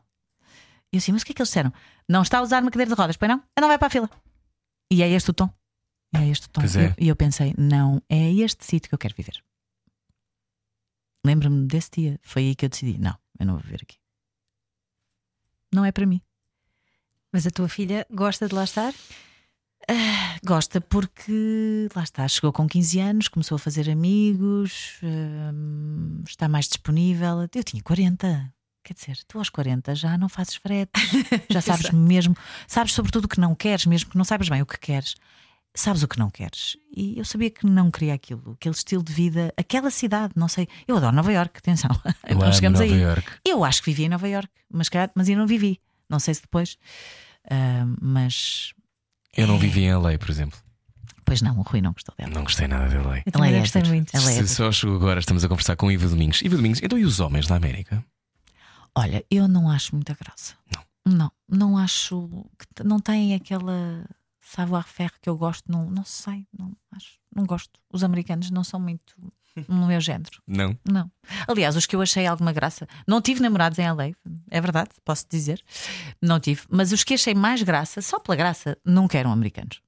E 0.93 0.97
eu 0.97 0.99
assim, 0.99 1.13
mas 1.13 1.23
o 1.23 1.25
que 1.27 1.33
é 1.33 1.35
que 1.35 1.41
eles 1.41 1.49
disseram? 1.49 1.73
Não 2.09 2.23
está 2.23 2.39
a 2.39 2.43
usar 2.43 2.63
uma 2.63 2.71
cadeira 2.71 2.95
de 2.95 3.01
rodas, 3.01 3.17
pois 3.17 3.29
não? 3.29 3.43
Não 3.59 3.69
vai 3.69 3.79
para 3.79 3.87
a 3.87 3.91
fila. 3.91 4.11
E 4.91 5.03
é 5.03 5.09
este 5.09 5.31
o 5.31 5.33
tom. 5.33 5.49
É 6.13 6.27
este 6.29 6.47
o 6.47 6.51
tom. 6.51 6.61
É. 6.81 6.95
E 6.99 7.09
eu 7.09 7.15
pensei, 7.15 7.55
não, 7.57 8.03
é 8.09 8.33
este 8.33 8.65
sítio 8.65 8.89
que 8.89 8.95
eu 8.95 8.99
quero 8.99 9.15
viver. 9.17 9.43
Lembro-me 11.25 11.66
desse 11.66 11.91
dia. 11.91 12.21
Foi 12.23 12.43
aí 12.43 12.55
que 12.55 12.64
eu 12.64 12.68
decidi: 12.68 12.99
não, 12.99 13.16
eu 13.39 13.47
não 13.47 13.55
vou 13.55 13.62
viver 13.62 13.81
aqui. 13.83 13.97
Não 15.73 15.85
é 15.85 15.93
para 15.93 16.07
mim. 16.07 16.21
Mas 17.33 17.47
a 17.47 17.51
tua 17.51 17.68
filha 17.68 18.07
gosta 18.11 18.49
de 18.49 18.55
lá 18.55 18.64
estar? 18.64 18.93
Gosta 20.45 20.81
porque, 20.81 21.89
lá 21.95 22.03
está, 22.03 22.27
chegou 22.27 22.53
com 22.53 22.66
15 22.66 23.01
anos, 23.01 23.29
começou 23.29 23.57
a 23.57 23.59
fazer 23.59 23.91
amigos, 23.91 24.99
hum, 25.03 26.23
está 26.27 26.49
mais 26.49 26.66
disponível. 26.66 27.49
Eu 27.55 27.64
tinha 27.64 27.83
40. 27.83 28.53
Quer 28.83 28.95
dizer, 28.95 29.18
tu 29.29 29.39
aos 29.39 29.51
40 29.51 29.95
já 29.95 30.16
não 30.16 30.29
fazes 30.29 30.55
fretes, 30.55 31.03
já 31.51 31.61
sabes 31.61 31.91
mesmo, 31.91 32.35
sabes 32.66 32.95
sobretudo 32.95 33.27
o 33.27 33.29
que 33.29 33.39
não 33.39 33.55
queres, 33.55 33.85
mesmo 33.85 34.11
que 34.11 34.16
não 34.16 34.25
saibas 34.25 34.49
bem 34.49 34.62
o 34.62 34.66
que 34.66 34.79
queres, 34.79 35.16
sabes 35.75 36.03
o 36.03 36.09
que 36.09 36.18
não 36.18 36.31
queres. 36.31 36.77
E 36.97 37.18
eu 37.18 37.25
sabia 37.25 37.51
que 37.51 37.64
não 37.66 37.91
queria 37.91 38.14
aquilo, 38.14 38.53
aquele 38.53 38.75
estilo 38.75 39.03
de 39.03 39.12
vida, 39.12 39.53
aquela 39.57 39.91
cidade, 39.91 40.33
não 40.37 40.49
sei. 40.49 40.66
Eu 40.87 40.97
adoro 40.97 41.14
Nova 41.14 41.33
Iorque, 41.33 41.59
atenção. 41.59 41.91
Eu 42.29 42.37
Não 42.37 42.43
amo 42.45 42.53
chegamos 42.55 42.81
Nova 42.81 42.93
aí. 42.93 43.01
Iorque. 43.01 43.31
Eu 43.47 43.64
acho 43.64 43.83
que 43.83 43.91
vivi 43.91 44.05
em 44.05 44.09
Nova 44.09 44.29
Iorque, 44.29 44.53
mas, 44.73 44.89
calhar- 44.89 45.11
mas 45.14 45.29
eu 45.29 45.37
não 45.37 45.47
vivi. 45.47 45.81
Não 46.09 46.18
sei 46.18 46.35
se 46.35 46.43
depois. 46.43 46.77
Ah, 47.51 47.87
mas, 48.01 48.73
Eu 49.37 49.47
não 49.47 49.59
vivi 49.59 49.83
em 49.85 49.95
LA, 49.95 50.18
por 50.18 50.29
exemplo. 50.31 50.59
pois 51.25 51.41
não, 51.41 51.57
o 51.59 51.62
Rui 51.62 51.81
não 51.81 51.93
gostou 51.93 52.14
dela. 52.18 52.31
Não 52.35 52.43
gostei 52.43 52.66
nada 52.68 52.89
de 52.89 52.97
LA. 52.97 53.18
Eu 53.18 53.23
Ela 53.35 53.49
é 53.49 53.61
gostei 53.61 53.83
muito. 53.85 54.14
Ela 54.14 54.31
é 54.33 54.47
só 54.47 54.71
chegou 54.73 54.97
agora, 54.97 55.21
estamos 55.21 55.45
a 55.45 55.49
conversar 55.49 55.77
com 55.77 55.91
Iva 55.91 56.09
Domingos. 56.09 56.43
Iva 56.43 56.57
Domingos, 56.57 56.81
então 56.83 56.99
e 56.99 57.05
os 57.05 57.21
homens 57.21 57.47
na 57.49 57.57
América? 57.57 58.05
Olha, 58.95 59.25
eu 59.31 59.47
não 59.47 59.71
acho 59.71 59.95
muita 59.95 60.14
graça. 60.21 60.55
Não. 60.75 60.83
Não, 61.16 61.33
não 61.49 61.79
acho 61.79 62.29
que 62.59 62.85
não 62.85 62.99
tem 63.01 63.35
aquela 63.35 64.05
savoir-faire 64.55 65.12
que 65.22 65.28
eu 65.28 65.36
gosto, 65.36 65.70
não, 65.70 65.88
não 65.90 66.05
sei, 66.05 66.46
não 66.57 66.72
acho, 66.92 67.18
não 67.34 67.44
gosto. 67.44 67.70
Os 67.92 68.03
americanos 68.03 68.51
não 68.51 68.64
são 68.64 68.80
muito 68.80 69.14
no 69.68 69.86
meu 69.86 70.01
género. 70.01 70.42
Não. 70.46 70.76
Não. 70.84 71.11
Aliás, 71.46 71.76
os 71.76 71.86
que 71.86 71.94
eu 71.96 72.03
achei 72.03 72.26
alguma 72.26 72.53
graça, 72.53 72.86
não 73.07 73.20
tive 73.20 73.40
namorados 73.40 73.78
em 73.78 73.90
LA, 73.90 74.11
é 74.51 74.61
verdade, 74.61 74.90
posso 75.05 75.26
dizer. 75.30 75.62
Não 76.20 76.40
tive, 76.40 76.62
mas 76.68 76.92
os 76.92 77.05
que 77.05 77.14
achei 77.14 77.34
mais 77.34 77.62
graça, 77.62 78.01
só 78.03 78.18
pela 78.18 78.36
graça, 78.36 78.76
nunca 78.84 79.16
eram 79.18 79.30
americanos. 79.32 79.80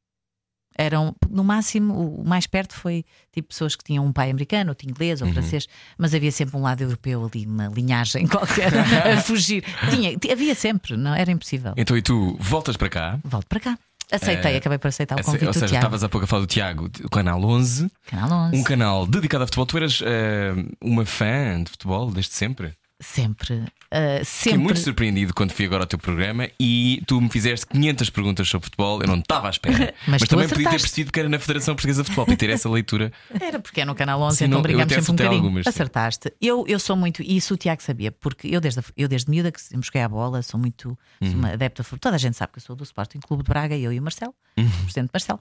Eram, 0.75 1.15
no 1.29 1.45
máximo, 1.45 1.93
o 2.23 2.27
mais 2.27 2.47
perto 2.47 2.75
foi 2.75 3.05
tipo 3.31 3.49
pessoas 3.49 3.77
que 3.77 3.85
tinham 3.85 4.07
um 4.07 4.13
pai 4.13 4.31
americano, 4.31 4.71
outro 4.71 4.89
inglês 4.89 5.21
ou 5.21 5.29
francês, 5.31 5.67
mas 5.99 6.15
havia 6.15 6.33
sempre 6.33 6.57
um 6.57 6.63
lado 6.63 6.81
europeu 6.81 7.23
ali, 7.27 7.45
uma 7.47 7.67
linhagem 7.67 8.27
qualquer 8.31 8.73
a 9.07 9.21
fugir. 9.21 9.63
Tinha, 9.91 10.17
ti- 10.17 10.31
havia 10.33 10.55
sempre, 10.55 10.97
não 10.97 11.15
era 11.15 11.31
impossível. 11.31 11.75
Então 11.77 11.95
e 11.95 12.01
tu 12.01 12.39
voltas 12.41 12.79
para 12.79 12.89
cá? 12.89 13.21
Volto 13.23 13.47
para 13.49 13.61
cá. 13.61 13.79
Aceitei, 14.13 14.55
Eh, 14.55 14.59
acabei 14.59 14.79
por 14.79 14.89
aceitar 14.89 15.15
o 15.17 15.19
Ou 15.19 15.25
convite 15.25 15.45
do 15.47 15.53
seja, 15.55 15.67
Tiago. 15.67 15.77
estavas 15.85 16.05
há 16.05 16.09
pouco 16.09 16.25
a 16.25 16.27
falar 16.29 16.43
do 16.43 16.47
Tiago, 16.47 16.91
o 17.05 17.09
canal 17.11 17.43
11, 17.43 17.91
Canal 18.07 18.31
11. 18.49 18.57
um 18.57 18.63
canal 18.63 19.07
dedicado 19.07 19.45
a 19.45 19.47
futebol. 19.47 19.67
Tu 19.67 19.77
eras 19.79 20.03
eh, 20.05 20.53
uma 20.83 21.05
fã 21.07 21.63
de 21.63 21.71
futebol 21.71 22.11
desde 22.11 22.33
sempre? 22.35 22.75
Sempre, 23.03 23.65
ah, 23.91 24.19
Fiquei 24.19 24.25
sempre. 24.25 24.59
muito 24.59 24.79
surpreendido 24.81 25.35
quando 25.35 25.51
fui 25.51 25.65
agora 25.67 25.83
ao 25.83 25.87
teu 25.87 25.99
programa 25.99 26.49
e 26.59 27.03
tu 27.07 27.21
me 27.21 27.29
fizeste 27.29 27.67
500 27.67 28.11
perguntas 28.11 28.49
sobre 28.49 28.67
futebol. 28.67 29.01
Eu 29.03 29.09
não 29.09 29.19
estava 29.19 29.49
à 29.49 29.51
espera. 29.51 29.93
Mas 30.07 30.23
tu 30.23 30.29
também 30.29 30.49
podia 30.49 30.65
ter 30.65 30.69
acertaste. 30.69 30.87
percebido 30.89 31.13
que 31.13 31.21
era 31.21 31.29
na 31.29 31.39
Federação 31.39 31.75
Portuguesa 31.75 32.03
de 32.03 32.07
Futebol 32.09 32.27
para 32.27 32.37
ter 32.37 32.51
essa 32.51 32.71
leitura. 32.71 33.13
Era 33.41 33.59
porque 33.59 33.81
é 33.81 33.85
no 33.85 33.95
canal 33.95 34.21
11, 34.23 34.37
Sim, 34.37 34.45
então 34.45 34.59
não, 34.59 34.63
brincamos 34.63 34.93
até 34.93 35.01
sempre 35.03 35.13
um 35.13 35.17
bocadinho. 35.17 35.43
algumas. 35.43 35.67
Acertaste. 35.67 36.33
Eu, 36.41 36.65
eu 36.69 36.79
sou 36.79 36.97
muito, 36.97 37.23
e 37.23 37.37
isso 37.37 37.55
o 37.55 37.57
Tiago 37.57 37.83
sabia, 37.83 38.13
porque 38.13 38.47
eu 38.47 38.61
desde, 38.61 38.81
eu 38.97 39.09
desde 39.09 39.29
miúda 39.31 39.51
que 39.51 39.61
sempre 39.61 39.85
joguei 39.87 40.03
a 40.03 40.09
bola, 40.09 40.43
sou 40.43 40.59
muito 40.61 40.97
Uhum. 41.21 41.31
sou 41.31 41.39
uma 41.39 41.51
adepta. 41.53 41.83
a 41.83 41.85
futebol. 41.85 42.01
Toda 42.01 42.17
a 42.17 42.19
gente 42.19 42.37
sabe 42.37 42.53
que 42.53 42.59
eu 42.59 42.63
sou 42.63 42.77
do 42.77 42.85
Sporting 42.85 43.19
Clube 43.19 43.43
de 43.43 43.49
Braga, 43.49 43.77
eu 43.77 43.93
e 43.93 43.99
o 43.99 44.03
Marcelo, 44.03 44.35
Uhum. 44.57 44.65
o 44.67 44.83
presidente 44.85 45.11
Marcelo, 45.13 45.41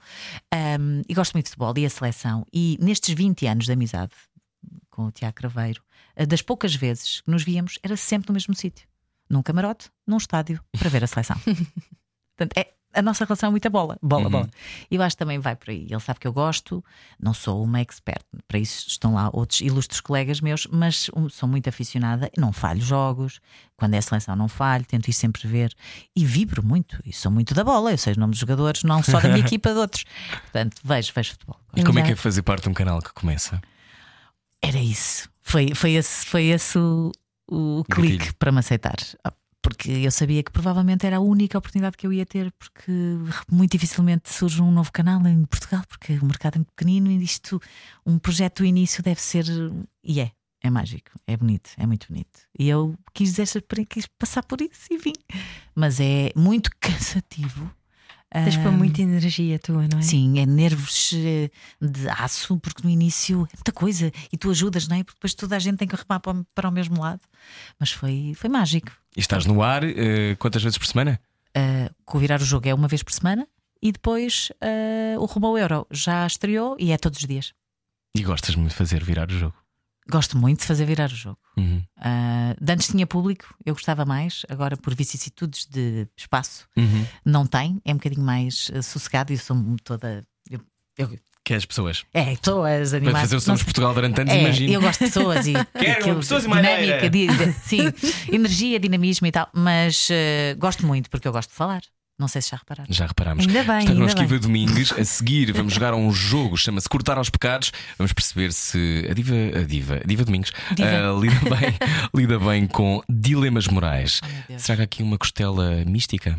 Ahm, 0.52 1.02
e 1.08 1.14
gosto 1.14 1.32
muito 1.34 1.46
de 1.46 1.50
futebol 1.50 1.74
e 1.76 1.86
a 1.86 1.90
seleção. 1.90 2.44
E 2.52 2.76
nestes 2.80 3.14
20 3.14 3.46
anos 3.46 3.66
de 3.66 3.72
amizade 3.72 4.12
com 5.02 5.08
o 5.08 5.12
Tiago 5.12 5.34
Craveiro, 5.34 5.82
ah, 6.16 6.24
das 6.24 6.42
poucas 6.42 6.74
vezes 6.74 7.20
que 7.22 7.30
nos 7.30 7.42
víamos, 7.42 7.78
era 7.82 7.96
sempre 7.96 8.28
no 8.28 8.34
mesmo 8.34 8.54
sítio, 8.54 8.86
num 9.28 9.42
camarote, 9.42 9.90
num 10.06 10.16
estádio, 10.16 10.60
para 10.78 10.88
ver 10.88 11.02
a 11.02 11.06
seleção. 11.06 11.36
Portanto, 12.36 12.56
é, 12.56 12.72
a 12.94 13.00
nossa 13.02 13.24
relação 13.24 13.48
é 13.48 13.50
muita 13.50 13.70
bola, 13.70 13.96
bola, 14.02 14.24
Uhum. 14.24 14.30
bola. 14.30 14.50
E 14.90 14.94
eu 14.96 15.02
acho 15.02 15.16
que 15.16 15.18
também 15.18 15.38
vai 15.38 15.56
por 15.56 15.70
aí. 15.70 15.86
Ele 15.90 16.00
sabe 16.00 16.20
que 16.20 16.26
eu 16.26 16.32
gosto, 16.32 16.84
não 17.18 17.32
sou 17.32 17.64
uma 17.64 17.80
expert, 17.80 18.22
para 18.46 18.58
isso 18.58 18.86
estão 18.88 19.14
lá 19.14 19.30
outros 19.32 19.60
ilustres 19.62 20.00
colegas 20.00 20.40
meus, 20.42 20.66
mas 20.70 21.10
sou 21.30 21.48
muito 21.48 21.68
aficionada, 21.68 22.30
não 22.36 22.52
falho 22.52 22.82
jogos, 22.82 23.40
quando 23.76 23.94
é 23.94 23.98
a 23.98 24.02
seleção 24.02 24.36
não 24.36 24.46
falho, 24.48 24.84
tento 24.84 25.08
ir 25.08 25.12
sempre 25.14 25.46
ver 25.48 25.74
e 26.14 26.24
vibro 26.24 26.62
muito, 26.64 27.00
e 27.04 27.12
sou 27.12 27.32
muito 27.32 27.54
da 27.54 27.64
bola, 27.64 27.90
eu 27.92 27.98
sei 27.98 28.12
o 28.12 28.18
nome 28.20 28.32
dos 28.32 28.40
jogadores, 28.40 28.82
não 28.84 29.02
só 29.02 29.18
da 29.20 29.28
minha 29.28 29.40
equipa, 29.44 29.72
de 29.72 29.78
outros. 29.78 30.04
Portanto, 30.42 30.76
vejo, 30.84 31.12
vejo 31.14 31.30
futebol. 31.32 31.58
E 31.74 31.82
como 31.82 31.98
é 31.98 32.02
que 32.02 32.12
é 32.12 32.16
fazer 32.16 32.42
parte 32.42 32.64
de 32.64 32.68
um 32.68 32.74
canal 32.74 33.00
que 33.00 33.12
começa? 33.14 33.60
Era 34.62 34.78
isso. 34.78 35.28
Foi, 35.42 35.74
foi 35.74 35.92
esse, 35.92 36.24
foi 36.26 36.44
esse 36.46 36.78
o, 36.78 37.10
o 37.50 37.84
clique 37.84 38.16
Gatilho. 38.18 38.34
para 38.36 38.52
me 38.52 38.58
aceitar. 38.60 38.96
Ah, 39.24 39.32
Porque 39.60 39.90
eu 39.90 40.10
sabia 40.10 40.42
que 40.42 40.50
provavelmente 40.52 41.06
era 41.06 41.16
a 41.16 41.20
única 41.20 41.58
oportunidade 41.58 41.96
que 41.96 42.06
eu 42.06 42.12
ia 42.12 42.24
ter, 42.24 42.50
porque 42.52 42.92
muito 43.50 43.72
dificilmente 43.72 44.32
surge 44.32 44.62
um 44.62 44.70
novo 44.70 44.90
canal 44.92 45.20
em 45.26 45.44
Portugal, 45.44 45.82
porque 45.88 46.14
o 46.14 46.24
mercado 46.24 46.56
é 46.56 46.58
muito 46.58 46.72
pequenino 46.74 47.10
e 47.10 47.22
isto, 47.22 47.60
um 48.06 48.18
projeto 48.18 48.58
do 48.58 48.66
início 48.66 49.02
deve 49.02 49.20
ser. 49.20 49.44
E 50.02 50.20
é, 50.20 50.30
é 50.62 50.70
mágico, 50.70 51.10
é 51.26 51.36
bonito, 51.36 51.70
é 51.76 51.86
muito 51.86 52.06
bonito. 52.08 52.40
E 52.58 52.68
eu 52.68 52.96
quis, 53.12 53.38
essa, 53.38 53.60
quis 53.88 54.06
passar 54.06 54.44
por 54.44 54.60
isso 54.60 54.86
e 54.90 54.96
vim. 54.96 55.12
Mas 55.74 56.00
é 56.00 56.30
muito 56.36 56.70
cansativo. 56.80 57.70
Tens 58.32 58.56
para 58.56 58.70
muita 58.70 59.02
energia 59.02 59.58
tua, 59.58 59.86
não 59.88 59.98
é? 59.98 60.02
Sim, 60.02 60.38
é 60.38 60.46
nervos 60.46 61.12
eh, 61.14 61.50
de 61.80 62.08
aço, 62.08 62.58
porque 62.58 62.82
no 62.82 62.88
início 62.90 63.46
é 63.52 63.56
muita 63.56 63.72
coisa 63.72 64.10
e 64.32 64.38
tu 64.38 64.50
ajudas, 64.50 64.88
não 64.88 64.96
é? 64.96 65.04
Porque 65.04 65.16
depois 65.18 65.34
toda 65.34 65.54
a 65.54 65.58
gente 65.58 65.76
tem 65.76 65.86
que 65.88 65.94
remar 65.96 66.18
para, 66.20 66.38
o- 66.38 66.46
para 66.54 66.68
o 66.68 66.72
mesmo 66.72 67.00
lado. 67.00 67.20
Mas 67.78 67.92
foi, 67.92 68.32
foi 68.34 68.48
mágico. 68.48 68.90
E 69.16 69.20
estás 69.20 69.44
no 69.44 69.62
ar 69.62 69.84
eh, 69.84 70.34
quantas 70.38 70.62
vezes 70.62 70.78
por 70.78 70.86
semana? 70.86 71.20
Uh, 71.56 71.92
com 72.06 72.16
o 72.16 72.20
virar 72.20 72.40
o 72.40 72.44
jogo 72.44 72.66
é 72.66 72.72
uma 72.74 72.88
vez 72.88 73.02
por 73.02 73.12
semana 73.12 73.46
e 73.82 73.92
depois 73.92 74.50
uh, 74.62 75.20
o 75.20 75.26
Rumo 75.26 75.48
ao 75.48 75.58
Euro 75.58 75.86
já 75.90 76.26
estreou 76.26 76.74
e 76.78 76.92
é 76.92 76.96
todos 76.96 77.18
os 77.18 77.26
dias. 77.26 77.52
E 78.16 78.22
gostas 78.22 78.54
muito 78.56 78.70
de 78.70 78.76
fazer 78.76 79.04
virar 79.04 79.30
o 79.30 79.38
jogo? 79.38 79.54
Gosto 80.10 80.36
muito 80.36 80.60
de 80.60 80.66
fazer 80.66 80.84
virar 80.84 81.06
o 81.10 81.14
jogo. 81.14 81.38
Uhum. 81.56 81.82
Uh, 81.98 82.64
de 82.64 82.72
antes 82.72 82.88
tinha 82.88 83.06
público, 83.06 83.54
eu 83.64 83.72
gostava 83.74 84.04
mais, 84.04 84.42
agora 84.48 84.76
por 84.76 84.94
vicissitudes 84.94 85.66
de 85.66 86.08
espaço 86.16 86.66
Uhum. 86.76 87.06
não 87.24 87.46
tem, 87.46 87.80
é 87.84 87.92
um 87.92 87.96
bocadinho 87.96 88.22
mais 88.24 88.68
uh, 88.70 88.82
sossegado 88.82 89.32
e 89.32 89.36
eu 89.36 89.40
sou 89.40 89.56
toda. 89.84 90.22
Eu, 90.50 90.60
eu, 90.98 91.08
Que 91.44 91.54
é 91.54 91.56
as 91.56 91.64
pessoas. 91.66 92.04
é, 92.12 92.34
pessoas 92.36 92.88
Para 92.90 92.96
animadas. 92.98 93.20
fazer 93.22 93.36
o 93.36 93.40
Somos 93.40 93.62
Portugal 93.62 93.94
durante 93.94 94.20
anos, 94.20 94.32
É, 94.32 94.40
imagino. 94.40 94.72
eu 94.72 94.80
gosto 94.80 94.98
de 95.00 95.06
pessoas 95.06 95.46
e 95.46 95.54
aquilo- 95.74 96.16
pessoas 96.16 96.44
e 96.44 96.48
dinâmica, 96.48 97.08
di- 97.10 97.28
sim, 97.64 97.80
energia, 98.32 98.80
dinamismo 98.80 99.26
e 99.26 99.32
tal, 99.32 99.48
mas 99.54 100.08
eh, 100.10 100.56
gosto 100.58 100.84
muito 100.86 101.08
porque 101.10 101.28
eu 101.28 101.32
gosto 101.32 101.50
de 101.50 101.56
falar. 101.56 101.82
Não 102.18 102.28
sei 102.28 102.40
se 102.42 102.50
já 102.50 102.56
repararam. 102.58 102.92
Já 102.92 103.06
reparámos. 103.06 103.46
Ainda 103.46 103.64
bem, 103.64 103.78
Está 103.80 103.92
connosco. 103.92 104.22
Iva 104.22 104.38
Domingues. 104.38 104.92
A 104.92 105.04
seguir, 105.04 105.52
vamos 105.52 105.72
jogar 105.74 105.92
a 105.92 105.96
um 105.96 106.12
jogo, 106.12 106.56
chama-se 106.56 106.88
Cortar 106.88 107.18
aos 107.18 107.30
Pecados. 107.30 107.72
Vamos 107.98 108.12
perceber 108.12 108.52
se 108.52 109.06
a 109.10 109.14
Diva, 109.14 109.34
a 109.58 109.64
Diva, 109.64 109.94
a 109.96 110.06
Diva 110.06 110.24
Domingues 110.24 110.52
Diva. 110.76 110.88
ah, 110.88 111.18
lida, 111.18 111.40
bem, 111.56 111.74
lida 112.14 112.38
bem 112.38 112.66
com 112.66 113.02
dilemas 113.08 113.66
morais. 113.66 114.20
Oh. 114.48 114.58
Será 114.58 114.76
que 114.76 114.82
há 114.82 114.84
aqui 114.84 115.02
uma 115.02 115.18
costela 115.18 115.84
mística? 115.86 116.38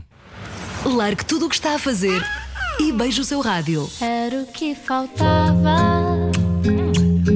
Largue 0.86 1.26
tudo 1.26 1.48
o 1.48 1.50
que 1.50 1.56
está 1.56 1.76
a 1.76 1.80
fazer 1.80 2.24
e 2.80 2.92
beije 2.92 3.20
o 3.22 3.26
seu 3.26 3.42
rádio. 3.42 3.90
Era 4.00 4.42
o 4.42 4.46
que 4.48 4.76
faltava. 4.76 5.78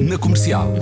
Na 0.06 0.16
comercial. 0.18 0.72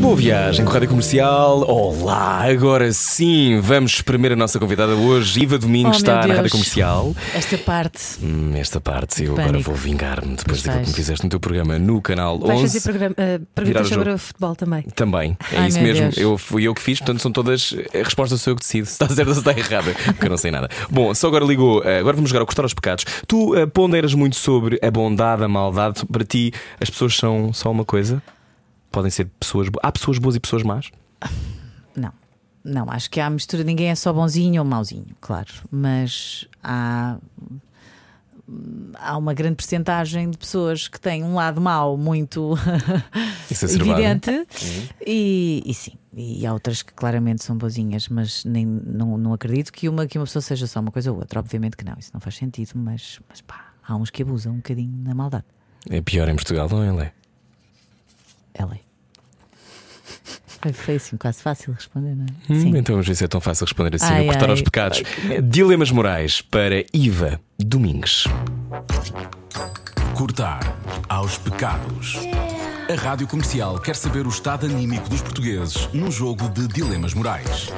Boa 0.00 0.16
viagem 0.16 0.64
com 0.64 0.70
a 0.70 0.74
Rádio 0.74 0.88
Comercial. 0.88 1.60
Olá, 1.70 2.44
agora 2.50 2.90
sim, 2.90 3.60
vamos 3.60 3.92
espremer 3.92 4.32
a 4.32 4.36
nossa 4.36 4.58
convidada 4.58 4.94
hoje. 4.94 5.42
Iva 5.42 5.58
Domingues 5.58 5.96
Oh, 5.96 5.98
está 5.98 6.26
na 6.26 6.34
Rádio. 6.36 6.50
Comercial. 6.50 7.14
Esta 7.34 7.58
parte. 7.58 7.98
Hum, 8.22 8.52
esta 8.56 8.80
parte 8.80 9.22
eu 9.24 9.32
agora 9.32 9.48
Pânico. 9.48 9.70
vou 9.70 9.78
vingar-me 9.78 10.36
depois 10.36 10.44
Pois 10.46 10.62
daquilo 10.62 10.72
que 10.72 10.78
me 10.80 10.84
vais. 10.86 10.96
fizeste 10.96 11.24
no 11.24 11.30
teu 11.30 11.38
programa 11.38 11.78
no 11.78 12.00
canal 12.00 12.38
Vais 12.38 12.60
11. 12.60 12.80
fazer 12.80 12.80
programa- 12.90 13.14
o 13.14 13.46
perguntas 13.54 13.88
sobre 13.88 14.10
o 14.10 14.18
futebol 14.18 14.56
também. 14.56 14.82
Também, 14.94 15.36
é 15.52 15.58
Ai, 15.58 15.68
isso 15.68 15.80
mesmo. 15.80 16.02
Deus. 16.04 16.16
Eu, 16.16 16.38
fui 16.38 16.62
eu 16.66 16.74
que 16.74 16.80
fiz, 16.80 16.98
portanto 16.98 17.20
são 17.20 17.30
todas. 17.30 17.74
A 17.94 17.98
resposta 18.02 18.38
sou 18.38 18.52
eu 18.52 18.56
que 18.56 18.62
decido. 18.62 18.86
Se 18.86 18.92
está 18.92 19.06
certa 19.06 19.30
ou 19.30 19.34
se 19.34 19.40
está 19.40 19.52
errada, 19.52 19.94
porque 20.16 20.24
eu 20.26 20.30
não 20.30 20.38
sei 20.38 20.50
nada. 20.50 20.68
Bom, 20.90 21.14
só 21.14 21.28
agora 21.28 21.44
ligou. 21.44 21.82
eh, 21.84 21.98
Agora 21.98 22.16
vamos 22.16 22.30
jogar 22.30 22.42
a 22.42 22.46
cortar 22.46 22.62
aos 22.62 22.72
pecados. 22.72 23.04
Tu 23.28 23.54
eh, 23.54 23.66
ponderas 23.66 24.14
muito 24.14 24.36
sobre 24.36 24.78
a 24.82 24.90
bondade, 24.90 25.44
a 25.44 25.48
maldade. 25.48 26.06
Para 26.10 26.24
ti, 26.24 26.52
as 26.80 26.88
pessoas 26.88 27.14
são 27.16 27.52
só 27.52 27.70
uma 27.70 27.84
coisa? 27.84 28.22
Podem 28.90 29.10
ser 29.10 29.26
pessoas. 29.38 29.68
bo- 29.68 29.78
Há 29.82 29.90
pessoas 29.92 30.18
boas 30.18 30.36
e 30.36 30.40
pessoas 30.40 30.62
más? 30.62 30.90
Não. 31.96 32.12
Não, 32.62 32.90
acho 32.90 33.10
que 33.10 33.20
há 33.20 33.30
mistura. 33.30 33.64
Ninguém 33.64 33.88
é 33.88 33.94
só 33.94 34.12
bonzinho 34.12 34.60
ou 34.62 34.68
mauzinho, 34.68 35.06
claro. 35.20 35.48
Mas 35.70 36.46
há. 36.62 37.16
Há 38.98 39.16
uma 39.16 39.32
grande 39.32 39.54
percentagem 39.54 40.28
de 40.28 40.36
pessoas 40.36 40.88
que 40.88 40.98
têm 41.00 41.22
um 41.22 41.34
lado 41.36 41.60
mau 41.60 41.96
muito 41.96 42.54
Exacerbado. 43.48 43.92
evidente 44.02 44.46
e, 45.06 45.62
e 45.64 45.72
sim, 45.72 45.92
e 46.12 46.44
há 46.44 46.52
outras 46.52 46.82
que 46.82 46.92
claramente 46.92 47.44
são 47.44 47.56
boazinhas, 47.56 48.08
mas 48.08 48.44
nem, 48.44 48.66
não, 48.66 49.16
não 49.16 49.32
acredito 49.32 49.72
que 49.72 49.88
uma, 49.88 50.04
que 50.04 50.18
uma 50.18 50.24
pessoa 50.24 50.42
seja 50.42 50.66
só 50.66 50.80
uma 50.80 50.90
coisa 50.90 51.12
ou 51.12 51.18
outra. 51.18 51.38
Obviamente 51.38 51.76
que 51.76 51.84
não, 51.84 51.94
isso 51.96 52.10
não 52.12 52.20
faz 52.20 52.34
sentido, 52.36 52.72
mas, 52.74 53.20
mas 53.28 53.40
pá, 53.40 53.66
há 53.86 53.94
uns 53.94 54.10
que 54.10 54.22
abusam 54.22 54.54
um 54.54 54.56
bocadinho 54.56 54.92
na 55.04 55.14
maldade. 55.14 55.44
É 55.88 56.00
pior 56.00 56.28
em 56.28 56.34
Portugal, 56.34 56.68
não 56.68 56.82
é, 56.82 56.90
Lé? 56.92 57.12
Ela 58.54 58.74
é. 58.74 58.90
Foi, 60.62 60.72
foi 60.74 60.96
assim, 60.96 61.16
quase 61.16 61.42
fácil 61.42 61.72
responder, 61.72 62.14
não 62.14 62.26
é? 62.26 62.52
Hum, 62.52 62.76
então 62.76 62.94
vamos 62.94 63.06
ver 63.06 63.14
se 63.14 63.24
é 63.24 63.28
tão 63.28 63.40
fácil 63.40 63.64
responder 63.64 63.96
assim. 63.96 64.12
Ai, 64.12 64.26
cortar 64.26 64.44
ai. 64.44 64.50
aos 64.50 64.62
pecados. 64.62 65.02
Ai. 65.28 65.40
Dilemas 65.40 65.90
morais 65.90 66.42
para 66.42 66.84
Iva 66.92 67.40
Domingues. 67.58 68.24
Cortar 70.14 70.60
aos 71.08 71.38
pecados. 71.38 72.16
A 72.90 72.94
Rádio 72.94 73.26
Comercial 73.26 73.78
quer 73.78 73.96
saber 73.96 74.26
o 74.26 74.28
estado 74.28 74.66
anímico 74.66 75.08
dos 75.08 75.22
portugueses 75.22 75.88
num 75.94 76.10
jogo 76.10 76.48
de 76.50 76.68
dilemas 76.68 77.14
morais. 77.14 77.72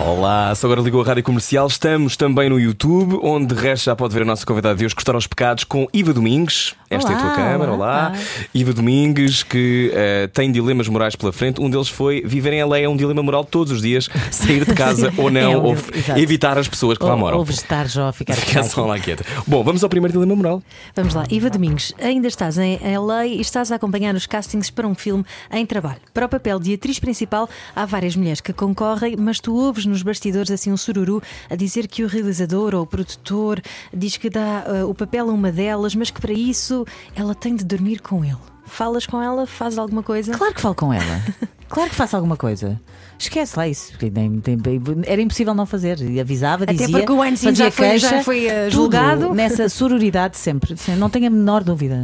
Olá, 0.00 0.54
se 0.54 0.64
agora 0.64 0.80
ligou 0.80 1.02
a 1.02 1.04
rádio 1.04 1.24
comercial, 1.24 1.66
estamos 1.66 2.16
também 2.16 2.48
no 2.48 2.58
YouTube, 2.58 3.18
onde 3.20 3.52
de 3.52 3.60
resto 3.60 3.84
já 3.86 3.96
pode 3.96 4.14
ver 4.14 4.22
a 4.22 4.24
nossa 4.24 4.46
convidada 4.46 4.76
de 4.76 4.84
hoje 4.84 4.94
cortar 4.94 5.14
aos 5.16 5.26
pecados 5.26 5.64
com 5.64 5.88
Iva 5.92 6.12
Domingues. 6.12 6.74
Esta 6.88 7.12
é 7.12 7.16
a 7.16 7.18
tua 7.18 7.26
Olá, 7.26 7.36
câmara, 7.36 7.72
olá. 7.72 8.12
olá. 8.12 8.12
Iva 8.54 8.72
Domingues, 8.72 9.42
que 9.42 9.90
eh, 9.92 10.28
tem 10.28 10.50
dilemas 10.52 10.88
morais 10.88 11.14
pela 11.16 11.32
frente. 11.32 11.60
Um 11.60 11.68
deles 11.68 11.88
foi 11.88 12.22
viver 12.24 12.52
em 12.54 12.64
LA 12.64 12.78
é 12.78 12.88
um 12.88 12.96
dilema 12.96 13.22
moral 13.22 13.44
todos 13.44 13.72
os 13.72 13.82
dias, 13.82 14.08
sair 14.30 14.64
de 14.64 14.72
casa 14.72 15.12
ou 15.18 15.30
não, 15.30 15.52
É 15.52 15.56
ou 15.58 15.72
exato. 15.74 16.18
evitar 16.20 16.56
as 16.56 16.68
pessoas 16.68 16.96
que 16.96 17.04
lá 17.04 17.12
Ou, 17.12 17.18
moram. 17.18 17.38
ou 17.38 17.44
estar 17.44 17.86
já 17.88 18.10
ficar 18.12 18.34
Ficar 18.38 18.62
só 18.62 18.86
lá 18.86 18.98
quieta. 19.00 19.24
Bom, 19.46 19.62
vamos 19.64 19.82
ao 19.82 19.90
primeiro 19.90 20.12
dilema 20.12 20.34
moral. 20.36 20.62
Vamos 20.94 21.12
lá, 21.12 21.24
Iva 21.28 21.50
Domingos, 21.50 21.92
ainda 22.00 22.28
estás 22.28 22.56
em 22.56 22.78
LA 22.96 23.26
e 23.26 23.40
estás 23.40 23.70
a 23.72 23.74
acompanhar 23.74 24.14
os 24.14 24.26
castings 24.26 24.70
para 24.70 24.86
um 24.86 24.94
filme 24.94 25.24
em 25.52 25.66
trabalho. 25.66 25.98
Para 26.14 26.24
o 26.24 26.28
papel 26.28 26.58
de 26.60 26.72
atriz 26.72 26.98
principal, 27.00 27.48
há 27.76 27.84
várias 27.84 28.14
mulheres 28.16 28.40
que 28.40 28.52
concorrem, 28.52 29.16
mas 29.18 29.40
tu 29.40 29.54
ouves 29.54 29.84
nos 29.86 30.02
bastidores 30.02 30.50
assim 30.50 30.72
um 30.72 30.76
sururu 30.76 31.22
a 31.50 31.54
dizer 31.56 31.86
que 31.88 32.04
o 32.04 32.08
realizador 32.08 32.74
ou 32.74 32.82
o 32.82 32.86
produtor 32.86 33.60
diz 33.94 34.16
que 34.16 34.30
dá 34.30 34.64
ah, 34.66 34.86
o 34.86 34.94
papel 34.94 35.28
a 35.30 35.32
uma 35.32 35.50
delas, 35.52 35.94
mas 35.94 36.10
que 36.10 36.20
para 36.20 36.32
isso 36.32 36.84
ela 37.14 37.34
tem 37.34 37.54
de 37.56 37.64
dormir 37.64 38.00
com 38.00 38.24
ele. 38.24 38.36
Falas 38.66 39.06
com 39.06 39.20
ela, 39.22 39.46
fazes 39.46 39.78
alguma 39.78 40.02
coisa? 40.02 40.32
Claro 40.36 40.54
que 40.54 40.60
falo 40.60 40.74
com 40.74 40.92
ela. 40.92 41.22
Claro 41.70 41.90
que 41.90 41.96
faço 41.96 42.16
alguma 42.16 42.34
coisa. 42.34 42.80
Esquece 43.18 43.54
lá 43.58 43.68
isso. 43.68 43.90
porque 43.90 44.08
nem- 44.08 44.30
nem- 44.30 44.58
Era 45.04 45.20
impossível 45.20 45.52
não 45.54 45.66
fazer. 45.66 46.00
E 46.00 46.18
avisava, 46.18 46.64
Até 46.64 46.72
dizia. 46.72 46.88
porque 46.96 47.12
o 47.12 47.18
Weinstein 47.18 47.50
fazia 47.50 47.64
já 47.66 47.70
foi- 47.70 47.86
queixa, 47.90 48.08
já 48.08 48.24
foi, 48.24 48.46
eh, 48.46 48.70
julgado. 48.70 49.34
Nessa 49.36 49.68
sororidade 49.68 50.38
sempre. 50.38 50.74
Não 50.96 51.10
tenho 51.10 51.26
a 51.26 51.30
menor 51.30 51.62
dúvida. 51.62 52.02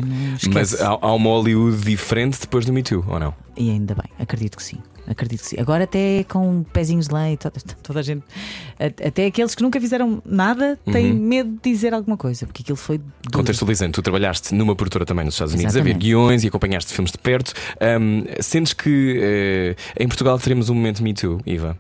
Mas 0.52 0.78
há, 0.78 0.98
há 1.00 1.14
uma 1.14 1.30
Hollywood 1.30 1.78
diferente 1.82 2.38
depois 2.38 2.66
do 2.66 2.74
Me 2.74 2.82
Too, 2.82 3.02
ou 3.08 3.18
não? 3.18 3.34
E 3.56 3.70
ainda 3.70 3.94
bem, 3.94 4.04
acredito 4.18 4.58
que 4.58 4.62
sim. 4.62 4.76
Acredito 5.06 5.40
que 5.42 5.48
sim. 5.48 5.56
Agora 5.60 5.84
até 5.84 6.24
com 6.24 6.62
pezinhos 6.72 7.08
de 7.08 7.14
lei, 7.14 7.36
toda, 7.36 7.60
toda 7.82 8.00
a 8.00 8.02
gente, 8.02 8.24
até 8.78 9.26
aqueles 9.26 9.54
que 9.54 9.62
nunca 9.62 9.78
fizeram 9.80 10.22
nada 10.24 10.78
têm 10.90 11.12
Uhum. 11.12 11.18
medo 11.18 11.50
de 11.62 11.70
dizer 11.72 11.92
alguma 11.92 12.16
coisa, 12.16 12.46
porque 12.46 12.62
aquilo 12.62 12.76
foi 12.76 12.98
duro. 12.98 13.12
Contextualizando, 13.32 13.92
tu 13.92 14.00
trabalhaste 14.02 14.54
numa 14.54 14.74
produtora 14.74 15.04
também 15.04 15.24
nos 15.26 15.34
Estados 15.34 15.52
Unidos 15.54 15.74
a 15.76 15.78
ver 15.80 15.90
Exatamente. 15.90 16.02
guiões 16.06 16.44
e 16.44 16.48
acompanhaste 16.48 16.92
filmes 16.94 17.12
de 17.12 17.18
perto. 17.18 17.52
Ahm, 17.80 18.24
sentes 18.40 18.72
que 18.72 19.20
eh, 19.22 19.76
em 20.02 20.08
Portugal 20.08 20.38
teremos 20.38 20.70
um 20.70 20.74
momento 20.74 21.02
Me 21.02 21.12
Too, 21.12 21.40
Iva? 21.44 21.78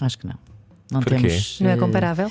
Acho 0.00 0.18
que 0.18 0.26
não. 0.26 0.36
Não 0.90 1.00
Porquê? 1.00 1.26
temos. 1.26 1.58
Não 1.60 1.70
é 1.70 1.74
eh, 1.74 1.76
comparável? 1.76 2.30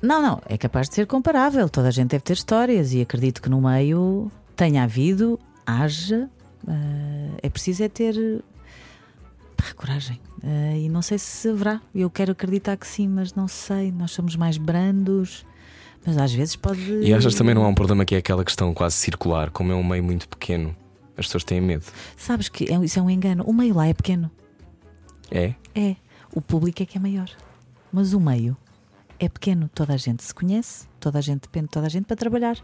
Não, 0.00 0.20
não, 0.22 0.40
é 0.48 0.56
capaz 0.56 0.88
de 0.88 0.94
ser 0.94 1.06
comparável. 1.06 1.68
Toda 1.68 1.88
a 1.88 1.90
gente 1.90 2.08
deve 2.08 2.24
ter 2.24 2.32
histórias 2.32 2.92
e 2.94 3.00
acredito 3.02 3.40
que 3.42 3.48
no 3.50 3.60
meio 3.60 4.30
tenha 4.56 4.82
havido, 4.84 5.38
haja. 5.66 6.28
eh, 6.66 7.28
é 7.42 7.48
preciso 7.50 7.82
é 7.84 7.88
ter 7.88 8.14
coragem. 9.74 10.20
Eh, 10.42 10.80
e 10.80 10.88
não 10.88 11.02
sei 11.02 11.18
se 11.18 11.48
haverá. 11.48 11.80
Eu 11.94 12.10
quero 12.10 12.32
acreditar 12.32 12.76
que 12.76 12.86
sim, 12.86 13.06
mas 13.08 13.34
não 13.34 13.46
sei. 13.46 13.92
Nós 13.92 14.10
somos 14.10 14.34
mais 14.36 14.56
brandos, 14.58 15.44
mas 16.04 16.16
às 16.18 16.32
vezes 16.32 16.56
pode. 16.56 16.80
E 17.02 17.12
achas 17.14 17.34
também 17.34 17.54
não 17.54 17.64
há 17.64 17.68
um 17.68 17.74
problema 17.74 18.04
que 18.04 18.14
é 18.14 18.18
aquela 18.18 18.44
questão 18.44 18.74
quase 18.74 18.96
circular, 18.96 19.50
como 19.50 19.70
é 19.72 19.74
um 19.74 19.84
meio 19.84 20.02
muito 20.02 20.28
pequeno, 20.28 20.74
as 21.16 21.26
pessoas 21.26 21.44
têm 21.44 21.60
medo. 21.60 21.84
Sabes 22.16 22.48
que 22.48 22.64
é- 22.72 22.84
isso 22.84 22.98
é 22.98 23.02
um 23.02 23.08
engano. 23.10 23.44
O 23.46 23.52
meio 23.52 23.74
lá 23.74 23.86
é 23.86 23.94
pequeno. 23.94 24.30
É? 25.30 25.54
É. 25.74 25.96
O 26.34 26.40
público 26.40 26.82
é 26.82 26.86
que 26.86 26.96
é 26.98 27.00
maior. 27.00 27.28
Mas 27.92 28.12
o 28.12 28.20
meio 28.20 28.56
é 29.18 29.28
pequeno. 29.28 29.70
Toda 29.74 29.94
a 29.94 29.96
gente 29.96 30.22
se 30.22 30.34
conhece, 30.34 30.86
toda 30.98 31.18
a 31.18 31.22
gente 31.22 31.42
depende 31.42 31.66
de 31.66 31.72
toda 31.72 31.86
a 31.86 31.90
gente 31.90 32.06
para 32.06 32.16
trabalhar. 32.16 32.56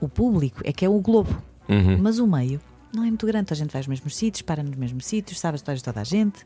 O 0.00 0.08
público 0.08 0.60
é 0.64 0.72
que 0.72 0.84
é 0.84 0.88
o 0.88 1.00
globo. 1.00 1.42
Uhum. 1.68 1.98
Mas 1.98 2.18
o 2.18 2.26
meio 2.26 2.60
não 2.94 3.02
é 3.04 3.06
muito 3.08 3.26
grande. 3.26 3.52
A 3.52 3.56
gente 3.56 3.70
vai 3.70 3.80
aos 3.80 3.86
mesmos 3.86 4.16
sítios, 4.16 4.42
para 4.42 4.62
nos 4.62 4.74
mesmos 4.76 5.04
sítios, 5.06 5.38
sabe 5.40 5.56
as 5.56 5.60
histórias 5.60 5.80
de 5.80 5.84
toda 5.84 6.00
a 6.00 6.04
gente. 6.04 6.44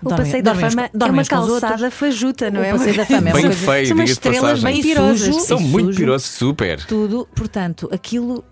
O 0.00 0.04
Dormem- 0.08 0.24
passeio 0.26 0.42
da 0.44 0.54
fama 0.54 0.88
com- 0.88 1.04
é 1.06 1.10
uma 1.10 1.24
calçada 1.24 1.90
fajuta, 1.90 2.50
não 2.52 2.60
O 2.60 2.64
é? 2.64 2.70
passeio 2.72 2.96
da 2.96 3.04
fama 3.04 3.16
é 3.30 3.32
uma 3.32 3.32
Bem 3.32 3.42
coisa- 3.46 3.66
feio, 3.72 3.86
São 3.88 3.96
umas 3.96 4.10
estrelas 4.10 4.62
bem 4.62 4.80
pirosas. 4.80 5.42
São 5.44 5.58
e 5.60 5.64
muito 5.64 5.86
sujo. 5.86 5.98
pirosos, 5.98 6.28
super. 6.28 6.86
Tudo, 6.86 7.28
portanto, 7.34 7.88
aquilo. 7.92 8.44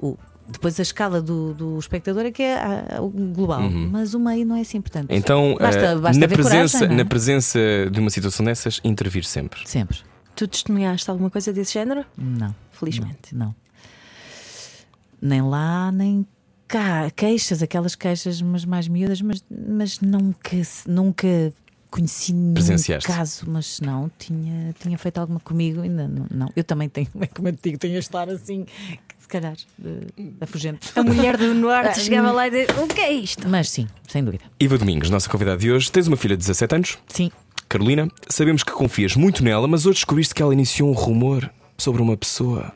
o- 0.00 0.16
depois 0.50 0.80
a 0.80 0.82
escala 0.82 1.20
do, 1.22 1.52
do 1.54 1.78
espectador 1.78 2.24
é 2.24 2.32
que 2.32 2.42
é 2.42 2.54
ah, 2.58 3.02
o 3.02 3.08
global, 3.10 3.60
mas 3.70 4.14
o 4.14 4.18
meio 4.18 4.44
não 4.46 4.56
é 4.56 4.62
assim, 4.62 4.80
portanto. 4.80 5.06
Então, 5.10 5.54
basta, 5.60 5.80
eh, 5.82 5.94
basta 5.96 6.18
na, 6.20 6.26
presença, 6.26 6.78
coragem, 6.78 6.94
é? 6.94 7.04
na 7.04 7.08
presença 7.08 7.58
de 7.92 8.00
uma 8.00 8.10
situação 8.10 8.44
dessas, 8.44 8.80
intervir 8.82 9.24
sempre. 9.24 9.60
Sempre. 9.66 9.98
Tu 10.34 10.48
testemunhaste 10.48 11.08
alguma 11.10 11.28
coisa 11.30 11.52
desse 11.52 11.74
género? 11.74 12.04
Não. 12.16 12.54
Felizmente. 12.72 13.34
Não. 13.34 13.46
não. 13.48 13.54
Nem 15.20 15.42
lá, 15.42 15.92
nem 15.92 16.26
cá. 16.68 17.10
Queixas, 17.10 17.62
aquelas 17.62 17.94
queixas, 17.94 18.40
mas 18.42 18.64
mais 18.64 18.86
miúdas, 18.86 19.20
mas, 19.20 19.42
mas 19.50 20.00
nunca, 20.00 20.56
nunca 20.86 21.52
conheci 21.90 22.32
nenhum 22.32 22.76
caso, 23.02 23.44
mas 23.48 23.80
não, 23.80 24.10
tinha, 24.18 24.74
tinha 24.78 24.98
feito 24.98 25.18
alguma 25.18 25.40
comigo, 25.40 25.80
ainda 25.80 26.06
não. 26.06 26.26
não. 26.30 26.52
Eu 26.54 26.62
também 26.62 26.88
tenho, 26.88 27.08
é 27.20 27.26
como 27.34 27.48
eu 27.48 27.52
te 27.52 27.60
digo, 27.64 27.78
tenho 27.78 27.96
a 27.96 27.98
estar 27.98 28.28
assim, 28.28 28.66
se 29.18 29.28
calhar, 29.28 29.56
uh, 29.80 30.34
afugente. 30.40 30.90
A 30.94 31.02
mulher 31.02 31.36
do 31.36 31.54
norte 31.54 32.00
chegava 32.04 32.30
lá 32.30 32.46
e 32.46 32.50
dizia: 32.50 32.82
O 32.82 32.86
que 32.86 33.00
é 33.00 33.12
isto? 33.12 33.48
Mas 33.48 33.70
sim, 33.70 33.86
sem 34.06 34.22
dúvida. 34.22 34.44
Iva 34.60 34.78
Domingos, 34.78 35.10
nossa 35.10 35.28
convidada 35.28 35.58
de 35.58 35.72
hoje, 35.72 35.90
tens 35.90 36.06
uma 36.06 36.16
filha 36.16 36.36
de 36.36 36.40
17 36.40 36.74
anos, 36.74 36.98
Sim. 37.08 37.30
Carolina. 37.68 38.08
Sabemos 38.28 38.62
que 38.62 38.72
confias 38.72 39.16
muito 39.16 39.42
nela, 39.42 39.66
mas 39.66 39.86
hoje 39.86 39.96
descobriste 39.96 40.34
que 40.34 40.42
ela 40.42 40.52
iniciou 40.52 40.88
um 40.88 40.92
rumor 40.92 41.50
sobre 41.76 42.02
uma 42.02 42.16
pessoa 42.16 42.72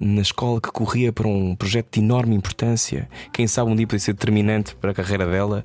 na 0.00 0.22
escola 0.22 0.60
que 0.60 0.70
corria 0.70 1.12
para 1.12 1.26
um 1.26 1.54
projeto 1.56 1.94
de 1.94 2.00
enorme 2.00 2.34
importância. 2.34 3.08
Quem 3.32 3.46
sabe 3.46 3.70
um 3.70 3.76
dia 3.76 3.86
podia 3.86 4.00
ser 4.00 4.12
determinante 4.12 4.74
para 4.76 4.90
a 4.90 4.94
carreira 4.94 5.26
dela 5.26 5.64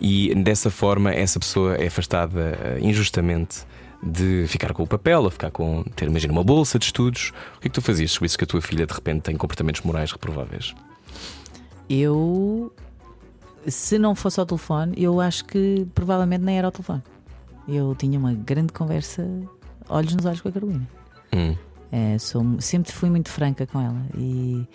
e 0.00 0.34
dessa 0.34 0.70
forma 0.70 1.12
essa 1.12 1.38
pessoa 1.38 1.74
é 1.74 1.86
afastada 1.86 2.58
eh, 2.62 2.78
injustamente 2.82 3.64
de 4.02 4.46
ficar 4.48 4.72
com 4.72 4.82
o 4.82 4.86
papel 4.86 5.22
ou 5.22 5.30
ficar 5.30 5.50
com 5.50 5.84
ter, 5.94 6.06
imagina, 6.06 6.32
uma 6.32 6.44
bolsa 6.44 6.78
de 6.78 6.86
estudos. 6.86 7.32
O 7.56 7.60
que 7.60 7.68
é 7.68 7.70
que 7.70 7.74
tu 7.74 7.82
fazias 7.82 8.12
se 8.12 8.20
visse 8.20 8.36
que 8.36 8.44
a 8.44 8.46
tua 8.46 8.60
filha 8.62 8.86
de 8.86 8.92
repente 8.92 9.22
tem 9.22 9.36
comportamentos 9.36 9.82
morais 9.82 10.10
reprováveis? 10.10 10.74
Eu, 11.88 12.72
se 13.66 13.98
não 13.98 14.14
fosse 14.14 14.40
ao 14.40 14.46
telefone, 14.46 14.94
eu 14.96 15.20
acho 15.20 15.44
que 15.44 15.86
provavelmente 15.94 16.42
nem 16.42 16.56
era 16.56 16.68
ao 16.68 16.72
telefone. 16.72 17.02
Eu 17.68 17.94
tinha 17.94 18.18
uma 18.18 18.32
grande 18.32 18.72
conversa, 18.72 19.26
olhos 19.88 20.14
nos 20.14 20.24
olhos 20.24 20.40
com 20.40 20.48
a 20.48 20.52
Carolina. 20.52 20.88
Hum. 21.32 21.54
É, 21.92 22.18
sou, 22.18 22.44
sempre 22.60 22.92
fui 22.92 23.10
muito 23.10 23.28
franca 23.28 23.66
com 23.66 23.80
ela 23.80 24.06
e, 24.16 24.66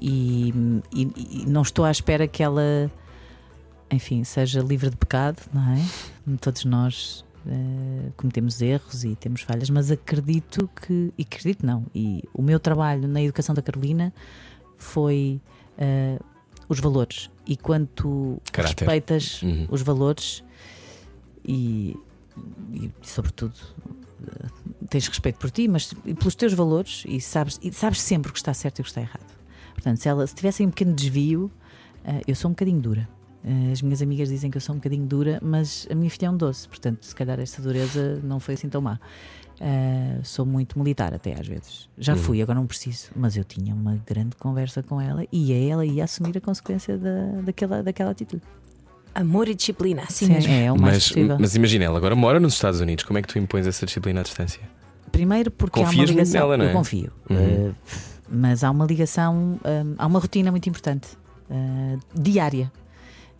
e, 0.00 0.52
e- 0.92 1.42
e 1.42 1.46
não 1.46 1.62
estou 1.62 1.84
à 1.84 1.90
espera 1.90 2.26
que 2.26 2.42
ela, 2.42 2.90
enfim, 3.90 4.24
seja 4.24 4.60
livre 4.60 4.90
de 4.90 4.96
pecado, 4.96 5.40
não 5.52 5.62
é? 5.72 6.36
Todos 6.40 6.64
nós 6.64 7.24
eh, 7.46 8.10
cometemos 8.16 8.60
erros 8.60 9.04
e 9.04 9.14
temos 9.14 9.42
falhas, 9.42 9.70
mas 9.70 9.90
acredito 9.90 10.68
que, 10.82 11.12
e 11.16 11.22
acredito 11.22 11.64
não, 11.64 11.86
e 11.94 12.22
o 12.34 12.42
meu 12.42 12.58
trabalho 12.58 13.06
na 13.06 13.22
educação 13.22 13.54
da 13.54 13.62
Carolina 13.62 14.12
foi 14.76 15.40
eh, 15.78 16.18
os 16.68 16.80
valores. 16.80 17.30
E 17.46 17.56
quando 17.56 17.86
tu 17.86 18.42
Caráter. 18.52 18.80
respeitas 18.84 19.42
Uhum. 19.42 19.66
os 19.70 19.80
valores 19.80 20.42
e, 21.46 21.96
e, 22.72 22.90
sobretudo 23.00 23.54
tens 24.88 25.06
respeito 25.08 25.38
por 25.38 25.50
ti, 25.50 25.68
mas 25.68 25.92
pelos 25.92 26.34
teus 26.34 26.52
valores 26.52 27.04
e 27.06 27.20
sabes, 27.20 27.58
e 27.62 27.72
sabes 27.72 28.00
sempre 28.00 28.30
o 28.30 28.32
que 28.32 28.38
está 28.38 28.54
certo 28.54 28.78
e 28.78 28.80
o 28.80 28.84
que 28.84 28.90
está 28.90 29.00
errado. 29.00 29.36
Portanto, 29.74 29.98
se 29.98 30.08
ela 30.08 30.26
se 30.26 30.34
tivesse 30.34 30.64
um 30.64 30.70
pequeno 30.70 30.92
desvio, 30.94 31.50
eh, 32.04 32.22
eu 32.26 32.34
sou 32.34 32.48
um 32.48 32.52
bocadinho 32.52 32.80
dura. 32.80 33.08
Eh, 33.44 33.72
As 33.72 33.80
minhas 33.82 34.02
amigas 34.02 34.28
dizem 34.28 34.50
que 34.50 34.56
eu 34.56 34.60
sou 34.60 34.74
um 34.74 34.78
bocadinho 34.78 35.06
dura, 35.06 35.38
mas 35.42 35.86
a 35.90 35.94
minha 35.94 36.10
filha 36.10 36.26
é 36.26 36.30
um 36.30 36.36
doce, 36.36 36.68
portanto, 36.68 37.04
se 37.04 37.14
calhar 37.14 37.38
esta 37.38 37.62
dureza 37.62 38.20
não 38.24 38.40
foi 38.40 38.54
assim 38.54 38.68
tão 38.68 38.80
má. 38.80 38.98
Eh, 39.60 40.20
sou 40.22 40.46
muito 40.46 40.78
militar, 40.78 41.12
até 41.12 41.38
às 41.38 41.46
vezes. 41.46 41.88
Já 41.98 42.14
fui, 42.14 42.40
agora 42.40 42.58
não 42.58 42.66
preciso, 42.66 43.10
mas 43.16 43.36
eu 43.36 43.44
tinha 43.44 43.74
uma 43.74 43.96
grande 44.06 44.36
conversa 44.36 44.82
com 44.82 45.00
ela 45.00 45.24
e 45.32 45.52
ela 45.52 45.84
ia 45.84 46.04
assumir 46.04 46.36
a 46.38 46.40
consequência 46.40 46.96
da, 46.96 47.40
daquela, 47.42 47.82
daquela 47.82 48.10
atitude. 48.10 48.42
Amor 49.20 49.48
e 49.48 49.54
disciplina, 49.54 50.02
assim 50.02 50.26
Sim, 50.26 50.32
mesmo. 50.32 50.52
é 50.52 50.70
o 50.72 50.78
mais 50.80 50.94
Mas, 50.94 51.08
possível. 51.08 51.36
mas 51.40 51.54
imagina, 51.56 51.84
ela 51.86 51.98
agora 51.98 52.14
mora 52.14 52.38
nos 52.38 52.54
Estados 52.54 52.80
Unidos. 52.80 53.04
Como 53.04 53.18
é 53.18 53.22
que 53.22 53.28
tu 53.28 53.38
impões 53.38 53.66
essa 53.66 53.84
disciplina 53.84 54.20
à 54.20 54.22
distância? 54.22 54.60
Primeiro 55.10 55.50
porque 55.50 55.80
há 55.80 55.82
uma 55.82 55.88
Confias 55.90 56.10
ligação. 56.10 56.40
nela, 56.40 56.56
não 56.56 56.64
é? 56.66 56.68
Eu 56.68 56.72
confio. 56.72 57.12
Uhum. 57.28 57.70
Uh, 57.70 57.74
mas 58.30 58.62
há 58.62 58.70
uma 58.70 58.84
ligação, 58.86 59.58
um, 59.64 59.94
há 59.98 60.06
uma 60.06 60.20
rotina 60.20 60.50
muito 60.50 60.68
importante, 60.68 61.08
uh, 61.50 61.98
diária. 62.14 62.70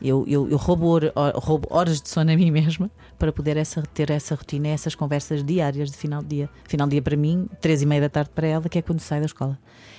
Eu, 0.01 0.25
eu, 0.29 0.49
eu 0.49 0.57
roubo, 0.57 0.87
hor- 0.87 1.13
roubo 1.35 1.67
horas 1.71 2.01
de 2.01 2.09
sono 2.09 2.31
a 2.31 2.37
mim 2.37 2.51
mesma 2.53 2.89
para 3.19 3.33
poder 3.33 3.57
essa, 3.57 3.83
ter 3.95 4.11
essa 4.11 4.35
rotina, 4.37 4.69
essas 4.69 4.95
conversas 4.95 5.43
diárias 5.45 5.91
de 5.91 5.97
final 5.97 6.23
de 6.23 6.29
dia. 6.29 6.51
Final 6.69 6.87
de 6.87 6.93
dia 6.93 7.03
para 7.03 7.17
mim, 7.17 7.49
três 7.61 7.83
e 7.83 7.87
meia 7.87 8.03
da 8.03 8.09
tarde 8.09 8.31
para 8.35 8.47
ela, 8.47 8.69
que 8.69 8.79
é 8.79 8.83
quando 8.83 9.01
sai 9.01 9.19
da 9.21 9.27
escola. 9.27 9.59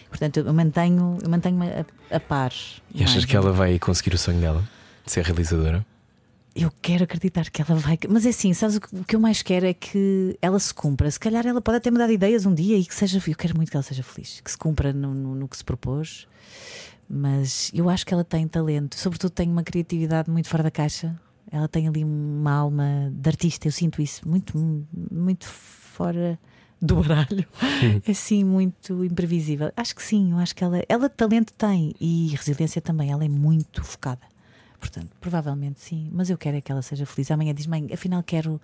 Portanto, 0.10 0.38
eu 0.40 0.54
mantenho, 0.54 1.18
eu 1.22 1.30
mantenho-me 1.30 1.68
a, 1.68 1.86
a 2.16 2.20
par. 2.20 2.52
E 2.94 3.04
achas 3.04 3.16
mais. 3.16 3.26
que 3.26 3.36
ela 3.36 3.52
vai 3.52 3.78
conseguir 3.78 4.16
o 4.16 4.18
sonho 4.18 4.40
dela? 4.40 4.64
De 5.10 5.14
ser 5.14 5.26
realizadora? 5.26 5.84
Eu 6.56 6.72
quero 6.84 7.04
acreditar 7.04 7.50
que 7.50 7.64
ela 7.64 7.74
vai. 7.74 7.98
Mas 8.08 8.28
é 8.28 8.30
assim, 8.30 8.54
sabes 8.54 8.76
o 8.76 8.82
que, 8.82 8.96
o 8.96 9.04
que 9.04 9.16
eu 9.16 9.20
mais 9.20 9.42
quero 9.42 9.66
é 9.66 9.74
que 9.74 10.38
ela 10.40 10.60
se 10.60 10.72
cumpra. 10.72 11.10
Se 11.10 11.20
calhar 11.20 11.48
ela 11.48 11.60
pode 11.60 11.78
até 11.78 11.90
mudar 11.90 12.06
de 12.06 12.14
ideias 12.14 12.46
um 12.46 12.54
dia 12.54 12.78
e 12.78 12.86
que 12.86 12.94
seja. 12.94 13.20
Eu 13.26 13.36
quero 13.36 13.56
muito 13.58 13.72
que 13.72 13.76
ela 13.76 13.82
seja 13.84 14.04
feliz, 14.04 14.40
que 14.40 14.52
se 14.52 14.58
cumpra 14.58 14.94
no, 14.94 15.12
no- 15.16 15.34
no 15.34 15.48
que 15.48 15.58
se 15.58 15.64
propôs. 15.64 16.28
Mas 17.10 17.72
eu 17.74 17.90
acho 17.90 18.06
que 18.06 18.14
ela 18.14 18.24
tem 18.24 18.48
talento, 18.48 18.96
sobretudo 19.00 19.32
tem 19.32 19.50
uma 19.50 19.64
criatividade 19.64 20.30
muito 20.30 20.48
fora 20.48 20.62
da 20.62 20.70
caixa. 20.70 21.20
Ela 21.52 21.68
tem 21.68 21.88
ali 21.88 22.04
uma 22.04 22.52
alma 22.52 23.12
de 23.12 23.30
artista, 23.30 23.68
eu 23.68 23.72
sinto 23.72 24.00
isso, 24.04 24.28
muito, 24.30 24.56
muito 25.12 25.48
fora 25.48 26.38
do 26.80 26.98
baralho. 26.98 27.48
É 28.06 28.12
assim, 28.12 28.44
muito 28.44 29.04
imprevisível. 29.04 29.72
Acho 29.76 29.96
que 29.96 30.04
sim, 30.04 30.34
eu 30.34 30.38
acho 30.38 30.56
que 30.56 30.64
ela, 30.64 30.84
ela 30.88 31.10
talento 31.10 31.52
tem 31.54 31.96
e 32.00 32.28
resiliência 32.28 32.80
também, 32.80 33.12
ela 33.12 33.26
é 33.26 33.30
muito 33.30 33.84
focada. 33.84 34.22
Portanto, 34.80 35.10
provavelmente 35.20 35.82
sim, 35.82 36.10
mas 36.12 36.30
eu 36.30 36.38
quero 36.38 36.58
é 36.58 36.62
que 36.62 36.72
ela 36.72 36.82
seja 36.82 37.06
feliz. 37.06 37.30
Amanhã 37.32 37.54
diz: 37.54 37.68
mãe, 37.68 37.88
afinal 37.92 38.24
quero 38.24 38.60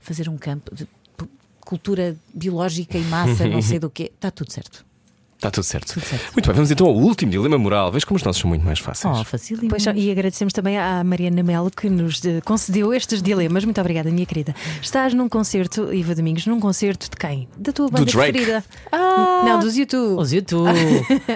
fazer 0.00 0.28
um 0.28 0.36
campo 0.36 0.74
de 0.74 0.86
cultura 1.60 2.16
biológica 2.34 2.98
e 2.98 3.04
massa, 3.04 3.46
não 3.46 3.62
sei 3.62 3.78
do 3.78 3.88
quê. 3.88 4.12
Está 4.14 4.30
tudo 4.32 4.52
certo. 4.52 4.84
Está 5.42 5.50
tudo 5.50 5.64
certo. 5.64 5.94
Tudo 5.94 6.04
certo. 6.04 6.32
Muito 6.34 6.46
bem, 6.46 6.54
vamos 6.54 6.70
então 6.70 6.86
ao 6.86 6.94
último 6.94 7.32
dilema 7.32 7.58
moral. 7.58 7.90
Vês 7.90 8.04
como 8.04 8.16
os 8.16 8.22
nossos 8.22 8.40
são 8.40 8.48
muito 8.48 8.64
mais 8.64 8.78
fáceis. 8.78 9.12
Oh. 9.12 9.66
Pois, 9.68 9.84
e 9.96 10.08
agradecemos 10.08 10.52
também 10.52 10.78
à 10.78 11.02
Mariana 11.02 11.42
Melo 11.42 11.68
que 11.68 11.90
nos 11.90 12.24
eh, 12.24 12.40
concedeu 12.44 12.94
estes 12.94 13.20
dilemas. 13.20 13.64
Muito 13.64 13.80
obrigada, 13.80 14.08
minha 14.08 14.24
querida. 14.24 14.54
Estás 14.80 15.12
num 15.14 15.28
concerto, 15.28 15.92
Iva 15.92 16.14
Domingos, 16.14 16.46
num 16.46 16.60
concerto 16.60 17.10
de 17.10 17.16
quem? 17.16 17.48
Da 17.58 17.72
tua 17.72 17.88
banda 17.90 18.06
preferida? 18.06 18.64
Ah, 18.92 19.42
Não, 19.44 19.58
dos 19.58 19.76
YouTube. 19.76 20.20
Os 20.20 20.32
YouTube. 20.32 20.70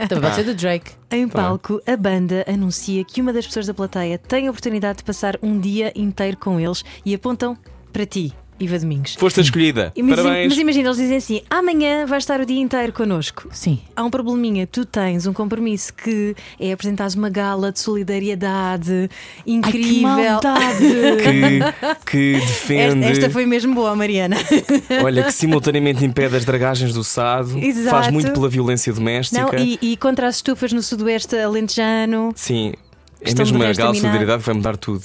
Também 0.08 0.22
pode 0.22 0.34
ser 0.36 0.44
do 0.44 0.54
Drake. 0.54 0.92
Em 1.10 1.26
palco, 1.28 1.82
a 1.84 1.96
banda 1.96 2.44
anuncia 2.48 3.04
que 3.04 3.20
uma 3.20 3.32
das 3.32 3.44
pessoas 3.44 3.66
da 3.66 3.74
plateia 3.74 4.18
tem 4.18 4.46
a 4.46 4.50
oportunidade 4.50 4.98
de 4.98 5.04
passar 5.04 5.36
um 5.42 5.58
dia 5.58 5.92
inteiro 5.96 6.36
com 6.36 6.60
eles 6.60 6.84
e 7.04 7.12
apontam 7.12 7.58
para 7.92 8.06
ti, 8.06 8.32
Iva 8.58 8.78
Domingos. 8.78 9.14
Foste 9.14 9.40
a 9.40 9.42
escolhida. 9.42 9.92
E 9.94 10.02
Mas, 10.02 10.16
Parabéns. 10.16 10.48
mas 10.48 10.58
imagina, 10.58 10.88
eles 10.88 10.96
dizem 10.96 11.16
assim: 11.16 11.42
amanhã 11.50 12.06
vais 12.06 12.22
estar 12.22 12.40
o 12.40 12.46
dia 12.46 12.60
inteiro 12.60 12.92
connosco. 12.92 13.48
Sim. 13.52 13.80
Há 13.94 14.02
um 14.02 14.10
probleminha, 14.10 14.66
tu 14.66 14.84
tens 14.86 15.26
um 15.26 15.32
compromisso 15.32 15.92
que 15.92 16.34
é 16.58 16.72
apresentares 16.72 17.14
uma 17.14 17.28
gala 17.28 17.70
de 17.70 17.80
solidariedade 17.80 19.10
incrível. 19.46 20.40
que, 22.06 22.10
que 22.10 22.34
esta, 22.36 22.46
defende. 22.46 23.04
esta 23.06 23.30
foi 23.30 23.46
mesmo 23.46 23.74
boa, 23.74 23.94
Mariana. 23.94 24.36
Olha, 25.04 25.24
que 25.24 25.32
simultaneamente 25.32 26.04
impede 26.04 26.36
as 26.36 26.44
dragagens 26.44 26.92
do 26.94 27.04
Sado, 27.04 27.58
Exato. 27.58 27.90
faz 27.90 28.08
muito 28.10 28.32
pela 28.32 28.48
violência 28.48 28.90
Não, 28.92 28.98
doméstica. 28.98 29.56
e, 29.58 29.78
e 29.82 29.96
contra 29.96 30.28
as 30.28 30.36
estufas 30.36 30.72
no 30.72 30.82
sudoeste 30.82 31.36
alentejano. 31.36 32.32
Sim, 32.34 32.72
é 33.20 33.34
mesmo 33.34 33.56
uma 33.58 33.72
gala 33.72 33.92
de 33.92 33.98
solidariedade 33.98 34.40
que 34.40 34.46
vai 34.46 34.54
mudar 34.54 34.76
tudo. 34.76 35.04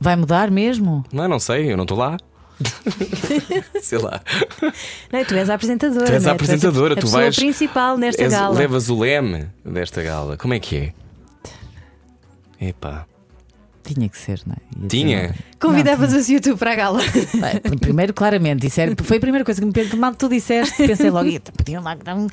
Vai 0.00 0.16
mudar 0.16 0.50
mesmo? 0.50 1.04
Não, 1.12 1.28
não 1.28 1.38
sei, 1.38 1.72
eu 1.72 1.76
não 1.76 1.84
estou 1.84 1.96
lá. 1.96 2.16
sei 3.82 3.98
lá. 3.98 4.20
Não, 5.12 5.24
tu 5.24 5.34
és 5.34 5.50
a 5.50 5.54
apresentadora. 5.54 6.06
Tu 6.06 6.12
és 6.12 6.22
a 6.22 6.26
não 6.26 6.30
é? 6.30 6.34
apresentadora, 6.34 6.94
a 6.94 6.96
tu 6.96 7.06
vais- 7.08 7.34
principal 7.36 7.98
nesta 7.98 8.22
És- 8.22 8.32
gala. 8.32 8.56
levas 8.58 8.88
o 8.88 8.98
leme 8.98 9.46
desta 9.64 10.02
gala. 10.02 10.36
Como 10.36 10.54
é 10.54 10.60
que 10.60 10.76
é? 12.60 12.66
Epá. 12.68 13.06
Tinha 13.82 14.08
que 14.08 14.16
ser, 14.16 14.40
não 14.46 14.54
é? 14.54 14.82
Ia 14.82 14.88
Tinha? 14.88 15.20
dizer- 15.28 15.44
Convidavas 15.60 16.14
os 16.14 16.28
YouTube 16.30 16.58
para 16.58 16.72
a 16.72 16.74
gala. 16.74 17.00
Bem, 17.62 17.78
Primeiro, 17.78 18.14
claramente, 18.14 18.66
isso 18.66 18.80
era- 18.80 18.94
foi 19.02 19.18
a 19.18 19.20
primeira 19.20 19.44
coisa 19.44 19.60
que 19.60 19.66
me 19.66 19.72
pensei, 19.72 19.98
mal 19.98 20.12
que 20.12 20.18
tu 20.18 20.28
disseste, 20.28 20.74
pensei 20.86 21.10
logo, 21.10 21.28
"Ih, 21.28 21.38
podiam 21.40 21.82
lá. 21.82 21.94
não." 22.06 22.26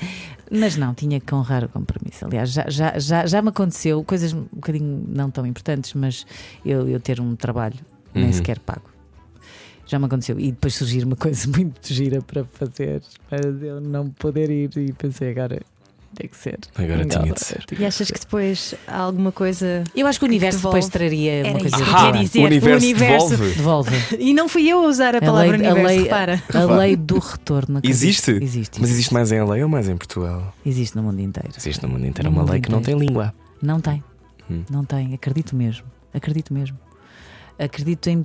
Mas 0.50 0.76
não, 0.78 0.94
tinha 0.94 1.20
que 1.20 1.34
honrar 1.36 1.64
o 1.66 1.70
compromisso. 1.70 2.26
Aliás, 2.26 2.52
já, 2.52 2.66
já, 2.70 2.98
já, 3.00 3.26
já 3.26 3.42
me 3.42 3.50
aconteceu 3.50 4.02
coisas 4.04 4.34
um 4.34 4.46
bocadinho 4.54 5.04
não 5.08 5.30
tão 5.32 5.46
importantes, 5.46 5.94
mas 5.94 6.26
eu, 6.66 6.88
eu 6.88 7.00
ter 7.00 7.20
um 7.22 7.36
trabalho 7.36 7.76
nem 8.14 8.26
Uhum. 8.28 8.34
sequer 8.34 8.60
pago. 8.60 8.84
Já 9.92 10.00
me 10.00 10.06
aconteceu. 10.06 10.40
E 10.40 10.52
depois 10.52 10.74
surgir 10.76 11.04
uma 11.04 11.18
coisa 11.18 11.46
muito 11.52 11.94
gira 11.94 12.22
para 12.22 12.46
fazer, 12.46 13.02
mas 13.30 13.62
eu 13.62 13.82
não 13.82 14.10
poder 14.10 14.50
ir. 14.50 14.70
E 14.78 14.94
pensei, 14.94 15.32
agora 15.32 15.60
tem 16.16 16.30
que 16.30 16.38
ser. 16.38 16.60
Agora 16.76 17.04
em 17.04 17.08
tinha 17.08 17.34
de 17.34 17.40
ser. 17.44 17.66
E 17.78 17.86
achas 17.86 18.10
que 18.10 18.18
depois 18.20 18.74
há 18.88 19.00
alguma 19.00 19.34
coisa. 19.34 19.84
Eu 19.94 20.08
acho 20.08 20.18
que 20.18 20.24
o 20.26 20.30
universo 20.30 20.60
devolve? 20.60 20.78
depois 20.80 20.92
traria 20.94 21.32
Era 21.34 21.50
uma 21.50 21.60
isso 21.60 21.70
coisa 21.72 21.86
que 21.86 21.92
eu 21.92 21.98
Ah, 21.98 22.12
dizer. 22.12 22.40
o 22.40 22.44
universo, 22.46 22.86
O 22.86 22.90
universo. 22.90 23.30
devolve. 23.30 23.54
Devolve. 23.56 23.96
E 24.20 24.34
não 24.34 24.48
fui 24.48 24.70
eu 24.70 24.80
a 24.80 24.88
usar 24.88 25.14
a 25.16 25.18
A 25.18 25.22
palavra 25.22 25.58
lei- 25.58 25.68
a 25.68 25.74
universo, 25.74 25.88
lei- 25.96 26.04
repara. 26.04 26.44
A 26.54 26.64
lei 26.78 26.96
do 26.96 27.20
retorno. 27.20 27.78
acredito. 27.80 27.94
Existe? 27.98 28.32
Existe. 28.42 28.80
Mas 28.80 28.90
existe 28.92 29.14
mais 29.14 29.32
em 29.34 29.42
LA 29.42 29.58
ou 29.58 29.68
mais 29.70 29.90
em 29.90 29.98
Portugal? 29.98 30.54
Existe 30.66 30.96
no 30.96 31.04
mundo 31.04 31.20
inteiro. 31.20 31.50
Existe 31.58 31.84
no 31.84 31.90
mundo 31.90 32.06
inteiro 32.06 32.30
No 32.30 32.36
uma 32.38 32.44
mundo 32.44 32.52
lei 32.54 32.62
que 32.62 32.70
não 32.72 32.82
tem 32.82 32.94
inteiro. 32.94 33.10
língua. 33.12 33.34
Não 33.62 33.80
tem. 33.82 34.02
Hum. 34.50 34.64
Não 34.70 34.84
tem. 34.86 35.14
Acredito 35.14 35.54
mesmo. 35.56 35.86
Acredito 36.14 36.54
mesmo. 36.54 36.78
Acredito 37.60 38.08
em, 38.08 38.24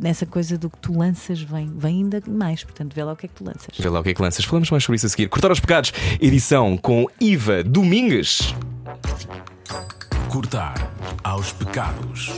nessa 0.00 0.26
coisa 0.26 0.56
do 0.56 0.70
que 0.70 0.78
tu 0.78 0.96
lanças, 0.96 1.40
vem, 1.40 1.70
vem 1.76 1.98
ainda 1.98 2.22
mais. 2.28 2.64
Portanto, 2.64 2.94
vê 2.94 3.04
lá 3.04 3.12
o 3.12 3.16
que 3.16 3.26
é 3.26 3.28
que 3.28 3.34
tu 3.34 3.44
lanças. 3.44 3.68
Vê 3.78 3.88
lá 3.88 4.00
o 4.00 4.02
que 4.02 4.10
é 4.10 4.14
que 4.14 4.22
lanças. 4.22 4.44
Falamos 4.44 4.70
mais 4.70 4.82
sobre 4.82 4.96
isso 4.96 5.06
a 5.06 5.08
seguir. 5.08 5.28
Cortar 5.28 5.50
os 5.52 5.60
pecados, 5.60 5.92
edição 6.20 6.76
com 6.76 7.06
Iva 7.20 7.62
Domingues. 7.62 8.54
Cortar 10.30 10.92
aos 11.22 11.52
pecados. 11.52 12.32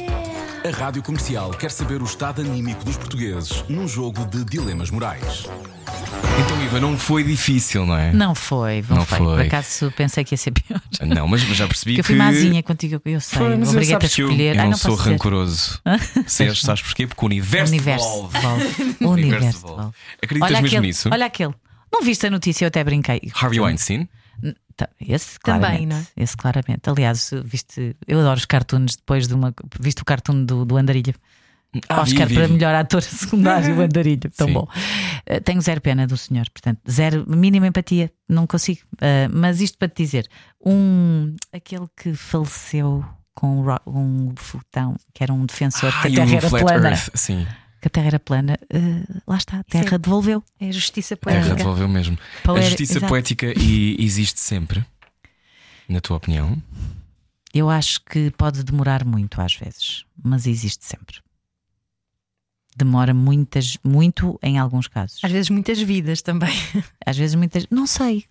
A 0.65 0.71
Rádio 0.71 1.03
Comercial 1.03 1.51
quer 1.51 1.71
saber 1.71 2.03
o 2.03 2.05
estado 2.05 2.41
anímico 2.43 2.85
dos 2.85 2.97
portugueses 2.97 3.65
num 3.69 3.87
jogo 3.87 4.27
de 4.27 4.45
dilemas 4.45 4.91
morais. 4.91 5.47
Então, 6.41 6.63
Iva, 6.65 6.81
não 6.81 6.97
foi 6.97 7.25
difícil, 7.25 7.85
não 7.85 7.97
é? 7.97 8.13
Não 8.13 8.35
foi, 8.35 8.85
não, 8.89 8.97
Não 8.99 9.05
foi. 9.07 9.19
foi. 9.19 9.27
Por 9.37 9.41
acaso 9.47 9.93
pensei 9.97 10.25
que 10.25 10.35
ia 10.35 10.39
ser 10.39 10.53
pior. 10.53 10.81
Não, 11.07 11.27
mas 11.27 11.41
já 11.43 11.67
percebi 11.67 11.97
Porque 11.97 12.01
eu 12.01 12.05
que. 12.05 12.09
fui 12.09 12.17
mazinha 12.17 12.63
contigo, 12.63 13.01
eu 13.05 13.21
sei. 13.21 13.39
Foi, 13.39 13.57
mas 13.57 13.69
eu 13.69 13.75
Obriguei-te 13.75 13.97
a 13.97 13.99
que 14.01 14.07
escolher. 14.23 14.55
eu 14.57 14.61
Ai, 14.61 14.65
não, 14.67 14.71
não 14.71 14.79
sou 14.79 14.97
dizer. 14.97 15.11
rancoroso. 15.11 15.81
Sabes, 16.27 16.61
sabes 16.61 16.83
porquê? 16.83 17.07
Porque 17.07 17.21
o 17.21 17.25
O 17.25 17.27
universo, 17.27 17.73
universo 17.73 18.07
devolve. 18.07 18.33
devolve. 18.39 18.65
O 19.05 19.09
universo 19.11 19.11
universo 19.13 19.67
devolve. 19.67 19.93
Acreditas 20.23 20.51
Olha 20.51 20.63
mesmo 20.63 20.67
aquele, 20.77 20.87
nisso? 20.87 21.09
olha 21.13 21.27
aquele. 21.27 21.55
Não 21.93 22.03
viste 22.03 22.27
a 22.27 22.31
notícia? 22.31 22.65
Eu 22.65 22.69
até 22.69 22.85
brinquei. 22.85 23.21
Harvey 23.35 23.61
Weinstein? 23.61 24.09
Tá, 24.77 24.89
Esse, 25.01 25.41
Também, 25.43 25.87
não 25.87 25.97
é? 25.97 26.07
Esse, 26.17 26.37
claramente. 26.37 26.89
Aliás, 26.89 27.31
viste, 27.45 27.97
eu 28.07 28.21
adoro 28.21 28.39
os 28.39 28.45
cartoons 28.45 28.95
depois 28.95 29.27
de 29.27 29.35
uma. 29.35 29.53
Viste 29.81 30.03
o 30.03 30.05
cartoon 30.05 30.45
do, 30.45 30.65
do 30.65 30.77
Andarilho? 30.77 31.15
Ah, 31.89 31.97
vi, 31.97 32.01
Oscar 32.13 32.27
vi, 32.27 32.35
para 32.35 32.47
vi. 32.47 32.53
melhor 32.55 32.75
ator 32.75 33.03
secundário, 33.03 33.77
o 33.77 33.81
Andarilho. 33.83 34.31
Tão 34.37 34.47
Sim. 34.49 34.53
bom. 34.55 34.63
Uh, 35.31 35.41
tenho 35.45 35.61
zero 35.61 35.81
pena 35.81 36.07
do 36.07 36.17
senhor, 36.17 36.49
portanto, 36.51 36.81
zero, 36.91 37.25
mínima 37.29 37.67
empatia, 37.67 38.11
não 38.29 38.47
consigo. 38.47 38.81
Uh, 38.95 39.29
mas 39.33 39.61
isto 39.61 39.77
para 39.79 39.89
te 39.89 40.03
dizer, 40.03 40.29
um, 40.65 41.37
aquele 41.53 41.87
que 41.97 42.15
faleceu 42.15 43.05
com 43.35 43.61
um 43.63 43.67
um 43.87 44.35
foguetão, 44.37 44.97
que 45.15 45.23
era 45.23 45.33
um 45.33 45.45
defensor 45.47 45.93
Ah, 45.97 46.03
que 46.03 46.09
a 46.09 46.11
Terra 46.27 46.37
era 46.37 46.49
plana. 46.51 46.89
Earth, 46.91 47.11
sim. 47.15 47.47
Que 47.81 47.87
a 47.87 47.91
Terra 47.91 48.07
era 48.09 48.19
plana, 48.19 48.59
uh, 48.75 49.23
lá 49.25 49.37
está, 49.37 49.59
a 49.61 49.65
Terra 49.65 49.91
Sim. 49.91 49.99
devolveu. 50.01 50.43
É 50.59 50.73
justiça 50.73 51.15
A 51.15 51.17
Terra 51.17 51.37
poética. 51.37 51.55
devolveu 51.57 51.87
mesmo. 51.87 52.19
A 52.45 52.61
justiça 52.61 52.95
Exato. 52.95 53.07
poética 53.07 53.53
e 53.57 53.95
existe 54.01 54.41
sempre, 54.41 54.85
na 55.89 56.01
tua 56.01 56.17
opinião? 56.17 56.61
Eu 57.55 57.71
acho 57.71 58.01
que 58.05 58.31
pode 58.33 58.65
demorar 58.65 59.05
muito 59.05 59.41
às 59.41 59.55
vezes, 59.55 60.05
mas 60.25 60.47
existe 60.47 60.85
sempre. 60.85 61.19
Demora 62.79 63.13
muitas, 63.13 63.77
muito 63.83 64.39
em 64.41 64.57
alguns 64.57 64.87
casos. 64.87 65.19
Às 65.25 65.33
vezes 65.33 65.51
muitas 65.51 65.81
vidas 65.81 66.23
também. 66.23 66.55
Às 67.05 67.17
vezes 67.19 67.35
muitas. 67.35 67.67
Não 67.71 67.89
sei. 67.89 68.25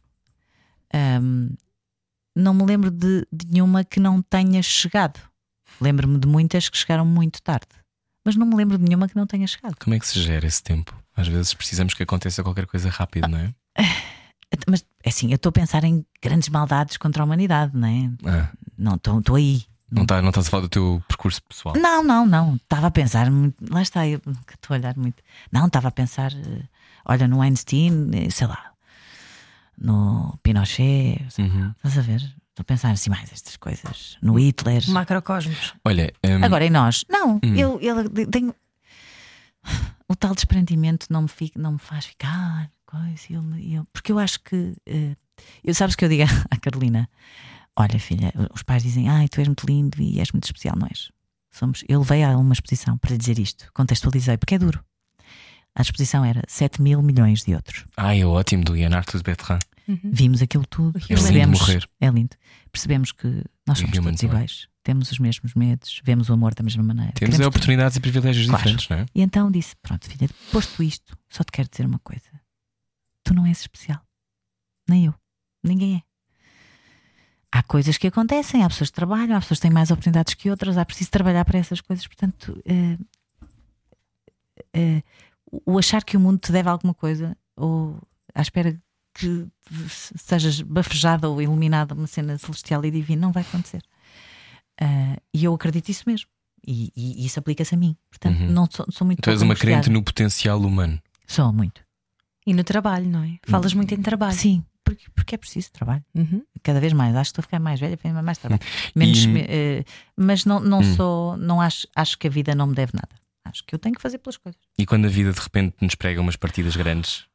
Ahm, 0.94 1.50
não 2.34 2.54
me 2.54 2.64
lembro 2.66 2.90
de, 2.90 3.28
de 3.30 3.46
nenhuma 3.46 3.84
que 3.84 4.00
não 4.00 4.22
tenha 4.22 4.64
chegado. 4.64 5.20
Lembro-me 5.82 6.18
de 6.18 6.28
muitas 6.28 6.70
que 6.70 6.78
chegaram 6.78 7.06
muito 7.06 7.42
tarde. 7.42 7.68
Mas 8.24 8.38
não 8.38 8.48
me 8.48 8.56
lembro 8.56 8.78
de 8.78 8.86
nenhuma 8.86 9.10
que 9.10 9.18
não 9.18 9.28
tenha 9.28 9.46
chegado. 9.48 9.76
Como 9.84 9.94
é 9.94 10.00
que 10.00 10.08
se 10.08 10.22
gera 10.22 10.48
esse 10.48 10.64
tempo? 10.64 10.96
Às 11.14 11.28
vezes 11.28 11.54
precisamos 11.54 11.94
que 11.94 12.04
aconteça 12.04 12.42
qualquer 12.42 12.66
coisa 12.68 12.90
rápido, 12.90 13.28
não 13.28 13.40
é? 13.40 13.54
Mas 14.66 14.86
é 15.04 15.10
assim, 15.10 15.30
eu 15.30 15.36
estou 15.36 15.50
a 15.50 15.54
pensar 15.54 15.84
em 15.84 16.06
grandes 16.22 16.48
maldades 16.48 16.96
contra 16.96 17.22
a 17.22 17.26
humanidade, 17.26 17.76
não 17.76 17.88
é? 17.88 18.12
Ah, 18.26 18.50
Não, 18.78 18.96
estou 18.96 19.36
aí. 19.36 19.64
Não, 19.92 20.06
tá, 20.06 20.22
não 20.22 20.30
estás 20.30 20.48
a 20.48 20.50
falar 20.50 20.62
do 20.64 20.70
teu 20.70 21.02
percurso 21.08 21.42
pessoal. 21.44 21.76
Não, 21.78 22.04
não, 22.04 22.26
não. 22.26 22.56
Estava 22.56 22.88
a 22.88 22.92
pensar 22.92 23.30
muito. 23.32 23.56
Lá 23.74 23.82
está, 23.82 24.08
eu 24.08 24.20
que 24.20 24.56
estou 24.56 24.76
a 24.76 24.80
olhar 24.80 24.96
muito. 24.98 25.24
Não, 25.52 25.68
estava 25.68 25.88
a 25.88 25.92
pensar, 25.92 26.32
eh, 26.34 26.64
olha, 27.06 27.28
no 27.28 27.42
Einstein, 27.42 28.10
eh, 28.14 28.30
sei 28.30 28.48
lá, 28.48 28.72
no 29.78 30.38
Pinochet, 30.44 31.26
Uhum. 31.40 31.74
estás 31.78 31.98
a 31.98 32.02
ver? 32.02 32.22
Estou 32.22 32.62
a 32.62 32.64
pensar 32.64 32.92
assim 32.92 33.10
mais 33.10 33.32
estas 33.32 33.56
coisas. 33.56 34.18
No 34.22 34.40
Hitler. 34.40 34.84
Macrocosmos. 34.90 35.74
Olha, 35.86 36.12
hum, 36.26 36.44
Agora 36.44 36.66
em 36.66 36.70
nós. 36.72 37.06
Não, 37.10 37.40
eu, 37.56 37.80
eu 37.80 38.28
tenho. 38.32 38.54
O 40.08 40.16
tal 40.16 40.34
desprendimento 40.34 41.08
não 41.10 41.24
me, 41.24 41.28
fica, 41.28 41.60
não 41.60 41.74
me 41.74 41.80
faz 41.80 42.06
ficar. 42.06 42.70
Coisa, 42.86 43.22
eu, 43.30 43.44
eu- 43.58 43.88
porque 43.92 44.12
eu 44.12 44.18
acho 44.20 44.40
que. 44.40 44.74
eh, 44.86 45.16
eu 45.64 45.74
sabes 45.76 45.96
que 45.96 46.04
eu 46.06 46.10
digo 46.10 46.24
à 46.50 46.58
Carolina: 46.58 47.08
Olha, 47.80 48.00
filha, 48.00 48.34
os 48.54 48.64
pais 48.64 48.82
dizem, 48.84 49.08
ai, 49.08 49.28
tu 49.28 49.40
és 49.40 49.48
muito 49.48 49.66
lindo 49.68 50.02
e 50.02 50.20
és 50.20 50.32
muito 50.32 50.46
especial, 50.46 50.76
não 50.78 50.88
és? 50.88 51.12
Somos, 51.52 51.84
eu 51.88 52.00
levei 52.00 52.24
a 52.24 52.38
uma 52.38 52.54
exposição 52.54 52.98
para 52.98 53.12
lhe 53.12 53.18
dizer 53.18 53.38
isto, 53.40 53.70
contextualizei, 53.74 54.38
porque 54.38 54.56
é 54.56 54.60
duro. 54.60 54.84
A 55.76 55.82
exposição 55.82 56.26
era 56.26 56.42
7 56.48 56.82
mil 56.82 57.02
milhões 57.04 57.44
de 57.44 57.54
outros. 57.54 57.86
ai, 57.96 58.22
é 58.22 58.26
ótimo 58.26 58.64
do 58.64 58.76
Ian 58.76 58.96
Arthur 58.96 59.18
de 59.18 59.24
Bertrand. 59.24 59.60
Vimos 60.04 60.42
aquilo 60.42 60.66
tudo, 60.66 60.98
É 60.98 61.02
lindo 61.02 61.08
percebemos, 61.08 61.60
morrer. 61.62 61.90
é 62.02 62.10
lindo. 62.10 62.36
Percebemos 62.72 63.12
que 63.14 63.44
nós 63.66 63.78
somos 63.80 63.98
todos 63.98 64.24
iguais, 64.24 64.68
temos 64.84 65.12
os 65.12 65.18
mesmos 65.20 65.54
medos, 65.54 66.02
vemos 66.04 66.28
o 66.30 66.34
amor 66.34 66.54
da 66.56 66.62
mesma 66.64 66.84
maneira. 66.84 67.14
Temos 67.14 67.40
é 67.40 67.48
oportunidades 67.48 67.96
e 67.96 68.02
privilégios 68.02 68.48
Claro. 68.48 68.58
diferentes, 68.64 68.90
não 68.90 68.98
é? 68.98 69.06
e 69.16 69.22
então 69.22 69.50
disse: 69.50 69.76
Pronto, 69.82 70.06
filha, 70.10 70.28
posto 70.52 70.84
isto, 70.84 71.18
só 71.30 71.42
te 71.44 71.52
quero 71.54 71.70
dizer 71.70 71.86
uma 71.86 72.00
coisa: 72.00 72.26
tu 73.24 73.34
não 73.34 73.46
és 73.46 73.62
especial. 73.62 74.02
Nem 74.90 75.06
eu. 75.06 75.14
Ninguém 75.64 75.96
é. 75.98 76.02
Há 77.58 77.64
coisas 77.64 77.98
que 77.98 78.06
acontecem, 78.06 78.62
há 78.64 78.68
pessoas 78.70 78.92
que 78.92 78.96
trabalham, 78.96 79.36
há 79.36 79.40
pessoas 79.42 79.58
que 79.58 79.64
têm 79.64 79.72
mais 79.72 79.90
oportunidades 79.90 80.36
que 80.36 80.48
outras, 80.52 80.78
há 80.78 80.86
preciso 80.86 81.10
trabalhar 81.10 81.44
para 81.44 81.58
essas 81.58 81.82
coisas. 81.82 82.06
Portanto, 82.06 82.62
eh, 82.66 82.98
eh, 84.74 85.02
o 85.66 85.80
achar 85.80 86.04
que 86.04 86.16
o 86.16 86.20
mundo 86.20 86.38
te 86.40 86.52
deve 86.52 86.70
alguma 86.70 86.94
coisa, 86.94 87.36
ou 87.56 88.00
à 88.36 88.42
espera 88.42 88.80
que 89.16 89.48
sejas 90.16 90.62
bafejada 90.62 91.28
ou 91.28 91.42
iluminada 91.42 91.96
uma 91.96 92.06
cena 92.06 92.38
celestial 92.38 92.86
e 92.86 92.92
divina, 92.92 93.22
não 93.24 93.32
vai 93.32 93.42
acontecer. 93.42 93.82
Ah, 94.80 95.18
e 95.34 95.44
eu 95.46 95.54
acredito 95.56 95.90
isso 95.90 96.04
mesmo. 96.06 96.28
E, 96.66 96.92
e 96.96 97.26
isso 97.26 97.40
aplica-se 97.40 97.74
a 97.74 97.78
mim. 97.78 97.96
Portanto, 98.12 98.40
Uhum. 98.42 98.52
não 98.52 98.68
sou, 98.70 98.86
sou 98.92 99.06
muito 99.08 99.22
Tu 99.24 99.30
és 99.32 99.42
uma 99.42 99.56
crente 99.56 99.90
no 99.90 100.04
potencial 100.04 100.60
humano. 100.62 101.02
Sou 101.26 101.52
muito. 101.52 101.82
E 102.46 102.54
no 102.54 102.64
trabalho, 102.64 103.10
não 103.10 103.24
é? 103.24 103.38
Falas 103.48 103.74
muito 103.74 103.94
em 103.96 104.02
trabalho. 104.02 104.36
Sim, 104.38 104.64
porque, 104.96 105.06
porque 105.14 105.36
é 105.36 105.38
preciso 105.38 105.72
trabalho. 105.72 106.04
Uhum. 106.16 106.42
Cada 106.64 106.80
vez 106.80 106.94
mais. 106.94 107.16
Acho 107.16 107.30
que 107.30 107.32
estou 107.34 107.42
a 107.42 107.44
ficar 107.48 107.60
mais 107.60 107.80
velha, 107.80 107.98
tenho 107.98 108.14
mais 108.24 108.38
trabalho. 108.38 108.62
Menos, 108.96 109.20
E- 109.26 109.46
eh, 109.48 109.84
mas 110.16 110.46
não, 110.46 110.60
não 110.60 110.80
Hum. 110.80 110.96
sou, 110.96 111.38
não 111.38 111.60
acho, 111.62 111.88
acho 111.96 112.18
que 112.18 112.28
a 112.28 112.30
vida 112.30 112.56
não 112.56 112.68
me 112.68 112.76
deve 112.76 112.92
nada. 112.94 113.10
Acho 113.44 113.64
que 113.66 113.74
eu 113.76 113.80
tenho 113.80 113.96
que 113.96 114.02
fazer 114.02 114.18
pelas 114.20 114.38
coisas. 114.38 114.60
E 114.78 114.86
quando 114.86 115.06
a 115.06 115.10
vida 115.10 115.32
de 115.32 115.40
repente 115.40 115.76
nos 115.82 115.96
prega 115.96 116.22
umas 116.22 116.36
partidas 116.36 116.76
grandes, 116.76 117.26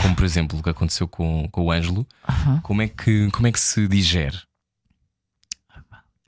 como 0.00 0.14
por 0.14 0.24
exemplo 0.24 0.58
o 0.58 0.62
que 0.62 0.70
aconteceu 0.70 1.06
com, 1.08 1.48
com 1.50 1.62
o 1.64 1.70
Ângelo, 1.72 2.06
como 2.62 2.80
é, 2.82 2.88
que, 2.88 3.30
como 3.30 3.46
é 3.46 3.52
que 3.52 3.60
se 3.60 3.86
digere? 3.88 4.38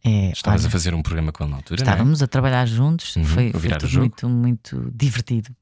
É, 0.05 0.32
Estavas 0.32 0.62
olha, 0.62 0.69
a 0.69 0.70
fazer 0.70 0.94
um 0.94 1.03
programa 1.03 1.31
com 1.32 1.44
ele 1.44 1.51
na 1.53 1.59
altura, 1.59 1.81
é? 1.81 1.85
Estávamos 1.85 2.23
a 2.23 2.27
trabalhar 2.27 2.66
juntos, 2.66 3.15
Uhum, 3.16 3.24
foi, 3.24 3.53
foi 3.53 3.70
tudo 3.78 3.99
muito, 4.01 4.28
muito 4.28 4.90
divertido, 4.93 5.55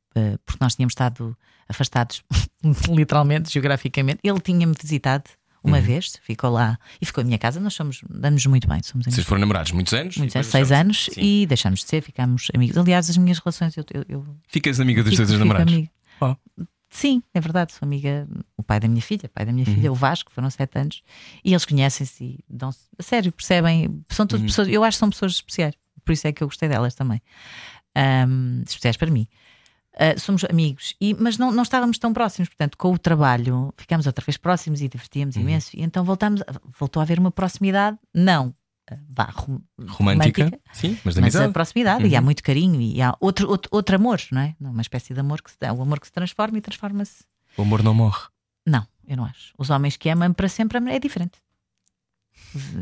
porque 0.45 0.59
nós 0.61 0.74
tínhamos 0.74 0.93
estado 0.93 1.37
afastados, 1.69 2.23
literalmente, 2.89 3.53
geograficamente. 3.53 4.20
Ele 4.23 4.41
tinha-me 4.41 4.74
visitado 4.81 5.24
uma 5.62 5.77
Uhum. 5.77 5.82
vez, 5.82 6.19
ficou 6.23 6.51
lá 6.51 6.78
e 7.01 7.05
ficou 7.07 7.20
à 7.20 7.24
minha 7.24 7.39
casa. 7.39 7.61
Nós 7.61 7.74
somos, 7.74 8.01
damos 8.09 8.45
muito 8.47 8.66
bem, 8.66 8.81
somos 8.82 9.07
amigos. 9.07 9.15
Vocês 9.16 9.27
foram 9.27 9.41
namorados 9.41 9.73
muitos 9.73 9.93
anos? 9.93 10.16
Muitos 10.16 10.35
anos, 10.35 10.49
seis 10.49 10.73
anos 10.73 11.09
Sim. 11.12 11.20
e 11.20 11.47
deixamos 11.47 11.81
de 11.81 11.87
ser, 11.87 12.01
ficámos 12.03 12.49
amigos. 12.55 12.77
Aliás, 12.78 13.11
as 13.11 13.16
minhas 13.19 13.39
relações, 13.39 13.77
eu, 13.77 13.85
eu, 13.93 14.05
eu 14.09 14.27
Ficas 14.49 14.81
amiga 14.81 15.03
dos 15.05 15.15
teus 15.15 15.31
namorados? 15.32 15.73
amiga. 15.73 15.91
Oh. 16.20 16.35
Sim, 16.93 17.23
é 17.32 17.41
verdade, 17.41 17.73
sou 17.73 17.87
amiga, 17.87 18.27
o 18.57 18.62
pai 18.65 18.81
da 18.81 18.89
minha 18.89 19.01
filha, 19.03 19.28
pai 19.32 19.47
da 19.47 19.53
minha 19.53 19.65
Uhum. 19.69 19.74
filha, 19.74 19.93
o 19.93 19.95
Vasco, 19.95 20.32
foram 20.32 20.51
sete 20.51 20.77
anos, 20.77 21.03
e 21.45 21.53
eles 21.53 21.65
conhecem-se 21.65 22.24
e 22.24 22.39
dão-se, 22.49 22.81
a 22.99 23.03
sério, 23.03 23.31
percebem, 23.31 24.03
são 24.09 24.27
todas 24.27 24.41
Uhum. 24.41 24.49
pessoas, 24.49 24.66
eu 24.69 24.82
acho 24.82 24.97
que 24.97 24.99
são 24.99 25.09
pessoas 25.11 25.32
especiais, 25.35 25.74
por 26.05 26.11
isso 26.12 26.27
é 26.27 26.32
que 26.32 26.43
eu 26.43 26.49
gostei 26.49 26.69
delas 26.69 26.95
também, 26.97 27.23
Ahm, 27.95 28.62
especiais 28.66 28.97
para 28.97 29.11
mim. 29.11 29.27
Ah, 30.02 30.18
somos 30.18 30.44
amigos, 30.44 30.94
e, 30.98 31.12
mas 31.14 31.36
não, 31.36 31.52
não 31.52 31.62
estávamos 31.62 31.98
tão 31.98 32.10
próximos, 32.14 32.48
portanto, 32.48 32.78
com 32.78 32.90
o 32.90 32.98
trabalho 32.98 33.70
ficámos 33.77 34.06
outra 34.06 34.24
vez 34.24 34.39
próximos 34.39 34.81
e 34.81 34.89
divertíamos 34.89 35.36
Uhum. 35.36 35.43
imenso, 35.43 35.70
e 35.77 35.82
então 35.82 36.02
voltamos, 36.05 36.43
voltou 36.78 37.01
a 37.01 37.02
haver 37.05 37.18
uma 37.18 37.31
proximidade, 37.31 37.98
não 38.14 38.55
ah, 38.90 38.97
vá, 39.10 39.24
rom- 39.24 39.60
Romântica? 39.89 40.51
Sim, 40.72 40.98
mas 41.05 41.16
mas 41.18 41.36
a 41.36 41.51
proximidade 41.51 42.06
e 42.06 42.16
há 42.16 42.18
Uhum. 42.18 42.24
muito 42.24 42.43
carinho 42.43 42.81
e 42.81 43.02
há 43.02 43.14
outro, 43.20 43.47
outro, 43.51 43.68
outro 43.72 43.94
amor, 43.97 44.20
não 44.32 44.40
é? 44.40 44.56
Uma 44.59 44.81
espécie 44.81 45.12
de 45.12 45.20
amor 45.20 45.43
que 45.43 45.51
se 45.51 45.59
dá, 45.60 45.70
o 45.72 45.82
amor 45.82 46.01
que 46.01 46.06
se 46.06 46.12
transforma 46.12 46.56
e 46.56 46.60
transforma-se. 46.62 47.22
O 47.59 47.62
amor 47.62 47.82
não 47.82 47.93
morre. 47.93 48.22
Não, 48.66 48.86
eu 49.06 49.16
não 49.18 49.24
acho. 49.27 49.52
Os 49.59 49.68
homens 49.70 49.97
que 49.98 50.09
amam 50.09 50.32
para 50.32 50.48
sempre 50.48 50.78
é 50.93 50.98
diferente. 50.98 51.39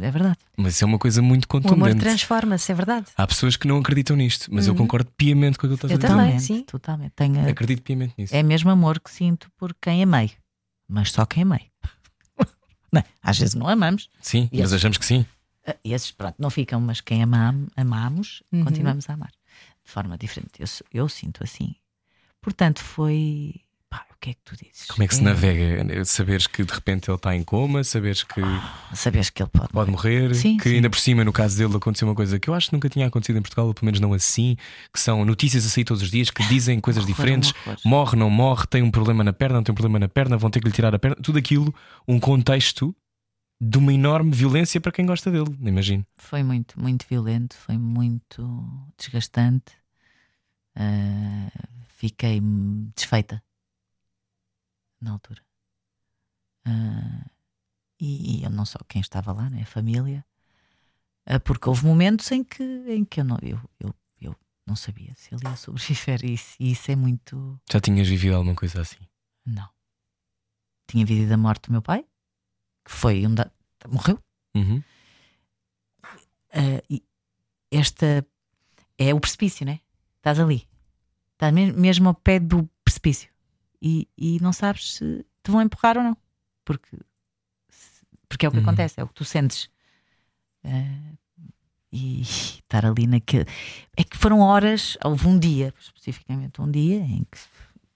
É 0.00 0.10
verdade. 0.10 0.38
Mas 0.56 0.74
isso 0.74 0.84
é 0.84 0.86
uma 0.86 0.98
coisa 0.98 1.20
muito 1.20 1.44
O 1.44 1.56
amor 1.56 1.62
contundente. 1.70 2.00
transforma-se, 2.00 2.72
é 2.72 2.74
verdade. 2.74 3.06
Há 3.16 3.26
pessoas 3.26 3.56
que 3.56 3.68
não 3.68 3.78
acreditam 3.78 4.16
nisto, 4.16 4.48
mas 4.52 4.66
eu 4.66 4.72
Uhum. 4.72 4.78
concordo 4.78 5.10
piamente 5.16 5.58
com 5.58 5.66
aquilo 5.66 5.78
que 5.78 5.86
estás 5.86 5.90
Eu 5.92 5.96
a 5.96 5.98
dizer. 5.98 6.08
também, 6.08 6.26
totalmente, 6.38 6.42
sim. 6.46 6.64
totalmente. 6.64 7.12
Tenho, 7.14 7.48
Acredito 7.50 7.82
piamente 7.82 8.14
nisso. 8.16 8.34
é 8.34 8.42
mesmo 8.42 8.70
amor 8.70 8.98
que 9.00 9.10
sinto 9.10 9.50
por 9.58 9.74
quem 9.80 10.02
amei, 10.02 10.32
mas 10.88 11.12
só 11.12 11.26
quem 11.26 11.42
amei. 11.42 11.70
Não, 12.92 13.04
às 13.22 13.38
vezes 13.38 13.54
não 13.54 13.68
amamos. 13.68 14.08
Sim, 14.22 14.48
E 14.50 14.58
mas 14.58 14.66
esse- 14.68 14.76
achamos 14.76 14.96
que 14.96 15.04
sim. 15.04 15.26
Ah, 15.66 15.76
Esses, 15.84 16.10
pronto, 16.10 16.36
não 16.38 16.48
ficam, 16.48 16.80
mas 16.80 17.02
quem 17.02 17.22
amam, 17.22 17.66
amamos, 17.76 18.42
Uhum. 18.50 18.64
continuamos 18.64 19.08
a 19.10 19.12
amar. 19.12 19.30
De 19.84 19.90
forma 19.92 20.16
diferente. 20.16 20.52
Eu, 20.58 20.66
eu 21.02 21.08
sinto 21.08 21.44
assim. 21.44 21.74
Portanto, 22.40 22.80
foi. 22.82 23.54
Pá, 23.90 24.04
o 24.10 24.14
que 24.20 24.30
é 24.30 24.34
que 24.34 24.40
tu 24.44 24.54
dizes? 24.54 24.86
Como 24.86 25.02
é 25.02 25.08
que 25.08 25.14
se 25.14 25.22
navega? 25.22 26.04
Saberes 26.04 26.46
que 26.46 26.62
de 26.62 26.72
repente 26.72 27.08
ele 27.08 27.16
está 27.16 27.34
em 27.34 27.42
coma, 27.42 27.82
saberes 27.82 28.22
que 28.22 28.40
Sabes 28.94 29.30
que 29.30 29.42
ele 29.42 29.48
pode. 29.50 29.68
pode 29.72 29.90
morrer, 29.90 30.34
Sim, 30.34 30.58
que 30.58 30.68
sim. 30.68 30.74
ainda 30.76 30.90
por 30.90 30.98
cima, 30.98 31.24
no 31.24 31.32
caso 31.32 31.56
dele, 31.56 31.74
aconteceu 31.74 32.06
uma 32.06 32.14
coisa 32.14 32.38
que 32.38 32.50
eu 32.50 32.54
acho 32.54 32.68
que 32.68 32.74
nunca 32.74 32.88
tinha 32.90 33.06
acontecido 33.06 33.38
em 33.38 33.42
Portugal, 33.42 33.66
ou 33.66 33.72
pelo 33.72 33.86
menos 33.86 33.98
não 34.00 34.12
assim, 34.12 34.56
que 34.92 35.00
são 35.00 35.24
notícias 35.24 35.64
a 35.64 35.70
sair 35.70 35.84
todos 35.84 36.02
os 36.02 36.10
dias 36.10 36.28
que 36.30 36.46
dizem 36.48 36.78
coisas 36.80 37.02
Horror, 37.02 37.14
diferentes. 37.16 37.54
horror. 37.66 37.78
Morre, 37.84 38.16
não 38.18 38.28
morre, 38.28 38.66
tem 38.66 38.82
um 38.82 38.90
problema 38.90 39.24
na 39.24 39.32
perna, 39.32 39.56
não 39.56 39.62
tem 39.62 39.72
um 39.72 39.76
problema 39.76 39.98
na 39.98 40.08
perna, 40.08 40.36
vão 40.36 40.50
ter 40.50 40.60
que 40.60 40.66
lhe 40.66 40.72
tirar 40.74 40.94
a 40.94 40.98
perna. 40.98 41.16
Tudo 41.22 41.38
aquilo, 41.38 41.74
um 42.06 42.20
contexto 42.20 42.94
de 43.60 43.78
uma 43.78 43.92
enorme 43.92 44.30
violência 44.32 44.80
para 44.80 44.92
quem 44.92 45.06
gosta 45.06 45.30
dele, 45.30 45.56
imagino. 45.62 46.04
Foi 46.16 46.42
muito, 46.42 46.78
muito 46.78 47.06
violento, 47.08 47.56
foi 47.56 47.78
muito 47.78 48.46
desgastante. 48.98 49.72
Ah, 50.76 51.48
fiquei 51.96 52.40
desfeita 52.94 53.42
na 55.00 55.12
altura. 55.12 55.42
Ah, 56.64 57.30
e, 58.00 58.40
e 58.40 58.44
eu 58.44 58.50
não 58.50 58.64
só 58.64 58.78
quem 58.88 59.00
estava 59.00 59.32
lá, 59.32 59.48
né? 59.50 59.62
a 59.62 59.66
família, 59.66 60.24
Ah, 61.26 61.40
porque 61.40 61.68
houve 61.68 61.84
momentos 61.84 62.30
em 62.32 62.42
que, 62.44 62.62
em 62.88 63.04
que 63.04 63.20
eu, 63.20 63.24
não, 63.24 63.38
eu, 63.42 63.60
eu, 63.80 63.94
eu 64.20 64.36
não 64.66 64.74
sabia 64.76 65.14
se 65.16 65.34
ele 65.34 65.44
ia 65.46 65.56
sobreviver. 65.56 66.20
E 66.24 66.32
isso, 66.34 66.56
e 66.60 66.72
isso 66.72 66.90
é 66.90 66.96
muito. 66.96 67.60
Já 67.70 67.80
tinhas 67.80 68.08
vivido 68.08 68.34
alguma 68.36 68.54
coisa 68.54 68.80
assim? 68.80 68.98
Não. 69.44 69.68
Tinha 70.86 71.04
vivido 71.04 71.32
a 71.32 71.36
morte 71.36 71.66
do 71.68 71.72
meu 71.72 71.82
pai, 71.82 72.04
que 72.84 72.90
foi 72.90 73.26
um 73.26 73.34
da... 73.34 73.50
morreu. 73.88 74.18
Uhum. 74.54 74.82
Ah, 76.52 76.82
e 76.88 77.02
esta 77.70 78.26
é 78.96 79.12
o 79.14 79.20
precipício, 79.20 79.66
né? 79.66 79.80
Estás 80.16 80.40
ali, 80.40 80.66
estás 81.32 81.52
me- 81.52 81.72
mesmo 81.72 82.08
ao 82.08 82.14
pé 82.14 82.40
do 82.40 82.68
precipício 82.84 83.30
e, 83.80 84.08
e 84.16 84.38
não 84.40 84.52
sabes 84.52 84.94
se 84.96 85.24
te 85.42 85.50
vão 85.50 85.62
empurrar 85.62 85.96
ou 85.96 86.02
não, 86.04 86.16
porque, 86.64 86.96
porque 88.28 88.44
é 88.46 88.48
o 88.48 88.52
que 88.52 88.58
Uhum. 88.58 88.64
acontece, 88.64 89.00
é 89.00 89.02
o 89.04 89.08
que 89.08 89.14
tu 89.14 89.24
sentes. 89.24 89.70
Ah, 90.64 91.14
e 91.90 92.20
estar 92.20 92.84
ali 92.84 93.06
naquele. 93.06 93.46
É 93.96 94.04
que 94.04 94.16
foram 94.16 94.40
horas, 94.40 94.98
houve 95.02 95.26
um 95.26 95.38
dia, 95.38 95.72
especificamente 95.80 96.60
um 96.60 96.70
dia, 96.70 97.00
em 97.00 97.24
que 97.24 97.38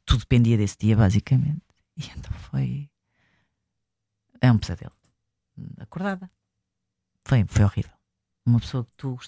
tudo 0.06 0.20
dependia 0.20 0.56
desse 0.56 0.78
dia, 0.78 0.96
basicamente. 0.96 1.60
E 1.96 2.06
então 2.16 2.32
foi. 2.38 2.88
É 4.40 4.50
um 4.50 4.58
pesadelo. 4.58 4.92
Acordada. 5.78 6.30
Foi, 7.26 7.44
foi 7.46 7.64
horrível. 7.64 7.92
Uma 8.46 8.58
pessoa 8.60 8.84
que 8.84 8.90
tu 8.96 9.18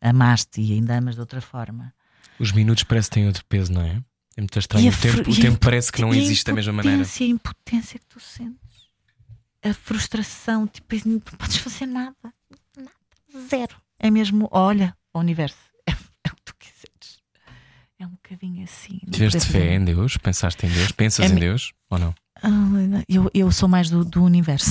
amaste 0.00 0.60
e 0.60 0.74
ainda 0.74 0.98
amas 0.98 1.14
de 1.14 1.20
outra 1.20 1.40
forma. 1.40 1.94
Os 2.38 2.52
minutos 2.52 2.84
parece 2.84 3.08
que 3.08 3.14
têm 3.14 3.26
outro 3.26 3.44
peso, 3.46 3.72
não 3.72 3.80
é? 3.82 4.04
É 4.36 4.40
muito 4.40 4.58
estranho. 4.58 4.90
O 4.90 4.96
tempo, 4.96 5.30
o 5.30 5.34
tempo 5.34 5.58
parece 5.58 5.92
que 5.92 6.00
não 6.00 6.14
existe 6.14 6.44
da 6.44 6.52
mesma 6.52 6.72
maneira. 6.72 7.02
A 7.02 7.24
impotência 7.24 7.98
que 7.98 8.06
tu 8.06 8.20
sentes. 8.20 8.56
A 9.62 9.72
frustração, 9.74 10.66
tipo, 10.66 10.96
não 11.08 11.20
podes 11.20 11.56
fazer 11.58 11.86
nada. 11.86 12.16
Nada. 12.76 12.90
Zero. 13.48 13.76
É 13.98 14.10
mesmo, 14.10 14.48
olha, 14.50 14.96
o 15.12 15.18
universo. 15.18 15.56
É, 16.24 16.28
é 16.28 16.32
o 16.32 16.36
que 16.36 16.42
tu 16.44 16.54
quiseres. 16.58 17.20
É 17.98 18.06
um 18.06 18.10
bocadinho 18.10 18.62
assim. 18.64 19.00
Tiveste 19.10 19.46
fé 19.46 19.74
em 19.74 19.84
Deus? 19.84 20.16
Pensaste 20.16 20.64
em 20.66 20.70
Deus? 20.70 20.92
Pensas 20.92 21.30
É 21.30 21.34
em 21.34 21.38
Deus 21.38 21.72
ou 21.90 21.98
não? 21.98 22.14
Ah, 22.42 22.48
eu, 23.08 23.30
eu 23.34 23.50
sou 23.50 23.68
mais 23.68 23.90
do, 23.90 24.04
do 24.04 24.22
universo. 24.22 24.70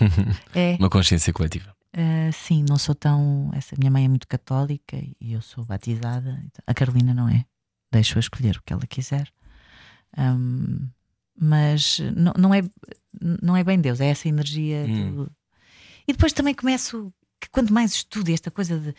é. 0.54 0.76
Uma 0.78 0.90
consciência 0.90 1.32
coletiva. 1.32 1.74
Ah, 1.94 2.30
sim, 2.32 2.64
não 2.68 2.78
sou 2.78 2.94
tão. 2.94 3.50
Essa 3.54 3.74
minha 3.78 3.90
mãe 3.90 4.04
é 4.04 4.08
muito 4.08 4.26
católica 4.26 4.96
e 5.20 5.32
eu 5.32 5.42
sou 5.42 5.64
batizada. 5.64 6.42
A 6.66 6.74
Carolina 6.74 7.12
não 7.12 7.28
é. 7.28 7.44
Deixo-a 7.92 8.20
escolher 8.20 8.56
o 8.56 8.62
que 8.64 8.72
ela 8.72 8.86
quiser. 8.86 9.30
Ahm, 10.16 10.88
mas 11.38 12.00
não, 12.16 12.32
não, 12.38 12.54
é, 12.54 12.62
não 13.42 13.56
é 13.56 13.62
bem 13.62 13.80
Deus, 13.80 14.00
é 14.00 14.06
essa 14.06 14.28
energia. 14.28 14.84
Hum. 14.88 15.14
do- 15.14 15.32
E 16.08 16.12
depois 16.12 16.32
também 16.32 16.54
começo 16.54 17.12
que 17.40 17.48
quanto 17.50 17.72
mais 17.72 17.92
estudo 17.92 18.30
esta 18.32 18.50
coisa 18.50 18.78
de, 18.78 18.94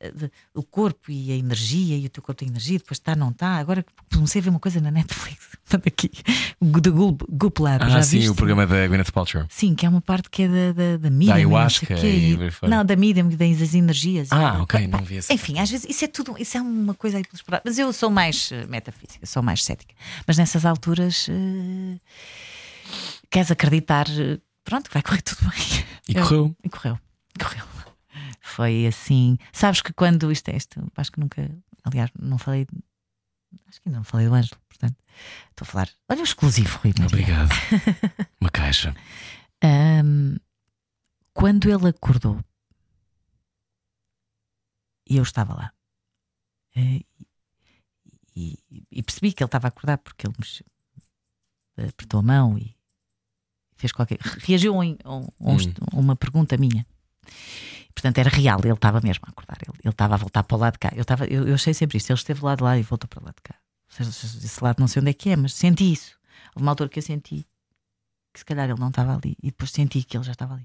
de- 0.00 0.30
o 0.54 0.62
corpo 0.62 1.10
e 1.10 1.32
a 1.32 1.34
energia, 1.36 1.96
e 1.96 2.06
o 2.06 2.08
teu 2.08 2.22
corpo 2.22 2.38
tem 2.38 2.48
energia, 2.48 2.78
depois 2.78 2.98
está, 2.98 3.16
não 3.16 3.30
está. 3.30 3.56
Agora 3.56 3.84
comecei 4.12 4.40
a 4.40 4.44
ver 4.44 4.50
uma 4.50 4.60
coisa 4.60 4.80
na 4.80 4.90
Netflix, 4.90 5.48
daqui, 5.84 6.10
do 6.60 6.92
Goop, 6.92 7.24
Goop 7.28 7.60
Lab. 7.60 7.82
Ah, 7.84 7.88
já 7.90 8.02
sim, 8.02 8.18
viste? 8.18 8.30
o 8.30 8.34
programa 8.34 8.66
da 8.66 8.86
Gwyneth 8.86 9.10
Paltrow. 9.12 9.44
Sim, 9.48 9.74
que 9.74 9.84
é 9.84 9.88
uma 9.88 10.00
parte 10.00 10.30
que 10.30 10.42
é 10.42 10.48
da, 10.48 10.72
da, 10.72 10.96
da 10.98 11.10
não 11.10 11.22
sei 11.22 11.32
ayahuasca 11.32 11.86
quê, 11.96 12.06
e. 12.62 12.68
Não, 12.68 12.84
da 12.84 12.94
medium, 12.96 13.28
das 13.28 13.74
energias. 13.74 14.28
Ah, 14.30 14.62
ok, 14.62 14.86
não 14.86 15.00
vi 15.02 15.18
essa. 15.18 15.32
Enfim, 15.32 15.58
às 15.58 15.70
vezes 15.70 15.86
isso 15.88 16.04
é 16.04 16.08
tudo, 16.08 16.36
isso 16.38 16.56
é 16.56 16.60
uma 16.62 16.94
coisa 16.94 17.16
aí 17.18 17.24
pelos 17.24 17.42
pratos. 17.42 17.62
Mas 17.68 17.78
eu 17.78 17.92
sou 17.92 18.10
mais 18.10 18.50
eh, 18.52 18.66
metafísica, 18.66 19.26
sou 19.26 19.42
mais 19.42 19.64
cética. 19.64 19.94
Mas 20.26 20.36
nessas 20.38 20.64
alturas 20.64 21.26
eh, 21.28 21.98
queres 23.30 23.50
acreditar, 23.50 24.06
eh, 24.08 24.38
pronto, 24.64 24.88
vai 24.92 25.02
correr 25.02 25.22
tudo 25.22 25.40
bem. 25.50 25.84
E 26.08 26.14
Eu- 26.16 26.22
correu. 26.22 26.56
E 26.64 26.68
correu, 26.68 26.98
correu. 27.38 27.64
Foi 28.40 28.86
assim. 28.86 29.36
Sabes 29.52 29.82
que 29.82 29.92
quando 29.92 30.30
isto 30.32 30.48
é 30.48 30.56
isto, 30.56 30.80
acho 30.96 31.12
que 31.12 31.20
nunca, 31.20 31.50
aliás, 31.84 32.10
não 32.18 32.38
falei, 32.38 32.66
acho 33.66 33.80
que 33.80 33.88
ainda 33.88 33.98
não 33.98 34.04
falei 34.04 34.26
do 34.28 34.34
Ângelo, 34.34 34.60
portanto, 34.68 34.96
estou 35.50 35.64
a 35.66 35.70
falar. 35.70 35.88
Olha 36.08 36.20
o 36.20 36.24
exclusivo, 36.24 36.78
Rui 36.78 36.92
Maria. 36.98 37.06
Obrigado. 37.06 37.50
Uma 38.40 38.50
caixa. 38.50 38.94
Ahm, 39.62 40.36
quando 41.34 41.68
ele 41.68 41.88
acordou 41.88 42.40
e 45.08 45.16
eu 45.16 45.22
estava 45.22 45.54
lá 45.54 45.72
eh, 46.76 47.00
e, 48.36 48.58
e 48.90 49.02
percebi 49.02 49.32
que 49.32 49.42
ele 49.42 49.48
estava 49.48 49.66
a 49.66 49.70
acordar 49.70 49.98
porque 49.98 50.26
ele 50.26 50.34
me 50.38 51.88
apertou 51.88 52.20
a 52.20 52.22
mão 52.22 52.56
e 52.58 52.76
fez 53.76 53.92
qualquer. 53.92 54.18
reagiu 54.20 54.74
a, 54.74 54.84
um- 54.84 54.96
a 55.04 55.14
um- 55.16 55.28
a 55.40 55.50
um- 55.50 55.56
Hum. 55.56 55.74
a 55.92 55.96
uma 55.96 56.16
pergunta 56.16 56.56
minha. 56.56 56.86
Portanto, 57.98 58.18
era 58.18 58.30
real, 58.30 58.60
ele 58.62 58.72
estava 58.72 59.00
mesmo 59.00 59.24
a 59.26 59.30
acordar, 59.30 59.58
ele, 59.60 59.90
estava 59.90 60.14
a 60.14 60.16
voltar 60.16 60.44
para 60.44 60.56
o 60.56 60.60
lado 60.60 60.74
de 60.74 60.78
cá. 60.78 60.92
Eu, 60.94 61.02
estava, 61.02 61.26
eu, 61.26 61.48
eu 61.48 61.54
achei 61.54 61.74
sempre 61.74 61.98
isto, 61.98 62.10
ele 62.10 62.16
esteve 62.16 62.44
lá 62.44 62.54
de 62.54 62.62
lá 62.62 62.78
e 62.78 62.82
voltou 62.82 63.08
para 63.08 63.20
o 63.20 63.24
lado 63.24 63.34
de 63.34 63.42
cá. 63.42 63.56
Esse 63.98 64.62
lado 64.62 64.78
não 64.78 64.86
sei 64.86 65.00
onde 65.00 65.10
é 65.10 65.14
que 65.14 65.30
é, 65.30 65.34
mas 65.36 65.52
senti 65.52 65.92
isso. 65.92 66.16
Houve 66.54 66.62
uma 66.62 66.70
altura 66.70 66.88
que 66.88 67.00
eu 67.00 67.02
senti 67.02 67.44
que 68.32 68.38
se 68.38 68.44
calhar 68.44 68.70
ele 68.70 68.78
não 68.78 68.90
estava 68.90 69.16
ali 69.16 69.36
e 69.42 69.46
depois 69.46 69.72
senti 69.72 70.04
que 70.04 70.16
ele 70.16 70.22
já 70.22 70.30
estava 70.30 70.54
ali. 70.54 70.64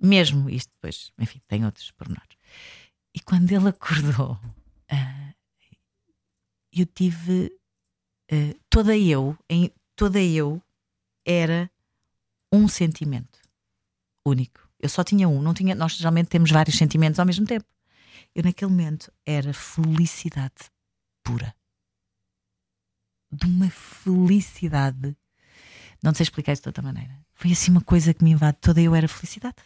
Mesmo 0.00 0.50
isto 0.50 0.72
depois, 0.72 1.12
enfim, 1.20 1.40
tem 1.46 1.64
outros 1.64 1.92
pormenores. 1.92 2.36
E 3.14 3.20
quando 3.20 3.52
ele 3.52 3.68
acordou, 3.68 4.36
ah, 4.90 5.34
eu 6.72 6.84
tive 6.84 7.56
ah, 8.32 8.56
toda 8.68 8.98
eu, 8.98 9.38
em, 9.48 9.70
toda 9.94 10.20
eu 10.20 10.60
era 11.24 11.70
um 12.52 12.66
sentimento 12.66 13.38
único. 14.26 14.63
Eu 14.84 14.88
só 14.90 15.02
tinha 15.02 15.26
um, 15.26 15.40
não 15.40 15.54
tinha, 15.54 15.74
nós 15.74 15.92
geralmente 15.96 16.26
temos 16.28 16.50
vários 16.50 16.76
sentimentos 16.76 17.18
ao 17.18 17.24
mesmo 17.24 17.46
tempo. 17.46 17.64
Eu 18.34 18.42
naquele 18.44 18.70
momento 18.70 19.10
era 19.24 19.50
felicidade 19.54 20.52
pura. 21.22 21.54
De 23.32 23.46
uma 23.46 23.70
felicidade. 23.70 25.16
Não 26.02 26.12
sei 26.12 26.24
explicar 26.24 26.52
isso 26.52 26.60
de 26.60 26.68
outra 26.68 26.82
maneira. 26.82 27.18
Foi 27.32 27.50
assim 27.50 27.70
uma 27.70 27.80
coisa 27.80 28.12
que 28.12 28.22
me 28.22 28.32
invade. 28.32 28.58
Toda 28.60 28.78
eu 28.78 28.94
era 28.94 29.08
felicidade. 29.08 29.56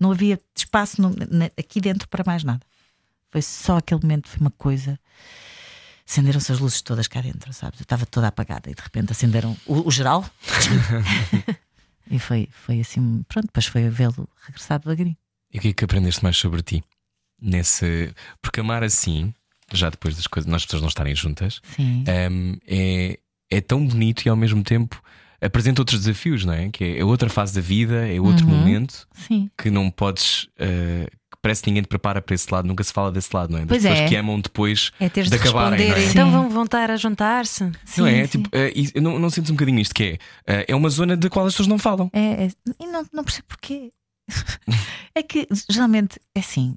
Não 0.00 0.10
havia 0.10 0.40
espaço 0.56 1.00
no- 1.00 1.10
na- 1.30 1.52
aqui 1.56 1.80
dentro 1.80 2.08
para 2.08 2.24
mais 2.26 2.42
nada. 2.42 2.66
Foi 3.30 3.40
só 3.42 3.76
aquele 3.76 4.00
momento, 4.02 4.28
foi 4.28 4.40
uma 4.40 4.50
coisa. 4.50 4.98
Acenderam-se 6.04 6.50
as 6.50 6.58
luzes 6.58 6.82
todas 6.82 7.06
cá 7.06 7.20
dentro, 7.20 7.52
sabes? 7.52 7.78
Eu 7.78 7.84
estava 7.84 8.04
toda 8.06 8.26
apagada 8.26 8.68
e 8.68 8.74
de 8.74 8.82
repente 8.82 9.12
acenderam 9.12 9.56
o, 9.66 9.86
o 9.86 9.90
geral. 9.92 10.28
e 12.10 12.18
foi, 12.18 12.48
foi 12.50 12.80
assim, 12.80 13.22
pronto, 13.28 13.46
depois 13.46 13.66
foi 13.66 13.88
vê-lo 13.88 14.28
regressar 14.46 14.78
devagarinho. 14.80 15.16
E 15.52 15.58
o 15.58 15.60
que 15.60 15.68
é 15.68 15.72
que 15.72 15.84
aprendeste 15.84 16.22
mais 16.22 16.36
sobre 16.36 16.62
ti? 16.62 16.82
Nesse... 17.40 18.12
Porque 18.42 18.60
amar 18.60 18.82
assim, 18.82 19.32
já 19.72 19.88
depois 19.90 20.16
das 20.16 20.26
coisas, 20.26 20.50
nós 20.50 20.64
pessoas 20.64 20.82
não 20.82 20.88
estarem 20.88 21.14
juntas, 21.14 21.60
hum, 21.78 22.58
é, 22.66 23.18
é 23.50 23.60
tão 23.60 23.86
bonito 23.86 24.26
e 24.26 24.28
ao 24.28 24.36
mesmo 24.36 24.62
tempo 24.62 25.00
apresenta 25.40 25.80
outros 25.80 26.00
desafios, 26.00 26.44
não 26.44 26.52
é? 26.52 26.68
Que 26.70 26.82
é, 26.84 26.98
é 26.98 27.04
outra 27.04 27.28
fase 27.28 27.54
da 27.54 27.60
vida, 27.60 28.08
é 28.08 28.20
outro 28.20 28.44
Uhum. 28.46 28.56
momento 28.56 29.06
Sim. 29.12 29.48
que 29.56 29.70
não 29.70 29.90
podes. 29.90 30.48
que 30.56 31.17
parece 31.42 31.62
que 31.62 31.70
ninguém 31.70 31.82
te 31.82 31.88
prepara 31.88 32.20
para 32.20 32.34
esse 32.34 32.52
lado, 32.52 32.66
nunca 32.66 32.82
se 32.84 32.92
fala 32.92 33.12
desse 33.12 33.34
lado, 33.34 33.50
não 33.52 33.58
é? 33.58 33.62
Das 33.62 33.68
Pois 33.68 33.82
pessoas 33.82 34.00
é. 34.00 34.08
que 34.08 34.16
amam 34.16 34.40
depois 34.40 34.90
É 34.98 35.08
de 35.08 35.22
de 35.28 35.34
acabarem, 35.36 35.78
responder. 35.78 35.88
não 35.88 35.96
é? 35.96 36.10
Então 36.10 36.26
Sim. 36.26 36.32
vão 36.32 36.50
voltar 36.50 36.90
a 36.90 36.96
juntar-se. 36.96 37.64
não 37.96 38.06
é? 38.06 38.26
Sim, 38.26 38.42
Tipo, 38.42 38.48
eh, 38.52 38.72
e- 38.74 39.00
não, 39.00 39.18
não 39.18 39.30
sentes 39.30 39.50
um 39.50 39.54
bocadinho 39.54 39.78
isto 39.80 39.94
que 39.94 40.02
é? 40.04 40.18
eh, 40.46 40.64
é 40.68 40.74
uma 40.74 40.88
zona 40.90 41.16
da 41.16 41.28
qual 41.30 41.46
as 41.46 41.52
pessoas 41.54 41.68
não 41.68 41.78
falam. 41.78 42.10
É, 42.12 42.44
é- 42.46 42.50
e 42.80 42.86
não, 42.86 43.06
não 43.12 43.24
percebo 43.24 43.46
porquê. 43.48 43.92
é 45.14 45.22
que 45.22 45.46
geralmente 45.70 46.18
é 46.34 46.40
assim. 46.40 46.76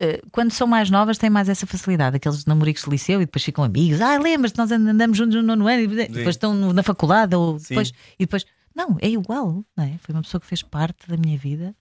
eh, 0.00 0.20
Quando 0.32 0.50
são 0.50 0.66
mais 0.66 0.90
novas, 0.90 1.16
têm 1.16 1.30
mais 1.30 1.48
essa 1.48 1.66
facilidade. 1.66 2.16
Aqueles 2.16 2.44
namoricos 2.44 2.82
de 2.82 2.90
liceu 2.90 3.22
e 3.22 3.26
depois 3.26 3.44
ficam 3.44 3.62
amigos. 3.64 4.00
Ah, 4.00 4.18
lembras-te, 4.18 4.58
nós 4.58 4.70
andamos 4.72 5.16
juntos 5.16 5.36
no 5.36 5.42
nono 5.42 5.66
ano 5.68 5.82
e 5.82 5.86
depois 6.08 6.34
estão 6.34 6.54
no- 6.54 6.72
na 6.72 6.82
faculdade. 6.82 7.34
Ou 7.36 7.58
Sim. 7.58 7.66
depois, 7.70 7.92
e 8.18 8.26
depois, 8.26 8.44
não, 8.74 8.96
é 9.00 9.08
igual. 9.08 9.64
Não 9.76 9.84
é? 9.84 9.94
Foi 10.02 10.14
uma 10.14 10.22
pessoa 10.22 10.40
que 10.40 10.46
fez 10.46 10.60
parte 10.62 11.08
da 11.08 11.16
minha 11.16 11.38
vida 11.38 11.74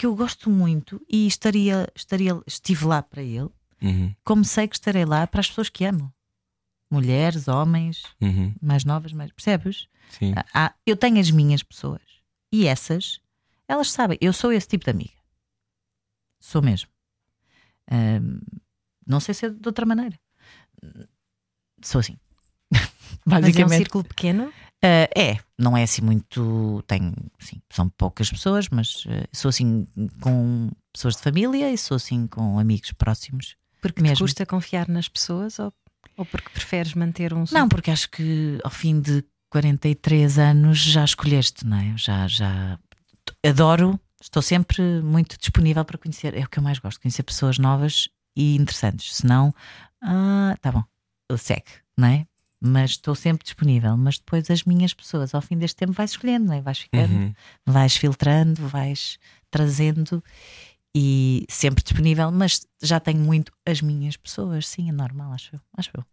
que 0.00 0.06
eu 0.06 0.16
gosto 0.16 0.48
muito 0.48 0.98
e 1.06 1.26
estaria, 1.26 1.86
estaria, 1.94 2.32
estive 2.46 2.86
lá 2.86 3.02
para 3.02 3.22
ele, 3.22 3.50
Uhum, 3.82 4.14
como 4.24 4.42
sei 4.46 4.66
que 4.66 4.74
estarei 4.74 5.04
lá 5.04 5.26
para 5.26 5.40
as 5.40 5.48
pessoas 5.48 5.68
que 5.68 5.84
amo. 5.84 6.10
Mulheres, 6.90 7.48
homens, 7.48 8.04
uhum, 8.18 8.54
mais 8.62 8.82
novas, 8.82 9.12
mais. 9.12 9.30
Percebes? 9.30 9.88
sim. 10.08 10.32
Ah, 10.54 10.74
eu 10.86 10.96
tenho 10.96 11.20
as 11.20 11.30
minhas 11.30 11.62
pessoas 11.62 12.00
e 12.50 12.66
essas, 12.66 13.20
elas 13.68 13.90
sabem, 13.90 14.16
eu 14.22 14.32
sou 14.32 14.50
esse 14.52 14.66
tipo 14.68 14.84
de 14.86 14.90
amiga. 14.90 15.12
Sou 16.38 16.62
mesmo. 16.62 16.88
Não 19.06 19.20
sei 19.20 19.34
se 19.34 19.44
é 19.44 19.50
de 19.50 19.68
outra 19.68 19.84
maneira. 19.84 20.18
Sou 21.82 21.98
assim. 21.98 22.18
Mas 23.26 23.34
é 23.34 23.38
um 23.38 23.42
Basicamente. 23.42 23.76
círculo 23.76 24.04
pequeno. 24.04 24.50
Ah, 24.82 25.08
é, 25.14 25.38
não 25.58 25.76
é 25.76 25.82
assim 25.82 26.02
muito. 26.02 26.82
Tenho, 26.86 27.14
sim, 27.38 27.60
são 27.70 27.88
poucas 27.88 28.30
pessoas, 28.30 28.68
mas 28.70 29.04
ah, 29.08 29.26
sou 29.32 29.50
assim 29.50 29.86
com 30.20 30.70
pessoas 30.92 31.16
de 31.16 31.22
família 31.22 31.70
e 31.72 31.78
sou 31.78 31.96
assim 31.96 32.26
com 32.26 32.58
amigos 32.58 32.92
próximos. 32.92 33.56
Porque 33.80 34.02
Mesmo. 34.02 34.24
custa 34.24 34.44
confiar 34.44 34.88
nas 34.88 35.08
pessoas 35.08 35.58
ou, 35.58 35.72
ou 36.16 36.24
porque 36.24 36.50
preferes 36.50 36.94
manter 36.94 37.32
um 37.32 37.44
Não, 37.50 37.68
porque 37.68 37.90
acho 37.90 38.10
que 38.10 38.58
ao 38.62 38.70
fim 38.70 39.00
de 39.00 39.24
43 39.50 40.38
anos 40.38 40.78
já 40.78 41.04
escolheste, 41.04 41.66
não 41.66 41.78
é? 41.78 41.94
Já, 41.96 42.26
já 42.28 42.78
adoro, 43.44 43.98
estou 44.20 44.42
sempre 44.42 44.82
muito 45.02 45.38
disponível 45.38 45.84
para 45.84 45.98
conhecer. 45.98 46.34
É 46.34 46.44
o 46.44 46.48
que 46.48 46.58
eu 46.58 46.62
mais 46.62 46.78
gosto, 46.78 47.00
conhecer 47.00 47.22
pessoas 47.22 47.58
novas 47.58 48.08
e 48.36 48.56
interessantes. 48.56 49.16
Senão, 49.16 49.54
ah, 50.02 50.54
tá 50.60 50.72
bom, 50.72 50.84
segue, 51.36 51.70
não 51.96 52.08
é? 52.08 52.26
Mas 52.62 52.90
estou 52.92 53.14
sempre 53.14 53.44
disponível. 53.44 53.96
Mas 53.96 54.18
depois 54.18 54.50
as 54.50 54.64
minhas 54.64 54.92
pessoas, 54.92 55.34
ao 55.34 55.40
fim 55.40 55.56
deste 55.56 55.76
tempo, 55.76 55.92
vais 55.92 56.10
escolhendo, 56.10 56.46
não 56.46 56.54
é? 56.54 56.60
Vais 56.60 56.78
ficando, 56.78 57.12
Uhum. 57.14 57.34
vais 57.66 57.96
filtrando, 57.96 58.66
vais 58.68 59.18
trazendo 59.50 60.22
e 60.94 61.46
sempre 61.48 61.82
disponível. 61.82 62.30
Mas 62.30 62.66
já 62.82 63.00
tenho 63.00 63.20
muito 63.20 63.52
as 63.66 63.80
minhas 63.80 64.16
pessoas, 64.16 64.66
sim, 64.68 64.88
é 64.88 64.92
normal, 64.92 65.32
acho 65.32 65.54
eu. 65.56 65.60
Acho 65.76 65.90
eu. 65.94 66.04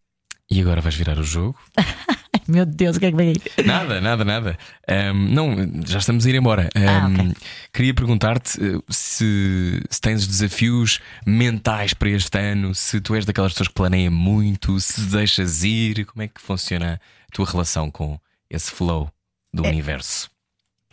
E 0.50 0.62
agora 0.62 0.82
vais 0.82 0.96
virar 0.96 1.18
o 1.20 1.24
jogo? 1.24 1.58
Meu 2.48 2.66
Deus, 2.66 2.96
o 2.96 3.00
que 3.00 3.08
é 3.08 3.12
que 3.12 3.18
vem 3.18 3.30
aí? 3.30 3.66
Nada, 3.66 4.00
nada, 4.00 4.24
nada. 4.24 4.58
Ahm, 4.88 5.34
não, 5.34 5.84
já 5.86 6.00
estamos 6.00 6.26
a 6.26 6.30
ir 6.30 6.36
embora. 6.36 6.70
Ah, 6.74 7.06
Ahm, 7.06 7.14
ok. 7.32 7.36
Queria 7.74 7.94
perguntar-te 7.94 8.58
eh, 8.62 8.80
se, 8.90 9.82
se 9.90 10.00
tens 10.00 10.26
desafios 10.26 11.02
mentais 11.26 11.94
para 11.94 12.10
este 12.10 12.38
ano, 12.40 12.74
se 12.74 13.02
tu 13.02 13.16
és 13.16 13.26
daquelas 13.26 13.52
pessoas 13.52 13.68
que 13.68 13.74
planeia 13.74 14.10
muito, 14.10 14.80
se 14.80 15.02
deixas 15.02 15.64
ir, 15.64 16.06
como 16.06 16.22
é 16.24 16.30
que 16.30 16.40
funciona 16.40 17.02
a 17.28 17.36
tua 17.36 17.46
relação 17.46 17.92
com 17.92 18.18
esse 18.50 18.72
flow 18.72 19.12
do 19.54 19.64
universo? 19.64 20.30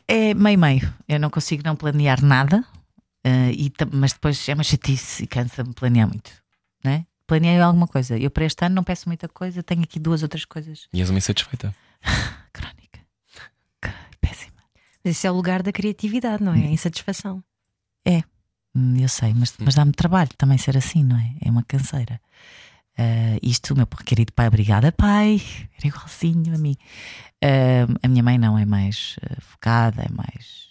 É 0.08 0.34
meio-meio. 0.34 0.92
Eu 1.08 1.20
não 1.20 1.30
consigo 1.30 1.62
não 1.64 1.76
planear 1.76 2.20
nada, 2.20 2.64
eh, 3.22 3.52
e, 3.52 3.72
mas 3.92 4.12
depois 4.12 4.48
é 4.48 4.54
uma 4.54 4.64
chatice 4.64 5.22
e 5.22 5.26
cansa-me 5.28 5.72
planear 5.72 6.08
muito. 6.08 6.32
Né? 6.82 7.06
Planeei 7.26 7.58
alguma 7.60 7.86
coisa. 7.86 8.18
Eu 8.18 8.30
para 8.30 8.44
este 8.44 8.64
ano 8.64 8.74
não 8.74 8.84
peço 8.84 9.08
muita 9.08 9.28
coisa, 9.28 9.62
tenho 9.62 9.82
aqui 9.82 9.98
duas 9.98 10.22
outras 10.22 10.44
coisas. 10.44 10.88
E 10.92 11.00
és 11.00 11.08
uma 11.10 11.18
insatisfeita? 11.18 11.74
Crónica. 12.52 13.00
Péssima. 14.20 14.62
Mas 15.04 15.16
isso 15.16 15.26
é 15.26 15.30
o 15.30 15.34
lugar 15.34 15.62
da 15.62 15.72
criatividade, 15.72 16.42
não 16.42 16.52
é? 16.52 16.58
A 16.58 16.70
insatisfação. 16.70 17.42
Hum, 18.76 18.96
Eu 18.98 19.08
sei, 19.08 19.32
mas, 19.34 19.54
mas 19.58 19.74
dá-me 19.76 19.92
trabalho 19.92 20.30
também 20.36 20.58
ser 20.58 20.76
assim, 20.76 21.04
não 21.04 21.16
é? 21.16 21.34
É 21.40 21.50
uma 21.50 21.62
canseira. 21.62 22.20
Ah, 22.98 23.38
isto, 23.42 23.72
o 23.72 23.76
meu 23.76 23.86
querido 23.86 24.32
pai, 24.32 24.48
obrigada, 24.48 24.90
pai. 24.92 25.40
Era 25.78 25.86
igualzinho 25.88 26.54
a 26.54 26.58
mim. 26.58 26.76
Ah, 27.42 27.86
a 28.02 28.08
minha 28.08 28.22
mãe 28.22 28.36
não 28.36 28.58
é 28.58 28.64
mais 28.64 29.16
ah, 29.22 29.40
focada, 29.40 30.02
é 30.02 30.08
mais 30.10 30.63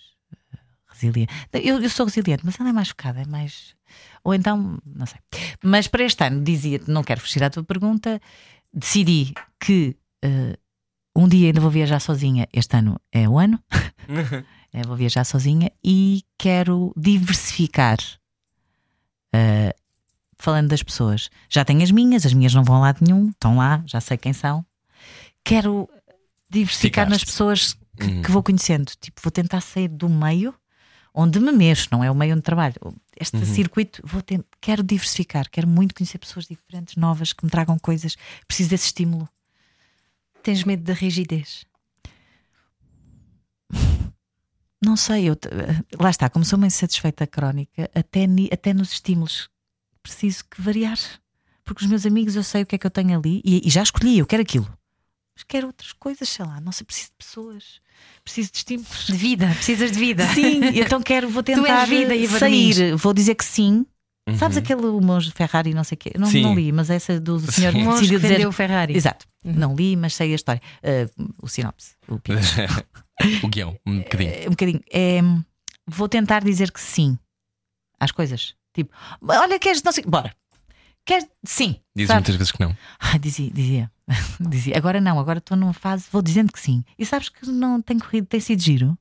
resiliente. 1.03 1.33
Eu, 1.53 1.81
eu 1.81 1.89
sou 1.89 2.05
resiliente, 2.05 2.45
mas 2.45 2.59
ela 2.59 2.69
é 2.69 2.73
mais 2.73 2.89
focada, 2.89 3.21
é 3.21 3.25
mais. 3.25 3.75
Ou 4.23 4.33
então, 4.33 4.79
não 4.85 5.05
sei. 5.05 5.19
Mas 5.63 5.87
para 5.87 6.03
este 6.03 6.23
ano, 6.23 6.43
dizia-te, 6.43 6.89
não 6.89 7.03
quero 7.03 7.21
fugir 7.21 7.43
à 7.43 7.49
tua 7.49 7.63
pergunta, 7.63 8.19
decidi 8.73 9.33
que 9.59 9.95
ah, 10.23 10.57
um 11.15 11.27
dia 11.27 11.47
ainda 11.47 11.61
vou 11.61 11.69
viajar 11.69 11.99
sozinha. 11.99 12.47
Este 12.51 12.77
ano 12.77 12.99
é 13.11 13.27
o 13.27 13.37
ano. 13.37 13.59
É, 14.75 14.81
vou 14.81 14.95
viajar 14.95 15.23
sozinha 15.23 15.71
e 15.83 16.23
quero 16.35 16.91
diversificar. 16.97 17.97
Uh, 19.35 19.71
falando 20.39 20.69
das 20.69 20.81
pessoas, 20.81 21.29
já 21.47 21.63
tenho 21.63 21.83
as 21.83 21.91
minhas, 21.91 22.25
as 22.25 22.33
minhas 22.33 22.55
não 22.55 22.63
vão 22.63 22.77
a 22.77 22.79
lado 22.79 22.97
nenhum, 23.01 23.29
estão 23.29 23.57
lá, 23.57 23.83
já 23.85 24.01
sei 24.01 24.17
quem 24.17 24.33
são. 24.33 24.65
Quero 25.43 25.87
diversificar 26.49 27.05
Ficaste. 27.05 27.09
nas 27.11 27.23
pessoas 27.23 27.73
que, 27.99 28.05
Hum. 28.07 28.21
que 28.23 28.31
vou 28.31 28.41
conhecendo. 28.41 28.91
Tipo, 28.99 29.21
vou 29.23 29.29
tentar 29.31 29.61
sair 29.61 29.87
do 29.87 30.09
meio 30.09 30.55
onde 31.13 31.39
me 31.39 31.51
mexo, 31.51 31.87
não 31.91 32.03
é 32.03 32.09
o 32.09 32.15
meio 32.15 32.33
onde 32.33 32.41
trabalho. 32.41 32.75
Este 33.19 33.37
Uhum. 33.37 33.45
circuito, 33.45 34.01
vou 34.05 34.21
ter- 34.21 34.43
quero 34.59 34.81
diversificar, 34.81 35.49
quero 35.49 35.67
muito 35.67 35.93
conhecer 35.93 36.17
pessoas 36.17 36.45
diferentes, 36.47 36.95
novas, 36.95 37.31
que 37.33 37.45
me 37.45 37.51
tragam 37.51 37.77
coisas. 37.77 38.15
Preciso 38.47 38.69
desse 38.71 38.85
estímulo. 38.87 39.27
Tens 40.41 40.63
medo 40.63 40.83
da 40.83 40.93
rigidez? 40.93 41.65
Não 44.83 44.97
sei, 44.97 45.29
eu, 45.29 45.37
lá 45.97 46.09
está, 46.09 46.29
como 46.29 46.43
sou 46.43 46.57
uma 46.57 46.67
insatisfeita 46.67 47.25
crónica, 47.25 47.89
até, 47.95 48.25
até 48.51 48.73
nos 48.73 48.91
estímulos 48.91 49.49
preciso 50.01 50.43
que 50.51 50.61
variar. 50.61 50.97
Porque 51.63 51.81
os 51.85 51.89
meus 51.89 52.05
amigos 52.05 52.35
eu 52.35 52.43
sei 52.43 52.63
o 52.63 52.65
que 52.65 52.75
é 52.75 52.77
que 52.77 52.85
eu 52.85 52.91
tenho 52.91 53.17
ali 53.17 53.41
e, 53.45 53.65
e 53.65 53.69
já 53.69 53.81
escolhi, 53.81 54.17
eu 54.19 54.25
quero 54.25 54.41
aquilo. 54.41 54.67
Mas 55.35 55.43
quero 55.43 55.67
outras 55.67 55.91
coisas, 55.93 56.29
sei 56.29 56.45
lá, 56.45 56.61
não 56.61 56.71
sei, 56.71 56.85
preciso 56.85 57.09
de 57.09 57.15
pessoas, 57.17 57.81
preciso 58.23 58.51
de 58.51 58.57
estímulos. 58.57 59.07
De 59.07 59.13
vida, 59.13 59.47
precisas 59.47 59.91
de 59.91 59.99
vida. 59.99 60.27
Sim, 60.27 60.61
então 60.79 61.01
quero, 61.01 61.27
vou 61.27 61.41
tentar 61.41 61.85
vida, 61.85 62.13
sair. 62.39 62.95
Vou 62.95 63.13
dizer 63.13 63.35
que 63.35 63.45
sim. 63.45 63.85
Uhum. 64.27 64.37
Sabes 64.37 64.55
aquele 64.57 64.81
monge 65.01 65.31
Ferrari, 65.31 65.73
não 65.73 65.83
sei 65.83 65.95
o 65.95 65.99
quê? 65.99 66.11
Não, 66.17 66.31
não 66.31 66.55
li, 66.55 66.71
mas 66.71 66.89
essa 66.89 67.19
do 67.19 67.39
senhor 67.39 67.73
Sim. 67.73 67.79
que 67.79 67.89
decidiu 67.89 68.19
que 68.19 68.21
dizer. 68.21 68.35
vendeu 68.35 68.49
o 68.49 68.53
Ferrari. 68.53 68.95
Exato, 68.95 69.25
não 69.43 69.75
li, 69.75 69.97
mas 69.97 70.15
sei 70.15 70.31
a 70.31 70.35
história. 70.35 70.61
Uh, 70.81 71.33
o 71.41 71.47
sinopse, 71.49 71.95
o 72.07 72.15
o 73.43 73.47
guião, 73.49 73.77
um 73.85 73.99
bocadinho. 73.99 74.31
É, 74.31 74.47
um 74.47 74.51
bocadinho. 74.51 74.81
É, 74.93 75.19
vou 75.85 76.07
tentar 76.07 76.41
dizer 76.41 76.71
que 76.71 76.79
sim 76.79 77.17
às 77.99 78.11
coisas. 78.11 78.55
Tipo, 78.73 78.93
olha, 79.27 79.59
queres. 79.59 79.83
Não 79.83 79.91
sei, 79.91 80.03
bora. 80.05 80.33
Queres. 81.05 81.27
Sim. 81.45 81.79
Dizes 81.95 82.07
sabe? 82.07 82.21
muitas 82.21 82.35
vezes 82.35 82.51
que 82.51 82.59
não. 82.61 82.75
Ai, 82.99 83.19
dizia, 83.19 83.51
dizia. 83.51 83.91
dizia. 84.39 84.77
Agora 84.77 84.99
não, 85.01 85.19
agora 85.19 85.39
estou 85.39 85.55
numa 85.57 85.73
fase, 85.73 86.05
vou 86.11 86.21
dizendo 86.21 86.51
que 86.51 86.59
sim. 86.59 86.83
E 86.97 87.05
sabes 87.05 87.29
que 87.29 87.45
não 87.49 87.81
tem 87.81 87.97
corrido, 87.99 88.27
tem 88.27 88.39
sido 88.39 88.61
giro. 88.61 88.97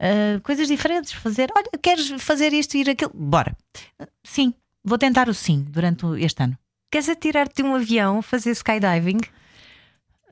Ah, 0.00 0.40
coisas 0.42 0.66
diferentes, 0.68 1.12
fazer. 1.12 1.50
Olha, 1.56 1.70
queres 1.82 2.08
fazer 2.22 2.52
isto 2.52 2.74
e 2.76 2.80
ir 2.80 2.90
aquilo? 2.90 3.12
Bora. 3.14 3.56
Ah, 4.00 4.06
Sim, 4.24 4.52
vou 4.84 4.98
tentar 4.98 5.28
o 5.28 5.34
sim 5.34 5.64
durante 5.68 6.04
o- 6.06 6.16
este 6.16 6.42
ano. 6.42 6.58
Queres 6.90 7.08
atirar-te 7.08 7.56
de 7.56 7.62
um 7.62 7.74
avião, 7.74 8.20
fazer 8.22 8.50
skydiving? 8.50 9.20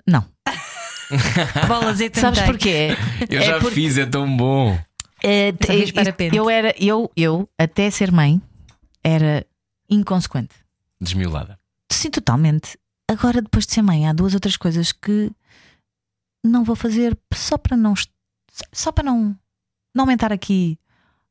Não. 0.06 0.24
Bolas 1.68 2.00
e 2.00 2.10
Sabes 2.14 2.38
tentei. 2.40 2.44
porquê? 2.46 2.88
Eu 3.28 3.40
É 3.40 3.44
já 3.44 3.58
porque- 3.60 3.74
fiz, 3.74 3.98
é 3.98 4.06
tão 4.06 4.36
bom. 4.36 4.78
É, 5.22 5.52
fiz 5.52 5.92
eu- 5.94 6.44
eu 6.44 6.50
era, 6.50 6.74
eu, 6.78 7.10
eu, 7.16 7.48
até 7.58 7.90
ser 7.90 8.10
mãe, 8.10 8.40
era 9.04 9.46
inconsequente. 9.88 10.54
Desmiolada. 11.00 11.58
Sim, 11.90 12.10
totalmente. 12.10 12.78
Agora, 13.10 13.42
depois 13.42 13.66
de 13.66 13.72
ser 13.72 13.82
mãe, 13.82 14.06
há 14.08 14.12
duas 14.12 14.34
outras 14.34 14.56
coisas 14.56 14.92
que 14.92 15.30
não 16.44 16.62
vou 16.64 16.76
fazer 16.76 17.18
só 17.34 17.58
para 17.58 17.76
não 17.76 17.94
só 18.72 18.92
para 18.92 19.04
não, 19.04 19.36
não 19.94 20.02
aumentar 20.04 20.32
aqui 20.32 20.78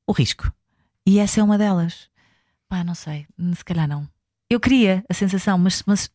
o 0.07 0.11
risco. 0.11 0.51
E 1.05 1.19
essa 1.19 1.39
é 1.39 1.43
uma 1.43 1.57
delas. 1.57 2.09
Pá, 2.67 2.83
não 2.83 2.95
sei, 2.95 3.27
se 3.55 3.63
calhar 3.63 3.87
não. 3.87 4.07
Eu 4.49 4.59
queria 4.59 5.03
a 5.09 5.13
sensação, 5.13 5.57
mas, 5.57 5.83
mas 5.85 6.09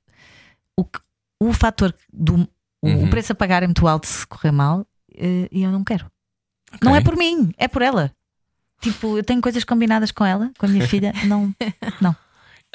o, 0.78 0.84
o 1.40 1.52
fator 1.52 1.94
do 2.12 2.48
Uhum. 2.82 3.06
o 3.06 3.08
preço 3.08 3.32
a 3.32 3.34
pagar 3.34 3.62
é 3.62 3.66
muito 3.66 3.88
alto 3.88 4.06
se 4.06 4.26
correr 4.26 4.52
mal 4.52 4.86
eh, 5.14 5.48
e 5.50 5.62
eu 5.62 5.72
não 5.72 5.82
quero. 5.82 6.04
Não 6.82 6.92
Ok. 6.92 7.00
é 7.00 7.02
por 7.02 7.16
mim, 7.16 7.54
é 7.56 7.66
por 7.66 7.80
ela. 7.80 8.12
Tipo, 8.78 9.16
eu 9.16 9.24
tenho 9.24 9.40
coisas 9.40 9.64
combinadas 9.64 10.10
com 10.10 10.22
ela, 10.22 10.52
com 10.58 10.66
a 10.66 10.68
minha 10.68 10.86
filha, 10.86 11.14
não, 11.26 11.54
não. 11.98 12.14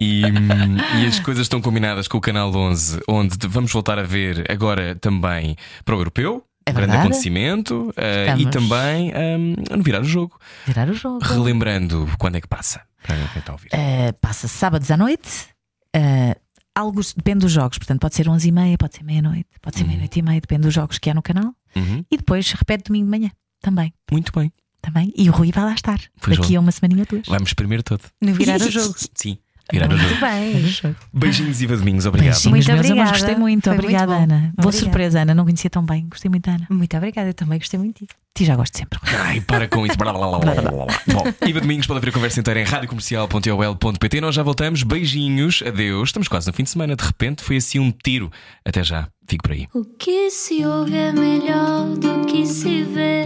E, 0.02 0.24
hum, 0.26 0.78
e 1.02 1.06
as 1.06 1.20
coisas 1.20 1.44
estão 1.44 1.62
combinadas 1.62 2.08
com 2.08 2.18
o 2.18 2.22
Canal 2.22 2.54
11, 2.56 3.02
onde 3.08 3.36
vamos 3.48 3.72
voltar 3.72 4.00
a 4.00 4.04
ver 4.04 4.50
agora 4.50 4.96
também 4.96 5.56
para 5.84 5.96
o 5.96 6.00
Europeu. 6.00 6.44
É 6.66 6.72
grande 6.72 6.88
verdade. 6.92 7.08
acontecimento 7.08 7.92
eh, 7.98 8.36
e 8.38 8.46
também 8.50 9.12
hum, 9.16 9.56
no 9.76 9.82
virar 9.84 10.02
o 10.02 10.06
jogo. 10.06 10.40
Virar 10.68 10.88
o 10.90 10.94
jogo. 10.94 11.20
Relembrando 11.24 12.08
quando 12.20 12.36
é 12.36 12.42
que 12.42 12.48
passa. 12.48 12.82
Para 13.02 13.16
quem 13.16 13.40
está 13.40 13.52
a 13.52 13.56
ouvir. 13.56 13.68
Uh, 13.74 14.14
passa 14.22 14.48
sábados 14.48 14.92
à 14.92 14.98
noite. 14.98 15.48
Uh, 15.96 16.40
algo 16.76 17.02
depende 17.16 17.40
dos 17.40 17.52
jogos, 17.52 17.78
portanto, 17.80 18.00
pode 18.00 18.14
ser 18.16 18.28
11h30, 18.28 18.78
pode 18.78 18.96
ser 18.96 19.04
meia-noite, 19.04 19.48
pode 19.62 19.76
ser 19.78 19.82
Uhum. 19.84 19.88
meia-noite 19.90 20.20
e 20.20 20.22
meia, 20.22 20.40
depende 20.42 20.62
dos 20.62 20.74
jogos 20.74 21.00
que 21.00 21.10
há 21.10 21.14
no 21.14 21.22
canal. 21.24 21.54
Uhum. 21.76 22.06
E 22.12 22.18
depois 22.18 22.52
repete 22.52 22.84
domingo 22.86 23.06
de 23.06 23.12
manhã 23.12 23.32
também. 23.62 23.94
Muito 24.12 24.32
bem. 24.38 24.52
também. 24.82 25.12
E 25.18 25.28
o 25.30 25.34
Rui 25.34 25.52
vai 25.52 25.66
lá 25.66 25.74
estar 25.74 26.00
Pois 26.22 26.38
daqui 26.38 26.56
a 26.56 26.60
uma 26.60 26.72
semaninha 26.72 27.02
ou 27.02 27.06
duas. 27.08 27.28
Vamos 27.28 27.54
primeiro 27.54 27.84
todo. 27.84 28.02
No 28.22 28.34
virar 28.34 28.62
o 28.62 28.70
jogo. 28.72 28.96
Sim, 29.14 29.38
o 29.72 29.88
Muito 29.88 30.20
bem. 30.20 30.96
Beijinhos, 31.14 31.62
Iva 31.62 31.78
Domingos. 31.78 32.06
Obrigado. 32.06 32.34
Beijinhos, 32.34 32.46
Muito 32.46 32.66
meus 32.68 32.70
amores, 32.70 32.90
obrigada. 32.92 33.12
gostei 33.18 33.36
muito. 33.36 33.64
Foi 33.64 33.74
muito 33.74 33.86
Obrigada, 33.86 34.14
bom. 34.14 34.24
Ana. 34.24 34.38
Boa 34.38 34.50
Obrigada. 34.52 34.72
surpresa, 34.72 35.22
Ana. 35.22 35.34
Não 35.36 35.44
conhecia 35.44 35.70
tão 35.70 35.86
bem. 35.86 36.08
Gostei 36.10 36.30
muito 36.30 36.48
Ana. 36.50 36.68
Muito 36.70 36.98
obrigada, 36.98 37.30
eu 37.30 37.34
também 37.34 37.60
gostei 37.60 37.80
muito 37.80 38.00
disso. 38.00 38.18
Ti 38.36 38.46
já 38.46 38.56
gosto 38.56 38.78
sempre. 38.78 39.00
Ai, 39.04 39.42
para 39.42 39.68
com 39.68 39.86
isso. 39.86 39.98
Blá, 39.98 40.14
blá, 40.14 40.28
blá, 40.28 40.40
blá, 40.40 40.54
blá, 40.56 40.72
blá. 40.72 40.86
Bom, 41.08 41.24
Domingos 41.60 41.88
pode 41.88 41.98
ouvir 41.98 42.10
a 42.10 42.12
conversa 42.14 42.40
inteira 42.40 42.62
em 42.62 42.64
radiocomercial.ol.pt. 42.64 44.22
Nós 44.22 44.36
já 44.36 44.44
voltamos. 44.44 44.84
Beijinhos. 44.84 45.62
Adeus. 45.66 46.10
Estamos 46.10 46.28
quase 46.28 46.48
no 46.48 46.54
fim 46.54 46.64
de 46.64 46.70
semana. 46.70 46.96
De 46.96 47.04
repente 47.04 47.44
foi 47.44 47.58
assim 47.58 47.80
um 47.80 47.92
tiro. 47.92 48.32
Até 48.66 48.84
já. 48.84 49.08
Fico 49.28 49.44
por 49.44 49.52
aí. 49.52 49.68
O 49.74 49.84
que 49.86 50.32
se 50.32 50.66
ouve 50.66 50.96
é 50.96 51.12
melhor 51.12 51.86
do 51.98 52.26
que 52.26 52.46
se 52.46 52.84
vê. 52.84 53.26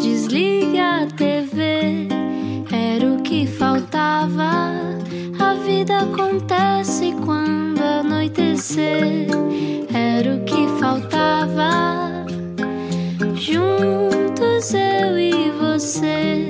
Desliga 0.00 1.02
a 1.02 1.06
TV, 1.06 2.08
era 2.72 3.12
o 3.12 3.22
que 3.22 3.46
faltava 3.46 4.95
acontece 5.96 7.14
quando 7.24 7.80
anoitecer. 7.80 9.28
Era 9.92 10.34
o 10.34 10.44
que 10.44 10.68
faltava. 10.78 12.26
Juntos 13.34 14.74
eu 14.74 15.18
e 15.18 15.50
você. 15.52 16.48